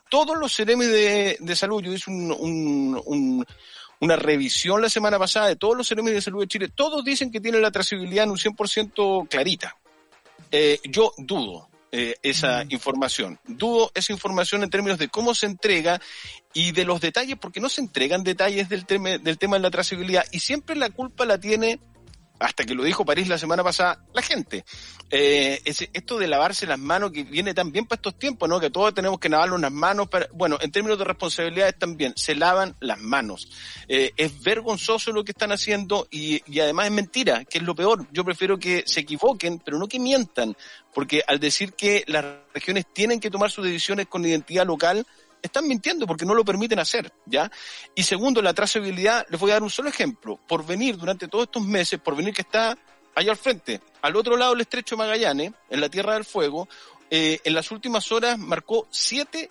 todos 0.09 0.37
los 0.37 0.51
seremes 0.53 0.87
de, 0.89 1.37
de 1.39 1.55
salud, 1.55 1.81
yo 1.83 1.93
hice 1.93 2.09
un, 2.11 2.31
un- 2.31 3.01
un- 3.05 3.45
una 4.01 4.15
revisión 4.15 4.81
la 4.81 4.89
semana 4.89 5.19
pasada 5.19 5.47
de 5.47 5.55
todos 5.57 5.75
los 5.75 5.85
seremes 5.87 6.13
de 6.13 6.21
salud 6.21 6.41
de 6.41 6.47
Chile, 6.47 6.69
todos 6.73 7.03
dicen 7.03 7.31
que 7.31 7.41
tienen 7.41 7.61
la 7.61 7.71
trazabilidad 7.71 8.23
en 8.25 8.31
un 8.31 8.37
100% 8.37 9.27
clarita. 9.27 9.75
Eh, 10.51 10.79
yo 10.85 11.13
dudo 11.17 11.67
eh, 11.91 12.15
esa 12.23 12.63
información. 12.69 13.39
Dudo 13.45 13.91
esa 13.93 14.13
información 14.13 14.63
en 14.63 14.69
términos 14.69 14.99
de 14.99 15.09
cómo 15.09 15.35
se 15.35 15.47
entrega 15.47 15.99
y 16.53 16.71
de 16.71 16.85
los 16.85 17.01
detalles, 17.01 17.35
porque 17.39 17.59
no 17.59 17.67
se 17.67 17.81
entregan 17.81 18.23
detalles 18.23 18.69
del 18.69 18.85
tema, 18.85 19.17
del 19.17 19.37
tema 19.37 19.57
de 19.57 19.63
la 19.63 19.71
trazabilidad 19.71 20.23
y 20.31 20.39
siempre 20.39 20.75
la 20.75 20.89
culpa 20.91 21.25
la 21.25 21.37
tiene 21.39 21.79
hasta 22.39 22.63
que 22.65 22.73
lo 22.73 22.83
dijo 22.83 23.03
París 23.05 23.27
la 23.27 23.37
semana 23.37 23.63
pasada, 23.63 24.03
la 24.13 24.21
gente. 24.21 24.63
Eh, 25.11 25.61
ese- 25.65 25.89
esto 25.93 26.17
de 26.17 26.27
lavarse 26.27 26.65
las 26.65 26.79
manos 26.79 27.11
que 27.11 27.23
viene 27.23 27.53
también 27.53 27.85
para 27.85 27.97
estos 27.97 28.17
tiempos, 28.17 28.47
¿no? 28.47 28.59
Que 28.59 28.69
todos 28.69 28.93
tenemos 28.93 29.19
que 29.19 29.27
lavarnos 29.29 29.59
las 29.59 29.71
manos 29.71 30.07
para, 30.07 30.27
bueno, 30.33 30.57
en 30.61 30.71
términos 30.71 30.97
de 30.97 31.05
responsabilidades 31.05 31.77
también, 31.77 32.13
se 32.15 32.35
lavan 32.35 32.75
las 32.79 32.99
manos. 32.99 33.49
Eh, 33.87 34.11
es 34.15 34.41
vergonzoso 34.41 35.11
lo 35.11 35.23
que 35.23 35.31
están 35.31 35.51
haciendo 35.51 36.07
y, 36.11 36.41
y 36.51 36.59
además 36.59 36.85
es 36.85 36.91
mentira, 36.91 37.43
que 37.45 37.57
es 37.57 37.63
lo 37.63 37.75
peor. 37.75 38.07
Yo 38.11 38.23
prefiero 38.23 38.57
que 38.57 38.83
se 38.85 39.01
equivoquen, 39.01 39.59
pero 39.59 39.77
no 39.77 39.87
que 39.87 39.99
mientan, 39.99 40.55
porque 40.93 41.23
al 41.27 41.39
decir 41.39 41.73
que 41.73 42.03
las 42.07 42.23
regiones 42.53 42.85
tienen 42.93 43.19
que 43.19 43.29
tomar 43.31 43.51
sus 43.51 43.65
decisiones 43.65 44.07
con 44.07 44.25
identidad 44.25 44.65
local, 44.65 45.05
están 45.41 45.67
mintiendo 45.67 46.05
porque 46.05 46.25
no 46.25 46.33
lo 46.33 46.45
permiten 46.45 46.79
hacer, 46.79 47.11
¿ya? 47.25 47.51
Y 47.95 48.03
segundo, 48.03 48.41
la 48.41 48.53
trazabilidad, 48.53 49.25
les 49.29 49.39
voy 49.39 49.51
a 49.51 49.55
dar 49.55 49.63
un 49.63 49.69
solo 49.69 49.89
ejemplo. 49.89 50.39
Por 50.47 50.65
venir 50.65 50.97
durante 50.97 51.27
todos 51.27 51.45
estos 51.45 51.63
meses, 51.63 51.99
por 51.99 52.15
venir 52.15 52.33
que 52.33 52.41
está 52.41 52.77
allá 53.15 53.31
al 53.31 53.37
frente, 53.37 53.81
al 54.01 54.15
otro 54.15 54.37
lado 54.37 54.51
del 54.51 54.61
estrecho 54.61 54.95
de 54.95 54.99
Magallanes, 54.99 55.51
en 55.69 55.81
la 55.81 55.89
Tierra 55.89 56.13
del 56.13 56.25
Fuego, 56.25 56.67
eh, 57.09 57.39
en 57.43 57.53
las 57.53 57.71
últimas 57.71 58.11
horas 58.11 58.37
marcó 58.37 58.87
siete, 58.91 59.49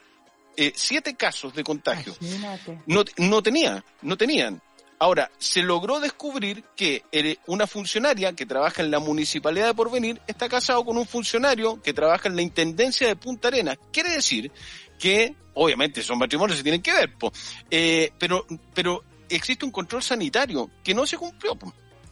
eh, 0.56 0.72
siete 0.74 1.14
casos 1.14 1.54
de 1.54 1.64
contagio. 1.64 2.14
Imagínate. 2.20 2.82
No, 2.86 3.04
no 3.16 3.42
tenía, 3.42 3.84
no 4.02 4.16
tenían. 4.16 4.62
Ahora, 5.00 5.30
se 5.38 5.62
logró 5.62 6.00
descubrir 6.00 6.64
que 6.74 7.04
eh, 7.12 7.36
una 7.46 7.68
funcionaria 7.68 8.32
que 8.32 8.46
trabaja 8.46 8.82
en 8.82 8.90
la 8.90 8.98
municipalidad 8.98 9.68
de 9.68 9.74
Porvenir 9.74 10.20
está 10.26 10.48
casado 10.48 10.84
con 10.84 10.98
un 10.98 11.06
funcionario 11.06 11.80
que 11.80 11.94
trabaja 11.94 12.28
en 12.28 12.34
la 12.34 12.42
intendencia 12.42 13.06
de 13.06 13.14
Punta 13.14 13.48
Arenas. 13.48 13.78
Quiere 13.92 14.10
decir 14.10 14.50
que, 14.98 15.34
obviamente, 15.54 16.02
son 16.02 16.18
matrimonios, 16.18 16.58
se 16.58 16.62
tienen 16.62 16.82
que 16.82 16.92
ver, 16.92 17.14
po. 17.14 17.32
Eh, 17.70 18.12
pero, 18.18 18.46
pero 18.74 19.04
existe 19.28 19.64
un 19.64 19.70
control 19.70 20.02
sanitario 20.02 20.70
que 20.82 20.94
no 20.94 21.06
se 21.06 21.16
cumplió, 21.16 21.56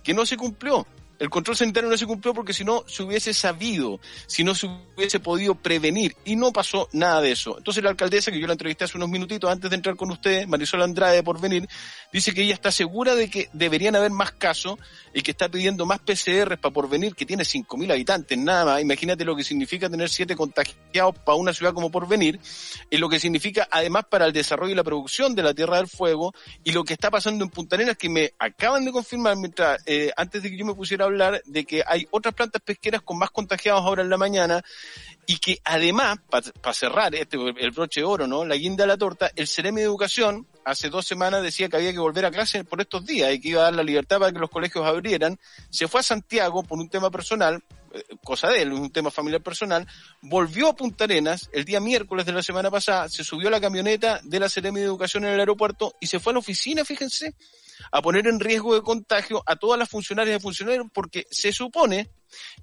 que 0.03 0.15
no 0.15 0.25
se 0.25 0.37
cumplió. 0.37 0.87
El 1.19 1.31
control 1.31 1.57
sanitario 1.57 1.89
no 1.89 1.97
se 1.97 2.07
cumplió 2.07 2.35
porque 2.35 2.53
si 2.53 2.65
no 2.65 2.85
se 2.87 3.03
hubiese 3.03 3.33
sabido, 3.33 4.01
si 4.27 4.45
no 4.45 4.55
se 4.55 4.67
hubiese 4.97 5.21
podido 5.21 5.55
prevenir 5.55 6.17
y 6.25 6.37
no 6.37 6.53
pasó 6.53 6.89
nada 6.93 7.21
de 7.21 7.33
eso. 7.33 7.57
Entonces 7.59 7.83
la 7.83 7.91
alcaldesa, 7.91 8.31
que 8.31 8.41
yo 8.41 8.47
la 8.47 8.53
entrevisté 8.53 8.85
hace 8.85 8.97
unos 8.97 9.09
minutitos 9.09 9.51
antes 9.51 9.71
de 9.71 9.77
entrar 9.77 9.97
con 9.97 10.11
ustedes, 10.11 10.47
Marisol 10.47 10.83
Andrade 10.83 11.23
por 11.23 11.41
venir, 11.41 11.69
dice 12.13 12.33
que 12.33 12.43
ella 12.43 12.55
está 12.55 12.71
segura 12.71 13.15
de 13.15 13.31
que 13.31 13.49
deberían 13.53 13.97
haber 13.97 14.11
más 14.11 14.33
casos 14.33 14.79
y 15.13 15.23
que 15.23 15.31
está 15.31 15.49
pidiendo 15.49 15.87
más 15.87 16.01
PCR 16.01 16.59
para 16.59 16.73
Porvenir, 16.73 17.15
que 17.15 17.25
tiene 17.25 17.43
5.000 17.43 17.91
habitantes, 17.91 18.37
nada 18.39 18.65
más. 18.65 18.83
Imagínate 18.83 19.25
lo 19.25 19.35
que 19.35 19.45
significa 19.45 19.89
tener 19.89 20.11
siete 20.11 20.37
contagiados 20.37 21.19
para 21.25 21.37
una 21.37 21.55
ciudad 21.55 21.73
como 21.73 21.91
Porvenir, 21.91 22.39
y 22.91 22.99
lo 22.99 23.09
que 23.09 23.19
significa 23.19 23.67
además 23.71 24.05
para 24.11 24.27
el 24.27 24.33
desarrollo 24.33 24.73
y 24.73 24.77
la 24.77 24.85
producción 24.85 25.35
de 25.35 25.43
la 25.43 25.55
Tierra 25.55 25.79
del 25.79 25.89
Fuego, 25.89 26.35
y 26.65 26.73
lo 26.73 26.85
que 26.85 26.93
está 26.93 27.11
pasando 27.11 27.45
en 27.45 27.51
Punta 27.51 27.77
Arenas, 27.77 27.97
que 27.97 28.11
me 28.11 28.33
acaban 28.39 28.85
de 28.85 28.93
confirmar 28.93 29.37
mientras, 29.37 29.81
eh, 29.87 30.13
antes 30.17 30.43
de 30.43 30.51
que 30.51 30.57
yo 30.59 30.67
me 30.67 30.75
pusiera 30.75 31.06
hablar, 31.07 31.43
de 31.47 31.65
que 31.65 31.83
hay 31.87 32.07
otras 32.11 32.35
plantas 32.35 32.63
pesqueras 32.63 33.03
con 33.03 33.19
más 33.19 33.31
contagiados 33.31 33.83
ahora 33.83 34.03
en 34.03 34.11
la 34.11 34.17
mañana, 34.17 34.65
y 35.27 35.39
que 35.39 35.61
además, 35.65 36.19
para 36.29 36.75
cerrar 36.75 37.15
este, 37.15 37.37
el 37.37 37.71
broche 37.73 38.01
de 38.01 38.05
oro, 38.05 38.27
¿no? 38.27 38.45
La 38.45 38.57
guinda 38.57 38.85
de 38.85 38.89
la 38.89 38.97
torta, 38.97 39.31
el 39.35 39.49
Ceremi 39.49 39.81
de 39.81 39.87
Educación 39.87 40.47
hace 40.65 40.89
dos 40.89 41.07
semanas 41.07 41.43
decía 41.43 41.69
que 41.69 41.77
había 41.77 41.93
que 41.93 41.99
volver 41.99 42.27
a 42.27 42.31
clase 42.31 42.65
por 42.65 42.81
estos 42.81 43.07
días 43.07 43.33
y 43.33 43.41
que 43.41 43.51
iba 43.51 43.61
a 43.61 43.65
dar 43.65 43.75
la 43.75 43.85
libertad 43.85 44.19
para 44.19 44.33
que 44.33 44.39
los 44.39 44.51
colegios 44.51 44.85
abrieran. 44.85 45.39
Se 45.71 45.87
fue 45.87 46.01
a 46.01 46.03
Santiago 46.03 46.65
por 46.65 46.79
un 46.79 46.89
tema 46.89 47.11
personal, 47.11 47.63
eh, 47.93 48.03
cosa 48.25 48.49
de 48.49 48.63
él, 48.63 48.73
un 48.73 48.91
tema 48.91 49.11
familiar 49.11 49.43
personal, 49.43 49.87
volvió 50.23 50.69
a 50.69 50.77
Punta 50.77 51.05
Arenas 51.05 51.49
el 51.53 51.65
día 51.65 51.81
miércoles 51.81 52.27
de 52.27 52.33
la 52.33 52.43
semana 52.43 52.71
pasada, 52.71 53.09
se 53.09 53.23
subió 53.23 53.49
la 53.49 53.61
camioneta 53.61 54.21
de 54.23 54.41
la 54.41 54.49
Ceremi 54.49 54.81
de 54.81 54.87
Educación 54.87 55.25
en 55.25 55.35
el 55.35 55.41
aeropuerto 55.41 55.95
y 56.01 56.09
se 56.09 56.19
fue 56.19 56.33
a 56.33 56.35
la 56.35 56.41
oficina, 56.41 56.85
fíjense, 56.85 57.35
a 57.91 58.03
poner 58.03 58.27
en 58.27 58.41
riesgo 58.41 58.75
de 58.75 58.83
contagio 58.83 59.43
a 59.47 59.57
todas 59.57 59.79
las 59.79 59.89
funcionarias 59.89 60.39
y 60.39 60.43
funcionarios 60.43 60.87
porque 60.93 61.27
se 61.31 61.53
supone 61.53 62.11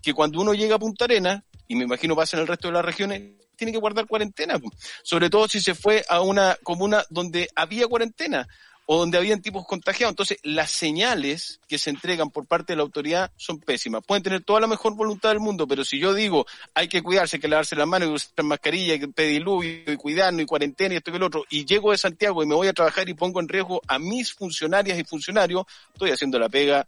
que 0.02 0.14
cuando 0.14 0.41
uno 0.41 0.53
llega 0.53 0.76
a 0.76 0.80
Punta 0.80 1.06
Arenas, 1.06 1.44
y 1.68 1.76
me 1.76 1.84
imagino 1.84 2.15
pasa 2.15 2.38
en 2.38 2.41
el 2.41 2.48
resto 2.48 2.68
de 2.68 2.73
las 2.73 2.85
regiones, 2.85 3.22
tiene 3.56 3.72
que 3.72 3.80
guardar 3.80 4.07
cuarentena, 4.07 4.60
sobre 5.03 5.30
todo 5.30 5.48
si 5.48 5.61
se 5.61 5.76
fue 5.76 6.03
a 6.10 6.22
una 6.22 6.57
comuna 6.64 7.03
donde 7.10 7.49
había 7.56 7.88
cuarentena. 7.88 8.48
O 8.85 8.97
donde 8.97 9.18
habían 9.18 9.41
tipos 9.41 9.65
contagiados. 9.65 10.11
Entonces, 10.11 10.38
las 10.43 10.72
señales 10.72 11.60
que 11.68 11.77
se 11.77 11.89
entregan 11.89 12.30
por 12.30 12.45
parte 12.45 12.73
de 12.73 12.77
la 12.77 12.84
autoridad 12.84 13.31
son 13.38 13.60
pésimas. 13.60 14.03
Pueden 14.05 14.23
tener 14.23 14.43
toda 14.43 14.60
la 14.60 14.68
mejor 14.68 14.95
voluntad 14.95 15.30
del 15.30 15.39
mundo, 15.39 15.68
pero 15.68 15.85
si 15.85 15.99
yo 15.99 16.14
digo 16.14 16.45
hay 16.73 16.88
que 16.88 17.01
cuidarse, 17.01 17.38
hay 17.38 17.41
que 17.41 17.47
lavarse 17.47 17.76
las 17.76 17.88
manos, 17.88 18.07
hay 18.07 18.11
que 18.11 18.15
usar 18.15 18.45
mascarilla, 18.45 18.93
hay 18.93 18.99
que 18.99 19.07
pedir 19.07 19.41
luz 19.41 19.65
y 19.65 19.95
cuidarnos 19.97 20.41
y 20.41 20.45
cuarentena 20.45 20.93
y 20.93 20.97
esto 20.97 21.11
y 21.11 21.15
el 21.15 21.23
otro, 21.23 21.45
y 21.49 21.65
llego 21.65 21.91
de 21.91 21.97
Santiago 21.97 22.43
y 22.43 22.47
me 22.47 22.55
voy 22.55 22.68
a 22.68 22.73
trabajar 22.73 23.07
y 23.07 23.14
pongo 23.14 23.39
en 23.39 23.47
riesgo 23.47 23.81
a 23.88 23.99
mis 23.99 24.34
funcionarias 24.34 24.97
y 24.97 25.03
funcionarios, 25.03 25.65
estoy 25.93 26.11
haciendo 26.11 26.39
la 26.39 26.49
pega 26.49 26.85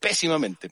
pésimamente. 0.00 0.70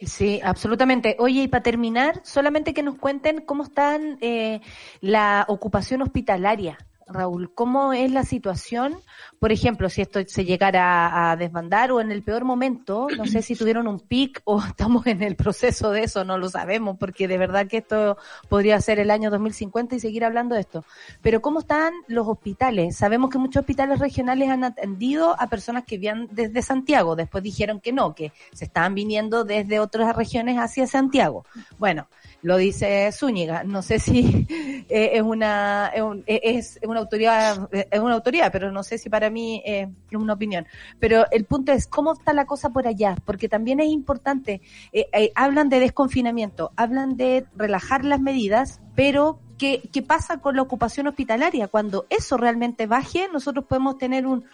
Sí, 0.00 0.40
absolutamente. 0.42 1.16
Oye, 1.18 1.42
y 1.42 1.48
para 1.48 1.62
terminar, 1.62 2.22
solamente 2.24 2.72
que 2.72 2.82
nos 2.82 2.96
cuenten 2.96 3.42
cómo 3.42 3.64
están 3.64 4.16
eh, 4.22 4.60
la 5.00 5.44
ocupación 5.46 6.00
hospitalaria. 6.00 6.78
Raúl, 7.10 7.52
¿cómo 7.54 7.92
es 7.92 8.10
la 8.10 8.24
situación? 8.24 8.96
Por 9.38 9.52
ejemplo, 9.52 9.88
si 9.88 10.02
esto 10.02 10.20
se 10.26 10.44
llegara 10.44 11.30
a 11.30 11.36
desbandar 11.36 11.92
o 11.92 12.00
en 12.00 12.12
el 12.12 12.22
peor 12.22 12.44
momento, 12.44 13.08
no 13.16 13.26
sé 13.26 13.42
si 13.42 13.56
tuvieron 13.56 13.88
un 13.88 14.00
pic 14.00 14.40
o 14.44 14.62
estamos 14.66 15.06
en 15.06 15.22
el 15.22 15.36
proceso 15.36 15.90
de 15.90 16.04
eso, 16.04 16.24
no 16.24 16.38
lo 16.38 16.48
sabemos, 16.48 16.96
porque 16.98 17.28
de 17.28 17.38
verdad 17.38 17.66
que 17.66 17.78
esto 17.78 18.16
podría 18.48 18.80
ser 18.80 18.98
el 18.98 19.10
año 19.10 19.30
2050 19.30 19.96
y 19.96 20.00
seguir 20.00 20.24
hablando 20.24 20.54
de 20.54 20.62
esto. 20.62 20.84
Pero 21.22 21.40
¿cómo 21.40 21.60
están 21.60 21.92
los 22.06 22.28
hospitales? 22.28 22.96
Sabemos 22.96 23.30
que 23.30 23.38
muchos 23.38 23.60
hospitales 23.60 23.98
regionales 23.98 24.48
han 24.48 24.64
atendido 24.64 25.40
a 25.40 25.48
personas 25.48 25.84
que 25.84 25.98
vienen 25.98 26.28
desde 26.30 26.62
Santiago, 26.62 27.16
después 27.16 27.42
dijeron 27.42 27.80
que 27.80 27.92
no, 27.92 28.14
que 28.14 28.32
se 28.52 28.64
estaban 28.64 28.94
viniendo 28.94 29.44
desde 29.44 29.80
otras 29.80 30.14
regiones 30.16 30.58
hacia 30.58 30.86
Santiago. 30.86 31.44
Bueno, 31.78 32.08
lo 32.42 32.56
dice 32.56 33.10
Zúñiga. 33.12 33.64
No 33.64 33.82
sé 33.82 33.98
si 33.98 34.46
eh, 34.88 35.10
es 35.14 35.22
una 35.22 35.92
es, 36.26 36.76
es 36.76 36.88
una 36.88 37.00
autoridad 37.00 37.68
eh, 37.72 37.88
es 37.90 38.00
una 38.00 38.14
autoridad, 38.14 38.50
pero 38.52 38.72
no 38.72 38.82
sé 38.82 38.98
si 38.98 39.08
para 39.10 39.30
mí 39.30 39.62
eh, 39.64 39.88
es 40.10 40.18
una 40.18 40.34
opinión. 40.34 40.66
Pero 40.98 41.24
el 41.30 41.44
punto 41.44 41.72
es 41.72 41.86
cómo 41.86 42.12
está 42.12 42.32
la 42.32 42.46
cosa 42.46 42.70
por 42.70 42.86
allá, 42.86 43.16
porque 43.24 43.48
también 43.48 43.80
es 43.80 43.88
importante. 43.88 44.60
eh, 44.92 45.06
eh, 45.12 45.32
hablan 45.34 45.68
de 45.68 45.80
desconfinamiento, 45.80 46.72
hablan 46.76 47.16
de 47.16 47.46
relajar 47.56 48.04
las 48.04 48.20
medidas, 48.20 48.80
pero 48.94 49.40
¿qué, 49.58 49.82
qué 49.92 50.02
pasa 50.02 50.38
con 50.40 50.56
la 50.56 50.62
ocupación 50.62 51.06
hospitalaria? 51.06 51.68
Cuando 51.68 52.06
eso 52.10 52.36
realmente 52.36 52.86
baje, 52.86 53.28
nosotros 53.32 53.64
podemos 53.66 53.98
tener 53.98 54.26
un 54.26 54.44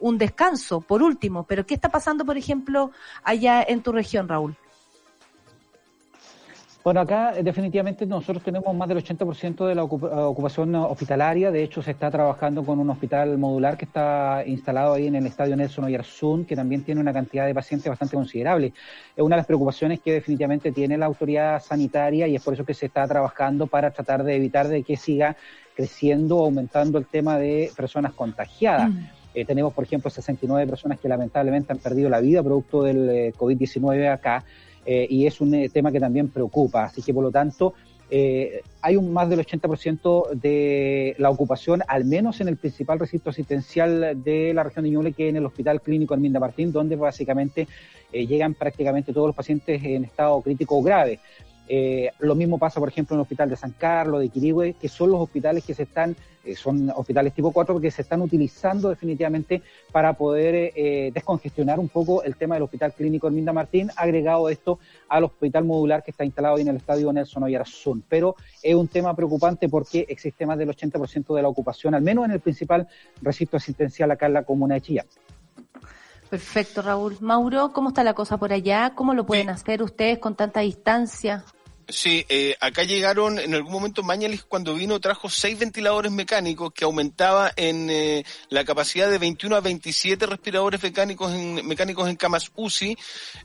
un 0.00 0.18
descanso, 0.18 0.80
por 0.80 1.04
último. 1.04 1.44
Pero 1.46 1.64
¿qué 1.64 1.74
está 1.74 1.88
pasando, 1.88 2.24
por 2.24 2.36
ejemplo, 2.36 2.90
allá 3.22 3.62
en 3.62 3.80
tu 3.80 3.92
región, 3.92 4.28
Raúl? 4.28 4.56
Bueno, 6.84 7.00
acá 7.00 7.32
eh, 7.36 7.44
definitivamente 7.44 8.06
nosotros 8.06 8.42
tenemos 8.42 8.74
más 8.74 8.88
del 8.88 8.98
80% 8.98 9.66
de 9.66 9.74
la 9.76 9.82
eh, 9.82 9.84
ocupación 9.84 10.74
hospitalaria. 10.74 11.52
De 11.52 11.62
hecho, 11.62 11.80
se 11.80 11.92
está 11.92 12.10
trabajando 12.10 12.64
con 12.64 12.80
un 12.80 12.90
hospital 12.90 13.38
modular 13.38 13.76
que 13.76 13.84
está 13.84 14.42
instalado 14.44 14.94
ahí 14.94 15.06
en 15.06 15.14
el 15.14 15.26
estadio 15.26 15.54
Nelson 15.54 15.84
Oyarzún, 15.84 16.44
que 16.44 16.56
también 16.56 16.82
tiene 16.82 17.00
una 17.00 17.12
cantidad 17.12 17.46
de 17.46 17.54
pacientes 17.54 17.88
bastante 17.88 18.16
considerable. 18.16 18.72
Es 19.16 19.22
una 19.22 19.36
de 19.36 19.40
las 19.40 19.46
preocupaciones 19.46 20.00
que 20.00 20.14
definitivamente 20.14 20.72
tiene 20.72 20.98
la 20.98 21.06
autoridad 21.06 21.62
sanitaria 21.62 22.26
y 22.26 22.34
es 22.34 22.42
por 22.42 22.54
eso 22.54 22.64
que 22.64 22.74
se 22.74 22.86
está 22.86 23.06
trabajando 23.06 23.68
para 23.68 23.92
tratar 23.92 24.24
de 24.24 24.34
evitar 24.34 24.66
de 24.66 24.82
que 24.82 24.96
siga 24.96 25.36
creciendo 25.76 26.38
o 26.38 26.46
aumentando 26.46 26.98
el 26.98 27.06
tema 27.06 27.38
de 27.38 27.70
personas 27.76 28.12
contagiadas. 28.12 28.90
Eh, 29.34 29.44
tenemos, 29.44 29.72
por 29.72 29.84
ejemplo, 29.84 30.10
69 30.10 30.66
personas 30.66 30.98
que 30.98 31.08
lamentablemente 31.08 31.72
han 31.72 31.78
perdido 31.78 32.10
la 32.10 32.20
vida 32.20 32.42
producto 32.42 32.82
del 32.82 33.08
eh, 33.08 33.32
COVID-19 33.38 34.12
acá 34.12 34.44
eh, 34.84 35.06
y 35.08 35.26
es 35.26 35.40
un 35.40 35.54
eh, 35.54 35.68
tema 35.68 35.92
que 35.92 36.00
también 36.00 36.28
preocupa. 36.28 36.84
Así 36.84 37.02
que, 37.02 37.14
por 37.14 37.22
lo 37.22 37.30
tanto, 37.30 37.74
eh, 38.10 38.62
hay 38.80 38.96
un 38.96 39.12
más 39.12 39.28
del 39.28 39.40
80% 39.40 40.30
de 40.32 41.14
la 41.18 41.30
ocupación, 41.30 41.82
al 41.88 42.04
menos 42.04 42.40
en 42.40 42.48
el 42.48 42.56
principal 42.56 42.98
recinto 42.98 43.30
asistencial 43.30 44.22
de 44.22 44.52
la 44.52 44.64
región 44.64 44.84
de 44.84 44.90
Ñuble, 44.90 45.12
que 45.12 45.28
en 45.28 45.36
el 45.36 45.46
Hospital 45.46 45.80
Clínico 45.80 46.14
Arminda 46.14 46.40
Martín, 46.40 46.72
donde 46.72 46.96
básicamente 46.96 47.68
llegan 48.12 48.52
prácticamente 48.52 49.14
todos 49.14 49.28
los 49.28 49.36
pacientes 49.36 49.82
en 49.82 50.04
estado 50.04 50.42
crítico 50.42 50.76
o 50.76 50.82
grave. 50.82 51.20
Eh, 51.68 52.10
lo 52.18 52.34
mismo 52.34 52.58
pasa, 52.58 52.80
por 52.80 52.88
ejemplo, 52.88 53.14
en 53.14 53.20
el 53.20 53.22
Hospital 53.22 53.48
de 53.50 53.56
San 53.56 53.72
Carlos, 53.72 54.20
de 54.20 54.28
Quirigüe, 54.28 54.74
que 54.74 54.88
son 54.88 55.10
los 55.10 55.20
hospitales 55.20 55.64
que 55.64 55.74
se 55.74 55.84
están, 55.84 56.16
eh, 56.44 56.56
son 56.56 56.90
hospitales 56.90 57.32
tipo 57.32 57.52
4 57.52 57.80
que 57.80 57.90
se 57.90 58.02
están 58.02 58.20
utilizando 58.20 58.90
definitivamente 58.90 59.62
para 59.92 60.12
poder 60.14 60.72
eh, 60.74 61.10
descongestionar 61.14 61.78
un 61.78 61.88
poco 61.88 62.24
el 62.24 62.36
tema 62.36 62.56
del 62.56 62.64
Hospital 62.64 62.92
Clínico 62.92 63.28
Herminda 63.28 63.52
Martín, 63.52 63.90
agregado 63.96 64.48
esto 64.48 64.80
al 65.08 65.24
hospital 65.24 65.64
modular 65.64 66.02
que 66.02 66.10
está 66.10 66.24
instalado 66.24 66.56
ahí 66.56 66.62
en 66.62 66.68
el 66.68 66.76
estadio 66.76 67.12
Nelson 67.12 67.44
Oyarzún. 67.44 68.02
Pero 68.08 68.36
es 68.62 68.74
un 68.74 68.88
tema 68.88 69.14
preocupante 69.14 69.68
porque 69.68 70.04
existe 70.08 70.44
más 70.44 70.58
del 70.58 70.70
80% 70.70 71.34
de 71.34 71.42
la 71.42 71.48
ocupación, 71.48 71.94
al 71.94 72.02
menos 72.02 72.24
en 72.24 72.32
el 72.32 72.40
principal 72.40 72.88
recinto 73.20 73.56
asistencial 73.56 74.10
acá 74.10 74.26
en 74.26 74.32
la 74.34 74.42
comuna 74.42 74.74
de 74.74 74.80
Chillán. 74.80 75.06
Perfecto, 76.32 76.80
Raúl. 76.80 77.18
Mauro, 77.20 77.74
¿cómo 77.74 77.90
está 77.90 78.02
la 78.02 78.14
cosa 78.14 78.38
por 78.38 78.54
allá? 78.54 78.94
¿Cómo 78.94 79.12
lo 79.12 79.26
pueden 79.26 79.50
hacer 79.50 79.82
ustedes 79.82 80.18
con 80.18 80.34
tanta 80.34 80.60
distancia? 80.60 81.44
Sí, 81.88 82.24
eh, 82.30 82.56
acá 82.58 82.84
llegaron 82.84 83.38
en 83.38 83.54
algún 83.54 83.72
momento 83.72 84.02
Mañalich 84.02 84.44
cuando 84.48 84.72
vino 84.72 84.98
trajo 84.98 85.28
seis 85.28 85.58
ventiladores 85.58 86.10
mecánicos 86.10 86.72
que 86.72 86.84
aumentaba 86.84 87.52
en 87.54 87.90
eh, 87.90 88.24
la 88.48 88.64
capacidad 88.64 89.10
de 89.10 89.18
21 89.18 89.56
a 89.56 89.60
27 89.60 90.24
respiradores 90.24 90.82
mecánicos 90.82 91.34
en, 91.34 91.66
mecánicos 91.66 92.08
en 92.08 92.16
camas 92.16 92.50
UCI. 92.54 92.96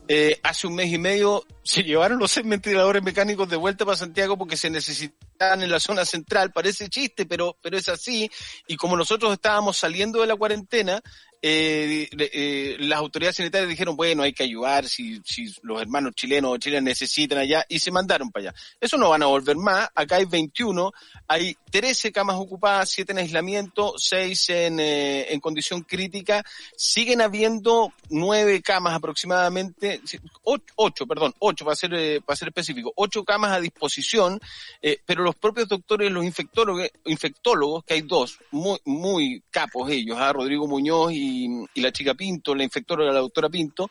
Eh, 0.08 0.40
hace 0.42 0.66
un 0.66 0.76
mes 0.76 0.90
y 0.90 0.96
medio 0.96 1.44
se 1.62 1.82
llevaron 1.82 2.18
los 2.18 2.30
seis 2.30 2.48
ventiladores 2.48 3.02
mecánicos 3.02 3.50
de 3.50 3.56
vuelta 3.56 3.84
para 3.84 3.98
Santiago 3.98 4.38
porque 4.38 4.56
se 4.56 4.70
necesitaban 4.70 5.62
en 5.62 5.70
la 5.70 5.78
zona 5.78 6.06
central. 6.06 6.50
Parece 6.52 6.88
chiste, 6.88 7.26
pero, 7.26 7.54
pero 7.60 7.76
es 7.76 7.90
así. 7.90 8.30
Y 8.66 8.76
como 8.76 8.96
nosotros 8.96 9.30
estábamos 9.32 9.76
saliendo 9.76 10.22
de 10.22 10.26
la 10.26 10.36
cuarentena, 10.36 11.02
eh, 11.40 12.08
eh, 12.18 12.76
las 12.80 12.98
autoridades 12.98 13.36
sanitarias 13.36 13.68
dijeron, 13.68 13.96
bueno, 13.96 14.22
hay 14.22 14.32
que 14.32 14.42
ayudar 14.42 14.86
si, 14.86 15.20
si 15.24 15.52
los 15.62 15.80
hermanos 15.80 16.14
chilenos 16.14 16.52
o 16.52 16.58
chilenas 16.58 16.84
necesitan 16.84 17.38
allá, 17.38 17.64
y 17.68 17.78
se 17.78 17.90
mandaron 17.90 18.30
para 18.30 18.50
allá. 18.50 18.60
Eso 18.80 18.96
no 18.96 19.10
van 19.10 19.22
a 19.22 19.26
volver 19.26 19.56
más, 19.56 19.88
acá 19.94 20.16
hay 20.16 20.24
21, 20.24 20.92
hay 21.26 21.56
13 21.70 22.12
camas 22.12 22.36
ocupadas, 22.36 22.90
7 22.90 23.12
en 23.12 23.18
aislamiento, 23.18 23.94
6 23.96 24.50
en, 24.50 24.80
eh, 24.80 25.32
en 25.32 25.40
condición 25.40 25.82
crítica, 25.82 26.44
siguen 26.76 27.20
habiendo 27.20 27.92
9 28.10 28.62
camas 28.62 28.94
aproximadamente, 28.94 30.00
8, 30.42 31.06
perdón, 31.06 31.34
8 31.38 31.64
para 31.64 31.76
ser, 31.76 31.94
eh, 31.94 32.20
para 32.24 32.36
ser 32.36 32.48
específico, 32.48 32.92
8 32.96 33.24
camas 33.24 33.52
a 33.52 33.60
disposición, 33.60 34.40
eh, 34.82 34.98
pero 35.04 35.22
los 35.22 35.36
propios 35.36 35.68
doctores, 35.68 36.10
los 36.10 36.24
infectólogos, 36.24 36.88
infectólogos, 37.04 37.84
que 37.84 37.94
hay 37.94 38.02
dos, 38.02 38.38
muy, 38.50 38.78
muy 38.84 39.42
capos 39.50 39.90
ellos, 39.90 40.18
a 40.18 40.32
Rodrigo 40.32 40.66
Muñoz 40.66 41.12
y, 41.12 41.27
y 41.28 41.80
la 41.80 41.92
chica 41.92 42.14
Pinto, 42.14 42.54
la 42.54 42.64
infectóloga, 42.64 43.12
la 43.12 43.20
doctora 43.20 43.48
Pinto, 43.48 43.90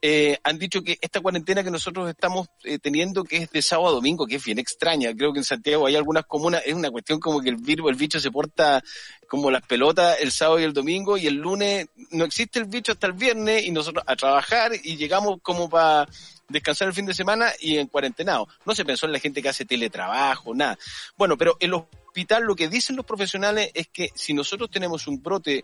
eh, 0.00 0.38
han 0.42 0.58
dicho 0.58 0.82
que 0.82 0.98
esta 1.00 1.20
cuarentena 1.20 1.62
que 1.62 1.70
nosotros 1.70 2.08
estamos 2.08 2.48
eh, 2.64 2.78
teniendo, 2.78 3.24
que 3.24 3.38
es 3.38 3.50
de 3.50 3.62
sábado 3.62 3.88
a 3.88 3.92
domingo, 3.92 4.26
que 4.26 4.36
es 4.36 4.44
bien 4.44 4.58
extraña, 4.58 5.14
creo 5.14 5.32
que 5.32 5.40
en 5.40 5.44
Santiago 5.44 5.86
hay 5.86 5.96
algunas 5.96 6.26
comunas, 6.26 6.62
es 6.64 6.74
una 6.74 6.90
cuestión 6.90 7.20
como 7.20 7.40
que 7.40 7.50
el 7.50 7.56
virus, 7.56 7.90
el 7.90 7.96
bicho 7.96 8.20
se 8.20 8.30
porta 8.30 8.82
como 9.28 9.50
las 9.50 9.62
pelotas 9.62 10.18
el 10.20 10.32
sábado 10.32 10.58
y 10.58 10.64
el 10.64 10.72
domingo 10.72 11.18
y 11.18 11.26
el 11.26 11.34
lunes 11.34 11.86
no 12.10 12.24
existe 12.24 12.58
el 12.58 12.64
bicho 12.64 12.92
hasta 12.92 13.06
el 13.06 13.12
viernes 13.12 13.64
y 13.64 13.70
nosotros 13.70 14.02
a 14.06 14.16
trabajar 14.16 14.72
y 14.82 14.96
llegamos 14.96 15.38
como 15.42 15.68
para 15.68 16.08
descansar 16.48 16.88
el 16.88 16.94
fin 16.94 17.06
de 17.06 17.14
semana 17.14 17.52
y 17.60 17.76
en 17.76 17.88
cuarentenado. 17.88 18.48
No 18.64 18.74
se 18.74 18.84
pensó 18.84 19.06
en 19.06 19.12
la 19.12 19.18
gente 19.18 19.42
que 19.42 19.50
hace 19.50 19.64
teletrabajo, 19.64 20.54
nada. 20.54 20.78
Bueno, 21.16 21.36
pero 21.36 21.56
el 21.60 21.74
hospital 21.74 22.44
lo 22.44 22.56
que 22.56 22.68
dicen 22.68 22.96
los 22.96 23.04
profesionales 23.04 23.70
es 23.74 23.88
que 23.88 24.10
si 24.14 24.32
nosotros 24.32 24.70
tenemos 24.70 25.06
un 25.06 25.22
brote 25.22 25.62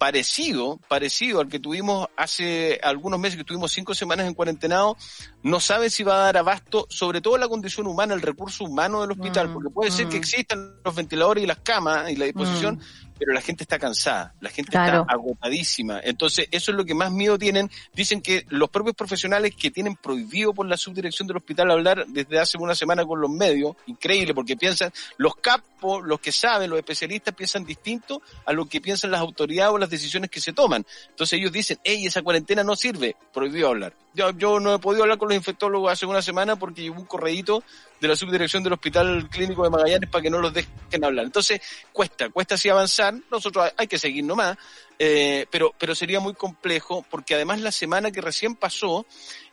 parecido, 0.00 0.80
parecido 0.88 1.42
al 1.42 1.48
que 1.48 1.60
tuvimos 1.60 2.08
hace 2.16 2.80
algunos 2.82 3.20
meses, 3.20 3.36
que 3.36 3.44
tuvimos 3.44 3.70
cinco 3.70 3.94
semanas 3.94 4.26
en 4.26 4.32
cuarentenado, 4.32 4.96
no 5.42 5.60
sabe 5.60 5.90
si 5.90 6.02
va 6.04 6.14
a 6.14 6.24
dar 6.24 6.38
abasto, 6.38 6.86
sobre 6.88 7.20
todo 7.20 7.36
la 7.36 7.48
condición 7.48 7.86
humana, 7.86 8.14
el 8.14 8.22
recurso 8.22 8.64
humano 8.64 9.02
del 9.02 9.10
hospital, 9.10 9.50
Mm, 9.50 9.52
porque 9.52 9.68
puede 9.68 9.90
ser 9.90 10.08
que 10.08 10.16
mm. 10.16 10.20
existan 10.20 10.76
los 10.82 10.94
ventiladores 10.94 11.44
y 11.44 11.46
las 11.46 11.58
camas 11.58 12.10
y 12.10 12.16
la 12.16 12.24
disposición, 12.24 12.80
pero 13.20 13.34
la 13.34 13.42
gente 13.42 13.64
está 13.64 13.78
cansada, 13.78 14.32
la 14.40 14.48
gente 14.48 14.70
Claro. 14.70 15.02
está 15.02 15.12
agotadísima. 15.12 16.00
Entonces, 16.02 16.48
eso 16.50 16.70
es 16.70 16.76
lo 16.76 16.86
que 16.86 16.94
más 16.94 17.12
miedo 17.12 17.38
tienen. 17.38 17.70
Dicen 17.92 18.22
que 18.22 18.46
los 18.48 18.70
propios 18.70 18.96
profesionales 18.96 19.54
que 19.54 19.70
tienen 19.70 19.94
prohibido 19.94 20.54
por 20.54 20.66
la 20.66 20.78
subdirección 20.78 21.28
del 21.28 21.36
hospital 21.36 21.70
hablar 21.70 22.06
desde 22.08 22.38
hace 22.38 22.56
una 22.56 22.74
semana 22.74 23.04
con 23.04 23.20
los 23.20 23.30
medios, 23.30 23.76
increíble, 23.86 24.32
porque 24.32 24.56
piensan, 24.56 24.90
los 25.18 25.36
capos, 25.36 26.02
los 26.02 26.18
que 26.18 26.32
saben, 26.32 26.70
los 26.70 26.78
especialistas 26.78 27.34
piensan 27.34 27.66
distinto 27.66 28.22
a 28.46 28.54
lo 28.54 28.64
que 28.64 28.80
piensan 28.80 29.10
las 29.10 29.20
autoridades 29.20 29.74
o 29.74 29.78
las 29.78 29.90
decisiones 29.90 30.30
que 30.30 30.40
se 30.40 30.54
toman. 30.54 30.86
Entonces 31.10 31.38
ellos 31.38 31.52
dicen, 31.52 31.78
hey, 31.84 32.06
esa 32.06 32.22
cuarentena 32.22 32.64
no 32.64 32.74
sirve, 32.74 33.16
prohibido 33.34 33.68
hablar. 33.68 33.92
Yo, 34.12 34.30
yo 34.30 34.58
no 34.58 34.74
he 34.74 34.78
podido 34.80 35.04
hablar 35.04 35.18
con 35.18 35.28
los 35.28 35.36
infectólogos 35.36 35.92
hace 35.92 36.04
una 36.04 36.20
semana 36.20 36.56
porque 36.56 36.82
llegó 36.82 36.96
un 36.96 37.04
correíto 37.06 37.62
de 38.00 38.08
la 38.08 38.16
subdirección 38.16 38.62
del 38.64 38.72
Hospital 38.72 39.28
Clínico 39.30 39.62
de 39.62 39.70
Magallanes 39.70 40.10
para 40.10 40.22
que 40.22 40.30
no 40.30 40.38
los 40.40 40.52
dejen 40.52 41.04
hablar. 41.04 41.26
Entonces, 41.26 41.60
cuesta, 41.92 42.28
cuesta 42.30 42.56
así 42.56 42.68
avanzar, 42.68 43.14
nosotros 43.30 43.70
hay- 43.76 43.86
que 43.86 43.98
seguir 43.98 44.24
nomás, 44.24 44.56
eh, 44.98 45.46
pero, 45.50 45.72
pero 45.78 45.94
sería 45.94 46.18
muy 46.18 46.34
complejo 46.34 47.04
porque 47.08 47.34
además 47.36 47.60
la 47.60 47.70
semana 47.70 48.10
que 48.10 48.20
recién 48.20 48.56
pasó 48.56 49.06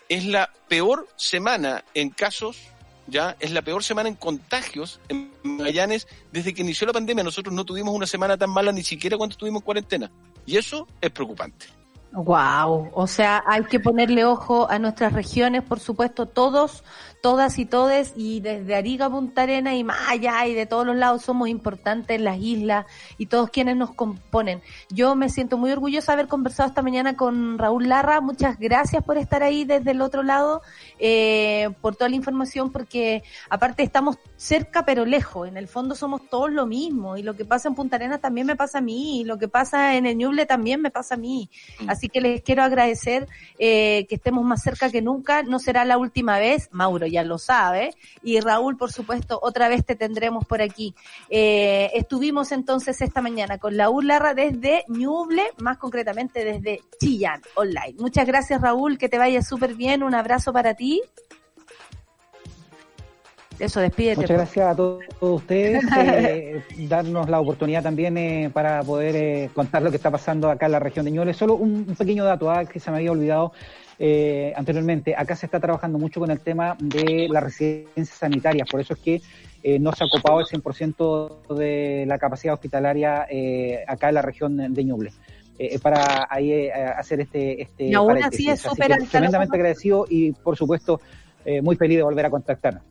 es 0.10 0.26
la 0.26 0.50
peor 0.68 1.08
semana 1.18 1.84
en 1.94 2.10
casos, 2.10 2.58
ya, 3.06 3.36
es 3.40 3.52
la 3.52 3.62
peor 3.62 3.84
semana 3.84 4.10
en 4.10 4.16
contagios 4.16 5.00
en 5.08 5.32
Magallanes 5.44 6.08
desde 6.32 6.54
que 6.54 6.62
inició 6.64 6.88
la 6.88 6.94
pandemia. 6.94 7.24
Nosotros 7.24 7.54
no 7.54 7.64
tuvimos 7.64 7.94
una 7.94 8.08
semana 8.08 8.38
tan 8.38 8.50
mala 8.50 8.72
ni 8.72 8.84
siquiera 8.84 9.18
cuando 9.18 9.34
estuvimos 9.34 9.62
en 9.62 9.66
cuarentena. 9.66 10.12
Y 10.46 10.58
eso 10.58 10.88
es 11.00 11.12
preocupante. 11.12 11.68
Wow, 12.18 12.90
o 12.94 13.06
sea, 13.06 13.44
hay 13.46 13.64
que 13.66 13.80
ponerle 13.80 14.26
ojo 14.26 14.68
a 14.72 14.80
nuestras 14.80 15.14
regiones, 15.14 15.62
por 15.62 15.80
supuesto, 15.80 16.28
todos, 16.28 16.84
todas 17.22 17.60
y 17.60 17.66
todes, 17.66 18.14
y 18.16 18.40
desde 18.40 18.76
Arica 18.76 19.10
Punta 19.10 19.44
Arena 19.44 19.76
y 19.76 19.84
más 19.84 19.98
allá 20.08 20.46
y 20.48 20.54
de 20.54 20.66
todos 20.66 20.86
los 20.86 20.96
lados 20.96 21.24
somos 21.24 21.50
importantes, 21.50 22.22
las 22.22 22.38
islas 22.38 22.86
y 23.18 23.26
todos 23.26 23.50
quienes 23.50 23.76
nos 23.76 23.94
componen. 23.94 24.62
Yo 24.90 25.16
me 25.16 25.30
siento 25.30 25.58
muy 25.58 25.72
orgullosa 25.72 26.12
de 26.12 26.14
haber 26.14 26.28
conversado 26.28 26.70
esta 26.70 26.82
mañana 26.82 27.16
con 27.16 27.58
Raúl 27.58 27.90
Larra, 27.90 28.22
muchas 28.22 28.60
gracias 28.60 29.04
por 29.04 29.18
estar 29.18 29.44
ahí 29.44 29.66
desde 29.66 29.92
el 29.92 30.02
otro 30.02 30.24
lado, 30.24 30.62
eh, 31.00 31.70
por 31.82 31.96
toda 31.96 32.10
la 32.10 32.16
información, 32.16 32.72
porque 32.72 33.24
aparte 33.50 33.84
estamos 33.84 34.18
cerca 34.36 34.86
pero 34.86 35.06
lejos, 35.06 35.48
en 35.48 35.58
el 35.58 35.68
fondo 35.68 35.96
somos 35.96 36.30
todos 36.30 36.52
lo 36.52 36.66
mismo, 36.66 37.18
y 37.18 37.24
lo 37.24 37.36
que 37.36 37.46
pasa 37.46 37.68
en 37.68 37.76
Punta 37.76 37.96
Arenas 37.96 38.22
también 38.22 38.48
me 38.48 38.56
pasa 38.56 38.78
a 38.78 38.82
mí, 38.82 39.22
y 39.22 39.24
lo 39.24 39.38
que 39.38 39.48
pasa 39.48 39.96
en 39.96 40.06
el 40.06 40.18
Ñuble 40.18 40.46
también 40.46 40.82
me 40.82 40.92
pasa 40.92 41.16
a 41.16 41.18
mí. 41.18 41.50
Así 41.88 42.10
que 42.10 42.22
les 42.22 42.42
quiero 42.42 42.64
agradecer 42.64 43.28
eh, 43.58 44.06
que 44.08 44.16
estemos 44.16 44.44
más 44.46 44.62
cerca 44.62 44.90
que 44.92 45.02
nunca, 45.02 45.44
no 45.44 45.60
será 45.60 45.84
la 45.84 45.98
última 45.98 46.38
vez, 46.38 46.70
Mauro 46.72 47.07
ya 47.08 47.24
lo 47.24 47.38
sabe, 47.38 47.92
y 48.24 48.40
Raúl, 48.40 48.78
por 48.78 48.92
supuesto, 48.92 49.40
otra 49.42 49.68
vez 49.70 49.86
te 49.86 49.96
tendremos 49.96 50.46
por 50.46 50.62
aquí. 50.62 50.94
Eh, 51.30 51.92
estuvimos 51.94 52.52
entonces 52.52 53.02
esta 53.02 53.22
mañana 53.22 53.58
con 53.58 53.78
Raúl 53.78 54.08
Larra 54.08 54.34
desde 54.34 54.84
Ñuble, 54.88 55.44
más 55.58 55.78
concretamente 55.78 56.44
desde 56.44 56.82
Chillán 57.00 57.42
Online. 57.56 57.96
Muchas 57.98 58.26
gracias 58.26 58.62
Raúl, 58.62 58.98
que 58.98 59.10
te 59.10 59.18
vaya 59.18 59.42
súper 59.42 59.76
bien, 59.76 60.04
un 60.04 60.16
abrazo 60.16 60.54
para 60.54 60.74
ti. 60.74 61.02
Eso, 63.60 63.80
despídete. 63.80 64.22
Muchas 64.22 64.38
gracias 64.38 64.68
a 64.68 64.76
todos 64.76 65.04
ustedes, 65.20 65.84
eh, 65.98 66.64
darnos 66.88 67.28
la 67.28 67.40
oportunidad 67.40 67.82
también 67.82 68.16
eh, 68.18 68.52
para 68.54 68.84
poder 68.84 69.16
eh, 69.16 69.50
contar 69.54 69.82
lo 69.82 69.90
que 69.90 69.98
está 69.98 70.12
pasando 70.12 70.50
acá 70.50 70.68
en 70.68 70.74
la 70.74 70.80
región 70.80 71.06
de 71.06 71.12
Ñuble. 71.12 71.34
Solo 71.34 71.56
un, 71.56 71.86
un 71.88 71.96
pequeño 71.96 72.24
dato 72.24 72.52
ah, 72.52 72.66
que 72.66 72.80
se 72.80 72.92
me 72.92 72.98
había 72.98 73.12
olvidado 73.12 73.54
eh, 74.00 74.54
anteriormente. 74.56 75.16
Acá 75.16 75.36
se 75.36 75.46
está 75.46 75.60
trabajando 75.60 75.98
mucho 75.98 76.20
con 76.20 76.32
el 76.32 76.40
tema 76.40 76.76
de 76.80 77.28
las 77.30 77.44
residencias 77.44 78.18
sanitarias, 78.18 78.70
por 78.70 78.82
eso 78.82 78.94
es 78.94 79.00
que 79.00 79.22
eh, 79.64 79.80
no 79.80 79.92
se 79.92 80.04
ha 80.04 80.08
ocupado 80.08 80.40
el 80.40 80.46
100% 80.46 81.56
de 81.56 82.06
la 82.08 82.18
capacidad 82.18 82.54
hospitalaria 82.54 83.26
eh, 83.30 83.84
acá 83.88 84.10
en 84.10 84.16
la 84.16 84.22
región 84.22 84.74
de 84.74 84.84
Ñuble. 84.84 85.12
Eh, 85.60 85.80
para 85.80 86.28
ahí 86.30 86.52
eh, 86.52 86.72
hacer 86.72 87.22
este, 87.22 87.64
este 87.64 87.86
Y 87.86 87.94
aún 87.96 88.22
así 88.22 88.48
es 88.48 88.62
súper 88.62 88.96
tremendamente 89.10 89.56
agradecido 89.56 90.06
y 90.08 90.32
por 90.32 90.56
supuesto 90.56 91.02
eh, 91.44 91.64
muy 91.64 91.76
feliz 91.76 91.98
de 91.98 92.04
volver 92.04 92.28
a 92.28 92.30
contactarnos. 92.30 92.84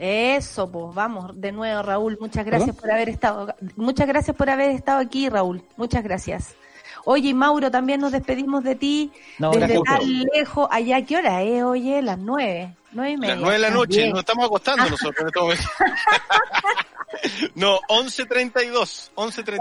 Eso, 0.00 0.70
pues 0.70 0.94
vamos 0.94 1.40
de 1.40 1.52
nuevo, 1.52 1.82
Raúl. 1.82 2.18
Muchas 2.20 2.44
gracias 2.44 2.74
por 2.74 2.90
haber 2.90 3.08
estado. 3.08 3.54
Muchas 3.76 4.08
gracias 4.08 4.36
por 4.36 4.50
haber 4.50 4.70
estado 4.70 5.00
aquí, 5.00 5.28
Raúl. 5.28 5.62
Muchas 5.76 6.02
gracias. 6.02 6.54
Oye, 7.04 7.34
Mauro, 7.34 7.70
también 7.70 8.00
nos 8.00 8.12
despedimos 8.12 8.62
de 8.64 8.76
ti 8.76 9.12
No, 9.38 9.50
desde 9.50 9.80
tan 9.80 10.00
lejos. 10.34 10.68
Allá, 10.70 11.04
¿qué 11.04 11.16
hora 11.16 11.42
es? 11.42 11.62
Oye, 11.64 12.02
las 12.02 12.18
nueve, 12.18 12.77
nueve 12.92 13.12
y 13.12 13.16
media. 13.16 13.34
Las 13.34 13.42
nueve 13.42 13.56
de 13.56 13.62
la 13.62 13.70
noche, 13.70 13.98
bien. 13.98 14.10
nos 14.10 14.20
estamos 14.20 14.46
acostando 14.46 14.84
nosotros 14.88 15.16
en 15.20 15.26
este 15.26 15.40
momento. 15.40 15.64
no, 17.54 17.78
11.32. 17.88 19.10
11.32. 19.14 19.58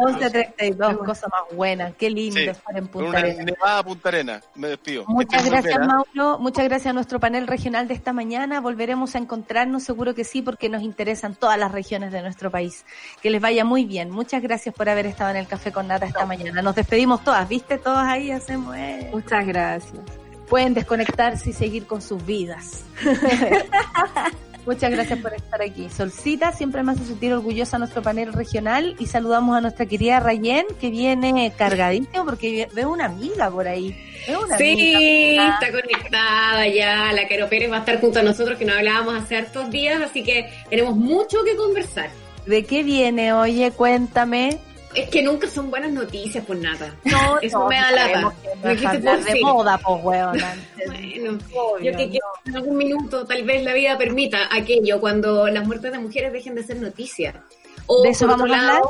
11.32, 0.58 1.06
cosa 1.06 1.28
más 1.30 1.56
buena. 1.56 1.92
Qué 1.94 2.10
lindo 2.10 2.36
Sí, 2.40 2.46
estar 2.48 2.78
en 2.78 2.88
Punta 2.88 3.10
una 3.10 3.20
Arenas. 3.20 3.46
nevada 3.46 3.84
Punta 3.84 4.10
Arena. 4.10 4.42
Me 4.56 4.68
despido. 4.70 5.06
Muchas 5.08 5.46
gracias, 5.46 5.80
¿ah? 5.82 5.86
Mauro. 5.86 6.40
Muchas 6.40 6.66
gracias 6.66 6.88
a 6.92 6.94
nuestro 6.94 7.20
panel 7.20 7.48
regional 7.48 7.88
de 7.88 7.94
esta 7.94 8.14
mañana. 8.14 8.60
Volveremos 8.62 9.16
a 9.16 9.18
encontrarnos, 9.18 9.84
seguro 9.84 10.14
que 10.14 10.24
sí, 10.24 10.42
porque 10.42 10.70
nos 10.70 10.84
interesan 10.84 11.36
todas 11.36 11.58
las 11.58 11.72
regiones 11.72 12.12
de 12.12 12.22
nuestro 12.22 12.52
país. 12.52 12.86
Que 13.22 13.30
les 13.30 13.42
vaya 13.42 13.64
muy 13.66 13.86
bien. 13.86 14.10
Muchas 14.12 14.42
gracias 14.42 14.76
por 14.76 14.90
haber 14.90 15.06
estado 15.06 15.32
en 15.32 15.38
el 15.38 15.48
Café 15.48 15.72
con 15.72 15.88
Nata 15.88 16.06
esta 16.06 16.26
mañana. 16.26 16.62
Nos 16.62 16.76
despedimos 16.76 17.24
todas, 17.24 17.48
¿viste? 17.48 17.78
Todas 17.78 18.08
ahí 18.08 18.30
hacemos. 18.32 18.76
eh. 18.76 19.10
Muchas 19.14 19.46
gracias. 19.48 20.27
Pueden 20.50 20.74
desconectarse 20.74 21.50
y 21.50 21.54
seguir 21.54 21.86
con 21.86 22.02
sus 22.02 22.26
vidas. 22.26 22.84
Muchas 24.66 24.92
gracias 24.92 25.20
por 25.20 25.34
estar 25.34 25.62
aquí. 25.62 25.90
Solcita 25.90 26.52
siempre 26.52 26.84
me 26.84 26.92
hace 26.92 27.06
sentir 27.06 27.32
orgullosa 27.32 27.78
nuestro 27.78 28.02
panel 28.02 28.34
regional 28.34 28.98
y 29.00 29.06
saludamos 29.08 29.56
a 29.56 29.62
nuestra 29.62 29.86
querida 29.86 30.20
Rayen 30.20 30.66
que 30.82 30.90
viene 30.90 31.54
cargadísimo 31.58 32.26
porque 32.26 32.68
veo 32.74 32.92
una 32.92 33.06
amiga 33.06 33.50
por 33.50 33.66
ahí. 33.66 33.96
Veo 34.28 34.44
una 34.44 34.58
Sí, 34.58 34.94
amiga. 35.38 35.54
está 35.62 35.72
conectada 35.72 36.68
ya. 36.68 37.14
La 37.14 37.26
Caro 37.30 37.48
Pérez 37.48 37.72
va 37.72 37.78
a 37.78 37.80
estar 37.80 38.02
junto 38.02 38.20
a 38.20 38.24
nosotros, 38.24 38.58
que 38.58 38.66
no 38.66 38.74
hablábamos 38.74 39.16
hace 39.16 39.38
hartos 39.38 39.70
días, 39.72 40.02
así 40.02 40.22
que 40.22 40.50
tenemos 40.70 40.98
mucho 40.98 41.38
que 41.46 41.56
conversar. 41.56 42.10
¿De 42.46 42.66
qué 42.66 42.84
viene? 42.84 43.32
Oye, 43.32 43.72
cuéntame. 43.72 44.60
Es 44.94 45.10
que 45.10 45.22
nunca 45.22 45.48
son 45.48 45.70
buenas 45.70 45.92
noticias, 45.92 46.44
pues 46.46 46.60
nada. 46.60 46.96
No, 47.04 47.40
Eso 47.42 47.60
no, 47.60 47.68
me 47.68 47.76
da 47.76 47.92
lata. 47.92 48.34
que 48.42 48.56
no 48.64 48.72
es 48.72 48.86
hablar 48.86 49.24
de 49.24 49.42
moda, 49.42 49.78
pues, 49.78 50.04
weona. 50.04 50.56
Bueno, 50.86 51.38
Obvio, 51.54 51.92
yo 51.92 51.98
que 51.98 52.10
quiero 52.10 52.26
en 52.46 52.56
algún 52.56 52.78
minuto, 52.78 53.26
tal 53.26 53.44
vez 53.44 53.64
la 53.64 53.74
vida 53.74 53.98
permita 53.98 54.50
aquello, 54.52 55.00
cuando 55.00 55.48
las 55.48 55.66
muertes 55.66 55.92
de 55.92 56.00
mujeres 56.00 56.34
dejen 56.34 56.56
de 56.56 56.64
ser 56.64 56.78
noticia. 56.78 57.44
O 57.86 58.04
¿De 58.04 58.10
eso 58.10 58.28
vamos 58.28 58.44
otro 58.44 58.56
a 58.56 58.60
hablar? 58.60 58.82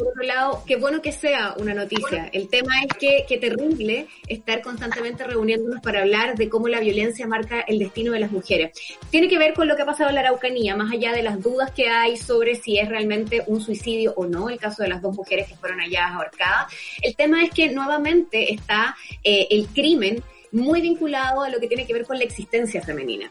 Por 0.00 0.08
otro 0.08 0.22
lado, 0.22 0.62
qué 0.66 0.76
bueno 0.76 1.02
que 1.02 1.12
sea 1.12 1.54
una 1.58 1.74
noticia. 1.74 2.30
El 2.32 2.48
tema 2.48 2.72
es 2.82 2.96
que 2.98 3.26
qué 3.28 3.36
terrible 3.36 4.06
estar 4.28 4.62
constantemente 4.62 5.24
reuniéndonos 5.24 5.80
para 5.82 6.00
hablar 6.00 6.36
de 6.36 6.48
cómo 6.48 6.68
la 6.68 6.80
violencia 6.80 7.26
marca 7.26 7.60
el 7.60 7.78
destino 7.78 8.12
de 8.12 8.20
las 8.20 8.32
mujeres. 8.32 8.72
Tiene 9.10 9.28
que 9.28 9.38
ver 9.38 9.52
con 9.52 9.68
lo 9.68 9.76
que 9.76 9.82
ha 9.82 9.86
pasado 9.86 10.08
en 10.08 10.14
la 10.14 10.22
Araucanía, 10.22 10.74
más 10.74 10.90
allá 10.90 11.12
de 11.12 11.22
las 11.22 11.42
dudas 11.42 11.70
que 11.72 11.88
hay 11.88 12.16
sobre 12.16 12.54
si 12.54 12.78
es 12.78 12.88
realmente 12.88 13.44
un 13.46 13.60
suicidio 13.60 14.14
o 14.16 14.26
no, 14.26 14.48
el 14.48 14.58
caso 14.58 14.82
de 14.82 14.88
las 14.88 15.02
dos 15.02 15.14
mujeres 15.14 15.48
que 15.48 15.56
fueron 15.56 15.80
allá 15.80 16.08
ahorcadas. 16.08 16.72
El 17.02 17.14
tema 17.14 17.44
es 17.44 17.50
que 17.50 17.68
nuevamente 17.70 18.52
está 18.52 18.96
eh, 19.22 19.48
el 19.50 19.66
crimen 19.68 20.22
muy 20.52 20.80
vinculado 20.80 21.42
a 21.42 21.50
lo 21.50 21.60
que 21.60 21.68
tiene 21.68 21.86
que 21.86 21.92
ver 21.92 22.06
con 22.06 22.18
la 22.18 22.24
existencia 22.24 22.80
femenina. 22.80 23.30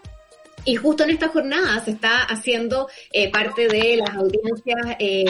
Y 0.65 0.75
justo 0.75 1.03
en 1.03 1.11
esta 1.11 1.29
jornada 1.29 1.83
se 1.83 1.91
está 1.91 2.23
haciendo 2.23 2.89
eh, 3.11 3.31
parte 3.31 3.67
de 3.67 3.97
las 3.97 4.15
audiencias 4.15 4.97
eh, 4.99 5.25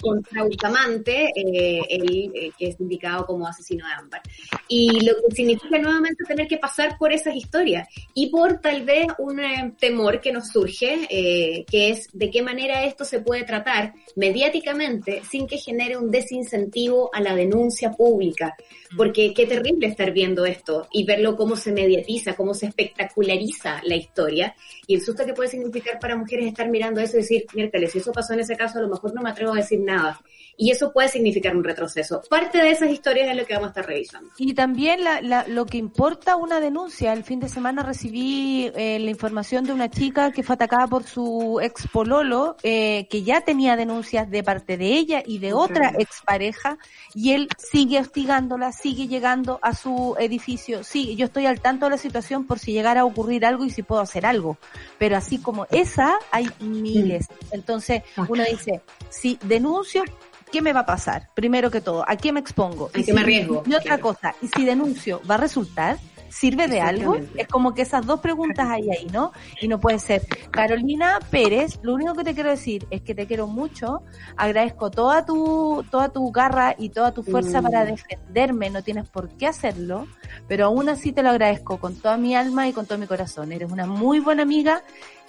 contra 0.00 0.44
Bustamante, 0.44 1.30
eh, 1.34 1.80
el, 1.88 2.30
eh, 2.34 2.52
que 2.58 2.68
es 2.68 2.80
indicado 2.80 3.26
como 3.26 3.46
asesino 3.46 3.86
de 3.86 3.92
Ámbar. 3.92 4.22
Y 4.68 5.04
lo 5.04 5.14
que 5.14 5.34
significa 5.34 5.78
nuevamente 5.78 6.24
tener 6.24 6.46
que 6.46 6.58
pasar 6.58 6.96
por 6.98 7.12
esas 7.12 7.34
historias 7.34 7.88
y 8.14 8.30
por 8.30 8.60
tal 8.60 8.84
vez 8.84 9.08
un 9.18 9.40
eh, 9.40 9.74
temor 9.78 10.20
que 10.20 10.32
nos 10.32 10.48
surge, 10.48 11.06
eh, 11.10 11.64
que 11.68 11.90
es 11.90 12.08
de 12.12 12.30
qué 12.30 12.42
manera 12.42 12.84
esto 12.84 13.04
se 13.04 13.20
puede 13.20 13.44
tratar 13.44 13.92
mediáticamente 14.16 15.22
sin 15.28 15.46
que 15.46 15.58
genere 15.58 15.96
un 15.96 16.10
desincentivo 16.10 17.10
a 17.12 17.20
la 17.20 17.34
denuncia 17.34 17.90
pública. 17.90 18.54
Porque 18.96 19.32
qué 19.34 19.46
terrible 19.46 19.86
estar 19.86 20.10
viendo 20.12 20.44
esto 20.44 20.88
y 20.92 21.04
verlo 21.04 21.36
cómo 21.36 21.54
se 21.54 21.70
mediatiza, 21.70 22.34
cómo 22.34 22.54
se 22.54 22.66
espectaculariza 22.66 23.80
la 23.84 23.94
historia 23.94 24.54
y 24.86 24.94
el 24.94 25.02
susto 25.02 25.24
que 25.24 25.32
puede 25.32 25.48
significar 25.48 25.98
para 25.98 26.16
mujeres 26.16 26.46
estar 26.46 26.68
mirando 26.68 27.00
eso 27.00 27.16
y 27.16 27.20
decir, 27.20 27.46
miércoles, 27.54 27.92
si 27.92 27.98
eso 27.98 28.12
pasó 28.12 28.34
en 28.34 28.40
ese 28.40 28.56
caso, 28.56 28.78
a 28.78 28.82
lo 28.82 28.88
mejor 28.88 29.14
no 29.14 29.22
me 29.22 29.30
atrevo 29.30 29.52
a 29.52 29.56
decir 29.56 29.80
nada. 29.80 30.20
Y 30.62 30.70
eso 30.70 30.92
puede 30.92 31.08
significar 31.08 31.56
un 31.56 31.64
retroceso. 31.64 32.20
Parte 32.28 32.58
de 32.58 32.70
esas 32.70 32.90
historias 32.90 33.30
es 33.30 33.36
lo 33.36 33.46
que 33.46 33.54
vamos 33.54 33.68
a 33.68 33.70
estar 33.70 33.86
revisando. 33.86 34.30
Y 34.36 34.52
también 34.52 35.02
la, 35.02 35.22
la- 35.22 35.46
lo 35.48 35.64
que 35.64 35.78
importa 35.78 36.36
una 36.36 36.60
denuncia. 36.60 37.14
El 37.14 37.24
fin 37.24 37.40
de 37.40 37.48
semana 37.48 37.82
recibí 37.82 38.70
eh, 38.76 38.98
la 38.98 39.10
información 39.10 39.64
de 39.64 39.72
una 39.72 39.88
chica 39.88 40.32
que 40.32 40.42
fue 40.42 40.56
atacada 40.56 40.86
por 40.86 41.04
su 41.04 41.60
ex 41.62 41.88
pololo, 41.88 42.56
eh, 42.62 43.06
que 43.08 43.22
ya 43.22 43.40
tenía 43.40 43.74
denuncias 43.74 44.30
de 44.30 44.42
parte 44.42 44.76
de 44.76 44.88
ella 44.98 45.22
y 45.24 45.38
de 45.38 45.54
otra 45.54 45.94
expareja, 45.98 46.76
y 47.14 47.32
él 47.32 47.48
sigue 47.56 47.98
hostigándola, 47.98 48.72
sigue 48.72 49.08
llegando 49.08 49.60
a 49.62 49.74
su 49.74 50.14
edificio. 50.18 50.84
Sí, 50.84 51.16
yo 51.16 51.24
estoy 51.24 51.46
al 51.46 51.60
tanto 51.62 51.86
de 51.86 51.92
la 51.92 51.96
situación 51.96 52.46
por 52.46 52.58
si 52.58 52.72
llegara 52.74 53.00
a 53.00 53.04
ocurrir 53.06 53.46
algo 53.46 53.64
y 53.64 53.70
si 53.70 53.82
puedo 53.82 54.02
hacer 54.02 54.26
algo. 54.26 54.58
Pero 54.98 55.16
así 55.16 55.38
como 55.38 55.66
esa, 55.70 56.16
hay 56.30 56.50
miles. 56.60 57.28
Entonces, 57.50 58.02
uno 58.28 58.44
dice, 58.44 58.82
si 59.08 59.38
denuncio, 59.42 60.04
¿qué 60.50 60.62
me 60.62 60.72
va 60.72 60.80
a 60.80 60.86
pasar? 60.86 61.28
Primero 61.34 61.70
que 61.70 61.80
todo, 61.80 62.04
¿a 62.08 62.16
qué 62.16 62.32
me 62.32 62.40
expongo? 62.40 62.90
¿A 62.94 63.02
qué 63.02 63.12
me 63.12 63.20
arriesgo? 63.20 63.62
Y 63.66 63.74
otra 63.74 63.98
cosa, 63.98 64.34
¿y 64.42 64.48
si 64.48 64.64
denuncio, 64.64 65.20
va 65.28 65.34
a 65.34 65.38
resultar? 65.38 65.98
¿Sirve 66.28 66.68
de 66.68 66.80
algo? 66.80 67.16
Es 67.34 67.48
como 67.48 67.74
que 67.74 67.82
esas 67.82 68.06
dos 68.06 68.20
preguntas 68.20 68.68
hay 68.68 68.88
ahí, 68.88 69.06
¿no? 69.12 69.32
Y 69.60 69.66
no 69.66 69.80
puede 69.80 69.98
ser. 69.98 70.22
Carolina 70.52 71.18
Pérez, 71.28 71.80
lo 71.82 71.92
único 71.92 72.14
que 72.14 72.22
te 72.22 72.34
quiero 72.34 72.50
decir 72.50 72.86
es 72.90 73.02
que 73.02 73.16
te 73.16 73.26
quiero 73.26 73.48
mucho, 73.48 74.02
agradezco 74.36 74.92
toda 74.92 75.26
tu, 75.26 75.84
toda 75.90 76.10
tu 76.10 76.30
garra 76.30 76.76
y 76.78 76.90
toda 76.90 77.12
tu 77.12 77.24
fuerza 77.24 77.60
Mm. 77.60 77.64
para 77.64 77.84
defenderme, 77.84 78.70
no 78.70 78.80
tienes 78.84 79.08
por 79.08 79.28
qué 79.30 79.48
hacerlo, 79.48 80.06
pero 80.46 80.66
aún 80.66 80.88
así 80.88 81.10
te 81.10 81.24
lo 81.24 81.30
agradezco 81.30 81.78
con 81.80 81.96
toda 81.96 82.16
mi 82.16 82.36
alma 82.36 82.68
y 82.68 82.72
con 82.72 82.86
todo 82.86 82.98
mi 82.98 83.08
corazón. 83.08 83.50
Eres 83.50 83.72
una 83.72 83.86
muy 83.86 84.20
buena 84.20 84.42
amiga 84.44 84.84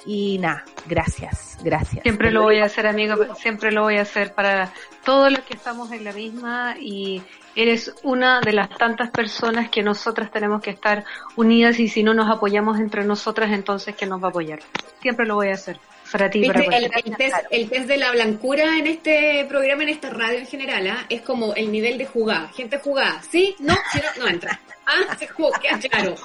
y 0.06 0.38
nada, 0.40 0.64
gracias, 0.88 1.58
gracias. 1.64 2.04
Siempre 2.04 2.32
lo 2.32 2.44
voy 2.44 2.60
a 2.60 2.66
hacer, 2.66 2.88
amigo, 2.88 3.36
siempre 3.36 3.72
lo 3.72 3.84
voy 3.84 3.98
a 3.98 4.02
hacer 4.02 4.34
para 4.34 4.74
todos 5.04 5.32
los 5.32 5.42
que 5.42 5.54
estamos 5.56 5.92
en 5.92 6.04
la 6.04 6.14
misma 6.14 6.76
y 6.80 7.22
eres 7.56 7.94
una 8.04 8.42
de 8.42 8.54
las 8.54 8.70
tantas 8.70 9.10
personas 9.12 9.70
que 9.70 9.84
nosotras 9.84 10.32
tenemos 10.32 10.62
que 10.62 10.70
estar 10.72 11.04
unidas 11.36 11.80
y 11.80 11.88
si 11.88 12.04
no 12.04 12.14
nos 12.14 12.30
apoyamos 12.30 12.80
entre 12.80 13.04
nosotras, 13.04 13.52
entonces 13.52 13.96
¿quién 13.96 14.10
nos 14.10 14.22
va 14.22 14.28
a 14.28 14.30
apoyar? 14.30 14.60
Siempre 15.02 15.26
lo 15.26 15.36
voy 15.36 15.50
a 15.50 15.54
hacer. 15.54 15.80
para 16.12 16.30
ti. 16.30 16.46
Para 16.46 16.62
el, 16.62 16.86
el 16.86 17.16
test, 17.18 17.36
el 17.50 17.70
test 17.70 17.88
de 17.88 17.98
la 17.98 18.12
blancura 18.12 18.78
en 18.78 18.88
este 18.88 19.46
programa, 19.50 19.84
en 19.84 19.90
esta 19.90 20.10
radio 20.10 20.40
en 20.40 20.48
general, 20.48 20.88
¿ah? 20.88 21.06
es 21.10 21.22
como 21.22 21.54
el 21.56 21.72
nivel 21.72 21.98
de 21.98 22.06
jugada. 22.06 22.50
Gente 22.50 22.80
jugada, 22.80 23.22
¿sí? 23.30 23.56
No, 23.60 23.76
si 23.92 24.00
no, 24.00 24.26
no 24.26 24.28
entra. 24.30 24.60
Ah, 24.86 25.16
se 25.18 25.28
jugó, 25.28 25.52
queda 25.54 25.80
claro. 25.80 26.16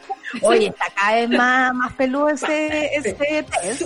Oye, 0.42 0.68
está 0.68 0.86
cada 0.94 1.16
vez 1.16 1.28
más, 1.30 1.74
más 1.74 1.92
peludo 1.92 2.30
ese, 2.30 2.94
ese 2.94 3.12
test. 3.12 3.82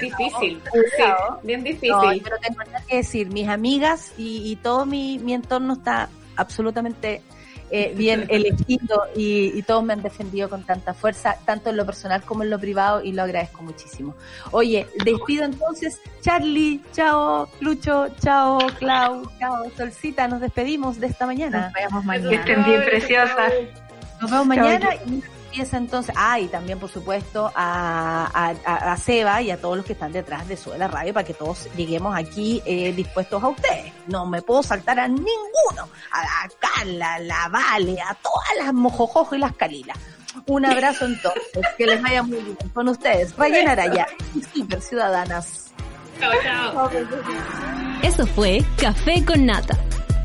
Difícil, 0.00 0.62
sí, 0.72 1.02
bien 1.42 1.64
difícil. 1.64 1.90
No, 1.90 2.12
yo 2.12 2.22
no 2.30 2.38
tengo 2.38 2.64
nada 2.64 2.84
que 2.86 2.96
decir. 2.96 3.28
Mis 3.30 3.48
amigas 3.48 4.12
y, 4.18 4.52
y 4.52 4.56
todo 4.56 4.86
mi, 4.86 5.18
mi 5.18 5.34
entorno 5.34 5.72
está 5.74 6.08
absolutamente 6.36 7.22
eh, 7.70 7.92
bien 7.96 8.26
elegido 8.28 9.04
y, 9.14 9.52
y 9.54 9.62
todos 9.62 9.84
me 9.84 9.92
han 9.92 10.02
defendido 10.02 10.48
con 10.48 10.64
tanta 10.64 10.94
fuerza, 10.94 11.36
tanto 11.44 11.70
en 11.70 11.76
lo 11.76 11.84
personal 11.84 12.22
como 12.22 12.42
en 12.42 12.50
lo 12.50 12.58
privado, 12.58 13.02
y 13.02 13.12
lo 13.12 13.22
agradezco 13.22 13.62
muchísimo. 13.62 14.14
Oye, 14.50 14.86
despido 15.04 15.44
entonces. 15.44 16.00
Charlie, 16.20 16.80
chao, 16.92 17.48
Lucho, 17.60 18.08
chao, 18.20 18.58
Clau, 18.78 19.30
chao, 19.38 19.70
Solcita, 19.76 20.28
nos 20.28 20.40
despedimos 20.40 20.98
de 21.00 21.06
esta 21.08 21.26
mañana. 21.26 21.66
Nos 21.66 21.72
vemos 21.72 22.04
mañana. 22.04 22.30
Que 22.30 22.36
estén 22.36 22.64
bien 22.64 22.84
preciosas. 22.84 23.52
Nos 24.20 24.30
vemos 24.30 24.46
mañana 24.46 24.90
chao. 24.96 25.06
y 25.06 25.37
empieza 25.58 25.76
entonces, 25.76 26.14
ah, 26.16 26.38
y 26.38 26.46
también 26.46 26.78
por 26.78 26.88
supuesto 26.88 27.50
a, 27.54 28.30
a, 28.32 28.92
a- 28.92 28.96
Seba 28.96 29.42
y 29.42 29.50
a 29.50 29.60
todos 29.60 29.76
los 29.76 29.84
que 29.84 29.92
están 29.94 30.12
detrás 30.12 30.46
de 30.46 30.56
Sube 30.56 30.78
la 30.78 30.86
Radio 30.86 31.12
para 31.12 31.26
que 31.26 31.34
todos 31.34 31.68
lleguemos 31.76 32.16
aquí 32.16 32.62
eh, 32.64 32.92
dispuestos 32.92 33.42
a 33.42 33.48
ustedes. 33.48 33.92
No 34.06 34.24
me 34.24 34.40
puedo 34.40 34.62
saltar 34.62 35.00
a 35.00 35.08
ninguno, 35.08 35.88
a 36.12 36.22
la 36.22 36.50
Carla, 36.60 37.14
a 37.14 37.18
la 37.18 37.48
Vale, 37.48 38.00
a 38.00 38.14
todas 38.14 38.48
las 38.64 38.72
mojojojo 38.72 39.34
y 39.34 39.38
las 39.38 39.52
Calilas. 39.56 39.98
Un 40.46 40.64
abrazo 40.64 41.06
entonces, 41.06 41.42
que 41.76 41.86
les 41.86 42.00
vaya 42.00 42.22
muy 42.22 42.38
bien 42.38 42.56
con 42.72 42.88
ustedes. 42.88 43.36
Rayen 43.36 43.68
Araya 43.68 44.06
Super 44.54 44.80
Ciudadanas. 44.80 45.72
Chao, 46.20 46.32
chao. 46.44 46.90
Eso 48.04 48.24
fue 48.28 48.64
Café 48.80 49.24
con 49.24 49.44
Nata. 49.46 49.76